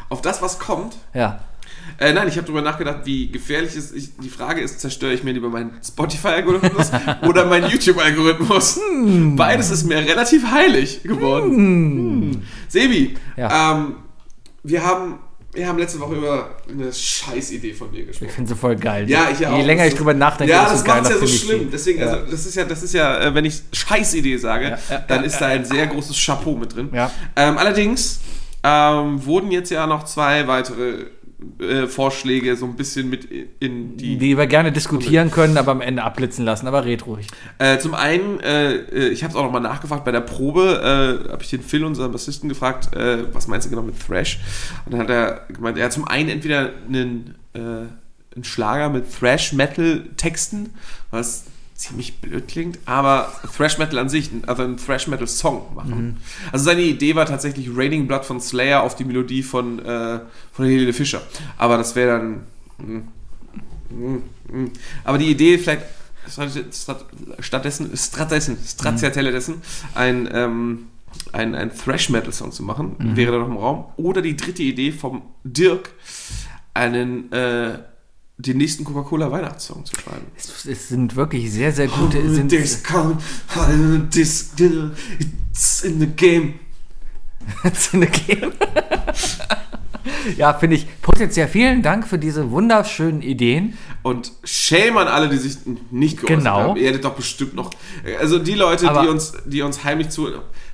Auf 0.09 0.21
das, 0.21 0.41
was 0.41 0.59
kommt. 0.59 0.95
Ja. 1.13 1.39
Äh, 1.99 2.13
nein, 2.13 2.27
ich 2.27 2.35
habe 2.37 2.45
darüber 2.45 2.61
nachgedacht, 2.61 2.99
wie 3.05 3.29
gefährlich 3.31 3.75
es 3.75 3.91
ist. 3.91 4.13
Die 4.23 4.29
Frage 4.29 4.61
ist, 4.61 4.79
zerstöre 4.79 5.13
ich 5.13 5.23
mir 5.23 5.31
lieber 5.31 5.49
meinen 5.49 5.71
Spotify-Algorithmus 5.85 6.91
oder 7.27 7.45
meinen 7.45 7.69
YouTube-Algorithmus? 7.71 8.79
Beides 9.35 9.71
ist 9.71 9.83
mir 9.85 9.97
relativ 9.97 10.45
heilig 10.51 11.01
geworden. 11.03 11.51
Hm. 11.55 12.41
Sebi, 12.67 13.15
Ja. 13.35 13.73
ähm, 13.73 13.95
wir, 14.63 14.83
haben, 14.85 15.19
wir 15.53 15.67
haben 15.67 15.79
letzte 15.79 15.99
Woche 15.99 16.15
über 16.15 16.49
eine 16.69 16.93
Scheißidee 16.93 17.73
von 17.73 17.91
dir 17.91 18.01
Ich 18.01 18.07
gesprochen. 18.07 18.29
finde 18.31 18.49
sie 18.49 18.55
voll 18.55 18.75
geil. 18.75 19.09
Ja, 19.09 19.29
ich 19.31 19.39
ja 19.39 19.55
Je 19.55 19.63
auch. 19.63 19.65
länger 19.65 19.83
Das 19.85 19.93
ich 19.93 19.97
drüber 19.97 20.13
nachdenke, 20.13 20.53
ja, 20.53 20.63
desto 20.69 20.77
das 20.77 20.85
macht 20.87 20.95
geiler 21.03 21.09
ja 21.09 21.13
so 21.15 21.19
finde 21.25 21.33
ich 21.33 21.41
schlimm. 21.41 21.59
sie. 21.61 21.65
Deswegen, 21.71 21.99
ja. 21.99 22.05
also, 22.07 22.31
das 22.31 22.45
ist 22.45 22.55
ja, 22.55 22.63
das 22.65 22.83
ist 22.83 22.93
ja, 22.93 23.19
äh, 23.21 23.33
wenn 23.33 23.45
ich 23.45 23.61
Scheißidee 23.73 24.37
sage, 24.37 24.65
Ja, 24.65 24.77
ja, 24.89 24.97
dann 25.07 25.21
ja, 25.21 25.25
ist 25.25 25.39
da 25.39 25.47
ein 25.47 25.65
sehr 25.65 25.87
großes 25.87 26.15
Chapeau 26.23 26.55
mit 26.55 26.75
drin. 26.75 26.89
Ja. 26.93 27.09
Ähm, 27.35 27.57
allerdings 27.57 28.19
ähm, 28.63 29.25
wurden 29.25 29.49
jetzt 29.51 29.71
ja 29.71 29.87
noch 29.87 30.03
zwei 30.03 30.47
weitere 30.47 31.05
äh, 31.59 31.85
Vorschläge 31.85 32.55
so 32.55 32.65
ein 32.65 32.75
bisschen 32.75 33.09
mit 33.11 33.25
in 33.59 33.95
die. 33.95 34.17
die 34.17 34.37
wir 34.37 34.47
gerne 34.47 34.71
diskutieren 34.71 35.29
können, 35.29 35.57
aber 35.57 35.71
am 35.71 35.81
Ende 35.81 36.03
abblitzen 36.03 36.43
lassen. 36.43 36.67
Aber 36.67 36.83
red 36.83 37.05
ruhig. 37.05 37.27
Äh, 37.59 37.77
zum 37.77 37.93
einen, 37.93 38.39
äh, 38.39 38.73
äh, 38.75 39.09
ich 39.09 39.23
habe 39.23 39.31
es 39.31 39.37
auch 39.37 39.43
nochmal 39.43 39.61
nachgefragt 39.61 40.03
bei 40.03 40.11
der 40.11 40.21
Probe, 40.21 41.21
äh, 41.27 41.31
habe 41.31 41.43
ich 41.43 41.49
den 41.51 41.61
Phil, 41.61 41.85
unseren 41.85 42.11
Bassisten, 42.11 42.49
gefragt, 42.49 42.95
äh, 42.95 43.31
was 43.33 43.47
meinst 43.47 43.67
du 43.67 43.69
genau 43.69 43.83
mit 43.83 43.95
Thrash? 43.99 44.39
Und 44.85 44.93
dann 44.93 45.01
hat 45.01 45.09
er 45.11 45.45
gemeint, 45.53 45.77
er 45.77 45.85
hat 45.85 45.93
zum 45.93 46.07
einen 46.07 46.29
entweder 46.29 46.71
einen, 46.87 47.35
einen 47.53 48.43
Schlager 48.43 48.89
mit 48.89 49.05
Thrash-Metal-Texten, 49.11 50.73
was 51.11 51.45
ziemlich 51.77 52.17
blöd 52.19 52.47
klingt, 52.47 52.79
aber 52.85 53.31
Thrash 53.55 53.77
Metal 53.77 53.99
an 53.99 54.09
sich, 54.09 54.31
also 54.47 54.63
einen 54.63 54.77
Thrash 54.77 55.07
Metal 55.07 55.27
Song 55.27 55.73
machen. 55.75 56.17
Also 56.51 56.65
seine 56.65 56.81
Idee 56.81 57.13
war 57.15 57.25
tatsächlich 57.27 57.69
Raining 57.71 58.07
Blood 58.07 58.25
von 58.25 58.41
Slayer 58.41 58.81
auf 58.81 58.95
die 58.95 59.03
Melodie 59.05 59.43
von, 59.43 59.77
äh, 59.79 60.19
von 60.51 60.65
Helene 60.65 60.91
Fischer. 60.91 61.21
Aber 61.57 61.77
das 61.77 61.95
wäre 61.95 62.17
dann. 62.17 62.43
mm, 62.79 63.07
mm, 63.91 64.23
mm. 64.63 64.71
Aber 65.03 65.19
die 65.19 65.27
Idee 65.29 65.59
vielleicht 65.59 65.83
statt- 66.27 66.51
statt- 66.73 67.05
stattdessen, 67.39 67.95
stattdessen, 67.95 68.57
stracciatelle 68.65 69.31
dessen, 69.31 69.61
ein, 69.93 70.27
ähm, 70.33 70.87
einen, 71.31 71.53
einen 71.55 71.71
Thrash-Metal-Song 71.75 72.51
zu 72.51 72.63
machen, 72.63 72.95
wäre 73.15 73.31
da 73.33 73.37
noch 73.37 73.47
im 73.47 73.57
Raum. 73.57 73.85
Oder 73.97 74.21
die 74.23 74.35
dritte 74.35 74.63
Idee 74.63 74.91
vom 74.91 75.21
Dirk, 75.43 75.91
einen, 76.73 77.31
äh, 77.31 77.79
den 78.37 78.57
nächsten 78.57 78.83
Coca-Cola-Weihnachtssong 78.83 79.85
zu 79.85 79.95
schreiben. 79.95 80.25
Es, 80.37 80.65
es 80.65 80.89
sind 80.89 81.15
wirklich 81.15 81.51
sehr, 81.51 81.71
sehr 81.71 81.87
gute. 81.87 82.19
es 82.19 82.35
Sind, 82.35 82.49
This 82.49 82.83
come, 82.83 83.17
this, 84.11 84.51
it's 85.49 85.81
in 85.83 85.99
the 85.99 86.05
game. 86.07 86.55
It's 87.63 87.93
in 87.93 88.01
the 88.01 88.07
game. 88.07 88.51
ja, 90.37 90.53
finde 90.53 90.75
ich 90.75 90.85
potenziell. 91.01 91.47
Vielen 91.47 91.81
Dank 91.81 92.07
für 92.07 92.19
diese 92.19 92.51
wunderschönen 92.51 93.21
Ideen. 93.21 93.77
Und 94.03 94.31
shame 94.43 94.97
an 94.97 95.07
alle, 95.07 95.29
die 95.29 95.37
sich 95.37 95.57
nicht 95.91 96.17
geäußert 96.17 96.37
Genau. 96.39 96.59
haben. 96.59 96.77
Ihr 96.79 96.89
hättet 96.89 97.05
doch 97.05 97.15
bestimmt 97.15 97.55
noch. 97.55 97.71
Also 98.19 98.37
die 98.39 98.53
Leute, 98.53 98.89
Aber- 98.89 99.01
die 99.01 99.07
uns, 99.07 99.33
die 99.45 99.61
uns 99.63 99.83
heimlich 99.83 100.09
zu. 100.09 100.27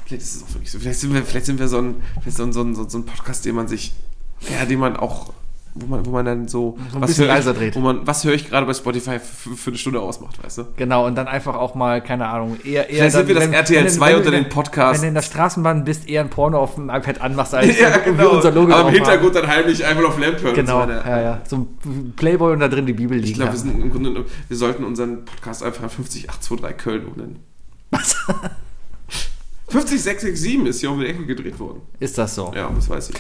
Vielleicht 0.06 0.22
ist 0.24 0.36
es 0.36 0.44
auch 0.44 0.54
wirklich 0.54 0.72
so. 0.72 0.80
Vielleicht 0.80 1.00
sind 1.00 1.14
wir, 1.14 1.24
vielleicht 1.24 1.46
sind 1.46 1.60
wir 1.60 1.68
so 1.70 1.78
ein, 1.80 1.96
so 2.28 2.44
ein, 2.44 2.52
so 2.54 2.62
ein, 2.62 2.76
so 2.90 2.98
ein 2.98 3.06
Podcast, 3.06 3.46
den 3.46 3.56
man 3.56 3.68
sich. 3.70 3.94
Ja, 4.52 4.66
den 4.66 4.80
man 4.80 4.98
auch. 4.98 5.32
Wo 5.76 5.88
man, 5.88 6.06
wo 6.06 6.12
man 6.12 6.24
dann 6.24 6.48
so. 6.48 6.78
ein 6.94 7.02
was 7.02 7.18
höre 7.18 7.36
ich, 7.36 7.46
dreht. 7.46 7.76
Wo 7.76 7.80
man, 7.80 8.06
was 8.06 8.24
höre 8.24 8.34
ich 8.34 8.48
gerade 8.48 8.68
bei 8.68 8.76
Spotify 8.76 9.18
für, 9.20 9.56
für 9.56 9.72
eine 9.72 9.78
Stunde 9.80 10.02
ausmacht, 10.02 10.44
weißt 10.44 10.60
du? 10.60 10.64
Genau, 10.78 11.08
und 11.08 11.16
dann 11.16 11.28
einfach 11.28 11.56
auch 11.56 11.74
mal, 11.74 12.00
keine 12.02 12.28
Ahnung, 12.28 12.58
eher. 12.64 12.88
eher 12.90 12.96
Vielleicht 12.98 13.16
sind 13.16 13.28
wir 13.28 13.36
das 13.36 13.44
wenn- 13.46 13.54
RTL 13.54 13.78
wenn 13.80 13.86
du- 13.88 13.92
2 13.92 14.06
wenn 14.06 14.12
du- 14.14 14.18
unter 14.20 14.32
den 14.32 14.50
Podcasts. 14.50 14.98
Wenn 15.02 15.02
du 15.02 15.08
in 15.10 15.14
der 15.16 15.22
Straßenbahn 15.24 15.84
bist, 15.84 16.08
eher 16.08 16.22
ein 16.22 16.30
Porno 16.30 16.60
auf 16.60 16.76
dem 16.76 16.90
iPad 16.92 17.22
anmachst, 17.22 17.56
als 17.56 17.80
Ja, 17.80 17.98
genau. 17.98 18.36
unser 18.36 18.52
Logo 18.52 18.72
Aber 18.72 18.90
im 18.90 18.94
Hintergrund 18.96 19.34
dann 19.36 19.48
heimlich 19.48 19.84
einfach 19.84 20.04
auf 20.06 20.20
Lamp 20.20 20.42
hören. 20.42 20.54
Genau, 20.56 20.84
so 20.86 20.92
ja, 20.92 21.22
ja. 21.22 21.42
So 21.48 21.68
ein 21.86 22.14
Playboy 22.16 22.54
und 22.54 22.60
da 22.60 22.68
drin 22.68 22.86
die 22.86 22.94
Bibel 22.94 23.18
liegen. 23.18 23.30
Ich 23.30 23.34
glaube, 23.34 23.54
wir, 23.54 23.90
Grunde, 23.90 24.26
wir 24.48 24.58
sollten 24.58 24.84
unseren 24.84 25.26
Podcast 25.26 25.64
einfach 25.64 25.90
50823 25.90 26.78
Köln 26.78 27.06
umnennen. 27.08 27.40
Was? 27.90 28.16
50667 29.70 30.68
ist 30.68 30.80
hier 30.82 30.92
um 30.92 31.00
die 31.00 31.08
Ecke 31.08 31.26
gedreht 31.26 31.60
worden. 31.60 31.82
Ist 32.00 32.18
das 32.18 32.36
so? 32.36 32.52
Ja, 32.56 32.70
das 32.76 32.88
weiß 32.90 33.10
ich. 33.10 33.16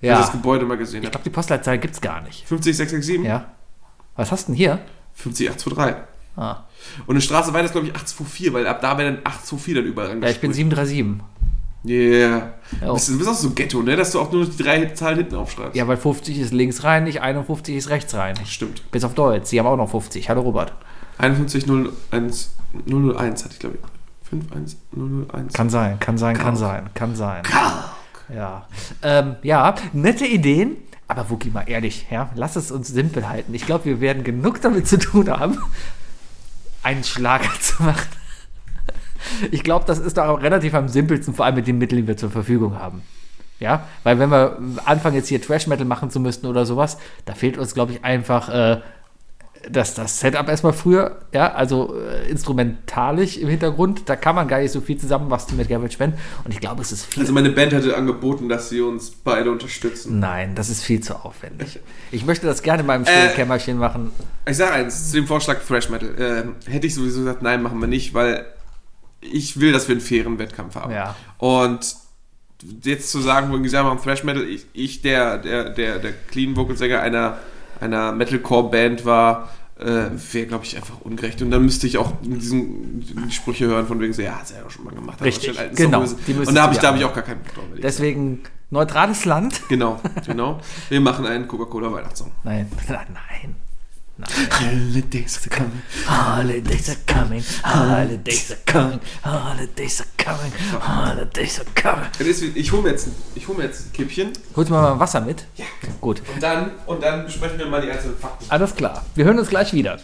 Ja. 0.00 0.14
Ich 0.14 0.20
das 0.20 0.32
Gebäude 0.32 0.64
mal 0.64 0.76
gesehen 0.78 1.00
Ich 1.02 1.06
habe. 1.06 1.10
glaube, 1.12 1.24
die 1.24 1.30
Postleitzahl 1.30 1.78
gibt's 1.78 2.00
gar 2.00 2.20
nicht. 2.22 2.46
50667? 2.46 3.24
Ja. 3.26 3.46
Was 4.16 4.32
hast 4.32 4.48
du 4.48 4.52
denn 4.52 4.56
hier? 4.56 4.78
50823. 5.14 5.96
Ah. 6.36 6.64
Und 7.06 7.14
eine 7.14 7.20
Straße 7.20 7.52
weiter 7.52 7.66
ist, 7.66 7.72
glaube 7.72 7.88
ich, 7.88 7.94
824, 7.94 8.52
weil 8.52 8.66
ab 8.66 8.80
da 8.80 8.96
wäre 8.96 9.12
dann 9.12 9.20
824 9.24 9.74
dann 9.74 9.84
überall 9.84 10.22
Ja, 10.22 10.28
ich 10.30 10.40
bin 10.40 10.52
737. 10.52 11.20
Yeah. 11.82 12.52
Ja. 12.80 12.86
Du 12.86 12.92
bist, 12.94 13.08
du 13.08 13.16
bist 13.18 13.30
auch 13.30 13.34
so 13.34 13.50
Ghetto, 13.50 13.82
ne? 13.82 13.96
Dass 13.96 14.12
du 14.12 14.20
auch 14.20 14.30
nur 14.30 14.44
die 14.46 14.62
drei 14.62 14.84
Zahlen 14.86 15.18
hinten 15.18 15.34
aufschreibst. 15.36 15.74
Ja, 15.74 15.88
weil 15.88 15.96
50 15.96 16.38
ist 16.38 16.52
links 16.52 16.84
rein, 16.84 17.04
nicht 17.04 17.22
51 17.22 17.74
ist 17.74 17.88
rechts 17.88 18.14
rein. 18.14 18.34
Stimmt. 18.46 18.90
Bis 18.90 19.02
auf 19.02 19.14
Deutsch. 19.14 19.46
Sie 19.46 19.58
haben 19.58 19.66
auch 19.66 19.76
noch 19.76 19.90
50. 19.90 20.28
Hallo 20.28 20.42
Robert. 20.42 20.72
5101 21.18 22.54
001 22.86 23.44
hatte 23.44 23.54
ich, 23.54 23.58
glaube 23.60 23.76
ich. 23.76 24.28
51001. 24.28 25.52
Kann 25.54 25.70
sein, 25.70 25.98
kann 26.00 26.18
sein, 26.18 26.36
kann 26.38 26.56
sein, 26.56 26.90
kann 26.94 27.16
sein. 27.16 27.42
Ja. 28.34 28.66
Ähm, 29.02 29.36
ja, 29.42 29.74
nette 29.92 30.26
Ideen. 30.26 30.76
Aber 31.08 31.28
Wookie, 31.28 31.50
mal 31.50 31.64
ehrlich, 31.66 32.06
ja, 32.10 32.30
lass 32.36 32.54
es 32.54 32.70
uns 32.70 32.88
simpel 32.88 33.28
halten. 33.28 33.52
Ich 33.52 33.66
glaube, 33.66 33.84
wir 33.86 34.00
werden 34.00 34.22
genug 34.22 34.60
damit 34.60 34.86
zu 34.86 34.96
tun 34.98 35.28
haben, 35.28 35.58
einen 36.84 37.02
Schlager 37.02 37.50
zu 37.60 37.82
machen. 37.82 38.08
Ich 39.50 39.64
glaube, 39.64 39.84
das 39.86 39.98
ist 39.98 40.16
doch 40.16 40.26
auch 40.26 40.40
relativ 40.40 40.72
am 40.74 40.88
simpelsten, 40.88 41.34
vor 41.34 41.44
allem 41.44 41.56
mit 41.56 41.66
den 41.66 41.78
Mitteln, 41.78 42.02
die 42.02 42.08
wir 42.08 42.16
zur 42.16 42.30
Verfügung 42.30 42.78
haben. 42.78 43.02
Ja, 43.58 43.86
weil 44.04 44.18
wenn 44.18 44.30
wir 44.30 44.58
anfangen, 44.86 45.16
jetzt 45.16 45.28
hier 45.28 45.42
Trash 45.42 45.66
Metal 45.66 45.84
machen 45.84 46.10
zu 46.10 46.18
müssen 46.18 46.46
oder 46.46 46.64
sowas, 46.64 46.96
da 47.26 47.34
fehlt 47.34 47.58
uns, 47.58 47.74
glaube 47.74 47.92
ich, 47.92 48.04
einfach 48.04 48.48
äh, 48.48 48.80
das, 49.68 49.94
das 49.94 50.20
Setup 50.20 50.48
erstmal 50.48 50.72
früher, 50.72 51.18
ja, 51.32 51.52
also 51.52 51.94
äh, 51.94 52.28
instrumentalisch 52.30 53.36
im 53.36 53.48
Hintergrund, 53.48 54.08
da 54.08 54.16
kann 54.16 54.34
man 54.34 54.48
gar 54.48 54.60
nicht 54.60 54.72
so 54.72 54.80
viel 54.80 54.96
zusammen 54.96 55.28
basteln 55.28 55.58
mit 55.58 55.68
Gavin 55.68 55.90
Schwenn 55.90 56.14
und 56.44 56.52
ich 56.52 56.60
glaube, 56.60 56.80
es 56.82 56.92
ist 56.92 57.04
viel 57.04 57.22
Also 57.22 57.32
meine 57.32 57.50
Band 57.50 57.74
hatte 57.74 57.96
angeboten, 57.96 58.48
dass 58.48 58.70
sie 58.70 58.80
uns 58.80 59.10
beide 59.10 59.50
unterstützen. 59.50 60.18
Nein, 60.18 60.54
das 60.54 60.70
ist 60.70 60.82
viel 60.82 61.00
zu 61.00 61.14
aufwendig. 61.14 61.78
Ich 62.10 62.24
möchte 62.24 62.46
das 62.46 62.62
gerne 62.62 62.80
in 62.80 62.86
meinem 62.86 63.04
stillen 63.04 63.30
Äh. 63.30 63.34
Kämmerchen 63.34 63.76
machen. 63.76 64.12
Ich 64.46 64.56
sage 64.56 64.72
eins, 64.72 65.10
zu 65.10 65.16
dem 65.16 65.26
Vorschlag 65.26 65.58
Thrash 65.66 65.90
Metal. 65.90 66.14
Ähm, 66.18 66.54
hätte 66.66 66.86
ich 66.86 66.94
sowieso 66.94 67.20
gesagt, 67.20 67.42
nein, 67.42 67.62
machen 67.62 67.78
wir 67.80 67.86
nicht, 67.86 68.14
weil 68.14 68.46
ich 69.20 69.60
will, 69.60 69.72
dass 69.72 69.88
wir 69.88 69.94
einen 69.94 70.00
fairen 70.00 70.38
Wettkampf 70.38 70.76
haben. 70.76 70.92
Ja. 70.92 71.14
Und 71.38 71.96
jetzt 72.82 73.10
zu 73.10 73.20
sagen, 73.20 73.50
wir 73.50 73.70
sagen, 73.70 73.86
wir 73.86 73.94
machen 73.94 74.02
Thrash 74.02 74.24
Metal, 74.24 74.42
ich, 74.42 74.66
ich 74.72 75.02
der, 75.02 75.38
der, 75.38 75.70
der, 75.70 75.98
der 75.98 76.12
Clean 76.30 76.56
Vocal 76.56 76.76
Sänger 76.76 77.00
einer, 77.00 77.38
einer 77.80 78.12
Metalcore-Band 78.12 79.04
war, 79.04 79.50
äh, 79.78 80.10
wäre, 80.32 80.46
glaube 80.46 80.64
ich, 80.64 80.76
einfach 80.76 81.00
ungerecht. 81.02 81.40
Und 81.42 81.50
dann 81.50 81.64
müsste 81.64 81.86
ich 81.86 81.98
auch 81.98 82.12
diesen, 82.22 83.00
die 83.00 83.32
Sprüche 83.32 83.66
hören 83.66 83.86
von 83.86 84.00
wegen 84.00 84.12
so, 84.12 84.22
ja, 84.22 84.38
hat 84.38 84.50
er 84.50 84.64
ja 84.64 84.70
schon 84.70 84.84
mal 84.84 84.94
gemacht. 84.94 85.22
Richtig, 85.22 85.56
schon 85.56 85.74
genau. 85.74 86.00
Und 86.02 86.54
da 86.54 86.62
habe 86.62 86.74
ich, 86.74 86.80
da 86.80 86.88
hab 86.88 86.96
ich 86.96 87.04
auch 87.04 87.14
gar 87.14 87.24
keinen 87.24 87.42
Bock 87.42 87.54
drauf. 87.54 87.64
Deswegen 87.82 88.42
neutrales 88.70 89.24
Land. 89.24 89.62
Genau, 89.68 90.00
genau. 90.26 90.60
Wir 90.88 91.00
machen 91.00 91.26
einen 91.26 91.48
Coca-Cola-Weihnachtssong. 91.48 92.30
Nein, 92.44 92.70
nein. 92.88 93.56
Holidays 94.24 95.38
are 95.46 95.48
coming. 95.56 95.82
Holidays 96.06 96.88
are 96.90 96.96
coming, 97.06 97.42
holidays 97.64 98.50
are 98.50 98.58
coming, 98.66 99.00
holidays 99.24 100.00
are 100.00 100.08
coming, 100.16 100.52
holidays 100.80 101.58
are 101.60 101.66
coming. 101.74 102.54
Ich 102.54 102.72
hole 102.72 102.82
mir, 102.82 102.90
jetzt- 102.90 103.08
ich 103.34 103.48
hol 103.48 103.56
mir 103.56 103.64
jetzt 103.64 103.86
ein 103.86 103.92
Kippchen. 103.92 104.32
Holst 104.56 104.70
du 104.70 104.74
mal 104.74 104.98
Wasser 104.98 105.20
mit? 105.20 105.44
Ja. 105.56 105.64
Gut, 106.00 106.22
Und 106.34 106.42
dann, 106.42 106.72
und 106.86 107.02
dann 107.02 107.24
besprechen 107.24 107.58
wir 107.58 107.66
mal 107.66 107.80
die 107.82 107.90
einzelnen 107.90 108.16
Fakten. 108.18 108.44
alles 108.48 108.74
klar. 108.74 109.04
Wir 109.14 109.24
hören 109.24 109.38
uns 109.38 109.48
gleich 109.48 109.72
wieder. 109.72 109.98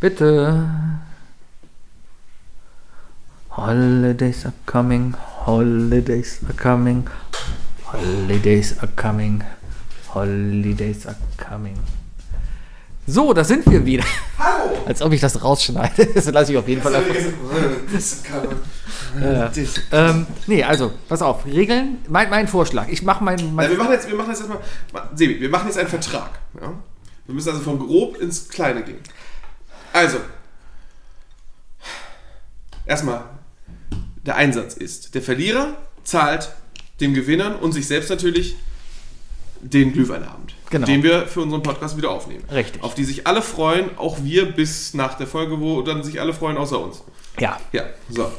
Bitte. 0.00 0.68
Holidays 3.60 4.46
are 4.46 4.54
coming, 4.64 5.14
holidays 5.44 6.40
are 6.48 6.54
coming, 6.54 7.06
holidays 7.84 8.74
are 8.80 8.88
coming, 8.96 9.42
holidays 10.14 11.06
are 11.06 11.16
coming. 11.36 11.76
So, 13.06 13.34
da 13.34 13.44
sind 13.44 13.66
wir 13.70 13.84
wieder. 13.84 14.04
Hallo! 14.38 14.78
Als 14.86 15.02
ob 15.02 15.12
ich 15.12 15.20
das 15.20 15.42
rausschneide. 15.44 16.06
Das 16.14 16.24
lasse 16.30 16.52
ich 16.52 16.58
auf 16.58 16.66
jeden 16.68 16.80
Fall 16.80 16.94
einfach. 16.94 17.14
Ja. 19.20 19.50
Ähm, 19.92 20.26
nee, 20.46 20.64
also, 20.64 20.92
pass 21.08 21.20
auf. 21.20 21.44
Regeln, 21.44 21.98
mein, 22.08 22.30
mein 22.30 22.48
Vorschlag. 22.48 22.88
Ich 22.88 23.02
mache 23.02 23.22
mein, 23.22 23.38
Ja, 23.38 23.68
wir 23.68 23.76
machen 23.76 23.92
jetzt, 23.92 24.08
wir 24.08 24.16
machen 24.16 24.30
jetzt 24.30 24.40
erstmal, 24.40 24.60
Ma- 24.94 25.10
Sebi, 25.14 25.38
wir 25.38 25.50
machen 25.50 25.66
jetzt 25.66 25.76
einen 25.78 25.88
Vertrag. 25.88 26.30
Ja? 26.60 26.72
Wir 27.26 27.34
müssen 27.34 27.50
also 27.50 27.60
von 27.62 27.78
grob 27.78 28.16
ins 28.22 28.48
Kleine 28.48 28.82
gehen. 28.84 29.00
Also, 29.92 30.16
erstmal, 32.86 33.24
der 34.26 34.36
Einsatz 34.36 34.74
ist, 34.74 35.14
der 35.14 35.22
Verlierer 35.22 35.76
zahlt 36.04 36.52
den 37.00 37.14
Gewinnern 37.14 37.56
und 37.56 37.72
sich 37.72 37.86
selbst 37.86 38.10
natürlich 38.10 38.56
den 39.62 39.92
Glühweinabend, 39.92 40.54
Genau. 40.70 40.86
den 40.86 41.02
wir 41.02 41.26
für 41.26 41.40
unseren 41.40 41.62
Podcast 41.62 41.96
wieder 41.96 42.10
aufnehmen. 42.10 42.44
Richtig. 42.50 42.82
Auf 42.82 42.94
die 42.94 43.04
sich 43.04 43.26
alle 43.26 43.42
freuen, 43.42 43.90
auch 43.98 44.18
wir 44.22 44.52
bis 44.52 44.94
nach 44.94 45.14
der 45.18 45.26
Folge, 45.26 45.60
wo 45.60 45.82
dann 45.82 46.02
sich 46.02 46.20
alle 46.20 46.32
freuen, 46.32 46.56
außer 46.56 46.78
uns. 46.80 47.02
ja. 47.38 47.58
Ja, 47.72 47.84
so. 48.08 48.30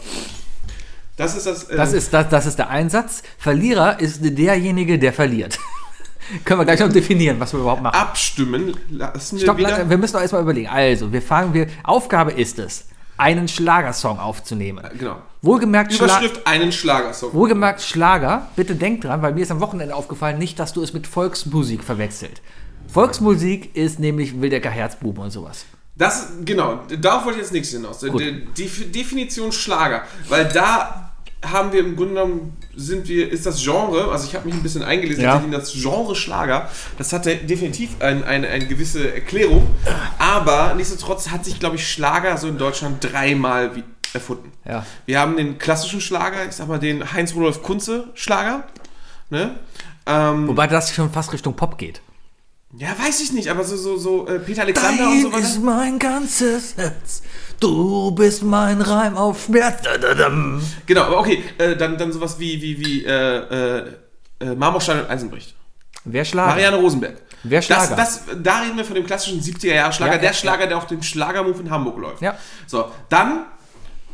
Das 1.17 1.35
ist 1.35 1.45
das. 1.45 1.65
äh, 1.65 1.75
Das 1.75 1.93
ist, 1.93 2.11
das, 2.13 2.29
das 2.29 2.45
ist 2.47 2.57
der 2.57 2.69
Einsatz. 2.69 3.21
Verlierer 3.37 3.99
ist 3.99 4.21
derjenige, 4.23 4.97
der 4.97 5.13
verliert. 5.13 5.59
Können 6.45 6.61
wir 6.61 6.65
gleich 6.65 6.79
noch 6.79 6.91
definieren, 6.91 7.39
was 7.39 7.53
wir 7.53 7.59
überhaupt 7.59 7.81
machen. 7.83 7.95
Abstimmen 7.95 8.73
lassen 8.89 9.37
wir 9.37 9.43
Stopp, 9.43 9.57
wieder. 9.57 9.87
wir 9.89 9.97
müssen 9.97 10.13
doch 10.13 10.21
erstmal 10.21 10.41
überlegen. 10.41 10.69
Also, 10.69 11.11
wir 11.11 11.21
fangen, 11.21 11.53
wir, 11.53 11.67
Aufgabe 11.83 12.31
ist 12.31 12.57
es, 12.57 12.85
einen 13.21 13.47
Schlagersong 13.47 14.17
aufzunehmen. 14.19 14.83
Genau. 14.97 15.17
Wohlgemerkt, 15.43 15.93
Schla 15.93 16.05
Überschrift 16.05 16.47
einen 16.47 16.71
Schlagersong. 16.71 17.31
Wohlgemerkt 17.33 17.81
Schlager, 17.81 18.47
bitte 18.55 18.73
denk 18.73 19.01
dran, 19.01 19.21
weil 19.21 19.33
mir 19.35 19.41
ist 19.41 19.51
am 19.51 19.59
Wochenende 19.59 19.95
aufgefallen, 19.95 20.39
nicht, 20.39 20.57
dass 20.57 20.73
du 20.73 20.81
es 20.81 20.91
mit 20.93 21.05
Volksmusik 21.05 21.83
verwechselt. 21.83 22.41
Volksmusik 22.87 23.75
ist 23.75 23.99
nämlich 23.99 24.41
Wildecker 24.41 24.71
Herzbuben 24.71 25.23
und 25.23 25.29
sowas. 25.29 25.65
Das, 25.95 26.29
genau, 26.43 26.79
darauf 26.99 27.25
wollte 27.25 27.37
ich 27.37 27.43
jetzt 27.43 27.53
nichts 27.53 27.69
hinaus. 27.69 27.99
Gut. 28.01 28.23
Die 28.57 28.91
Definition 28.91 29.51
Schlager, 29.51 30.01
weil 30.27 30.45
da 30.45 31.10
haben 31.43 31.71
wir 31.73 31.79
im 31.79 31.95
Grunde 31.95 32.13
genommen, 32.13 32.57
sind 32.75 33.07
wir, 33.07 33.31
ist 33.31 33.45
das 33.45 33.61
Genre, 33.63 34.11
also 34.11 34.25
ich 34.27 34.35
habe 34.35 34.45
mich 34.45 34.53
ein 34.55 34.63
bisschen 34.63 34.83
eingelesen, 34.83 35.23
Ja. 35.23 35.43
das 35.51 35.73
Genre 35.73 36.15
Schlager, 36.15 36.69
das 36.97 37.13
hatte 37.13 37.35
definitiv 37.35 37.89
ein, 37.99 38.23
eine, 38.23 38.47
eine 38.47 38.67
gewisse 38.67 39.13
Erklärung, 39.13 39.67
aber 40.19 40.73
nichtsdestotrotz 40.75 41.29
hat 41.29 41.43
sich, 41.45 41.59
glaube 41.59 41.77
ich, 41.77 41.87
Schlager 41.91 42.37
so 42.37 42.47
in 42.47 42.57
Deutschland 42.57 43.03
dreimal 43.03 43.71
erfunden. 44.13 44.51
Ja. 44.67 44.85
Wir 45.05 45.19
haben 45.19 45.35
den 45.37 45.57
klassischen 45.57 45.99
Schlager, 46.01 46.45
ich 46.47 46.51
sag 46.53 46.67
mal 46.67 46.79
den 46.79 47.11
Heinz-Rudolf 47.13 47.63
Kunze-Schlager, 47.63 48.65
ne? 49.29 49.55
Ähm, 50.05 50.47
Wobei 50.47 50.67
das 50.67 50.93
schon 50.93 51.11
fast 51.11 51.31
Richtung 51.33 51.55
Pop 51.55 51.77
geht. 51.77 52.01
ja, 52.77 52.89
weiß 52.97 53.21
ich 53.21 53.31
nicht, 53.33 53.49
aber 53.49 53.63
so, 53.63 53.77
so, 53.77 53.97
so 53.97 54.27
äh, 54.27 54.39
Peter 54.39 54.63
Alexander 54.63 55.07
und 55.09 55.21
so 55.21 55.31
weiter. 55.31 55.43
ist 55.43 55.61
mein 55.63 55.99
ganzes 55.99 56.75
Herz. 56.77 57.21
Du 57.61 58.11
bist 58.11 58.41
mein 58.41 58.81
Reim 58.81 59.15
auf 59.15 59.45
Schmerz. 59.45 59.83
Genau, 60.87 61.01
aber 61.03 61.19
okay, 61.19 61.43
äh, 61.59 61.75
dann, 61.75 61.95
dann 61.95 62.11
sowas 62.11 62.39
wie, 62.39 62.59
wie, 62.59 62.79
wie 62.79 63.05
äh, 63.05 63.11
äh, 63.11 63.83
äh, 64.39 64.55
Marmorstein 64.55 65.01
und 65.01 65.09
Eisenbricht. 65.09 65.55
Wer 66.03 66.25
Schlager? 66.25 66.53
Marianne 66.53 66.77
Rosenberg. 66.77 67.17
Wer 67.43 67.61
Schlager? 67.61 67.95
Das, 67.95 68.25
das, 68.25 68.35
da 68.41 68.61
reden 68.61 68.77
wir 68.77 68.83
von 68.83 68.95
dem 68.95 69.05
klassischen 69.05 69.39
70er-Jahre-Schlager, 69.39 70.13
Ja, 70.13 70.17
der 70.17 70.31
ja, 70.31 70.33
Schlager, 70.33 70.65
der 70.65 70.77
auf 70.77 70.87
dem 70.87 71.03
Schlagermove 71.03 71.59
in 71.59 71.69
Hamburg 71.69 71.99
läuft. 71.99 72.21
Ja. 72.23 72.35
So, 72.65 72.91
dann 73.09 73.45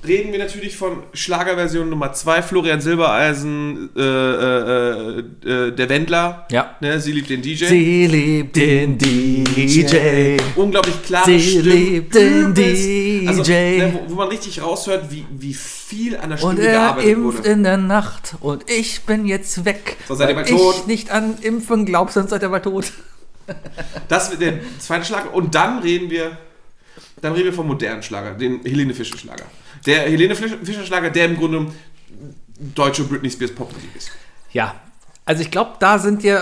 reden 0.06 0.32
wir 0.32 0.40
natürlich 0.40 0.76
von 0.78 1.04
Schlagerversion 1.14 1.90
Nummer 1.90 2.14
2, 2.14 2.42
Florian 2.42 2.82
Silbereisen, 2.82 3.90
äh, 3.96 4.02
äh, 4.02 5.20
äh, 5.20 5.72
der 5.72 5.90
Wendler. 5.90 6.46
Ja. 6.52 6.76
Ne, 6.82 7.00
sie 7.00 7.12
liebt 7.12 7.30
den 7.30 7.42
DJ. 7.42 7.66
Sie 7.66 8.08
liebt 8.08 8.56
den 8.56 8.98
DJ. 8.98 10.38
Unglaublich 10.56 11.02
klare 11.04 11.26
Sie 11.26 11.40
Stimme. 11.40 11.74
liebt 11.76 12.16
den 12.16 12.52
Übelst. 12.52 13.28
Also, 13.30 13.44
DJ. 13.44 13.52
ne, 13.52 14.00
wo, 14.06 14.12
wo 14.12 14.16
man 14.16 14.28
richtig 14.30 14.62
raushört, 14.62 15.12
wie, 15.12 15.26
wie 15.32 15.54
viel 15.54 16.18
an 16.18 16.30
der 16.32 16.38
Stimme 16.38 16.52
Und 16.54 16.60
er 16.60 16.72
gearbeitet 16.74 17.12
impft 17.12 17.38
wurde. 17.40 17.50
in 17.50 17.64
der 17.64 17.78
Nacht 17.78 18.36
und 18.42 18.70
ich 18.70 19.02
bin 19.02 19.26
jetzt 19.26 19.66
weg. 19.66 19.98
So, 20.08 20.16
seid 20.16 20.30
ihr 20.30 20.36
bald 20.36 20.48
tot? 20.50 20.76
ich 20.80 20.88
nicht 20.88 21.12
an 21.12 21.38
Impfen 21.42 21.86
glaub, 21.86 22.12
sonst 22.12 22.30
seid 22.30 22.42
ihr 22.44 22.50
bald 22.50 22.64
tot. 22.64 22.92
Das 24.10 24.30
wird 24.30 24.42
der 24.42 24.60
zweite 24.80 25.06
Schlager. 25.06 25.34
Und 25.34 25.56
dann 25.56 25.80
reden 25.80 26.10
wir, 26.10 26.38
dann 27.22 27.32
reden 27.32 27.46
wir 27.46 27.54
vom 27.54 27.68
modernen 27.68 28.04
Schlager, 28.04 28.32
den 28.32 28.62
Helene 28.64 28.94
Fischer 28.94 29.18
Schlager. 29.18 29.46
Der 29.88 30.02
Helene 30.02 30.36
Fischer 30.36 30.86
Schlager, 30.86 31.10
der 31.10 31.26
im 31.26 31.38
Grunde 31.38 31.72
deutsche 32.76 33.04
Britney 33.04 33.32
Spears 33.32 33.52
Popmusik 33.54 33.90
ist. 33.96 34.12
Ja, 34.52 34.76
also 35.26 35.42
ich 35.42 35.52
glaube, 35.52 35.72
da 35.80 36.00
sind 36.00 36.24
wir, 36.24 36.42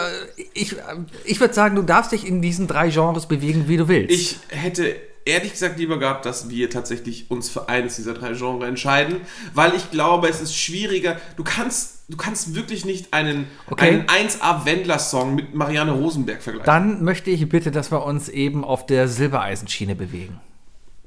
ich, 0.54 0.76
ich 1.24 1.40
würde 1.40 1.54
sagen, 1.54 1.76
du 1.76 1.82
darfst 1.82 2.12
dich 2.12 2.28
in 2.28 2.42
diesen 2.42 2.68
drei 2.68 2.90
Genres 2.90 3.26
bewegen, 3.26 3.68
wie 3.68 3.78
du 3.78 3.88
willst. 3.88 4.12
Ich 4.14 4.38
hätte 4.50 4.96
ehrlich 5.26 5.54
gesagt 5.54 5.80
lieber 5.80 5.98
gehabt, 5.98 6.26
dass 6.26 6.50
wir 6.50 6.70
tatsächlich 6.70 7.32
uns 7.32 7.50
für 7.50 7.68
eines 7.68 7.96
dieser 7.96 8.14
drei 8.14 8.34
Genres 8.34 8.68
entscheiden, 8.68 9.22
weil 9.56 9.74
ich 9.74 9.90
glaube, 9.90 10.30
es 10.30 10.40
ist 10.40 10.56
schwieriger. 10.56 11.18
Du 11.36 11.44
kannst, 11.44 12.04
du 12.10 12.16
kannst 12.16 12.54
wirklich 12.54 12.86
nicht 12.86 13.12
einen, 13.14 13.48
Okay. 13.68 14.06
einen 14.08 14.28
1A-Wendler-Song 14.30 15.34
mit 15.34 15.56
Marianne 15.56 15.92
Rosenberg 15.94 16.44
vergleichen. 16.44 16.68
Dann 16.68 17.04
möchte 17.04 17.32
ich 17.32 17.50
bitte, 17.50 17.72
dass 17.72 17.92
wir 17.92 18.04
uns 18.06 18.30
eben 18.30 18.64
auf 18.64 18.86
der 18.86 19.08
Silbereisenschiene 19.08 19.96
bewegen. 19.96 20.40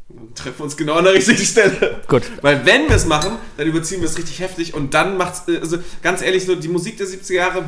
Dann 0.08 0.34
treffen 0.34 0.60
wir 0.60 0.64
uns 0.64 0.76
genau 0.76 0.94
an 0.94 1.04
der 1.04 1.14
richtigen 1.14 1.44
Stelle. 1.44 2.00
Gut. 2.08 2.22
Weil 2.40 2.64
wenn 2.64 2.88
wir 2.88 2.96
es 2.96 3.04
machen, 3.04 3.36
dann 3.56 3.66
überziehen 3.66 4.00
wir 4.00 4.08
es 4.08 4.16
richtig 4.16 4.40
heftig 4.40 4.74
und 4.74 4.94
dann 4.94 5.16
macht's, 5.16 5.42
äh, 5.48 5.58
also 5.58 5.78
ganz 6.02 6.22
ehrlich, 6.22 6.46
so 6.46 6.54
die 6.54 6.68
Musik 6.68 6.96
der 6.96 7.06
70er 7.06 7.34
Jahre, 7.34 7.64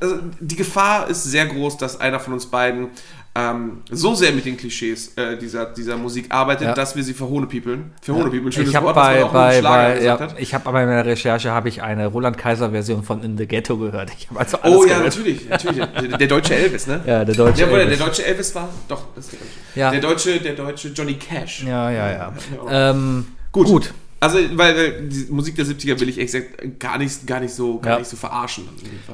also 0.00 0.18
die 0.40 0.56
Gefahr 0.56 1.08
ist 1.08 1.24
sehr 1.24 1.46
groß, 1.46 1.76
dass 1.76 2.00
einer 2.00 2.18
von 2.18 2.32
uns 2.32 2.46
beiden 2.46 2.88
ähm, 3.36 3.82
so 3.90 4.14
sehr 4.16 4.32
mit 4.32 4.44
den 4.44 4.56
Klischees 4.56 5.12
äh, 5.16 5.38
dieser, 5.38 5.66
dieser 5.66 5.96
Musik 5.96 6.26
arbeitet, 6.30 6.66
Ja. 6.66 6.74
dass 6.74 6.96
wir 6.96 7.04
sie 7.04 7.14
verhohnepiepeln. 7.14 7.92
Verhohnepiepeln, 8.02 8.50
schönes 8.50 8.70
Ich 8.70 8.74
Wort, 8.82 8.96
was 8.96 9.06
man 9.06 9.14
bei, 9.14 9.24
auch 9.24 9.32
bei, 9.32 9.60
bei 9.62 9.94
gesagt 9.98 10.04
ja, 10.04 10.18
hat. 10.20 10.34
ich 10.40 10.52
habe 10.54 10.68
aber 10.68 10.82
in 10.82 10.88
der 10.88 11.06
Recherche 11.06 11.50
habe 11.52 11.68
ich 11.68 11.80
eine 11.82 12.08
Roland 12.08 12.36
Kaiser 12.38 12.70
Version 12.70 13.04
von 13.04 13.22
In 13.22 13.38
the 13.38 13.46
Ghetto 13.46 13.76
gehört. 13.76 14.10
Ich 14.18 14.28
habe 14.30 14.40
also 14.40 14.58
alles 14.60 14.76
Oh 14.76 14.82
ja, 14.84 14.98
gehört. 14.98 15.04
natürlich, 15.16 15.48
natürlich. 15.48 15.76
Der, 16.08 16.18
der 16.18 16.26
deutsche 16.26 16.54
Elvis, 16.56 16.86
ne? 16.88 17.00
Ja, 17.06 17.24
der 17.24 17.34
deutsche 17.36 17.60
Ja, 17.62 17.68
oder 17.68 17.82
Elvis. 17.82 17.98
der 17.98 18.06
deutsche 18.08 18.24
Elvis 18.26 18.54
war, 18.56 18.68
doch, 18.88 19.02
das 19.14 19.26
ist 19.26 19.32
der 19.32 19.38
deutsche. 19.40 19.78
Ja. 19.78 19.90
Der 19.92 20.00
deutsche, 20.00 20.40
der 20.40 20.52
deutsche 20.54 20.88
Johnny 20.88 21.14
Cash. 21.14 21.62
Ja, 21.64 21.90
ja, 21.90 22.10
ja. 22.12 22.32
Ja. 22.68 22.90
Ähm, 22.90 23.26
Gut. 23.52 23.66
gut. 23.66 23.94
Also, 24.22 24.36
weil, 24.54 24.76
weil 24.76 25.08
die 25.08 25.26
Musik 25.30 25.56
der 25.56 25.64
70er 25.64 25.98
will 25.98 26.10
ich 26.10 26.16
gesagt 26.18 26.78
gar 26.78 26.98
nicht, 26.98 27.26
gar 27.26 27.40
nicht 27.40 27.54
so, 27.54 27.78
gar 27.78 27.92
Ja. 27.94 27.98
nicht 28.00 28.08
so 28.10 28.16
verarschen. 28.18 28.68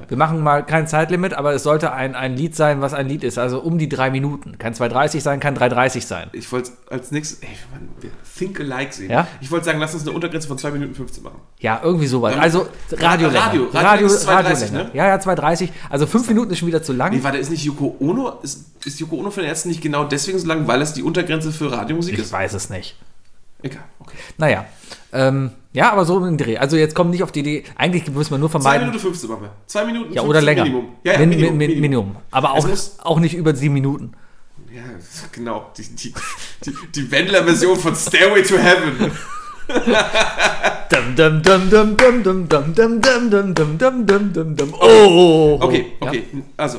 Wir 0.09 0.17
machen 0.17 0.41
mal 0.41 0.67
kein 0.67 0.89
Zeitlimit, 0.89 1.33
aber 1.35 1.53
es 1.55 1.63
sollte 1.63 1.93
ein, 1.93 2.17
ein 2.17 2.35
Lied 2.37 2.57
sein, 2.57 2.81
was 2.81 2.93
ein 2.93 3.07
Lied 3.09 3.23
ist. 3.23 3.39
Also 3.39 3.61
um 3.61 3.79
die 3.79 3.89
drei 3.89 4.11
Minuten. 4.11 4.59
Kann 4.59 4.75
2,30 4.75 5.21
sein, 5.21 5.39
kann 5.39 5.57
3,30 5.57 6.01
sein. 6.05 6.29
Ich 6.33 6.51
wollte 6.51 6.73
als 6.91 7.13
nächstes, 7.13 7.39
ey, 7.43 7.49
Mann, 7.73 7.89
wir 8.01 8.11
Think 8.37 8.59
Alike 8.61 8.93
sehen. 8.93 9.11
Ja? 9.11 9.29
Ich 9.41 9.51
wollte 9.53 9.67
sagen, 9.67 9.79
lass 9.79 9.95
uns 9.95 10.03
eine 10.03 10.13
Untergrenze 10.13 10.49
von 10.49 10.59
2 10.59 10.73
Minuten 10.73 10.95
15 10.97 11.23
machen. 11.23 11.39
Ja, 11.61 11.81
irgendwie 11.85 12.07
sowas. 12.09 12.35
Ja. 12.35 12.41
Also 12.41 12.67
Radio, 12.93 13.29
Radio. 13.29 13.65
Radio 13.65 13.69
Radio, 13.73 14.07
ist 14.09 14.29
2,30, 14.29 14.31
Radiolänge. 14.35 14.73
ne? 14.73 14.91
Ja, 14.93 15.07
ja, 15.07 15.17
2,30. 15.19 15.69
Also 15.89 16.07
fünf 16.07 16.27
Minuten 16.29 16.51
ist 16.51 16.59
schon 16.59 16.69
wieder 16.69 16.83
zu 16.83 16.93
lang. 16.93 17.13
Nee, 17.15 17.23
warte, 17.23 17.39
ist 17.39 17.51
nicht 17.51 17.65
Yoko 17.65 17.97
Ono, 18.01 18.41
ist, 18.43 18.67
ist 18.85 18.99
Yoko 18.99 19.17
Ono 19.19 19.31
von 19.31 19.43
den 19.45 19.51
Ärzten 19.51 19.69
nicht 19.69 19.81
genau 19.83 20.05
deswegen 20.05 20.39
so 20.41 20.47
lang, 20.49 20.67
weil 20.67 20.83
es 20.83 20.93
die 20.95 21.03
Untergrenze 21.05 21.53
für 21.53 21.71
Radiomusik 21.71 22.15
Ich 22.15 22.21
ist? 22.21 22.33
weiß 22.33 22.55
es 22.55 22.71
nicht. 22.71 22.97
Egal, 23.67 23.85
okay. 24.01 24.17
Naja. 24.39 24.65
Ähm, 25.13 25.51
ja, 25.73 25.93
aber 25.93 26.05
so 26.05 26.25
im 26.25 26.37
Dreh. 26.39 26.57
Also 26.59 26.77
jetzt 26.77 26.95
kommt 26.95 27.11
nicht 27.11 27.23
auf 27.23 27.33
die 27.33 27.41
Idee. 27.41 27.65
Eigentlich 27.77 28.09
müssen 28.11 28.31
wir 28.31 28.39
nur 28.39 28.49
2 28.51 28.61
vermeiden. 28.61 28.87
Minuten 28.89 29.03
15 29.03 29.31
machen 29.31 29.43
wir. 29.43 29.51
2 29.67 29.85
Minuten 29.85 30.13
Ja, 30.13 30.23
15 30.23 30.31
oder 30.31 30.41
länger. 30.43 30.65
Minimum. 30.65 30.89
Ja, 31.05 31.13
ja, 31.13 31.19
Min, 31.19 31.29
Minimum, 31.31 31.57
min, 31.57 31.71
min, 31.71 31.81
Minimum. 31.81 32.17
Aber 32.31 32.53
auch, 32.53 32.69
auch 33.03 33.21
nicht 33.21 33.35
über 33.35 33.55
sieben 33.55 33.75
Minuten. 33.75 34.13
Ja, 34.75 34.83
genau. 35.33 35.71
Die, 35.77 35.83
die, 35.83 36.15
die, 36.65 36.75
die 36.95 37.11
Wendler-Version 37.11 37.79
von 37.79 37.95
Stairway 37.95 38.43
to 38.43 38.57
Heaven. 38.59 39.13
Dum, 40.89 41.17
dum, 41.17 41.43
dum, 41.43 41.71
dum, 41.71 41.97
dum, 41.97 42.23
dum, 42.23 42.49
dum, 42.49 42.75
dum, 42.75 43.01
dum, 43.03 43.31
dum, 43.31 43.55
dum, 43.55 43.79
dum, 43.79 44.07
dum, 44.07 44.33
dum, 44.33 44.57
dum. 44.57 44.75
Oh! 44.81 45.59
Okay, 45.61 45.93
Ja. 46.01 46.09
okay. 46.09 46.25
Also, 46.57 46.79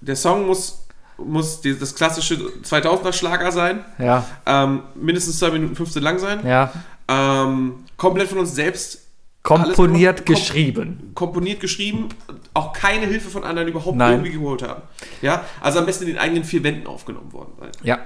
der 0.00 0.16
Song 0.16 0.46
muss, 0.46 0.85
muss 1.18 1.60
die, 1.60 1.78
das 1.78 1.94
klassische 1.94 2.34
2000er-Schlager 2.62 3.50
sein. 3.52 3.84
Ja, 3.98 4.24
Ähm, 4.46 4.82
mindestens 4.94 5.38
2 5.38 5.50
Minuten 5.52 5.76
15 5.76 6.02
lang 6.02 6.18
sein. 6.18 6.46
ja. 6.46 6.72
Ähm, 7.08 7.84
komplett 7.96 8.28
von 8.28 8.38
uns 8.38 8.54
selbst 8.54 9.02
Komponiert, 9.44 10.18
Alles 10.18 10.26
kom- 10.28 10.34
geschrieben. 10.34 11.12
komponiert 11.14 11.60
geschrieben, 11.60 12.08
auch 12.52 12.72
keine 12.72 13.06
Hilfe 13.06 13.30
von 13.30 13.44
anderen 13.44 13.68
überhaupt 13.68 13.96
Nein. 13.96 14.14
irgendwie 14.14 14.32
geholt 14.32 14.62
haben. 14.62 14.82
Ja, 15.22 15.44
also 15.60 15.78
am 15.78 15.86
besten 15.86 16.02
in 16.02 16.08
den 16.14 16.18
eigenen 16.18 16.42
vier 16.42 16.64
Wänden 16.64 16.88
aufgenommen 16.88 17.32
worden 17.32 17.52
sein. 17.60 17.70
Ja. 17.84 17.98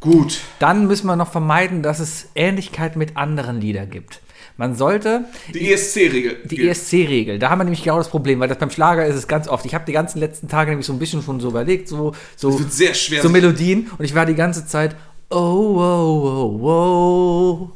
Gut. 0.00 0.40
Dann 0.58 0.86
müssen 0.86 1.06
wir 1.08 1.16
noch 1.16 1.30
vermeiden, 1.30 1.82
dass 1.82 1.98
es 2.00 2.28
Ähnlichkeit 2.34 2.96
mit 2.96 3.18
anderen 3.18 3.60
Liedern 3.60 3.90
gibt. 3.90 4.20
Man 4.60 4.74
sollte 4.74 5.24
Die 5.54 5.72
ESC-Regel. 5.72 6.36
die 6.44 6.68
ESC-Regel, 6.68 7.38
da 7.38 7.48
haben 7.48 7.60
wir 7.60 7.64
nämlich 7.64 7.82
genau 7.82 7.96
das 7.96 8.10
Problem, 8.10 8.40
weil 8.40 8.48
das 8.48 8.58
beim 8.58 8.68
Schlager 8.68 9.06
ist 9.06 9.16
es 9.16 9.26
ganz 9.26 9.48
oft. 9.48 9.64
Ich 9.64 9.74
habe 9.74 9.86
die 9.86 9.92
ganzen 9.92 10.18
letzten 10.18 10.48
Tage 10.48 10.68
nämlich 10.68 10.86
so 10.86 10.92
ein 10.92 10.98
bisschen 10.98 11.22
schon 11.22 11.40
so 11.40 11.48
überlegt, 11.48 11.88
so, 11.88 12.12
so, 12.36 12.58
wird 12.58 12.70
sehr 12.70 12.92
schwer, 12.92 13.22
so 13.22 13.30
Melodien 13.30 13.90
und 13.96 14.04
ich 14.04 14.14
war 14.14 14.26
die 14.26 14.34
ganze 14.34 14.66
Zeit, 14.66 14.96
oh, 15.30 15.36
oh, 15.38 16.60
oh, 16.62 16.68
oh, 16.68 17.70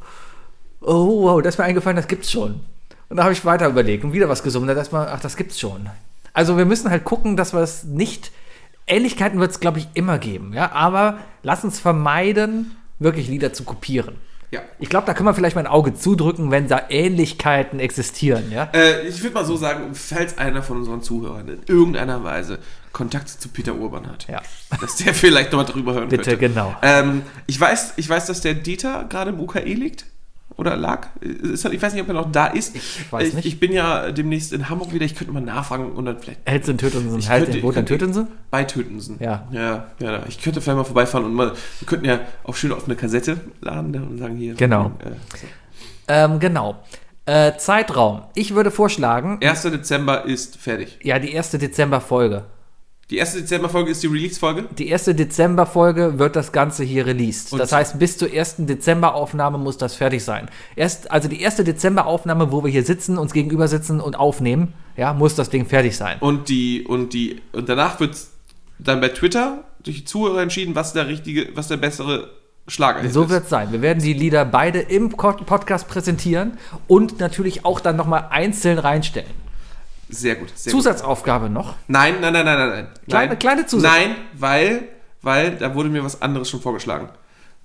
oh, 0.82 1.22
wow, 1.22 1.40
das 1.40 1.54
ist 1.54 1.58
mir 1.58 1.64
eingefallen, 1.64 1.96
das 1.96 2.06
gibt's 2.06 2.30
schon. 2.30 2.60
Und 3.08 3.16
da 3.16 3.22
habe 3.22 3.32
ich 3.32 3.42
weiter 3.46 3.66
überlegt 3.66 4.04
und 4.04 4.12
wieder 4.12 4.28
was 4.28 4.42
gesungen, 4.42 4.68
da 4.68 4.78
ist 4.78 4.92
mal, 4.92 5.08
ach, 5.10 5.20
das 5.20 5.38
gibt's 5.38 5.58
schon. 5.58 5.88
Also 6.34 6.58
wir 6.58 6.66
müssen 6.66 6.90
halt 6.90 7.04
gucken, 7.04 7.38
dass 7.38 7.54
wir 7.54 7.60
es 7.60 7.84
nicht, 7.84 8.30
Ähnlichkeiten 8.86 9.40
wird 9.40 9.52
es, 9.52 9.60
glaube 9.60 9.78
ich, 9.78 9.88
immer 9.94 10.18
geben, 10.18 10.52
ja, 10.52 10.70
aber 10.72 11.16
lass 11.42 11.64
uns 11.64 11.80
vermeiden, 11.80 12.76
wirklich 12.98 13.28
Lieder 13.28 13.54
zu 13.54 13.64
kopieren. 13.64 14.16
Ja. 14.54 14.60
Ich 14.78 14.88
glaube, 14.88 15.06
da 15.06 15.14
können 15.14 15.28
wir 15.28 15.34
vielleicht 15.34 15.56
mal 15.56 15.62
ein 15.62 15.66
Auge 15.66 15.94
zudrücken, 15.94 16.50
wenn 16.52 16.68
da 16.68 16.82
Ähnlichkeiten 16.88 17.80
existieren, 17.80 18.52
ja. 18.52 18.68
Äh, 18.72 19.08
ich 19.08 19.20
würde 19.22 19.34
mal 19.34 19.44
so 19.44 19.56
sagen, 19.56 19.94
falls 19.94 20.38
einer 20.38 20.62
von 20.62 20.76
unseren 20.76 21.02
Zuhörern 21.02 21.48
in 21.48 21.60
irgendeiner 21.66 22.22
Weise 22.22 22.58
Kontakt 22.92 23.28
zu 23.28 23.48
Peter 23.48 23.74
Urban 23.74 24.06
hat, 24.06 24.28
Ja. 24.28 24.40
dass 24.80 24.96
der 24.96 25.12
vielleicht 25.14 25.50
nochmal 25.50 25.66
drüber 25.66 25.94
hören 25.94 26.08
Bitte, 26.08 26.36
könnte. 26.36 26.48
genau. 26.48 26.76
Ähm, 26.82 27.22
ich, 27.46 27.60
weiß, 27.60 27.94
ich 27.96 28.08
weiß, 28.08 28.26
dass 28.26 28.40
der 28.42 28.54
Dieter 28.54 29.06
gerade 29.08 29.30
im 29.32 29.40
UKE 29.40 29.60
liegt. 29.64 30.04
Oder 30.56 30.76
lag? 30.76 31.08
Ist, 31.20 31.64
ich 31.64 31.82
weiß 31.82 31.94
nicht, 31.94 32.02
ob 32.02 32.08
er 32.08 32.14
noch 32.14 32.30
da 32.30 32.46
ist. 32.46 32.76
Ich 32.76 33.10
weiß 33.12 33.28
ich, 33.28 33.34
nicht. 33.34 33.44
Ich 33.46 33.58
bin 33.60 33.72
ja 33.72 34.12
demnächst 34.12 34.52
in 34.52 34.68
Hamburg 34.68 34.92
wieder. 34.92 35.04
Ich 35.04 35.16
könnte 35.16 35.32
mal 35.32 35.40
nachfragen 35.40 35.90
und 35.92 36.04
dann 36.04 36.18
vielleicht 36.20 36.40
Hältst 36.48 36.68
in 36.68 36.78
Tötensen. 36.78 37.18
Ich 37.18 37.28
könnte- 37.28 37.62
wo 37.62 37.72
denn 37.72 37.86
Tötensen? 37.86 38.28
bei 38.50 38.62
Tötensen. 38.64 39.16
Ja. 39.20 39.48
Ja, 39.50 39.86
ja. 39.98 40.22
Ich 40.28 40.40
könnte 40.40 40.60
vielleicht 40.60 40.76
mal 40.76 40.84
vorbeifahren 40.84 41.26
und 41.26 41.34
mal. 41.34 41.52
Wir 41.80 41.86
könnten 41.86 42.04
ja 42.06 42.20
auch 42.44 42.54
schön 42.54 42.70
auf 42.72 42.84
eine 42.84 42.94
Kassette 42.94 43.38
laden 43.62 43.94
und 43.96 44.18
sagen 44.18 44.36
hier. 44.36 44.54
Genau. 44.54 44.92
Äh, 45.00 45.10
so. 45.38 45.46
Ähm, 46.06 46.38
genau. 46.38 46.76
Äh, 47.26 47.56
Zeitraum. 47.56 48.22
Ich 48.34 48.54
würde 48.54 48.70
vorschlagen, 48.70 49.38
1. 49.42 49.62
Dezember 49.62 50.24
ist 50.26 50.56
fertig. 50.58 50.98
ja, 51.02 51.18
die 51.18 51.32
erste 51.32 51.58
Dezemberfolge. 51.58 52.44
Die 53.10 53.18
erste 53.18 53.40
Dezemberfolge 53.42 53.90
ist 53.90 54.02
die 54.02 54.06
Release-Folge. 54.06 54.64
Die 54.78 54.88
erste 54.88 55.14
Dezemberfolge 55.14 56.18
wird 56.18 56.36
das 56.36 56.52
Ganze 56.52 56.84
hier 56.84 57.04
released. 57.06 57.52
Und- 57.52 57.58
das 57.58 57.70
heißt, 57.72 57.98
bis 57.98 58.16
zur 58.16 58.32
ersten 58.32 58.66
Dezemberaufnahme 58.66 59.58
muss 59.58 59.76
das 59.76 59.94
fertig 59.94 60.24
sein. 60.24 60.48
Erst, 60.74 61.10
also 61.10 61.28
die 61.28 61.40
erste 61.42 61.64
Dezemberaufnahme, 61.64 62.50
wo 62.50 62.64
wir 62.64 62.70
hier 62.70 62.82
sitzen, 62.84 63.18
uns 63.18 63.32
gegenüber 63.34 63.68
sitzen 63.68 64.00
und 64.00 64.16
aufnehmen, 64.16 64.72
ja, 64.96 65.12
muss 65.12 65.34
das 65.34 65.50
Ding 65.50 65.66
fertig 65.66 65.96
sein. 65.96 66.16
Und 66.20 66.48
die, 66.48 66.84
und 66.86 67.12
die, 67.12 67.42
und 67.52 67.68
danach 67.68 68.00
wird 68.00 68.16
dann 68.78 69.00
bei 69.02 69.08
Twitter 69.10 69.64
durch 69.82 69.98
die 69.98 70.04
Zuhörer 70.04 70.40
entschieden, 70.42 70.74
was 70.74 70.94
der 70.94 71.06
richtige, 71.06 71.48
was 71.54 71.68
der 71.68 71.76
bessere 71.76 72.30
Schlager 72.66 73.06
So 73.10 73.24
ist. 73.24 73.28
wird 73.28 73.44
es 73.44 73.50
sein. 73.50 73.70
Wir 73.72 73.82
werden 73.82 74.02
die 74.02 74.14
Lieder 74.14 74.46
beide 74.46 74.80
im 74.80 75.10
Podcast 75.10 75.86
präsentieren 75.88 76.56
und 76.88 77.20
natürlich 77.20 77.66
auch 77.66 77.80
dann 77.80 77.96
nochmal 77.96 78.28
einzeln 78.30 78.78
reinstellen. 78.78 79.28
Sehr 80.14 80.36
gut. 80.36 80.48
Sehr 80.54 80.72
gut. 80.72 80.82
Zusatzaufgabe 80.82 81.48
noch. 81.50 81.74
Nein, 81.88 82.14
nein, 82.20 82.32
nein, 82.32 82.44
nein, 82.44 82.58
nein, 82.58 82.68
nein. 82.68 82.88
Kleine- 83.08 83.28
nein. 83.30 83.38
kleine 83.38 83.66
Zusatz. 83.66 83.90
Nein, 83.92 84.16
weil, 84.34 84.88
weil 85.22 85.56
da 85.56 85.74
wurde 85.74 85.88
mir 85.88 86.04
was 86.04 86.20
anderes 86.22 86.48
schon 86.48 86.60
vorgeschlagen. 86.60 87.08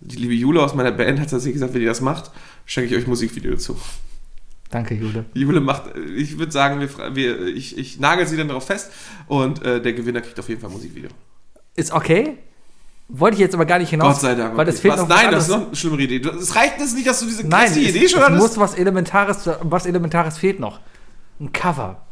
Die 0.02 0.16
liebe 0.16 0.34
Jule 0.34 0.62
aus 0.64 0.74
meiner 0.76 0.92
Band 0.92 1.20
hat 1.20 1.30
tatsächlich 1.30 1.54
gesagt, 1.54 1.74
wenn 1.74 1.82
ihr 1.82 1.88
das 1.90 2.02
macht, 2.02 2.32
schenke 2.66 2.94
ich 2.96 3.02
euch 3.02 3.08
Musikvideo 3.08 3.52
dazu. 3.52 3.78
Danke, 4.70 4.94
Jule. 4.94 5.26
Jule 5.34 5.62
macht, 5.62 5.84
ich 6.16 6.38
würde 6.38 6.52
sagen, 6.52 6.80
wir, 6.80 7.16
wir, 7.16 7.48
ich, 7.48 7.78
ich 7.78 8.00
nagel 8.00 8.28
sie 8.28 8.38
dann 8.38 8.48
darauf 8.48 8.66
fest 8.66 8.92
und 9.28 9.64
äh, 9.66 9.82
der 9.82 9.94
Gewinner 9.94 10.22
kriegt 10.22 10.40
auf 10.40 10.48
jeden 10.48 10.62
Fall 10.62 10.70
ein 10.70 10.74
Musikvideo. 10.74 11.10
Ist 11.76 11.92
okay. 11.92 12.38
Wollte 13.08 13.34
ich 13.36 13.40
jetzt 13.42 13.56
aber 13.56 13.66
gar 13.66 13.80
nicht 13.80 13.90
hinaus. 13.90 14.14
Gott 14.14 14.22
sei 14.22 14.36
Dank. 14.36 14.56
Weil 14.56 14.66
das 14.68 14.80
fehlt 14.80 14.94
was, 14.94 15.02
noch 15.02 15.08
nein, 15.08 15.32
das 15.32 15.46
ist 15.46 15.50
noch 15.50 15.66
eine 15.68 15.76
schlimmere 15.76 16.04
Idee. 16.04 16.18
Es 16.30 16.56
reicht 16.56 16.80
jetzt 16.80 16.94
nicht, 16.96 17.08
dass 17.08 17.20
du 17.20 17.26
diese 17.26 17.48
Nein, 17.48 17.72
es, 17.72 17.78
Idee 17.78 18.08
schon 18.08 18.20
es 18.20 18.26
hattest. 18.28 18.42
muss 18.42 18.58
was 18.60 18.76
Elementares, 18.76 19.50
was 19.64 19.86
Elementares 19.88 20.38
fehlt 20.38 20.60
noch. 20.60 20.80
Ein 21.40 21.52
Cover. 21.52 22.06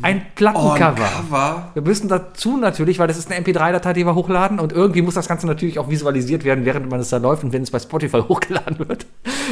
Ein 0.00 0.02
Oh, 0.02 0.08
ein 0.08 0.34
Plattencover. 0.34 1.70
Wir 1.74 1.82
müssen 1.82 2.08
dazu 2.08 2.56
natürlich, 2.56 2.98
weil 2.98 3.08
das 3.08 3.18
ist 3.18 3.30
eine 3.30 3.44
MP3-Datei, 3.44 3.92
die 3.92 4.06
wir 4.06 4.14
hochladen 4.14 4.58
und 4.58 4.72
irgendwie 4.72 5.02
muss 5.02 5.14
das 5.14 5.28
Ganze 5.28 5.46
natürlich 5.46 5.78
auch 5.78 5.90
visualisiert 5.90 6.44
werden, 6.44 6.64
während 6.64 6.88
man 6.88 7.00
es 7.00 7.10
da 7.10 7.18
läuft 7.18 7.44
und 7.44 7.52
wenn 7.52 7.62
es 7.62 7.70
bei 7.70 7.78
Spotify 7.78 8.20
hochgeladen 8.28 8.78
wird. 8.78 9.06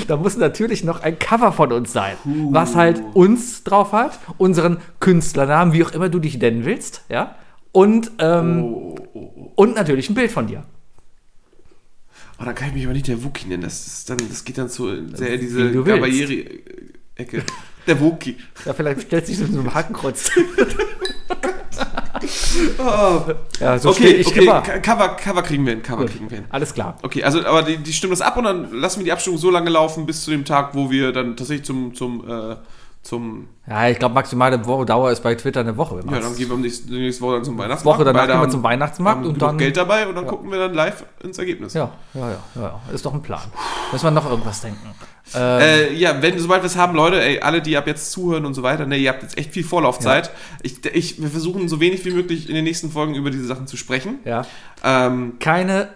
Da 0.09 0.17
muss 0.17 0.39
natürlich 0.39 0.83
noch 0.83 1.03
ein 1.03 1.19
Cover 1.19 1.53
von 1.53 1.73
uns 1.73 1.93
sein, 1.93 2.17
was 2.51 2.75
halt 2.75 3.03
uns 3.13 3.65
drauf 3.65 3.93
hat, 3.93 4.19
unseren 4.39 4.79
Künstlernamen, 4.99 5.75
wie 5.75 5.85
auch 5.85 5.93
immer 5.93 6.09
du 6.09 6.19
dich 6.19 6.39
nennen 6.39 6.65
willst, 6.65 7.03
ja, 7.11 7.35
und, 7.73 8.11
ähm, 8.19 8.63
Oh, 8.65 9.53
und 9.57 9.75
natürlich 9.75 10.09
ein 10.09 10.15
Bild 10.15 10.33
von 10.33 10.47
dir. 10.47 10.65
Oh, 12.41 12.45
dann 12.45 12.55
kann 12.55 12.69
ich 12.69 12.75
mich 12.75 12.85
aber 12.85 12.95
nicht 12.95 13.09
der 13.09 13.23
Wookie 13.23 13.47
nennen. 13.47 13.63
Das, 13.63 13.87
ist 13.87 14.09
dann, 14.09 14.17
das 14.17 14.45
geht 14.45 14.57
dann 14.57 14.71
zu 14.71 15.07
sehr 15.15 15.35
in 15.35 15.41
diese. 15.41 15.71
Barriere-Ecke. 15.71 17.43
Der 17.91 18.01
Wookie. 18.01 18.37
Ja, 18.65 18.73
vielleicht 18.73 19.03
stellt 19.03 19.27
sich 19.27 19.39
das 19.39 19.49
mit 19.49 19.55
so 19.55 19.61
einem 19.61 19.75
Hakenkreuz. 19.75 20.31
Oh. 22.79 23.23
Ja, 23.61 23.79
so 23.79 23.91
Okay, 23.91 24.09
ich 24.11 24.27
okay. 24.27 24.43
immer. 24.45 24.61
Cover, 24.61 25.09
Cover 25.17 25.43
kriegen 25.43 25.65
wir 25.65 25.73
hin. 25.75 25.83
Cover 25.83 26.05
kriegen 26.07 26.31
wir 26.31 26.39
hin. 26.39 26.47
Alles 26.51 26.75
klar. 26.75 26.97
Okay, 27.03 27.23
also 27.25 27.45
aber 27.47 27.63
die, 27.63 27.79
die 27.79 27.93
stimmen 27.93 28.11
das 28.13 28.21
ab 28.21 28.37
und 28.37 28.45
dann 28.45 28.71
lassen 28.73 29.01
wir 29.01 29.05
die 29.05 29.13
Abstimmung 29.13 29.39
so 29.39 29.51
lange 29.51 29.71
laufen 29.71 30.05
bis 30.07 30.23
zu 30.25 30.31
dem 30.31 30.45
Tag, 30.45 30.75
wo 30.75 30.91
wir 30.91 31.13
dann 31.13 31.37
tatsächlich 31.37 31.65
zum 31.67 31.95
zum 31.95 32.29
äh, 32.29 32.57
zum 33.03 33.49
Ja, 33.67 33.89
ich 33.89 33.99
glaube, 33.99 34.15
maximale 34.15 34.59
Dauer 34.59 35.11
ist 35.11 35.23
bei 35.23 35.35
Twitter 35.35 35.61
eine 35.61 35.77
Woche. 35.79 36.03
ja 36.11 36.21
dann 36.21 36.37
gehen 36.37 36.51
wir 36.51 36.57
nächste, 36.59 36.93
nächste 36.93 37.23
Woche 37.23 37.37
dann 37.37 37.45
zum 37.45 37.57
Weihnachtsmarkt. 37.57 37.99
Woche 37.99 38.05
danach 38.05 38.27
gehen 38.27 38.41
wir 38.41 38.49
zum 38.51 38.63
Weihnachtsmarkt 38.63 39.25
und 39.25 39.41
dann- 39.41 39.57
Geld 39.57 39.77
dabei 39.77 40.07
und 40.07 40.15
dann 40.15 40.27
gucken 40.27 40.51
wir 40.51 40.59
dann 40.59 40.75
live 40.75 41.05
ins 41.25 41.39
Ergebnis. 41.39 41.73
Ja, 41.73 41.91
ja, 42.13 42.21
ja, 42.31 42.37
ja, 42.57 42.63
ja. 42.63 42.81
Ist 42.93 43.07
doch 43.07 43.15
ein 43.15 43.23
Plan. 43.23 43.41
Müssen 43.93 44.05
wir 44.05 44.11
noch 44.11 44.29
irgendwas 44.29 44.61
denken. 44.61 44.91
Äh, 45.35 45.95
ja, 45.95 46.21
wenn 46.23 46.39
sobald 46.39 46.63
wir 46.63 46.67
es 46.67 46.77
haben, 46.77 46.95
Leute, 46.95 47.23
ey, 47.23 47.41
alle, 47.41 47.63
die 47.63 47.77
ab 47.77 47.87
jetzt 47.87 48.13
zuhören 48.13 48.45
und 48.47 48.55
so 48.55 48.63
weiter, 48.63 48.87
ne, 48.87 48.97
ihr 48.97 49.11
habt 49.11 49.23
jetzt 49.23 49.39
echt 49.39 49.53
viel 49.53 49.65
Vorlaufzeit. 49.65 50.31
Ich, 50.63 50.85
ich, 50.87 51.21
wir 51.23 51.29
versuchen 51.29 51.69
so 51.69 51.81
wenig 51.81 52.05
wie 52.05 52.11
möglich 52.11 52.49
in 52.49 52.55
den 52.55 52.65
nächsten 52.65 52.91
Folgen 52.91 53.15
über 53.15 53.31
diese 53.31 53.47
Sachen 53.47 53.67
zu 53.67 53.77
sprechen. 53.77 54.19
Ja. 54.25 54.47
Ähm, 54.85 55.35
Keine 55.39 55.89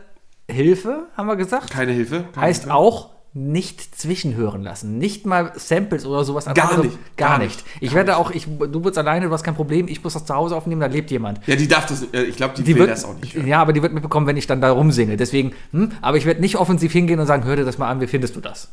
Hilfe, 0.51 1.05
haben 1.17 1.27
wir 1.27 1.37
gesagt. 1.37 1.71
keine 1.71 1.93
Hilfe. 1.93 2.25
Keine 2.33 2.47
heißt 2.47 2.65
Hilfe. 2.65 2.75
auch 2.77 3.14
nicht 3.37 3.99
zwischenhören 3.99 4.63
lassen. 4.63 4.97
Nicht 4.99 5.27
mal 5.27 5.51
Samples 5.57 6.07
oder 6.07 6.23
sowas. 6.25 6.45
Gar 6.45 6.71
andere- 6.71 6.87
nicht, 6.87 6.99
Gar, 7.17 7.31
gar 7.31 7.39
nicht. 7.39 7.57
nicht, 7.57 7.83
Ich 7.83 7.93
werde 7.93 8.17
auch, 8.17 8.31
ich, 8.31 8.47
du 8.47 8.79
bist 8.81 8.97
alleine, 8.97 9.27
du 9.27 9.33
hast 9.33 9.43
kein 9.43 9.57
Problem. 9.57 9.89
Ich 9.89 10.05
muss 10.05 10.13
das 10.13 10.25
zu 10.25 10.35
Hause 10.35 10.55
aufnehmen, 10.55 10.81
da 10.81 10.87
lebt 10.87 11.11
jemand. 11.11 11.41
Ja, 11.49 11.57
die 11.57 11.67
darf 11.67 11.87
das, 11.87 12.03
nicht- 12.03 12.15
äh, 12.15 12.23
ich 12.23 12.37
glaube, 12.37 12.55
die, 12.57 12.63
Die 12.63 12.75
will 12.75 12.83
wird, 12.83 12.91
das 12.91 13.05
auch 13.05 13.15
nicht. 13.21 13.35
hören. 13.35 13.47
ja, 13.49 13.61
aber 13.61 13.73
die 13.73 13.83
wird 13.83 13.93
mitbekommen, 13.93 14.29
wenn 14.29 14.37
ich 14.37 14.47
dann 14.47 14.61
da 14.61 14.71
rumsinge. 14.71 15.17
Deswegen, 15.17 15.53
hm, 15.73 15.91
aber 16.01 16.17
ich 16.17 16.27
werde 16.27 16.41
nicht 16.41 16.57
offensiv 16.57 16.93
hingehen 16.93 17.19
und 17.19 17.27
sagen, 17.27 17.43
hör 17.45 17.57
dir 17.57 17.65
das 17.65 17.77
mal 17.77 17.91
an, 17.91 18.01
wie 18.01 18.07
findest 18.07 18.37
du 18.37 18.41
das? 18.41 18.69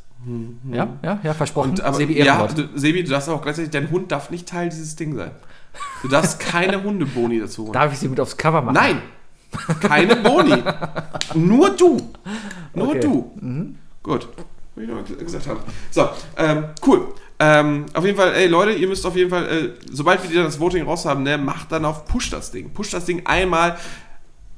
Ja, 0.72 0.88
ja, 1.02 1.20
ja, 1.24 1.34
versprochen. 1.34 1.70
Mhm. 1.72 1.76
Und, 1.78 1.82
aber, 1.82 1.98
Sebi 1.98 2.18
ja, 2.24 2.46
du, 2.48 2.70
Sebi, 2.76 3.04
du 3.04 3.10
darfst 3.10 3.30
auch 3.30 3.42
gleichzeitig, 3.42 3.72
dein 3.72 3.90
Hund 3.90 4.12
darf 4.12 4.30
nicht 4.30 4.48
Teil 4.48 4.70
dieses 4.70 4.96
Ding 4.96 5.16
sein. 5.16 5.32
Du 6.04 6.08
darfst 6.08 6.40
keine 6.40 6.84
Hundeboni 6.84 7.40
dazu 7.40 7.64
holen. 7.64 7.74
Darf 7.74 7.92
ich 7.94 7.98
sie 7.98 8.08
mit 8.10 8.20
aufs 8.20 8.38
Cover 8.38 8.62
machen? 8.62 8.76
Nein, 8.76 9.02
keine 9.80 10.18
Boni. 10.18 10.62
Nur 11.34 11.72
du. 11.72 11.98
Nur 12.76 12.90
Okay. 12.90 13.00
du. 13.00 13.32
Gut. 14.04 14.28
Will 14.76 14.86
ich 14.86 14.90
noch 14.90 15.18
gesagt 15.18 15.48
haben. 15.48 15.60
So, 15.90 16.10
ähm, 16.38 16.66
cool. 16.86 17.14
Ähm, 17.40 17.88
auf 17.94 18.06
jeden 18.06 18.18
Fall, 18.18 18.34
ey 18.36 18.48
Leute, 18.48 18.72
ihr 18.72 18.88
müsst 18.88 19.06
auf 19.06 19.16
jeden 19.16 19.30
Fall, 19.30 19.46
äh, 19.48 19.70
sobald 19.92 20.24
wir 20.24 20.36
dann 20.36 20.46
das 20.46 20.60
Voting 20.60 20.84
raus 20.86 21.06
haben, 21.06 21.24
ne, 21.24 21.38
macht 21.38 21.72
dann 21.72 21.86
auf 21.86 22.06
Push 22.06 22.30
das 22.30 22.52
Ding. 22.52 22.70
Push 22.72 22.92
das 22.92 23.06
Ding 23.06 23.26
einmal, 23.26 23.78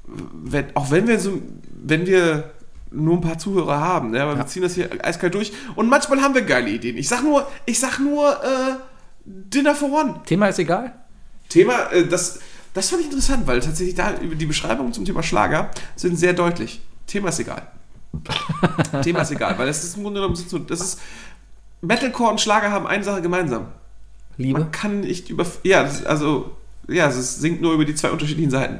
wenn, 0.06 0.76
auch 0.76 0.92
wenn 0.92 1.08
wir 1.08 1.20
so, 1.20 1.42
wenn 1.82 2.06
wir 2.06 2.52
nur 2.92 3.18
ein 3.18 3.22
paar 3.22 3.38
Zuhörer 3.38 3.80
haben, 3.80 4.12
ne, 4.12 4.22
aber 4.22 4.38
wir 4.38 4.46
ziehen 4.48 4.64
das 4.64 4.76
hier 4.76 4.90
eiskalt 5.02 5.34
durch 5.34 5.54
und 5.76 5.90
manchmal 5.90 6.22
haben 6.22 6.36
wir 6.36 6.42
geile 6.42 6.70
Ideen. 6.70 6.98
Ich 6.98 7.08
sag 7.08 7.24
nur, 7.24 7.48
ich 7.66 7.80
sag 7.80 8.00
nur, 8.00 8.32
äh, 8.44 8.76
Dinner 9.26 9.74
for 9.74 9.92
One. 9.92 10.22
Thema 10.26 10.48
ist 10.48 10.60
egal. 10.60 10.94
Thema, 11.48 11.92
äh, 11.92 12.06
das, 12.06 12.40
das 12.74 12.90
fand 12.90 13.02
ich 13.02 13.08
interessant, 13.08 13.48
weil 13.48 13.62
tatsächlich 13.62 13.96
da 13.96 14.12
die 14.12 14.46
Beschreibungen 14.46 14.92
zum 14.92 15.06
Thema 15.06 15.24
Schlager 15.24 15.72
sind 15.96 16.18
sehr 16.18 16.34
deutlich. 16.34 16.82
Thema 17.08 17.30
ist 17.30 17.40
egal. 17.40 17.68
Thema 19.04 19.22
ist 19.22 19.32
egal, 19.32 19.58
weil 19.58 19.68
das 19.68 19.84
ist 19.84 19.98
im 19.98 20.04
Grunde 20.04 20.20
genommen 20.22 20.36
so- 20.36 20.60
das 20.60 20.80
ist 20.82 21.00
Metalcore 21.82 22.32
und 22.32 22.42
Schlager 22.42 22.72
haben 22.72 22.88
eine 22.88 23.04
Sache 23.04 23.22
gemeinsam. 23.22 23.68
Liebe. 24.38 24.60
Man 24.60 24.72
kann 24.72 25.02
nicht 25.02 25.30
über 25.30 25.46
ja, 25.64 25.84
das, 25.84 26.06
also 26.06 26.56
ja, 26.88 27.08
es 27.08 27.36
singt 27.40 27.62
nur 27.62 27.74
über 27.74 27.86
die 27.86 27.96
zwei 27.96 28.12
unterschiedlichen 28.12 28.52
Seiten. 28.52 28.80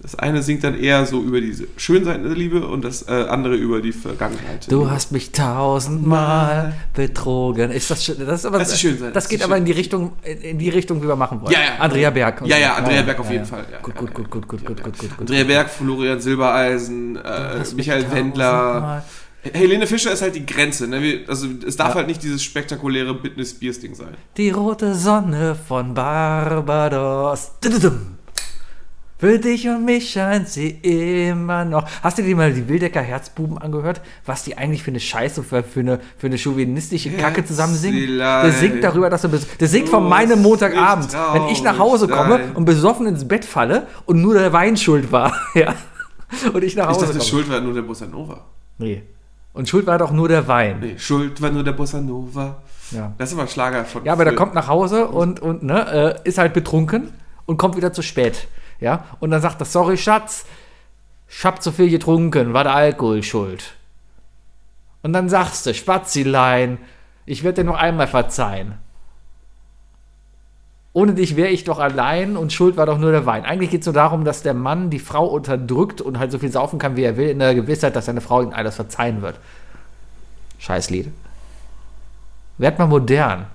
Das 0.00 0.14
eine 0.14 0.42
singt 0.42 0.62
dann 0.64 0.78
eher 0.78 1.04
so 1.06 1.20
über 1.22 1.40
diese 1.40 1.66
schönen 1.76 2.04
Seiten 2.04 2.22
der 2.22 2.34
Liebe 2.34 2.66
und 2.66 2.84
das 2.84 3.02
äh, 3.08 3.12
andere 3.28 3.56
über 3.56 3.80
die 3.82 3.92
Vergangenheit. 3.92 4.70
Du 4.70 4.90
hast 4.90 5.10
mich 5.12 5.32
tausendmal 5.32 6.74
betrogen. 6.94 7.70
Ist 7.70 7.90
das 7.90 8.04
schön? 8.04 8.16
Das 8.20 8.40
ist 8.40 8.46
aber, 8.46 8.58
Das 8.58 8.72
ist 8.72 8.80
schön, 8.80 8.98
Das, 9.00 9.12
das 9.12 9.28
geht 9.28 9.42
aber 9.42 9.54
schön. 9.54 9.62
in 9.62 9.64
die 9.66 9.72
Richtung, 9.72 10.12
in 10.22 10.58
die 10.58 10.68
Richtung, 10.68 11.02
wie 11.02 11.08
wir 11.08 11.16
machen 11.16 11.40
wollen. 11.40 11.52
Ja, 11.52 11.60
ja. 11.60 11.74
Andrea 11.80 12.10
Berg. 12.10 12.42
Ja, 12.46 12.56
ja, 12.56 12.74
Andrea 12.74 12.96
Ja, 12.96 13.02
Berg 13.02 13.20
auf 13.20 13.26
ja, 13.26 13.32
jeden 13.32 13.44
ja. 13.44 13.50
Fall. 13.50 13.66
Ja, 13.70 13.78
gut, 13.80 13.94
ja, 13.94 14.00
gut, 14.00 14.10
ja, 14.10 14.24
gut, 14.24 14.30
gut, 14.30 14.48
gut, 14.48 14.64
gut, 14.64 14.82
gut, 14.84 14.98
gut. 14.98 15.20
Andrea 15.20 15.44
Berg, 15.44 15.70
Florian 15.70 16.20
Silbereisen, 16.20 17.16
äh, 17.16 17.64
Michael 17.74 18.10
Wendler. 18.10 19.04
Helene 19.52 19.86
Fischer 19.86 20.12
ist 20.12 20.20
halt 20.22 20.34
die 20.34 20.44
Grenze. 20.44 20.88
Ne? 20.88 21.20
Also 21.28 21.46
es 21.66 21.76
darf 21.76 21.94
halt 21.94 22.06
nicht 22.08 22.22
dieses 22.22 22.42
spektakuläre 22.42 23.14
Britney 23.14 23.44
Spears 23.44 23.78
Ding 23.80 23.94
sein. 23.94 24.14
Die 24.36 24.50
rote 24.50 24.94
Sonne 24.94 25.54
von 25.54 25.94
Barbados. 25.94 27.52
Dududum. 27.60 28.17
Für 29.20 29.38
dich 29.40 29.68
und 29.68 29.84
mich 29.84 30.10
scheint 30.12 30.48
sie 30.48 30.68
immer 30.70 31.64
noch. 31.64 31.84
Hast 32.04 32.18
du 32.18 32.22
dir 32.22 32.36
mal 32.36 32.52
die 32.52 32.68
Wildecker 32.68 33.00
Herzbuben 33.02 33.58
angehört? 33.58 34.00
Was 34.24 34.44
die 34.44 34.56
eigentlich 34.56 34.84
für 34.84 34.92
eine 34.92 35.00
Scheiße, 35.00 35.42
für, 35.42 35.64
für, 35.64 35.80
eine, 35.80 35.98
für 36.16 36.28
eine 36.28 36.38
chauvinistische 36.38 37.10
Kacke 37.10 37.44
zusammen 37.44 37.74
singen? 37.74 38.18
Der 38.18 38.52
singt 38.52 38.84
darüber, 38.84 39.10
dass 39.10 39.24
er 39.24 39.30
bes- 39.30 39.46
Der 39.58 39.66
singt 39.66 39.88
von 39.88 40.08
meinem 40.08 40.40
Montagabend, 40.40 41.12
wenn 41.32 41.48
ich 41.48 41.62
nach 41.64 41.78
Hause 41.78 42.06
komme 42.06 42.40
und 42.54 42.64
besoffen 42.64 43.06
ins 43.08 43.26
Bett 43.26 43.44
falle 43.44 43.88
und 44.06 44.22
nur 44.22 44.34
der 44.34 44.52
Wein 44.52 44.76
schuld 44.76 45.10
war. 45.10 45.32
Ja. 45.54 45.74
Und 46.52 46.62
ich 46.62 46.76
nach 46.76 46.84
Ich 46.90 46.96
Hause 46.96 47.06
dachte, 47.06 47.18
komme. 47.18 47.28
Schuld 47.30 47.50
war 47.50 47.60
nur 47.60 47.72
der 47.74 47.82
Bossa 47.82 48.04
Nova. 48.06 48.44
Nee. 48.76 49.02
Und 49.54 49.68
schuld 49.68 49.86
war 49.86 49.96
doch 49.98 50.12
nur 50.12 50.28
der 50.28 50.46
Wein. 50.46 50.76
Nee, 50.80 50.94
Schuld 50.98 51.40
war 51.42 51.50
nur 51.50 51.64
der 51.64 51.72
Bossa 51.72 52.00
Nova. 52.02 52.58
Ja. 52.92 53.12
Das 53.18 53.30
ist 53.30 53.34
aber 53.34 53.42
ein 53.42 53.48
Schlager 53.48 53.84
von. 53.86 54.04
Ja, 54.04 54.12
aber 54.12 54.24
der 54.26 54.34
kommt 54.36 54.54
nach 54.54 54.68
Hause 54.68 55.08
und, 55.08 55.40
und 55.40 55.62
ne, 55.62 56.16
äh, 56.22 56.28
ist 56.28 56.36
halt 56.38 56.52
betrunken 56.52 57.12
und 57.46 57.56
kommt 57.56 57.76
wieder 57.76 57.92
zu 57.94 58.02
spät. 58.02 58.46
Ja, 58.80 59.04
und 59.20 59.30
dann 59.30 59.42
sagt 59.42 59.60
er, 59.60 59.64
sorry, 59.64 59.96
Schatz, 59.96 60.44
ich 61.28 61.44
hab 61.44 61.62
zu 61.62 61.72
viel 61.72 61.90
getrunken, 61.90 62.52
war 62.52 62.64
der 62.64 62.74
Alkohol 62.74 63.22
schuld. 63.22 63.74
Und 65.02 65.12
dann 65.12 65.28
sagst 65.28 65.66
du, 65.66 65.74
Spazilein, 65.74 66.78
ich 67.26 67.44
werde 67.44 67.62
dir 67.62 67.70
noch 67.70 67.76
einmal 67.76 68.06
verzeihen. 68.06 68.74
Ohne 70.92 71.14
dich 71.14 71.36
wäre 71.36 71.50
ich 71.50 71.64
doch 71.64 71.78
allein 71.78 72.36
und 72.36 72.52
schuld 72.52 72.76
war 72.76 72.86
doch 72.86 72.98
nur 72.98 73.12
der 73.12 73.26
Wein. 73.26 73.44
Eigentlich 73.44 73.70
geht 73.70 73.82
es 73.82 73.86
nur 73.86 73.94
darum, 73.94 74.24
dass 74.24 74.42
der 74.42 74.54
Mann 74.54 74.90
die 74.90 74.98
Frau 74.98 75.26
unterdrückt 75.26 76.00
und 76.00 76.18
halt 76.18 76.32
so 76.32 76.38
viel 76.38 76.50
saufen 76.50 76.78
kann, 76.78 76.96
wie 76.96 77.04
er 77.04 77.16
will, 77.16 77.28
in 77.28 77.38
der 77.38 77.54
Gewissheit, 77.54 77.94
dass 77.94 78.06
seine 78.06 78.20
Frau 78.20 78.42
ihm 78.42 78.52
alles 78.52 78.76
verzeihen 78.76 79.22
wird. 79.22 79.38
Scheiß 80.58 80.90
Lied. 80.90 81.12
Werd 82.56 82.78
mal 82.78 82.86
modern. 82.86 83.46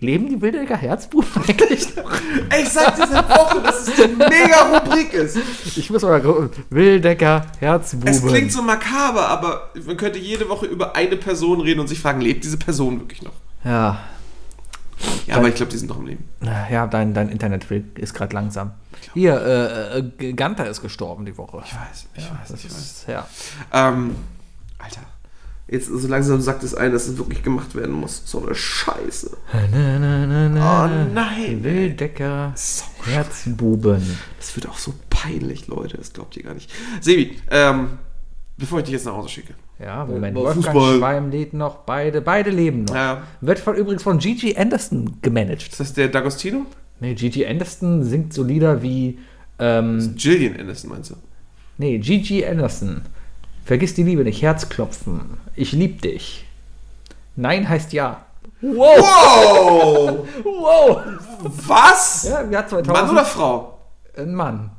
Leben 0.00 0.28
die 0.28 0.40
Wildecker 0.40 0.76
Herzbuben 0.76 1.28
eigentlich 1.48 1.94
noch? 1.96 2.10
Ich 2.58 2.68
sag 2.70 2.96
dir 2.96 3.06
seit 3.06 3.28
Wochen, 3.28 3.62
dass 3.62 3.86
es 3.86 4.00
eine 4.00 4.14
mega 4.16 4.78
Rubrik 4.78 5.12
ist. 5.12 5.36
Ich 5.76 5.90
muss 5.90 6.02
mal 6.02 6.20
gucken. 6.22 6.50
Wildecker 6.70 7.46
Herzbuben. 7.60 8.08
Es 8.08 8.24
klingt 8.24 8.50
so 8.50 8.62
makaber, 8.62 9.28
aber 9.28 9.70
man 9.86 9.96
könnte 9.96 10.18
jede 10.18 10.48
Woche 10.48 10.66
über 10.66 10.96
eine 10.96 11.16
Person 11.16 11.60
reden 11.60 11.80
und 11.80 11.86
sich 11.88 12.00
fragen, 12.00 12.20
lebt 12.22 12.44
diese 12.44 12.56
Person 12.56 12.98
wirklich 13.00 13.22
noch? 13.22 13.32
Ja, 13.64 14.00
Ja, 15.26 15.36
aber 15.36 15.48
ich 15.48 15.54
glaube, 15.54 15.70
die 15.70 15.76
sind 15.78 15.88
noch 15.88 15.98
im 15.98 16.06
Leben. 16.06 16.24
ja 16.70 16.86
dein, 16.86 17.12
dein 17.12 17.28
Internet 17.28 17.70
ist 17.96 18.14
gerade 18.14 18.34
langsam. 18.34 18.72
Hier, 19.14 19.34
äh, 19.40 19.98
äh, 19.98 20.32
Ganter 20.32 20.66
ist 20.68 20.80
gestorben 20.82 21.24
die 21.26 21.36
Woche. 21.36 21.62
Ich 21.66 21.74
weiß, 21.74 22.06
ich 22.16 22.24
weiß, 22.24 22.48
Das 22.48 22.64
ich 22.64 22.70
weiß. 22.70 22.78
ist, 22.78 23.04
ja. 23.08 23.26
Ähm, 23.72 24.14
Alter. 24.78 25.00
Jetzt 25.70 25.86
so 25.86 26.08
langsam 26.08 26.40
sagt 26.40 26.64
es 26.64 26.74
ein, 26.74 26.90
dass 26.90 27.06
es 27.06 27.16
wirklich 27.16 27.44
gemacht 27.44 27.76
werden 27.76 27.94
muss. 27.94 28.22
So 28.24 28.42
eine 28.42 28.56
Scheiße. 28.56 29.36
Oh 29.52 29.58
nein. 31.14 31.62
Wildecker 31.62 32.52
So 32.56 32.84
Herzbuben. 33.04 34.02
Das 34.38 34.56
wird 34.56 34.68
auch 34.68 34.78
so 34.78 34.92
peinlich, 35.10 35.68
Leute. 35.68 35.96
Das 35.96 36.12
glaubt 36.12 36.36
ihr 36.36 36.42
gar 36.42 36.54
nicht. 36.54 36.72
Sebi, 37.00 37.36
ähm, 37.50 37.98
bevor 38.58 38.80
ich 38.80 38.86
dich 38.86 38.94
jetzt 38.94 39.06
nach 39.06 39.12
Hause 39.12 39.28
schicke. 39.28 39.54
Ja, 39.78 40.04
Moment. 40.04 40.36
Äh, 40.36 40.40
Wolfgang 40.40 40.64
Fußball. 40.64 40.98
Schweim 40.98 41.30
lädt 41.30 41.54
noch. 41.54 41.76
Beide, 41.78 42.20
beide 42.20 42.50
leben 42.50 42.84
noch. 42.84 42.94
Ja. 42.94 43.22
Wird 43.40 43.60
von, 43.60 43.76
übrigens 43.76 44.02
von 44.02 44.18
Gigi 44.18 44.56
Anderson 44.56 45.18
gemanagt. 45.22 45.68
Ist 45.68 45.78
das 45.78 45.92
der 45.92 46.12
D'Agostino? 46.12 46.66
Nee, 46.98 47.14
Gigi 47.14 47.46
Anderson 47.46 48.02
singt 48.02 48.34
so 48.34 48.42
Lieder 48.42 48.82
wie. 48.82 49.18
Ähm, 49.58 50.14
Gillian 50.16 50.58
Anderson 50.58 50.90
meinst 50.90 51.10
du? 51.10 51.14
nee, 51.78 51.98
Gigi 51.98 52.44
Anderson. 52.44 53.02
Vergiss 53.64 53.94
die 53.94 54.02
Liebe 54.02 54.24
nicht. 54.24 54.42
Herzklopfen. 54.42 55.38
Ich 55.54 55.72
lieb 55.72 56.02
dich. 56.02 56.46
Nein 57.36 57.68
heißt 57.68 57.92
ja. 57.92 58.24
Wow! 58.60 58.98
Wow! 58.98 60.28
Wow! 60.44 61.02
Was? 61.42 62.24
Ja, 62.28 62.40
im 62.40 62.52
Jahr 62.52 62.66
2000. 62.66 62.88
Mann 62.88 63.10
oder 63.10 63.24
Frau? 63.24 63.78
Ein 64.16 64.34
Mann. 64.34 64.70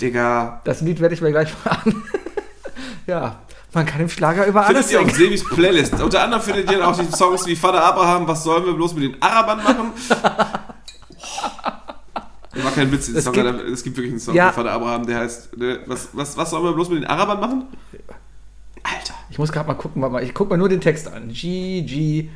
Digga. 0.00 0.60
Das 0.64 0.80
Lied 0.80 1.00
werde 1.00 1.14
ich 1.14 1.20
mir 1.20 1.30
gleich 1.30 1.52
mal 1.64 1.72
an. 1.72 2.02
ja, 3.06 3.40
man 3.72 3.84
kann 3.84 4.00
im 4.00 4.08
Schlager 4.08 4.46
über 4.46 4.64
alles 4.64 4.86
Findet 4.86 4.92
ihr 4.92 5.00
auf 5.10 5.16
singen. 5.16 5.38
Sebis 5.38 5.56
Playlist. 5.56 6.00
Unter 6.00 6.22
anderem 6.22 6.42
findet 6.42 6.70
ihr 6.70 6.86
auch 6.86 6.96
die 6.96 7.10
Songs 7.10 7.46
wie 7.46 7.56
Vater 7.56 7.82
Abraham, 7.82 8.28
was 8.28 8.44
sollen 8.44 8.64
wir 8.64 8.74
bloß 8.74 8.94
mit 8.94 9.04
den 9.04 9.22
Arabern 9.22 9.58
machen? 9.58 9.92
war 12.64 12.72
kein 12.72 12.90
Witz. 12.92 13.08
Es 13.08 13.24
Song, 13.24 13.32
gibt- 13.32 13.46
es 13.68 13.82
gibt 13.82 13.96
wirklich 13.96 14.12
einen 14.12 14.20
Song 14.20 14.34
Ja. 14.34 14.52
von 14.52 14.64
Vater 14.64 14.74
Abraham, 14.74 15.06
der 15.06 15.18
heißt, 15.20 15.50
was, 15.86 16.08
was, 16.12 16.36
was 16.36 16.50
sollen 16.50 16.64
wir 16.64 16.72
bloß 16.72 16.88
mit 16.90 17.02
den 17.02 17.06
Arabern 17.06 17.40
machen? 17.40 17.64
Alter. 18.82 19.14
Ich 19.30 19.38
muss 19.38 19.52
gerade 19.52 19.66
mal 19.68 19.74
gucken, 19.74 20.00
warte 20.02 20.12
mal, 20.14 20.22
ich 20.22 20.34
gucke 20.34 20.50
mal 20.50 20.56
nur 20.56 20.68
den 20.68 20.80
Text 20.80 21.08
an. 21.08 21.28
G.G. 21.28 22.28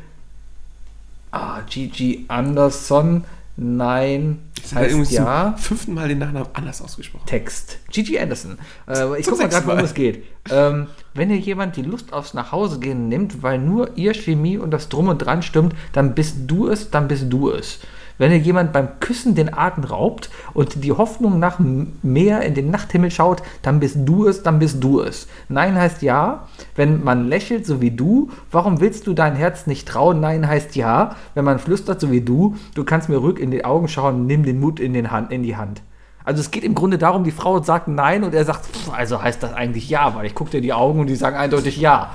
Ah, 1.31 1.61
G.G. 1.69 2.25
Anderson. 2.29 3.25
Nein. 3.57 4.39
Das 4.63 4.75
Heißt 4.75 5.11
ja. 5.13 5.55
fünften 5.59 5.95
Mal 5.95 6.09
den 6.09 6.19
Nachnamen 6.19 6.49
anders 6.55 6.81
ausgesprochen. 6.81 7.27
Text. 7.27 7.79
Gigi 7.91 8.19
Anderson. 8.19 8.59
Äh, 8.89 9.19
ich 9.19 9.25
Zum 9.27 9.35
guck 9.35 9.43
mal 9.43 9.49
gerade, 9.49 9.67
worum 9.67 9.81
es 9.81 9.93
geht. 9.95 10.25
Ähm, 10.51 10.87
wenn 11.15 11.29
dir 11.29 11.37
jemand 11.37 11.77
die 11.77 11.83
Lust 11.83 12.13
aufs 12.13 12.33
Nachhausegehen 12.33 13.09
nimmt, 13.09 13.43
weil 13.43 13.59
nur 13.59 13.97
ihr 13.97 14.15
Chemie 14.15 14.57
und 14.57 14.71
das 14.71 14.89
Drum 14.89 15.09
und 15.09 15.19
Dran 15.19 15.43
stimmt, 15.43 15.75
dann 15.93 16.15
bist 16.15 16.37
du 16.47 16.69
es, 16.69 16.91
dann 16.91 17.09
bist 17.09 17.27
du 17.29 17.51
es. 17.51 17.81
Wenn 18.23 18.31
dir 18.31 18.39
jemand 18.39 18.73
beim 18.73 19.01
Küssen 19.01 19.35
den 19.35 19.53
Atem 19.53 19.83
raubt 19.83 20.31
und 20.55 20.85
die 20.85 20.93
Hoffnung 20.93 21.41
nach 21.41 21.59
mehr 21.59 22.43
in 22.43 22.55
den 22.55 22.71
Nachthimmel 22.71 23.11
schaut, 23.11 23.43
dann 23.63 23.81
bist 23.81 23.97
du 24.05 24.29
es, 24.29 24.45
dann 24.45 24.61
bist 24.61 24.77
du 24.79 25.01
es. 25.01 25.27
Nein 25.49 25.75
heißt 25.75 26.03
ja, 26.03 26.47
wenn 26.77 27.03
man 27.03 27.27
lächelt, 27.27 27.67
so 27.67 27.81
wie 27.81 27.91
du, 27.91 28.31
warum 28.53 28.79
willst 28.79 29.09
du 29.09 29.13
dein 29.13 29.35
Herz 29.35 29.67
nicht 29.67 29.89
trauen? 29.89 30.21
Nein 30.21 30.47
heißt 30.47 30.77
ja, 30.77 31.17
wenn 31.35 31.45
man 31.45 31.59
flüstert, 31.59 32.01
so 32.01 32.13
wie 32.13 32.21
du, 32.21 32.55
du 32.77 32.85
kannst 32.85 33.09
mir 33.09 33.17
ruhig 33.17 33.41
in 33.41 33.51
die 33.51 33.65
Augen 33.65 33.89
schauen, 33.89 34.25
nimm 34.25 34.45
den 34.45 34.61
Mut 34.61 34.79
in, 34.79 34.95
den 34.95 35.11
Hand, 35.11 35.33
in 35.33 35.43
die 35.43 35.57
Hand. 35.57 35.83
Also 36.23 36.43
es 36.43 36.53
geht 36.53 36.63
im 36.63 36.77
Grunde 36.77 36.99
darum, 36.99 37.25
die 37.25 37.33
Frau 37.33 37.61
sagt 37.61 37.89
nein 37.89 38.23
und 38.23 38.35
er 38.35 38.45
sagt, 38.45 38.67
pff, 38.67 38.93
also 38.93 39.21
heißt 39.21 39.43
das 39.43 39.53
eigentlich 39.53 39.89
ja, 39.89 40.15
weil 40.15 40.27
ich 40.27 40.37
gucke 40.37 40.53
dir 40.53 40.61
die 40.61 40.73
Augen 40.73 41.01
und 41.01 41.09
die 41.09 41.17
sagen 41.17 41.35
eindeutig 41.35 41.77
ja. 41.77 42.13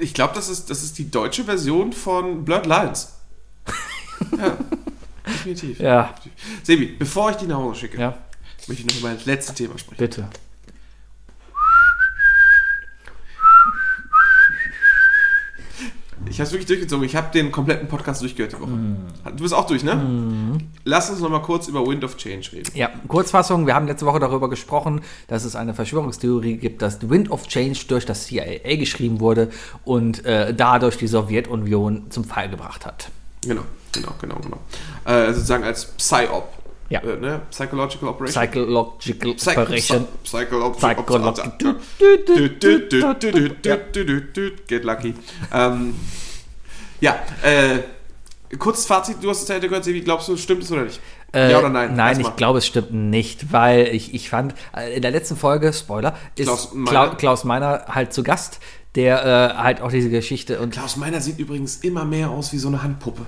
Ich 0.00 0.12
glaube, 0.12 0.34
das 0.34 0.48
ist, 0.48 0.70
das 0.70 0.82
ist 0.82 0.98
die 0.98 1.08
deutsche 1.08 1.44
Version 1.44 1.92
von 1.92 2.44
Blurred 2.44 2.66
Lines. 2.66 3.12
ja, 4.36 4.56
definitiv. 5.26 5.80
Ja, 5.80 6.14
Sebi, 6.62 6.86
bevor 6.86 7.30
ich 7.30 7.36
die 7.36 7.46
nach 7.46 7.56
Hause 7.56 7.80
schicke, 7.80 8.00
ja, 8.00 8.16
möchte 8.66 8.84
ich 8.84 8.94
noch 8.94 9.00
über 9.00 9.14
das 9.14 9.26
letzte 9.26 9.54
Thema 9.54 9.78
sprechen. 9.78 9.98
bitte. 9.98 10.28
Ich 16.28 16.40
habe 16.40 16.46
es 16.46 16.52
wirklich 16.52 16.66
durchgezogen. 16.66 17.04
Ich 17.04 17.16
habe 17.16 17.30
den 17.32 17.52
kompletten 17.52 17.86
Podcast 17.86 18.22
durchgehört 18.22 18.52
die 18.52 18.60
Woche. 18.60 18.70
Du 19.36 19.42
bist 19.42 19.52
auch 19.52 19.66
durch, 19.66 19.84
ne? 19.84 20.58
Lass 20.84 21.10
uns 21.10 21.20
noch 21.20 21.28
mal 21.28 21.42
kurz 21.42 21.68
über 21.68 21.86
Wind 21.86 22.02
of 22.04 22.16
Change 22.16 22.52
reden. 22.52 22.70
Ja, 22.74 22.90
Kurzfassung, 23.08 23.66
wir 23.66 23.74
haben 23.74 23.86
letzte 23.86 24.06
Woche 24.06 24.20
darüber 24.20 24.48
gesprochen, 24.48 25.02
dass 25.28 25.44
es 25.44 25.54
eine 25.54 25.74
Verschwörungstheorie 25.74 26.56
gibt, 26.56 26.82
dass 26.82 27.08
Wind 27.08 27.30
of 27.30 27.46
Change 27.46 27.80
durch 27.88 28.06
das 28.06 28.26
CIA 28.26 28.76
geschrieben 28.76 29.20
wurde 29.20 29.50
und 29.84 30.24
äh, 30.24 30.54
dadurch 30.54 30.96
die 30.96 31.06
Sowjetunion 31.06 32.10
zum 32.10 32.24
Fall 32.24 32.48
gebracht 32.48 32.86
hat. 32.86 33.10
Genau, 33.46 33.62
genau, 33.94 34.12
genau, 34.20 34.36
genau. 34.36 34.58
Äh, 35.04 35.32
sozusagen 35.32 35.64
als 35.64 35.86
Psy-Op. 35.86 36.48
Ja. 36.90 37.00
Äh, 37.00 37.16
ne? 37.16 37.40
Psychological 37.50 38.08
Operation. 38.10 38.42
Psychological 38.42 39.30
Psych- 39.34 39.58
Operation. 39.58 40.06
Psy- 40.24 40.46
Psycholo- 40.46 40.74
Psycholo- 40.74 41.34
Get 44.66 44.84
lucky. 44.84 45.14
Ähm, 45.52 45.94
ja, 47.00 47.16
äh, 47.42 47.78
kurzes 48.58 48.86
Fazit, 48.86 49.16
du 49.22 49.30
hast 49.30 49.42
es 49.42 49.48
ja 49.48 49.58
gehört, 49.58 49.84
Sebi, 49.84 50.00
glaubst 50.02 50.28
du, 50.28 50.36
stimmt 50.36 50.62
es 50.62 50.72
oder 50.72 50.84
nicht? 50.84 51.00
Äh, 51.32 51.50
ja 51.50 51.58
oder 51.58 51.68
nein? 51.68 51.96
Nein, 51.96 52.20
ich 52.20 52.36
glaube, 52.36 52.58
es 52.58 52.66
stimmt 52.66 52.92
nicht, 52.92 53.52
weil 53.52 53.88
ich, 53.88 54.14
ich 54.14 54.28
fand, 54.30 54.54
äh, 54.76 54.94
in 54.94 55.02
der 55.02 55.10
letzten 55.10 55.36
Folge, 55.36 55.72
Spoiler, 55.72 56.16
ist 56.36 56.44
Klaus. 56.46 56.72
Meiner, 56.72 57.14
Klaus 57.16 57.44
Meiner 57.44 57.86
halt 57.88 58.12
zu 58.12 58.22
Gast, 58.22 58.60
der 58.94 59.24
äh, 59.56 59.56
halt 59.60 59.80
auch 59.80 59.90
diese 59.90 60.10
Geschichte 60.10 60.60
und 60.60 60.70
Klaus 60.70 60.96
Meiner 60.96 61.20
sieht 61.20 61.38
übrigens 61.40 61.78
immer 61.78 62.04
mehr 62.04 62.30
aus 62.30 62.52
wie 62.52 62.58
so 62.58 62.68
eine 62.68 62.82
Handpuppe. 62.82 63.22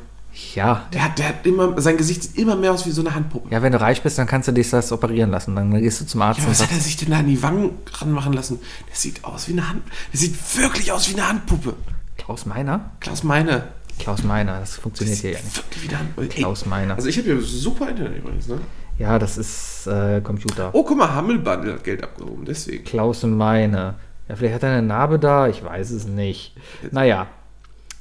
Ja, 0.54 0.86
Der 0.92 1.04
hat, 1.04 1.18
der 1.18 1.28
hat 1.28 1.46
immer, 1.46 1.80
sein 1.80 1.96
Gesicht 1.96 2.22
sieht 2.22 2.36
immer 2.38 2.56
mehr 2.56 2.72
aus 2.72 2.84
wie 2.86 2.90
so 2.90 3.00
eine 3.00 3.14
Handpuppe. 3.14 3.48
ja, 3.52 3.62
wenn 3.62 3.72
du 3.72 3.80
reich 3.80 4.02
bist, 4.02 4.18
dann 4.18 4.26
kannst 4.26 4.48
du 4.48 4.52
dich 4.52 4.68
das 4.70 4.92
operieren 4.92 5.30
lassen. 5.30 5.54
Dann 5.56 5.70
gehst 5.80 6.00
du 6.00 6.06
zum 6.06 6.20
Arzt 6.22 6.40
Ja, 6.40 6.44
und 6.46 6.50
was 6.50 6.62
hat 6.62 6.72
er 6.72 6.80
sich 6.80 6.96
denn 6.96 7.10
da 7.10 7.18
an 7.18 7.26
die 7.26 7.42
Wangen 7.42 7.70
ranmachen 7.92 8.32
lassen? 8.32 8.58
Der 8.88 8.96
sieht 8.96 9.24
aus 9.24 9.48
wie 9.48 9.52
eine 9.52 9.68
Hand. 9.68 9.82
Der 10.12 10.20
sieht 10.20 10.34
wirklich 10.58 10.92
aus 10.92 11.08
wie 11.10 11.14
eine 11.14 11.28
Handpuppe. 11.28 11.74
Klaus 12.18 12.44
Meiner? 12.46 12.90
Klaus 13.00 13.22
Meiner. 13.22 13.64
Klaus 13.98 14.22
Meiner, 14.24 14.60
das 14.60 14.76
funktioniert 14.76 15.18
hier 15.18 15.30
ja 15.32 15.38
nicht. 15.42 15.56
wirklich 15.56 15.84
wie 15.84 15.88
eine 15.88 15.98
Handpuppe. 16.00 16.28
Klaus 16.28 16.66
Meiner. 16.66 16.94
Also 16.96 17.08
ich 17.08 17.16
habe 17.16 17.26
hier 17.28 17.40
super 17.40 17.88
Internet 17.88 18.18
übrigens, 18.18 18.46
ne? 18.48 18.58
Ja, 18.98 19.18
das 19.18 19.38
ist 19.38 19.86
äh, 19.86 20.20
Computer. 20.22 20.70
Oh, 20.74 20.82
guck 20.84 20.98
mal, 20.98 21.14
Hammelbundle 21.14 21.74
hat 21.74 21.84
Geld 21.84 22.02
abgehoben, 22.02 22.44
deswegen. 22.44 22.84
Klaus 22.84 23.22
Meine. 23.22 23.94
Ja, 24.28 24.36
vielleicht 24.36 24.54
hat 24.56 24.62
er 24.64 24.70
eine 24.72 24.86
Narbe 24.86 25.18
da, 25.18 25.48
ich 25.48 25.62
weiß 25.64 25.90
es 25.90 26.06
nicht. 26.06 26.56
Naja. 26.90 27.26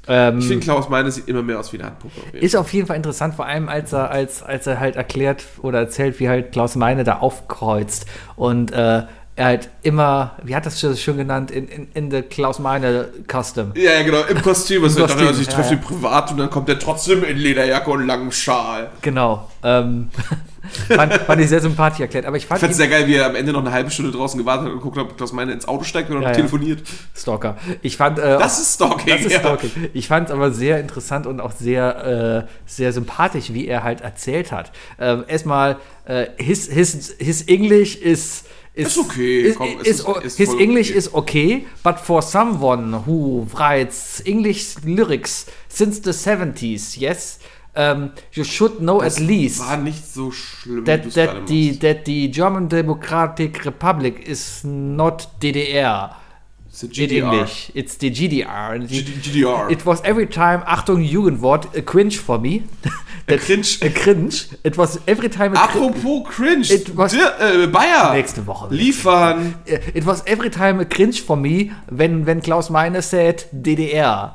Ähm, 0.07 0.40
Ich 0.40 0.48
finde, 0.48 0.64
Klaus 0.64 0.90
Meiner 0.90 1.11
sieht 1.11 1.27
immer 1.27 1.41
mehr 1.41 1.60
aus 1.60 1.73
wie 1.73 1.77
eine 1.77 1.88
Handpuppe. 1.88 2.22
auf 2.22 2.34
Ist 2.34 2.56
auf 2.56 2.72
jeden 2.73 2.88
Fall 2.88 2.95
interessant, 2.98 3.36
vor 3.36 3.45
allem 3.45 3.69
als 3.69 3.94
er, 3.94 4.11
als, 4.11 4.44
als 4.44 4.68
er 4.68 4.80
halt 4.80 4.95
erklärt 4.95 5.44
oder 5.61 5.80
erzählt, 5.80 6.19
wie 6.19 6.30
halt 6.30 6.52
Klaus 6.52 6.76
Meine 6.76 7.03
da 7.03 7.18
aufkreuzt 7.19 8.06
und 8.36 8.72
äh, 8.72 9.03
er 9.37 9.45
halt 9.45 9.69
immer, 9.81 10.35
wie 10.43 10.55
hat 10.55 10.65
das 10.65 10.79
schon 10.79 10.95
schön 10.95 11.17
genannt, 11.17 11.51
in, 11.51 11.67
in, 11.67 11.87
in 11.93 12.09
the 12.09 12.21
Klaus 12.21 12.59
Meine 12.59 13.09
Custom. 13.29 13.73
Ja, 13.75 13.91
ja, 13.93 14.03
genau, 14.03 14.21
im 14.23 14.41
Kostüm. 14.41 14.83
Also 14.83 14.99
ich 14.99 15.05
dachte, 15.05 15.13
Kostüm, 15.13 15.27
also 15.27 15.41
ich 15.41 15.47
treffe 15.49 15.73
ja. 15.73 15.79
ihn 15.79 15.81
privat 15.81 16.31
und 16.31 16.37
dann 16.37 16.49
kommt 16.49 16.69
er 16.69 16.79
trotzdem 16.79 17.23
in 17.23 17.35
Lederjacke 17.35 17.91
und 17.91 18.07
langem 18.07 18.31
Schal. 18.31 18.89
Genau. 19.01 19.49
Ähm, 19.61 20.09
fand, 20.87 21.13
fand 21.13 21.41
ich 21.41 21.49
sehr 21.49 21.59
sympathisch 21.59 21.99
erklärt. 21.99 22.25
Aber 22.25 22.37
ich 22.37 22.45
fand 22.45 22.63
es 22.63 22.77
sehr 22.77 22.87
geil, 22.87 23.07
wie 23.07 23.15
er 23.15 23.25
am 23.25 23.35
Ende 23.35 23.51
noch 23.51 23.59
eine 23.59 23.73
halbe 23.73 23.91
Stunde 23.91 24.11
draußen 24.11 24.39
gewartet 24.39 24.67
hat 24.67 24.71
und 24.71 24.77
geguckt 24.77 24.97
hat, 24.97 25.03
ob 25.03 25.17
Klaus 25.17 25.33
Meiner 25.33 25.51
ins 25.51 25.67
Auto 25.67 25.83
steigt 25.83 26.09
oder 26.09 26.19
noch 26.19 26.23
Ja, 26.23 26.31
ja. 26.31 26.35
telefoniert. 26.37 26.83
Stalker. 27.13 27.57
Ich 27.81 27.97
fand 27.97 28.19
äh, 28.19 28.37
Das 28.37 28.57
ist 28.57 28.75
Stalking. 28.75 29.17
Das 29.17 29.25
ist. 29.25 29.35
Stalking. 29.35 29.71
Ich 29.93 30.07
fand 30.07 30.29
es 30.29 30.33
aber 30.33 30.51
sehr 30.51 30.79
interessant 30.79 31.27
und 31.27 31.41
auch 31.41 31.51
sehr, 31.51 32.45
äh, 32.45 32.51
sehr 32.65 32.93
sympathisch, 32.93 33.51
wie 33.51 33.67
er 33.67 33.83
halt 33.83 33.99
erzählt 33.99 34.53
hat. 34.53 34.71
Ähm, 34.97 35.25
erstmal, 35.27 35.75
äh, 36.05 36.27
his, 36.37 36.67
his, 36.67 37.15
his 37.19 37.41
English 37.41 37.97
is. 37.97 38.45
Is, 38.76 38.88
Ist 38.88 38.97
okay, 38.97 39.41
Is, 39.41 39.56
komm, 39.56 39.80
is, 39.81 39.88
ist- 39.88 40.06
o- 40.07 40.19
ist 40.19 40.38
his 40.38 40.53
English 40.53 40.89
okay. 40.89 40.97
is 40.97 41.14
okay, 41.14 41.68
but 41.81 41.97
for 41.97 42.22
someone 42.22 42.91
who 43.06 43.47
writes 43.57 44.22
English 44.26 44.76
lyrics 44.84 45.45
since 45.69 46.02
the 46.02 46.11
70s, 46.11 46.97
yes, 46.97 47.39
um, 47.77 48.11
you 48.34 48.43
should 48.43 48.80
know 48.81 49.02
at 49.02 49.18
least 49.19 49.61
War 49.61 49.77
nicht 49.77 50.06
so 50.06 50.30
schlimm, 50.31 50.84
that, 50.85 51.10
that, 51.14 51.47
the, 51.47 51.72
that 51.80 52.03
the 52.06 52.27
German 52.30 52.68
Democratic 52.68 53.64
Republic 53.65 54.27
is 54.27 54.64
not 54.65 55.30
DDR. 55.41 56.15
It's 56.76 56.84
a 56.84 56.88
In 56.88 56.91
GDR. 57.10 57.23
English, 57.23 57.72
it's 57.73 57.95
the 57.95 58.10
GDR. 58.10 58.80
GDR. 58.85 59.72
It 59.72 59.85
was 59.85 60.02
every 60.03 60.27
time, 60.27 60.61
Achtung, 60.64 61.07
Jugendwort, 61.10 61.73
a 61.73 61.81
cringe 61.81 62.18
for 62.18 62.38
me. 62.38 62.64
That- 63.27 63.39
cringe. 63.39 63.81
A 63.81 63.89
cringe. 63.89 64.49
It 64.65 64.77
was 64.77 64.99
every 65.07 65.30
time 65.30 65.53
a 65.56 65.68
cringe. 65.68 65.95
Apropos 65.95 66.23
Cringe. 66.23 66.69
It 66.69 66.95
was- 66.97 67.14
Dir, 67.14 67.31
äh, 67.39 67.68
Bayer. 67.68 68.11
Nächste 68.14 68.45
Woche. 68.45 68.68
Liefern. 68.72 69.56
It 69.65 70.06
was 70.06 70.22
every 70.27 70.49
time 70.49 70.81
a 70.81 70.85
cringe 70.85 71.22
for 71.22 71.38
me, 71.38 71.72
when, 71.89 72.26
when 72.27 72.41
Klaus 72.41 72.69
Meine 72.69 73.02
said 73.02 73.45
DDR 73.53 74.34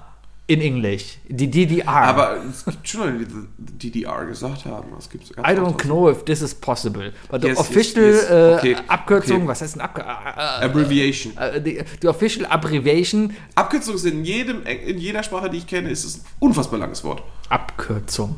in 0.51 0.61
English. 0.61 1.19
Die 1.29 1.49
DDR. 1.51 1.87
Aber 1.89 2.37
es 2.51 2.65
gibt 2.65 2.89
schon 2.89 3.19
Leute, 3.19 3.31
die 3.57 3.91
DDR 3.93 4.25
gesagt 4.27 4.65
haben. 4.67 4.89
Was 4.97 5.09
gibt's? 5.09 5.31
I 5.31 5.55
don't 5.55 5.77
know 5.85 6.11
if 6.11 6.25
this 6.25 6.43
is 6.43 6.55
possible. 6.55 7.13
But 7.31 7.43
the 7.43 7.49
Yes, 7.49 7.59
yes, 7.59 7.69
official 7.69 8.03
yes. 8.05 8.31
äh, 8.31 8.55
Okay, 8.59 8.77
Abkürzung, 8.89 9.37
okay. 9.39 9.49
was 9.49 9.63
heißt 9.63 9.75
denn 9.77 9.83
Abkürzung? 9.83 10.11
Äh, 10.11 10.65
Abbreviation. 10.65 11.37
äh, 11.39 11.61
die, 11.61 11.83
die 12.03 12.09
official 12.09 12.47
abbreviation, 12.47 13.33
Abkürzung 13.55 13.95
ist 13.95 14.05
in, 14.07 14.25
jedem, 14.25 14.65
in 14.67 14.99
jeder 14.99 15.23
Sprache, 15.23 15.49
die 15.51 15.59
ich 15.59 15.67
kenne, 15.67 15.89
ist 15.91 16.05
es 16.05 16.17
ein 16.19 16.25
unfassbar 16.41 16.79
langes 16.81 17.05
Wort. 17.05 17.23
Abkürzung. 17.49 18.37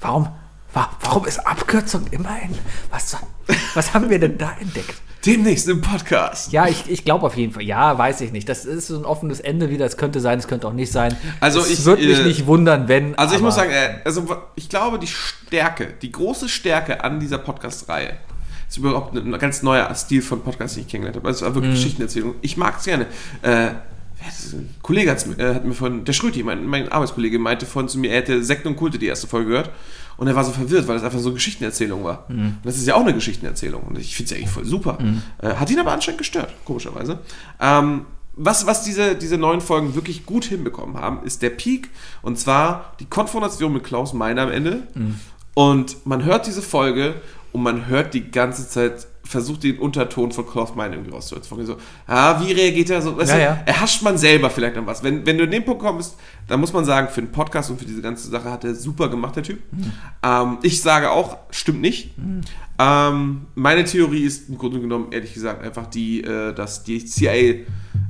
Warum, 0.00 0.24
wa- 0.26 0.32
warum 0.72 1.26
ist 1.26 1.38
Abkürzung 1.46 2.06
immer 2.10 2.30
ein. 2.30 2.56
Was, 2.90 3.16
was 3.74 3.94
haben 3.94 4.08
wir 4.10 4.18
denn 4.18 4.38
da 4.38 4.52
entdeckt? 4.60 4.94
Demnächst 5.24 5.68
im 5.68 5.80
Podcast. 5.80 6.50
Ja, 6.50 6.66
ich, 6.66 6.90
ich 6.90 7.04
glaube 7.04 7.26
auf 7.26 7.36
jeden 7.36 7.52
Fall. 7.52 7.62
Ja, 7.62 7.96
weiß 7.96 8.22
ich 8.22 8.32
nicht. 8.32 8.48
Das 8.48 8.64
ist 8.64 8.88
so 8.88 8.96
ein 8.98 9.04
offenes 9.04 9.38
Ende 9.38 9.70
wieder. 9.70 9.86
Es 9.86 9.96
könnte 9.96 10.18
sein, 10.20 10.40
es 10.40 10.48
könnte 10.48 10.66
auch 10.66 10.72
nicht 10.72 10.90
sein. 10.90 11.16
Also 11.38 11.60
es 11.60 11.70
ich, 11.70 11.84
würde 11.84 12.04
mich 12.04 12.18
äh, 12.18 12.24
nicht 12.24 12.46
wundern, 12.46 12.88
wenn. 12.88 13.14
Also 13.16 13.36
ich 13.36 13.40
muss 13.40 13.54
sagen, 13.54 13.70
äh, 13.70 14.00
also 14.04 14.26
ich 14.56 14.68
glaube, 14.68 14.98
die 14.98 15.06
Stärke, 15.06 15.94
die 16.02 16.10
große 16.10 16.48
Stärke 16.48 17.04
an 17.04 17.20
dieser 17.20 17.38
Podcast-Reihe 17.38 18.16
ist 18.68 18.78
überhaupt 18.78 19.14
ein 19.14 19.38
ganz 19.38 19.62
neuer 19.62 19.94
Stil 19.94 20.22
von 20.22 20.42
Podcast, 20.42 20.74
den 20.76 20.82
ich 20.82 20.88
kennengelernt 20.88 21.16
habe. 21.18 21.28
Also 21.28 21.48
Mhm. 21.48 21.54
wirklich 21.54 21.74
Geschichtenerzählung. 21.74 22.34
Ich 22.40 22.56
mag 22.56 22.78
es 22.78 22.84
gerne. 22.84 23.06
Äh? 23.42 23.68
Ein 24.52 24.74
Kollege 24.82 25.10
äh, 25.10 25.54
hat 25.54 25.64
mir 25.64 25.74
von, 25.74 26.04
der 26.04 26.12
Schröti, 26.12 26.42
mein, 26.42 26.66
mein 26.66 26.90
Arbeitskollege, 26.90 27.38
meinte 27.38 27.66
von 27.66 27.88
zu 27.88 27.98
mir, 27.98 28.10
er 28.10 28.18
hätte 28.18 28.42
Sekten 28.42 28.68
und 28.68 28.76
Kulte 28.76 28.98
die 28.98 29.06
erste 29.06 29.26
Folge 29.26 29.48
gehört 29.48 29.70
und 30.16 30.26
er 30.26 30.36
war 30.36 30.44
so 30.44 30.52
verwirrt, 30.52 30.88
weil 30.88 30.96
das 30.96 31.04
einfach 31.04 31.18
so 31.18 31.28
eine 31.28 31.34
Geschichtenerzählung 31.34 32.04
war. 32.04 32.26
Mhm. 32.28 32.38
Und 32.38 32.60
das 32.64 32.76
ist 32.76 32.86
ja 32.86 32.94
auch 32.94 33.02
eine 33.02 33.14
Geschichtenerzählung 33.14 33.82
und 33.82 33.98
ich 33.98 34.16
finde 34.16 34.26
es 34.26 34.30
ja 34.30 34.36
eigentlich 34.38 34.54
voll 34.54 34.64
super. 34.64 34.98
Äh, 35.38 35.54
hat 35.54 35.70
ihn 35.70 35.78
aber 35.78 35.92
anscheinend 35.92 36.18
gestört, 36.18 36.52
komischerweise. 36.64 37.18
Ähm, 37.60 38.06
was, 38.34 38.66
was 38.66 38.82
diese, 38.82 39.14
diese 39.14 39.36
neuen 39.36 39.60
Folgen 39.60 39.94
wirklich 39.94 40.24
gut 40.24 40.44
hinbekommen 40.44 40.96
haben, 40.96 41.22
ist 41.24 41.42
der 41.42 41.50
Peak 41.50 41.90
und 42.22 42.38
zwar 42.38 42.94
die 42.98 43.04
Konfrontation 43.04 43.72
mit 43.72 43.84
Klaus 43.84 44.14
Meiner 44.14 44.42
am 44.42 44.50
Ende. 44.50 44.86
Und 45.54 46.06
man 46.06 46.24
hört 46.24 46.46
diese 46.46 46.62
Folge 46.62 47.14
und 47.52 47.62
man 47.62 47.86
hört 47.86 48.14
die 48.14 48.30
ganze 48.30 48.68
Zeit, 48.68 49.06
versucht 49.24 49.62
den 49.62 49.78
Unterton 49.78 50.32
von 50.32 50.46
Cloth 50.46 50.76
Mine 50.76 50.94
irgendwie 50.94 51.10
rauszuholen. 51.10 51.66
So, 51.66 51.76
ah, 52.06 52.40
wie 52.40 52.52
reagiert 52.52 52.90
er 52.90 53.00
so? 53.00 53.16
Weißt 53.16 53.30
Ja, 53.30 53.36
du, 53.36 53.42
ja. 53.42 53.62
erhascht 53.66 54.02
man 54.02 54.18
selber 54.18 54.50
vielleicht 54.50 54.76
an 54.76 54.86
was. 54.86 55.02
Wenn, 55.02 55.24
wenn 55.24 55.38
du 55.38 55.44
in 55.44 55.50
den 55.50 55.64
Punkt 55.64 55.80
kommst, 55.80 56.16
dann 56.48 56.60
muss 56.60 56.72
man 56.72 56.84
sagen, 56.84 57.08
für 57.08 57.22
den 57.22 57.30
Podcast 57.30 57.70
und 57.70 57.78
für 57.78 57.84
diese 57.86 58.02
ganze 58.02 58.28
Sache 58.28 58.50
hat 58.50 58.64
er 58.64 58.74
super 58.74 59.08
gemacht, 59.08 59.36
der 59.36 59.42
Typ. 59.44 59.60
Mhm. 59.72 59.92
Ähm, 60.22 60.58
ich 60.62 60.82
sage 60.82 61.10
auch, 61.10 61.36
stimmt 61.50 61.80
nicht. 61.80 62.10
Ähm, 62.78 63.42
meine 63.54 63.84
Theorie 63.84 64.24
ist 64.24 64.48
im 64.48 64.58
Grunde 64.58 64.80
genommen, 64.80 65.12
ehrlich 65.12 65.34
gesagt, 65.34 65.62
einfach 65.62 65.86
die, 65.86 66.22
äh, 66.24 66.52
dass 66.52 66.82
die 66.82 67.04
CIA, 67.04 67.64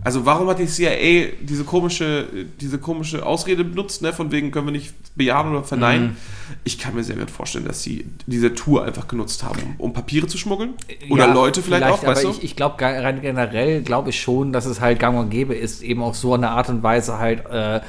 also 0.05 0.25
warum 0.25 0.49
hat 0.49 0.59
die 0.59 0.67
CIA 0.67 1.33
diese 1.43 1.65
komische, 1.65 2.27
diese 2.61 2.79
komische 2.79 3.27
Ausrede 3.27 3.65
benutzt, 3.65 4.03
ne, 4.03 4.13
von 4.13 4.31
wegen 4.33 4.51
können 4.51 4.67
wir 4.67 4.73
nicht 4.73 4.95
bejahen 5.15 5.51
oder 5.51 5.65
verneinen? 5.65 6.11
Mhm. 6.11 6.17
Ich 6.65 6.79
kann 6.79 6.95
mir 6.95 7.05
sehr 7.05 7.17
gut 7.17 7.31
vorstellen, 7.31 7.65
dass 7.67 7.83
sie 7.83 8.07
diese 8.27 8.55
Tour 8.55 8.85
einfach 8.85 9.09
genutzt 9.09 9.43
haben, 9.43 9.61
um, 9.63 9.75
um 9.79 9.93
Papiere 9.93 10.27
zu 10.27 10.39
schmuggeln. 10.39 10.75
Oder 11.11 11.27
Ja, 11.29 11.33
Leute 11.35 11.63
vielleicht, 11.63 11.85
auch, 11.85 11.99
aber 12.03 12.13
weißt 12.13 12.25
du? 12.25 12.31
ich, 12.31 12.45
ich 12.45 12.57
glaube 12.57 12.83
rein 12.83 13.21
generell 13.23 13.83
glaube 13.83 14.11
ich 14.11 14.21
schon, 14.21 14.53
dass 14.53 14.67
es 14.67 14.81
halt 14.81 14.99
gang 14.99 15.19
und 15.19 15.31
gäbe 15.31 15.55
ist, 15.55 15.83
eben 15.83 16.03
auf 16.03 16.17
so 16.17 16.35
eine 16.35 16.51
Art 16.51 16.69
und 16.69 16.83
Weise 16.83 17.19
halt 17.19 17.45
äh, 17.47 17.81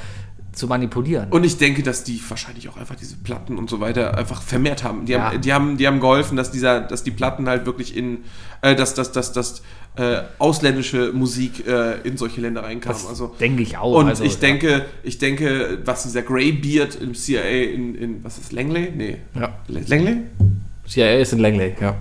zu 0.52 0.68
manipulieren. 0.68 1.30
Und 1.30 1.44
ich 1.44 1.58
denke, 1.58 1.82
dass 1.82 2.04
die 2.04 2.20
wahrscheinlich 2.28 2.68
auch 2.68 2.76
einfach 2.76 2.94
diese 2.94 3.16
Platten 3.16 3.58
und 3.58 3.68
so 3.68 3.80
weiter 3.80 4.16
einfach 4.16 4.40
vermehrt 4.42 4.84
haben. 4.84 5.04
Die, 5.04 5.12
Ja. 5.12 5.30
haben, 5.32 5.40
die, 5.40 5.52
haben, 5.52 5.76
die 5.76 5.86
haben 5.86 6.00
geholfen, 6.00 6.36
dass 6.36 6.50
dieser, 6.50 6.80
dass 6.80 7.02
die 7.02 7.10
Platten 7.10 7.48
halt 7.48 7.66
wirklich 7.66 7.96
in, 7.96 8.18
äh, 8.62 8.74
dass, 8.76 8.94
dass, 8.94 9.10
dass, 9.12 9.32
dass 9.32 9.62
äh, 9.96 10.22
ausländische 10.38 11.12
Musik 11.12 11.66
äh, 11.66 12.00
in 12.02 12.16
solche 12.16 12.40
Länder 12.40 12.62
reinkam. 12.62 12.92
Das 12.92 13.06
also, 13.06 13.34
denke 13.38 13.62
ich 13.62 13.76
auch. 13.76 13.96
Und 13.98 14.08
also, 14.08 14.24
ich 14.24 14.34
ja. 14.34 14.40
denke, 14.40 14.84
ich 15.02 15.18
denke, 15.18 15.78
was 15.84 16.04
dieser 16.04 16.22
Greybeard 16.22 16.96
im 16.96 17.14
CIA 17.14 17.42
in, 17.42 17.94
in 17.94 18.24
was 18.24 18.38
ist 18.38 18.52
Langley? 18.52 18.92
Nee. 18.96 19.18
Ja. 19.34 19.54
Langley? 19.68 20.18
CIA 20.86 21.14
ist 21.18 21.32
in 21.32 21.38
Langley, 21.40 21.74
ja. 21.80 21.96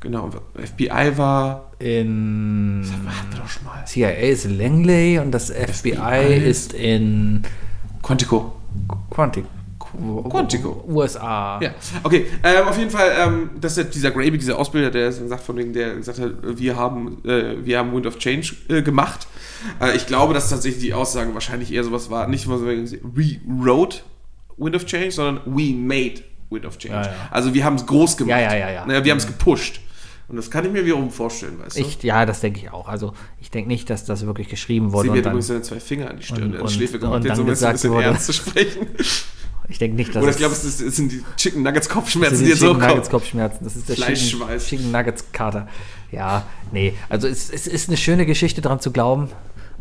Genau. 0.00 0.30
FBI 0.54 1.16
war. 1.16 1.72
In 1.78 2.84
Hatten 2.84 3.32
wir 3.32 3.38
doch 3.40 3.48
schon 3.48 3.64
mal. 3.64 3.84
CIA 3.84 4.10
ist 4.10 4.44
in 4.44 4.58
Langley 4.58 5.18
und 5.18 5.30
das 5.30 5.50
FBI, 5.50 6.36
ist 6.44 6.72
in 6.72 7.42
Quantico. 8.02 8.56
Quantic. 9.10 9.44
Quantico. 10.28 10.84
USA. 10.88 11.60
Ja, 11.62 11.70
okay. 12.02 12.26
Ähm, 12.42 12.68
auf 12.68 12.78
jeden 12.78 12.90
Fall, 12.90 13.10
ähm, 13.18 13.50
das 13.60 13.78
ist 13.78 13.94
dieser 13.94 14.10
Gravy, 14.10 14.38
dieser 14.38 14.58
Ausbilder, 14.58 14.90
der 14.90 15.10
sagt 15.12 15.42
von 15.42 15.56
wegen, 15.56 15.72
der 15.72 15.94
gesagt 15.94 16.18
hat, 16.20 16.32
wir 16.42 16.76
haben, 16.76 17.18
äh, 17.24 17.64
wir 17.64 17.78
haben 17.78 17.92
Wind 17.94 18.06
of 18.06 18.18
Change 18.18 18.54
äh, 18.68 18.82
gemacht. 18.82 19.26
Äh, 19.80 19.96
ich 19.96 20.06
glaube, 20.06 20.34
dass 20.34 20.50
tatsächlich 20.50 20.82
die 20.82 20.94
Aussage 20.94 21.32
wahrscheinlich 21.34 21.72
eher 21.72 21.84
sowas 21.84 22.10
war, 22.10 22.28
nicht 22.28 22.46
mal 22.46 22.58
so, 22.58 22.66
we 22.66 23.40
wrote 23.46 23.98
Wind 24.56 24.76
of 24.76 24.84
Change, 24.84 25.10
sondern 25.12 25.42
we 25.46 25.72
made 25.72 26.22
Wind 26.50 26.66
of 26.66 26.78
Change. 26.78 26.94
Ja, 26.94 27.02
ja. 27.02 27.28
Also 27.30 27.54
wir 27.54 27.64
haben 27.64 27.76
es 27.76 27.86
groß 27.86 28.16
gemacht. 28.16 28.30
Ja, 28.30 28.52
ja, 28.52 28.56
ja, 28.56 28.70
ja. 28.70 28.86
Naja, 28.86 29.04
wir 29.04 29.10
haben 29.10 29.18
es 29.18 29.26
gepusht. 29.26 29.80
Und 30.28 30.36
das 30.36 30.50
kann 30.50 30.64
ich 30.66 30.70
mir 30.72 30.84
wiederum 30.84 31.10
vorstellen, 31.10 31.58
weißt 31.58 31.76
du? 31.78 31.80
Ich, 31.80 32.02
ja, 32.02 32.26
das 32.26 32.40
denke 32.40 32.60
ich 32.60 32.70
auch. 32.70 32.86
Also 32.88 33.14
ich 33.40 33.50
denke 33.50 33.68
nicht, 33.68 33.88
dass 33.88 34.04
das 34.04 34.26
wirklich 34.26 34.48
geschrieben 34.48 34.88
Sie 34.90 34.92
wurde. 34.92 35.10
hat 35.10 35.16
dann, 35.18 35.24
übrigens 35.32 35.46
seine 35.46 35.62
zwei 35.62 35.80
Finger 35.80 36.10
an 36.10 36.18
die 36.18 36.22
Stirn, 36.22 36.54
und- 36.54 36.68
die 36.68 36.74
Schläfe 36.74 36.98
gemacht, 36.98 37.14
und 37.16 37.20
um 37.22 37.26
jetzt 37.28 37.38
ein 37.40 37.46
gesagt 37.46 37.72
bisschen 37.74 37.90
wurde- 37.92 38.04
ernst 38.04 38.26
zu 38.26 38.32
sprechen. 38.34 38.86
ich 39.68 39.78
denke 39.78 39.96
nicht, 39.96 40.14
dass 40.14 40.22
Oder 40.22 40.32
ich 40.32 40.36
glaube, 40.38 40.52
es 40.54 40.64
ist- 40.64 40.80
es 40.82 40.96
sind 40.96 41.12
die 41.12 41.24
Chicken 41.36 41.62
Nuggets 41.62 41.88
Kopfschmerzen, 41.88 42.38
die 42.40 42.44
die 42.44 42.52
so 42.52 42.66
Chicken 42.74 42.80
Nuggets 42.80 43.08
kommen. 43.08 43.20
Kopfschmerzen. 43.22 43.64
Das 43.64 43.74
ist 43.76 43.88
der 43.88 43.96
Chicken, 43.96 44.06
Fleischschweiß. 44.16 44.66
Chicken 44.66 44.90
Nuggets 44.92 45.24
Kater. 45.32 45.66
Ja, 46.12 46.46
nee. 46.72 46.92
Also 47.08 47.26
es, 47.26 47.48
es 47.50 47.66
ist 47.66 47.88
eine 47.88 47.96
schöne 47.96 48.26
Geschichte 48.26 48.60
dran 48.60 48.80
zu 48.80 48.90
glauben, 48.92 49.30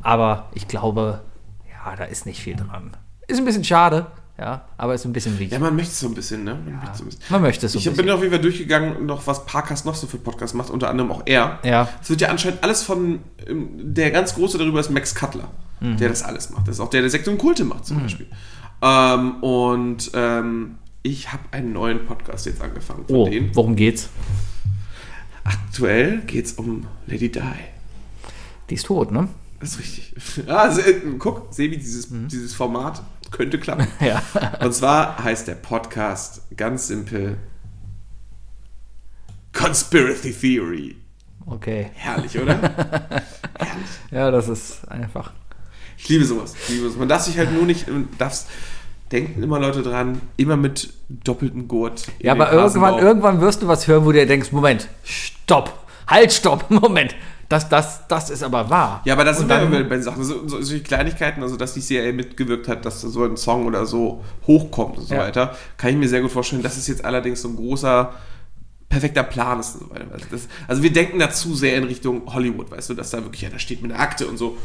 aber 0.01 0.49
ich 0.53 0.69
glaube, 0.69 1.21
ja, 1.69 1.95
da 1.97 2.05
ist 2.05 2.25
nicht 2.25 2.39
viel 2.41 2.55
dran. 2.55 2.95
Ist 3.27 3.37
ein 3.39 3.45
bisschen 3.45 3.65
schade, 3.65 4.07
ja, 4.39 4.65
aber 4.77 4.93
ist 4.93 5.05
ein 5.05 5.13
bisschen 5.13 5.33
wichtig. 5.39 5.51
Ja, 5.53 5.59
man 5.59 5.75
möchte 5.75 5.91
es 5.91 5.99
so 5.99 6.07
ein 6.07 6.13
bisschen, 6.13 6.43
ne? 6.43 6.53
Man 6.55 6.79
möchte 6.79 6.97
so 6.97 7.03
ein 7.03 7.07
bisschen. 7.07 7.21
Man 7.29 7.41
möchte 7.41 7.65
es 7.65 7.71
so 7.73 7.77
ein 7.77 7.79
Ich 7.79 7.85
bin 7.85 7.95
bisschen. 7.95 8.11
auf 8.11 8.19
jeden 8.21 8.31
Fall 8.33 8.41
durchgegangen, 8.41 9.05
noch 9.05 9.25
was 9.27 9.45
Parkas 9.45 9.83
noch 9.85 9.95
so 9.95 10.05
für 10.07 10.17
Podcasts 10.17 10.53
macht, 10.53 10.69
unter 10.69 10.89
anderem 10.89 11.11
auch 11.11 11.23
er. 11.25 11.59
Ja. 11.63 11.89
Es 12.01 12.09
wird 12.09 12.21
ja 12.21 12.29
anscheinend 12.29 12.63
alles 12.63 12.83
von, 12.83 13.19
der 13.49 14.11
ganz 14.11 14.35
große 14.35 14.57
darüber 14.57 14.79
ist 14.79 14.89
Max 14.91 15.15
Cutler, 15.15 15.49
Mhm. 15.79 15.97
der 15.97 16.09
das 16.09 16.23
alles 16.23 16.49
macht. 16.49 16.67
Das 16.67 16.75
ist 16.75 16.79
auch 16.79 16.89
der, 16.89 17.01
der 17.01 17.09
Sektor 17.09 17.31
und 17.33 17.39
Kulte 17.39 17.63
macht 17.63 17.85
zum 17.85 18.01
Beispiel. 18.01 18.27
Ähm, 18.81 19.35
und 19.43 20.11
ähm, 20.13 20.75
ich 21.03 21.31
habe 21.31 21.43
einen 21.51 21.71
neuen 21.73 22.05
Podcast 22.05 22.45
jetzt 22.47 22.61
angefangen 22.61 23.05
von 23.07 23.15
Oh, 23.15 23.27
denen. 23.29 23.55
worum 23.55 23.75
geht's? 23.75 24.09
Aktuell 25.43 26.19
geht 26.27 26.45
es 26.45 26.53
um 26.53 26.85
Lady 27.07 27.31
Di. 27.31 27.39
Die 28.69 28.75
ist 28.75 28.85
tot, 28.87 29.11
ne? 29.11 29.29
Das 29.59 29.71
ist 29.71 29.79
richtig. 29.79 30.13
Ah, 30.47 30.69
se, 30.71 30.83
guck, 31.17 31.53
Sebi, 31.53 31.77
dieses, 31.77 32.07
dieses 32.11 32.53
Format 32.53 33.01
könnte 33.37 33.59
klappen. 33.59 33.87
Ja. 33.99 34.21
Und 34.61 34.73
zwar 34.73 35.23
heißt 35.23 35.47
der 35.47 35.55
Podcast 35.55 36.41
ganz 36.57 36.87
simpel 36.87 37.37
Conspiracy 39.53 40.33
Theory. 40.33 40.95
Okay. 41.45 41.91
Herrlich, 41.93 42.37
oder? 42.39 42.59
Herrlich. 43.59 43.87
Ja, 44.11 44.31
das 44.31 44.49
ist 44.49 44.87
einfach. 44.89 45.31
Ich 45.97 46.09
liebe 46.09 46.25
sowas. 46.25 46.55
Ich 46.63 46.69
liebe 46.69 46.83
sowas. 46.83 46.97
Man 46.97 47.07
darf 47.07 47.21
sich 47.21 47.37
halt 47.37 47.53
nur 47.53 47.63
nicht, 47.63 47.87
man 47.87 48.07
darf's, 48.17 48.47
denken 49.11 49.41
immer 49.41 49.59
Leute 49.59 49.83
dran, 49.83 50.21
immer 50.35 50.57
mit 50.57 50.93
doppeltem 51.09 51.67
Gurt. 51.67 52.03
Ja, 52.19 52.33
aber 52.33 52.51
irgendwann, 52.51 52.99
irgendwann 52.99 53.39
wirst 53.39 53.61
du 53.61 53.67
was 53.67 53.87
hören, 53.87 54.03
wo 54.03 54.11
du 54.11 54.19
dir 54.19 54.27
denkst, 54.27 54.51
Moment, 54.51 54.89
stopp, 55.03 55.85
halt, 56.07 56.33
stopp, 56.33 56.65
Moment. 56.69 57.15
Das, 57.49 57.69
das, 57.69 58.07
das 58.07 58.29
ist 58.29 58.43
aber 58.43 58.69
wahr. 58.69 59.01
Ja, 59.05 59.13
aber 59.13 59.23
da 59.23 59.33
sind 59.33 59.43
Und 59.51 59.71
wir 59.71 59.79
dann- 59.79 59.89
bei, 59.89 59.99
Sachen, 60.01 60.23
so, 60.23 60.47
so, 60.47 60.61
solche 60.61 60.83
Kleinigkeiten, 60.83 61.41
also 61.41 61.55
dass 61.55 61.73
die 61.73 61.79
CIA 61.81 62.11
mitgewirkt 62.11 62.67
hat, 62.67 62.85
dass 62.85 62.99
so 63.01 63.23
ein 63.23 63.37
Song 63.37 63.65
oder 63.65 63.85
so 63.85 64.23
hochkommt 64.45 64.97
und 64.97 65.07
so 65.07 65.15
Ja. 65.15 65.21
weiter, 65.21 65.55
kann 65.77 65.91
ich 65.91 65.95
mir 65.95 66.09
sehr 66.09 66.21
gut 66.21 66.31
vorstellen. 66.31 66.61
Das 66.61 66.77
ist 66.77 66.87
jetzt 66.87 67.05
allerdings 67.05 67.41
so 67.41 67.47
ein 67.47 67.55
großer, 67.55 68.13
perfekter 68.89 69.23
Plan 69.23 69.59
ist 69.59 69.75
und 69.75 69.87
so 69.87 69.89
weiter. 69.91 70.05
Also, 70.11 70.25
das, 70.31 70.47
also 70.67 70.83
wir 70.83 70.91
denken 70.91 71.19
da 71.19 71.29
zu 71.31 71.55
sehr 71.55 71.75
in 71.77 71.85
Richtung 71.85 72.21
Hollywood, 72.33 72.69
weißt 72.71 72.89
du, 72.89 72.93
dass 72.93 73.11
da 73.11 73.23
wirklich 73.23 73.45
einer 73.45 73.59
steht 73.59 73.81
mit 73.81 73.91
einer 73.91 74.01
Akte 74.01 74.27
und 74.27 74.37
so. 74.37 74.57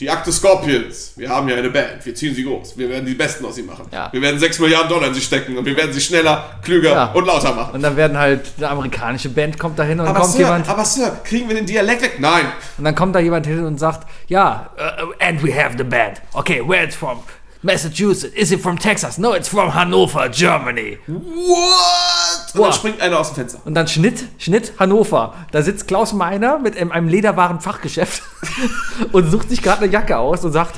Die 0.00 0.08
Akte 0.08 0.30
Scorpions. 0.30 1.14
Wir 1.16 1.28
haben 1.28 1.48
ja 1.48 1.56
eine 1.56 1.70
Band. 1.70 2.06
Wir 2.06 2.14
ziehen 2.14 2.32
sie 2.32 2.44
groß. 2.44 2.78
Wir 2.78 2.88
werden 2.88 3.04
die 3.04 3.14
Besten 3.14 3.44
aus 3.44 3.58
ihnen 3.58 3.66
machen. 3.66 3.86
Ja. 3.92 4.08
Wir 4.12 4.22
werden 4.22 4.38
6 4.38 4.60
Milliarden 4.60 4.88
Dollar 4.88 5.08
in 5.08 5.14
sie 5.14 5.20
stecken 5.20 5.58
und 5.58 5.64
wir 5.64 5.76
werden 5.76 5.92
sie 5.92 6.00
schneller, 6.00 6.44
klüger 6.62 6.92
Ja. 6.92 7.04
und 7.12 7.26
lauter 7.26 7.52
machen. 7.52 7.74
Und 7.74 7.82
dann 7.82 7.96
werden 7.96 8.16
halt, 8.16 8.42
eine 8.58 8.68
amerikanische 8.68 9.28
Band 9.28 9.58
kommt 9.58 9.76
da 9.76 9.82
hin 9.82 9.98
und 9.98 10.06
aber 10.06 10.20
kommt 10.20 10.32
Sir, 10.34 10.40
jemand, 10.44 10.68
aber 10.68 10.84
Sir, 10.84 11.18
kriegen 11.24 11.48
wir 11.48 11.56
den 11.56 11.66
Dialekt 11.66 12.02
weg? 12.02 12.20
Nein. 12.20 12.44
und 12.78 12.84
dann 12.84 12.94
kommt 12.94 13.16
da 13.16 13.18
jemand 13.18 13.46
hin 13.48 13.64
und 13.64 13.80
sagt, 13.80 14.06
ja, 14.28 14.70
uh, 14.78 15.12
and 15.18 15.42
we 15.42 15.52
have 15.52 15.74
the 15.76 15.82
band. 15.84 16.22
Okay, 16.32 16.62
where 16.64 16.84
it's 16.84 16.94
from? 16.94 17.24
Massachusetts. 17.62 18.32
Is 18.36 18.52
it 18.52 18.60
from 18.60 18.78
Texas? 18.78 19.18
No, 19.18 19.34
it's 19.34 19.48
from 19.48 19.74
Hannover, 19.74 20.28
Germany. 20.28 20.98
What? 21.08 22.27
Und 22.54 22.58
Boah. 22.58 22.68
dann 22.68 22.72
springt 22.72 23.00
einer 23.00 23.18
aus 23.18 23.28
dem 23.30 23.36
Fenster. 23.36 23.60
Und 23.64 23.74
dann 23.74 23.88
Schnitt, 23.88 24.24
Schnitt, 24.38 24.72
Hannover. 24.78 25.34
Da 25.52 25.62
sitzt 25.62 25.86
Klaus 25.88 26.12
Meiner 26.12 26.58
mit 26.58 26.76
einem, 26.76 27.08
Lederwaren-Fachgeschäft 27.08 28.22
und 29.12 29.30
sucht 29.30 29.50
sich 29.50 29.62
gerade 29.62 29.82
eine 29.82 29.92
Jacke 29.92 30.16
aus 30.18 30.44
und 30.44 30.52
sagt, 30.52 30.74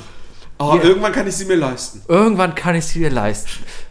Oh, 0.58 0.78
irgendwann 0.82 1.12
kann 1.12 1.26
ich 1.26 1.36
sie 1.36 1.46
mir 1.46 1.56
leisten. 1.56 2.02
irgendwann 2.06 2.54
kann 2.54 2.74
ich 2.74 2.84
sie 2.86 2.98
mir 2.98 3.08
leisten. 3.10 3.48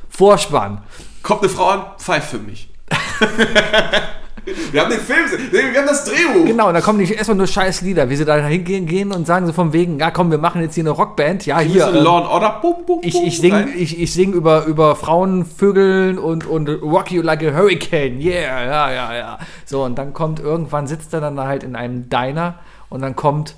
Vorspann. 0.09 0.83
Kommt 1.23 1.41
eine 1.41 1.49
Frau 1.49 1.69
an, 1.69 1.85
pfeift 1.97 2.29
für 2.29 2.37
mich. 2.37 2.69
wir 4.71 4.81
haben 4.81 4.89
den 4.89 4.99
Film, 4.99 5.25
wir 5.51 5.79
haben 5.79 5.87
das 5.87 6.05
Drehbuch. 6.05 6.45
Genau, 6.45 6.67
und 6.67 6.73
da 6.73 6.81
kommen 6.81 6.99
die 6.99 7.13
erstmal 7.13 7.37
nur 7.37 7.47
scheiß 7.47 7.81
Lieder, 7.81 8.09
wie 8.09 8.15
sie 8.15 8.25
da 8.25 8.35
hingehen 8.37 8.85
gehen 8.85 9.11
und 9.11 9.25
sagen 9.27 9.45
so 9.47 9.53
von 9.53 9.73
wegen, 9.73 9.99
ja 9.99 10.11
komm, 10.11 10.31
wir 10.31 10.37
machen 10.37 10.61
jetzt 10.61 10.75
hier 10.75 10.83
eine 10.83 10.91
Rockband. 10.91 11.45
Ja, 11.45 11.59
Hier 11.59 11.85
hier. 11.85 11.95
ähm, 11.97 12.03
Law 12.03 12.17
and 12.19 12.27
Order. 12.27 12.59
Bum, 12.61 12.85
bum, 12.85 12.99
ich, 13.03 13.13
bum, 13.13 13.25
ich 13.25 13.37
sing, 13.39 13.53
rein. 13.53 13.69
ich, 13.75 13.99
ich 13.99 14.13
sing 14.13 14.33
über, 14.33 14.65
über 14.65 14.95
Frauen, 14.95 15.45
Vögeln 15.45 16.17
und, 16.17 16.45
und 16.45 16.67
Rock 16.69 17.11
You 17.11 17.21
Like 17.21 17.43
a 17.43 17.53
Hurricane. 17.53 18.19
Yeah, 18.19 18.65
ja, 18.65 18.91
ja, 18.91 19.15
ja. 19.15 19.39
So, 19.65 19.83
und 19.83 19.97
dann 19.97 20.13
kommt 20.13 20.39
irgendwann, 20.39 20.87
sitzt 20.87 21.13
er 21.13 21.21
dann 21.21 21.39
halt 21.39 21.63
in 21.63 21.75
einem 21.75 22.09
Diner 22.09 22.55
und 22.89 23.01
dann 23.01 23.15
kommt 23.15 23.55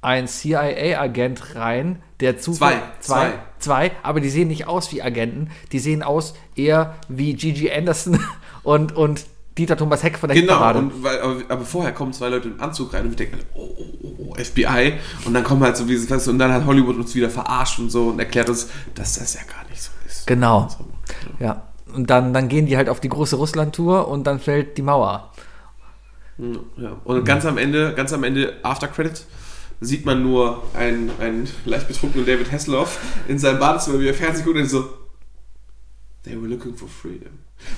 ein 0.00 0.28
CIA-Agent 0.28 1.56
rein, 1.56 2.02
der 2.20 2.38
zu 2.38 2.52
Zwei, 2.52 2.74
zwei, 3.00 3.30
zwei. 3.30 3.32
zwei, 3.58 3.90
aber 4.02 4.20
die 4.20 4.28
sehen 4.30 4.48
nicht 4.48 4.66
aus 4.68 4.92
wie 4.92 5.02
Agenten, 5.02 5.50
die 5.72 5.78
sehen 5.80 6.02
aus 6.02 6.34
eher 6.56 6.94
wie 7.08 7.34
Gigi 7.34 7.70
Anderson 7.70 8.20
und, 8.62 8.96
und 8.96 9.24
Dieter 9.58 9.76
Thomas 9.76 10.02
Heck 10.02 10.16
von 10.18 10.28
der 10.28 10.40
Genau, 10.40 10.52
Hitparade. 10.54 10.78
und 10.78 11.02
weil, 11.02 11.20
aber, 11.20 11.36
aber 11.48 11.64
vorher 11.64 11.92
kommen 11.92 12.12
zwei 12.12 12.28
Leute 12.28 12.48
im 12.48 12.60
Anzug 12.60 12.92
rein 12.94 13.04
und 13.04 13.10
wir 13.10 13.16
denken, 13.16 13.38
oh, 13.54 13.68
oh, 13.76 13.84
oh, 14.02 14.14
oh, 14.30 14.34
FBI. 14.42 14.94
Und 15.24 15.34
dann 15.34 15.44
kommen 15.44 15.62
halt 15.62 15.76
so 15.76 15.88
wie 15.88 16.10
weißt 16.10 16.26
du, 16.26 16.30
und 16.30 16.38
dann 16.38 16.52
hat 16.52 16.64
Hollywood 16.64 16.96
uns 16.96 17.14
wieder 17.14 17.28
verarscht 17.30 17.78
und 17.78 17.90
so 17.90 18.08
und 18.08 18.18
erklärt 18.18 18.48
uns, 18.48 18.68
dass 18.94 19.18
das 19.18 19.34
ja 19.34 19.40
gar 19.42 19.68
nicht 19.68 19.82
so 19.82 19.90
ist. 20.06 20.26
Genau. 20.26 20.68
So, 20.70 20.86
Ja. 21.38 21.64
Und 21.94 22.10
dann, 22.10 22.32
dann 22.34 22.48
gehen 22.48 22.66
die 22.66 22.76
halt 22.76 22.88
auf 22.90 23.00
die 23.00 23.08
große 23.08 23.36
Russland-Tour 23.36 24.08
und 24.08 24.26
dann 24.26 24.40
fällt 24.40 24.76
die 24.76 24.82
Mauer. 24.82 25.32
Ja. 26.76 26.92
Und 27.04 27.24
ganz 27.24 27.44
am 27.46 27.58
Ende, 27.58 27.94
ganz 27.94 28.12
am 28.12 28.22
Ende, 28.24 28.54
After 28.62 28.86
Credits, 28.88 29.26
sieht 29.80 30.04
man 30.04 30.22
nur 30.22 30.62
einen, 30.74 31.10
einen 31.20 31.48
leicht 31.64 31.88
betrunkenen 31.88 32.26
David 32.26 32.52
Hasselhoff 32.52 32.98
in 33.26 33.38
seinem 33.38 33.58
Badezimmer, 33.58 34.00
wie 34.00 34.08
er 34.08 34.14
Fernsehen 34.14 34.44
guckt 34.44 34.58
und 34.58 34.68
so, 34.68 34.84
they 36.24 36.36
were 36.40 36.46
looking 36.48 36.74
for 36.74 36.88
freedom. 36.88 37.30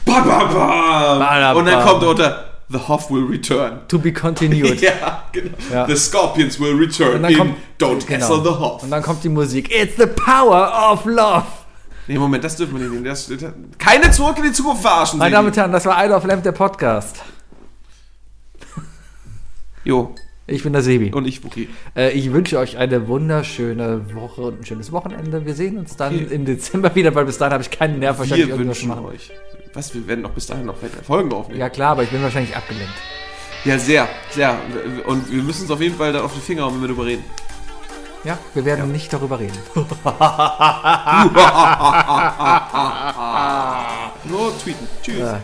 Bam, 0.05 0.27
bam, 0.27 0.55
bam. 0.55 1.19
Bam, 1.19 1.57
Und 1.57 1.67
dann 1.67 1.87
kommt 1.87 2.03
unter, 2.05 2.45
the 2.69 2.79
Hoff 2.79 3.11
will 3.11 3.25
return. 3.27 3.81
To 3.89 3.99
be 3.99 4.13
continued. 4.13 4.81
Ja, 4.81 5.25
genau. 5.33 5.57
Ja. 5.73 5.87
The 5.87 5.97
Scorpions 5.97 6.59
will 6.61 6.75
return 6.77 7.17
Und 7.17 7.23
dann 7.25 7.33
in 7.33 7.39
kommt, 7.39 7.55
Don't 7.79 8.07
genau. 8.07 8.21
Hassle 8.21 8.43
the 8.43 8.51
Hoff. 8.51 8.83
Und 8.83 8.91
dann 8.91 9.03
kommt 9.03 9.23
die 9.25 9.29
Musik. 9.29 9.71
It's 9.75 9.97
the 9.97 10.07
power 10.07 10.93
of 10.93 11.05
love. 11.05 11.45
Nee, 12.07 12.19
Moment, 12.19 12.43
das 12.43 12.57
dürfen 12.57 12.75
wir 12.75 12.81
nicht 12.83 12.93
nehmen. 12.93 13.05
Das, 13.05 13.29
das, 13.29 13.53
keine 13.79 14.11
zurück 14.11 14.37
in 14.39 14.45
die 14.45 14.53
Zukunft 14.53 14.83
verarschen. 14.83 15.19
Meine. 15.19 15.35
Damen 15.35 15.49
und 15.49 15.57
Herren, 15.57 15.73
das 15.73 15.85
war 15.87 16.03
Idle 16.05 16.17
of 16.17 16.25
Lamp, 16.25 16.43
der 16.43 16.53
Podcast. 16.53 17.23
Jo, 19.85 20.15
Ich 20.47 20.63
bin 20.63 20.73
der 20.73 20.83
Sebi. 20.83 21.13
und 21.13 21.27
ich, 21.27 21.43
Wookie. 21.45 21.69
Äh, 21.97 22.11
ich 22.11 22.33
wünsche 22.33 22.59
euch 22.59 22.77
eine 22.77 23.09
wunderschöne 23.09 24.15
Woche 24.15 24.43
und 24.43 24.61
ein 24.61 24.65
schönes 24.67 24.93
Wochenende. 24.93 25.47
Wir 25.47 25.55
sehen 25.55 25.79
uns 25.79 25.97
dann 25.97 26.19
Wir- 26.19 26.31
im 26.33 26.45
Dezember 26.45 26.95
wieder, 26.95 27.15
weil 27.15 27.25
bis 27.27 27.39
dahin 27.39 27.53
habe 27.53 27.63
ich 27.63 27.71
keinen 27.71 27.99
Nerv, 28.01 28.19
wahrscheinlich 28.19 28.49
Wir 28.49 28.55
irgendwas 28.55 28.77
wünschen 28.83 28.89
machen. 28.89 29.07
euch. 29.07 29.31
Was, 29.73 29.95
wir 29.95 30.07
werden 30.07 30.25
doch 30.25 30.33
bis 30.33 30.47
dahin 30.47 30.67
noch 30.67 30.83
weitere 30.83 31.03
Folgen 31.03 31.33
aufnehmen. 31.33 31.61
Ja 31.61 31.69
klar, 31.69 31.93
aber 31.93 32.03
ich 32.03 32.11
bin 32.11 32.23
wahrscheinlich 32.23 32.57
abgelenkt. 32.57 32.95
Ja, 33.65 33.79
sehr, 33.79 34.09
sehr. 34.31 34.57
Und 35.07 35.31
wir 35.31 35.43
müssen 35.43 35.63
uns 35.63 35.71
auf 35.71 35.81
jeden 35.81 35.97
Fall 35.97 36.13
dann 36.13 36.23
auf 36.23 36.35
die 36.35 36.41
Finger 36.41 36.65
hauen, 36.65 36.75
wenn 36.75 36.83
wir 36.83 36.89
darüber 36.89 37.07
reden. 37.07 37.25
Ja, 38.25 38.39
wir 38.55 38.65
werden 38.65 38.93
nicht 38.93 39.13
darüber 39.13 39.39
reden. 39.39 39.57
Nur 44.25 44.59
tweeten. 44.59 44.89
Tschüss. 45.03 45.19
Ja, 45.19 45.41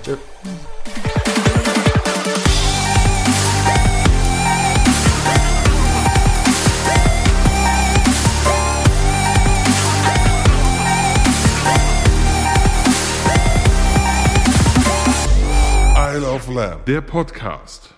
of 16.46 16.54
Lamb, 16.54 16.84
der 16.84 17.00
Podcast. 17.00 17.94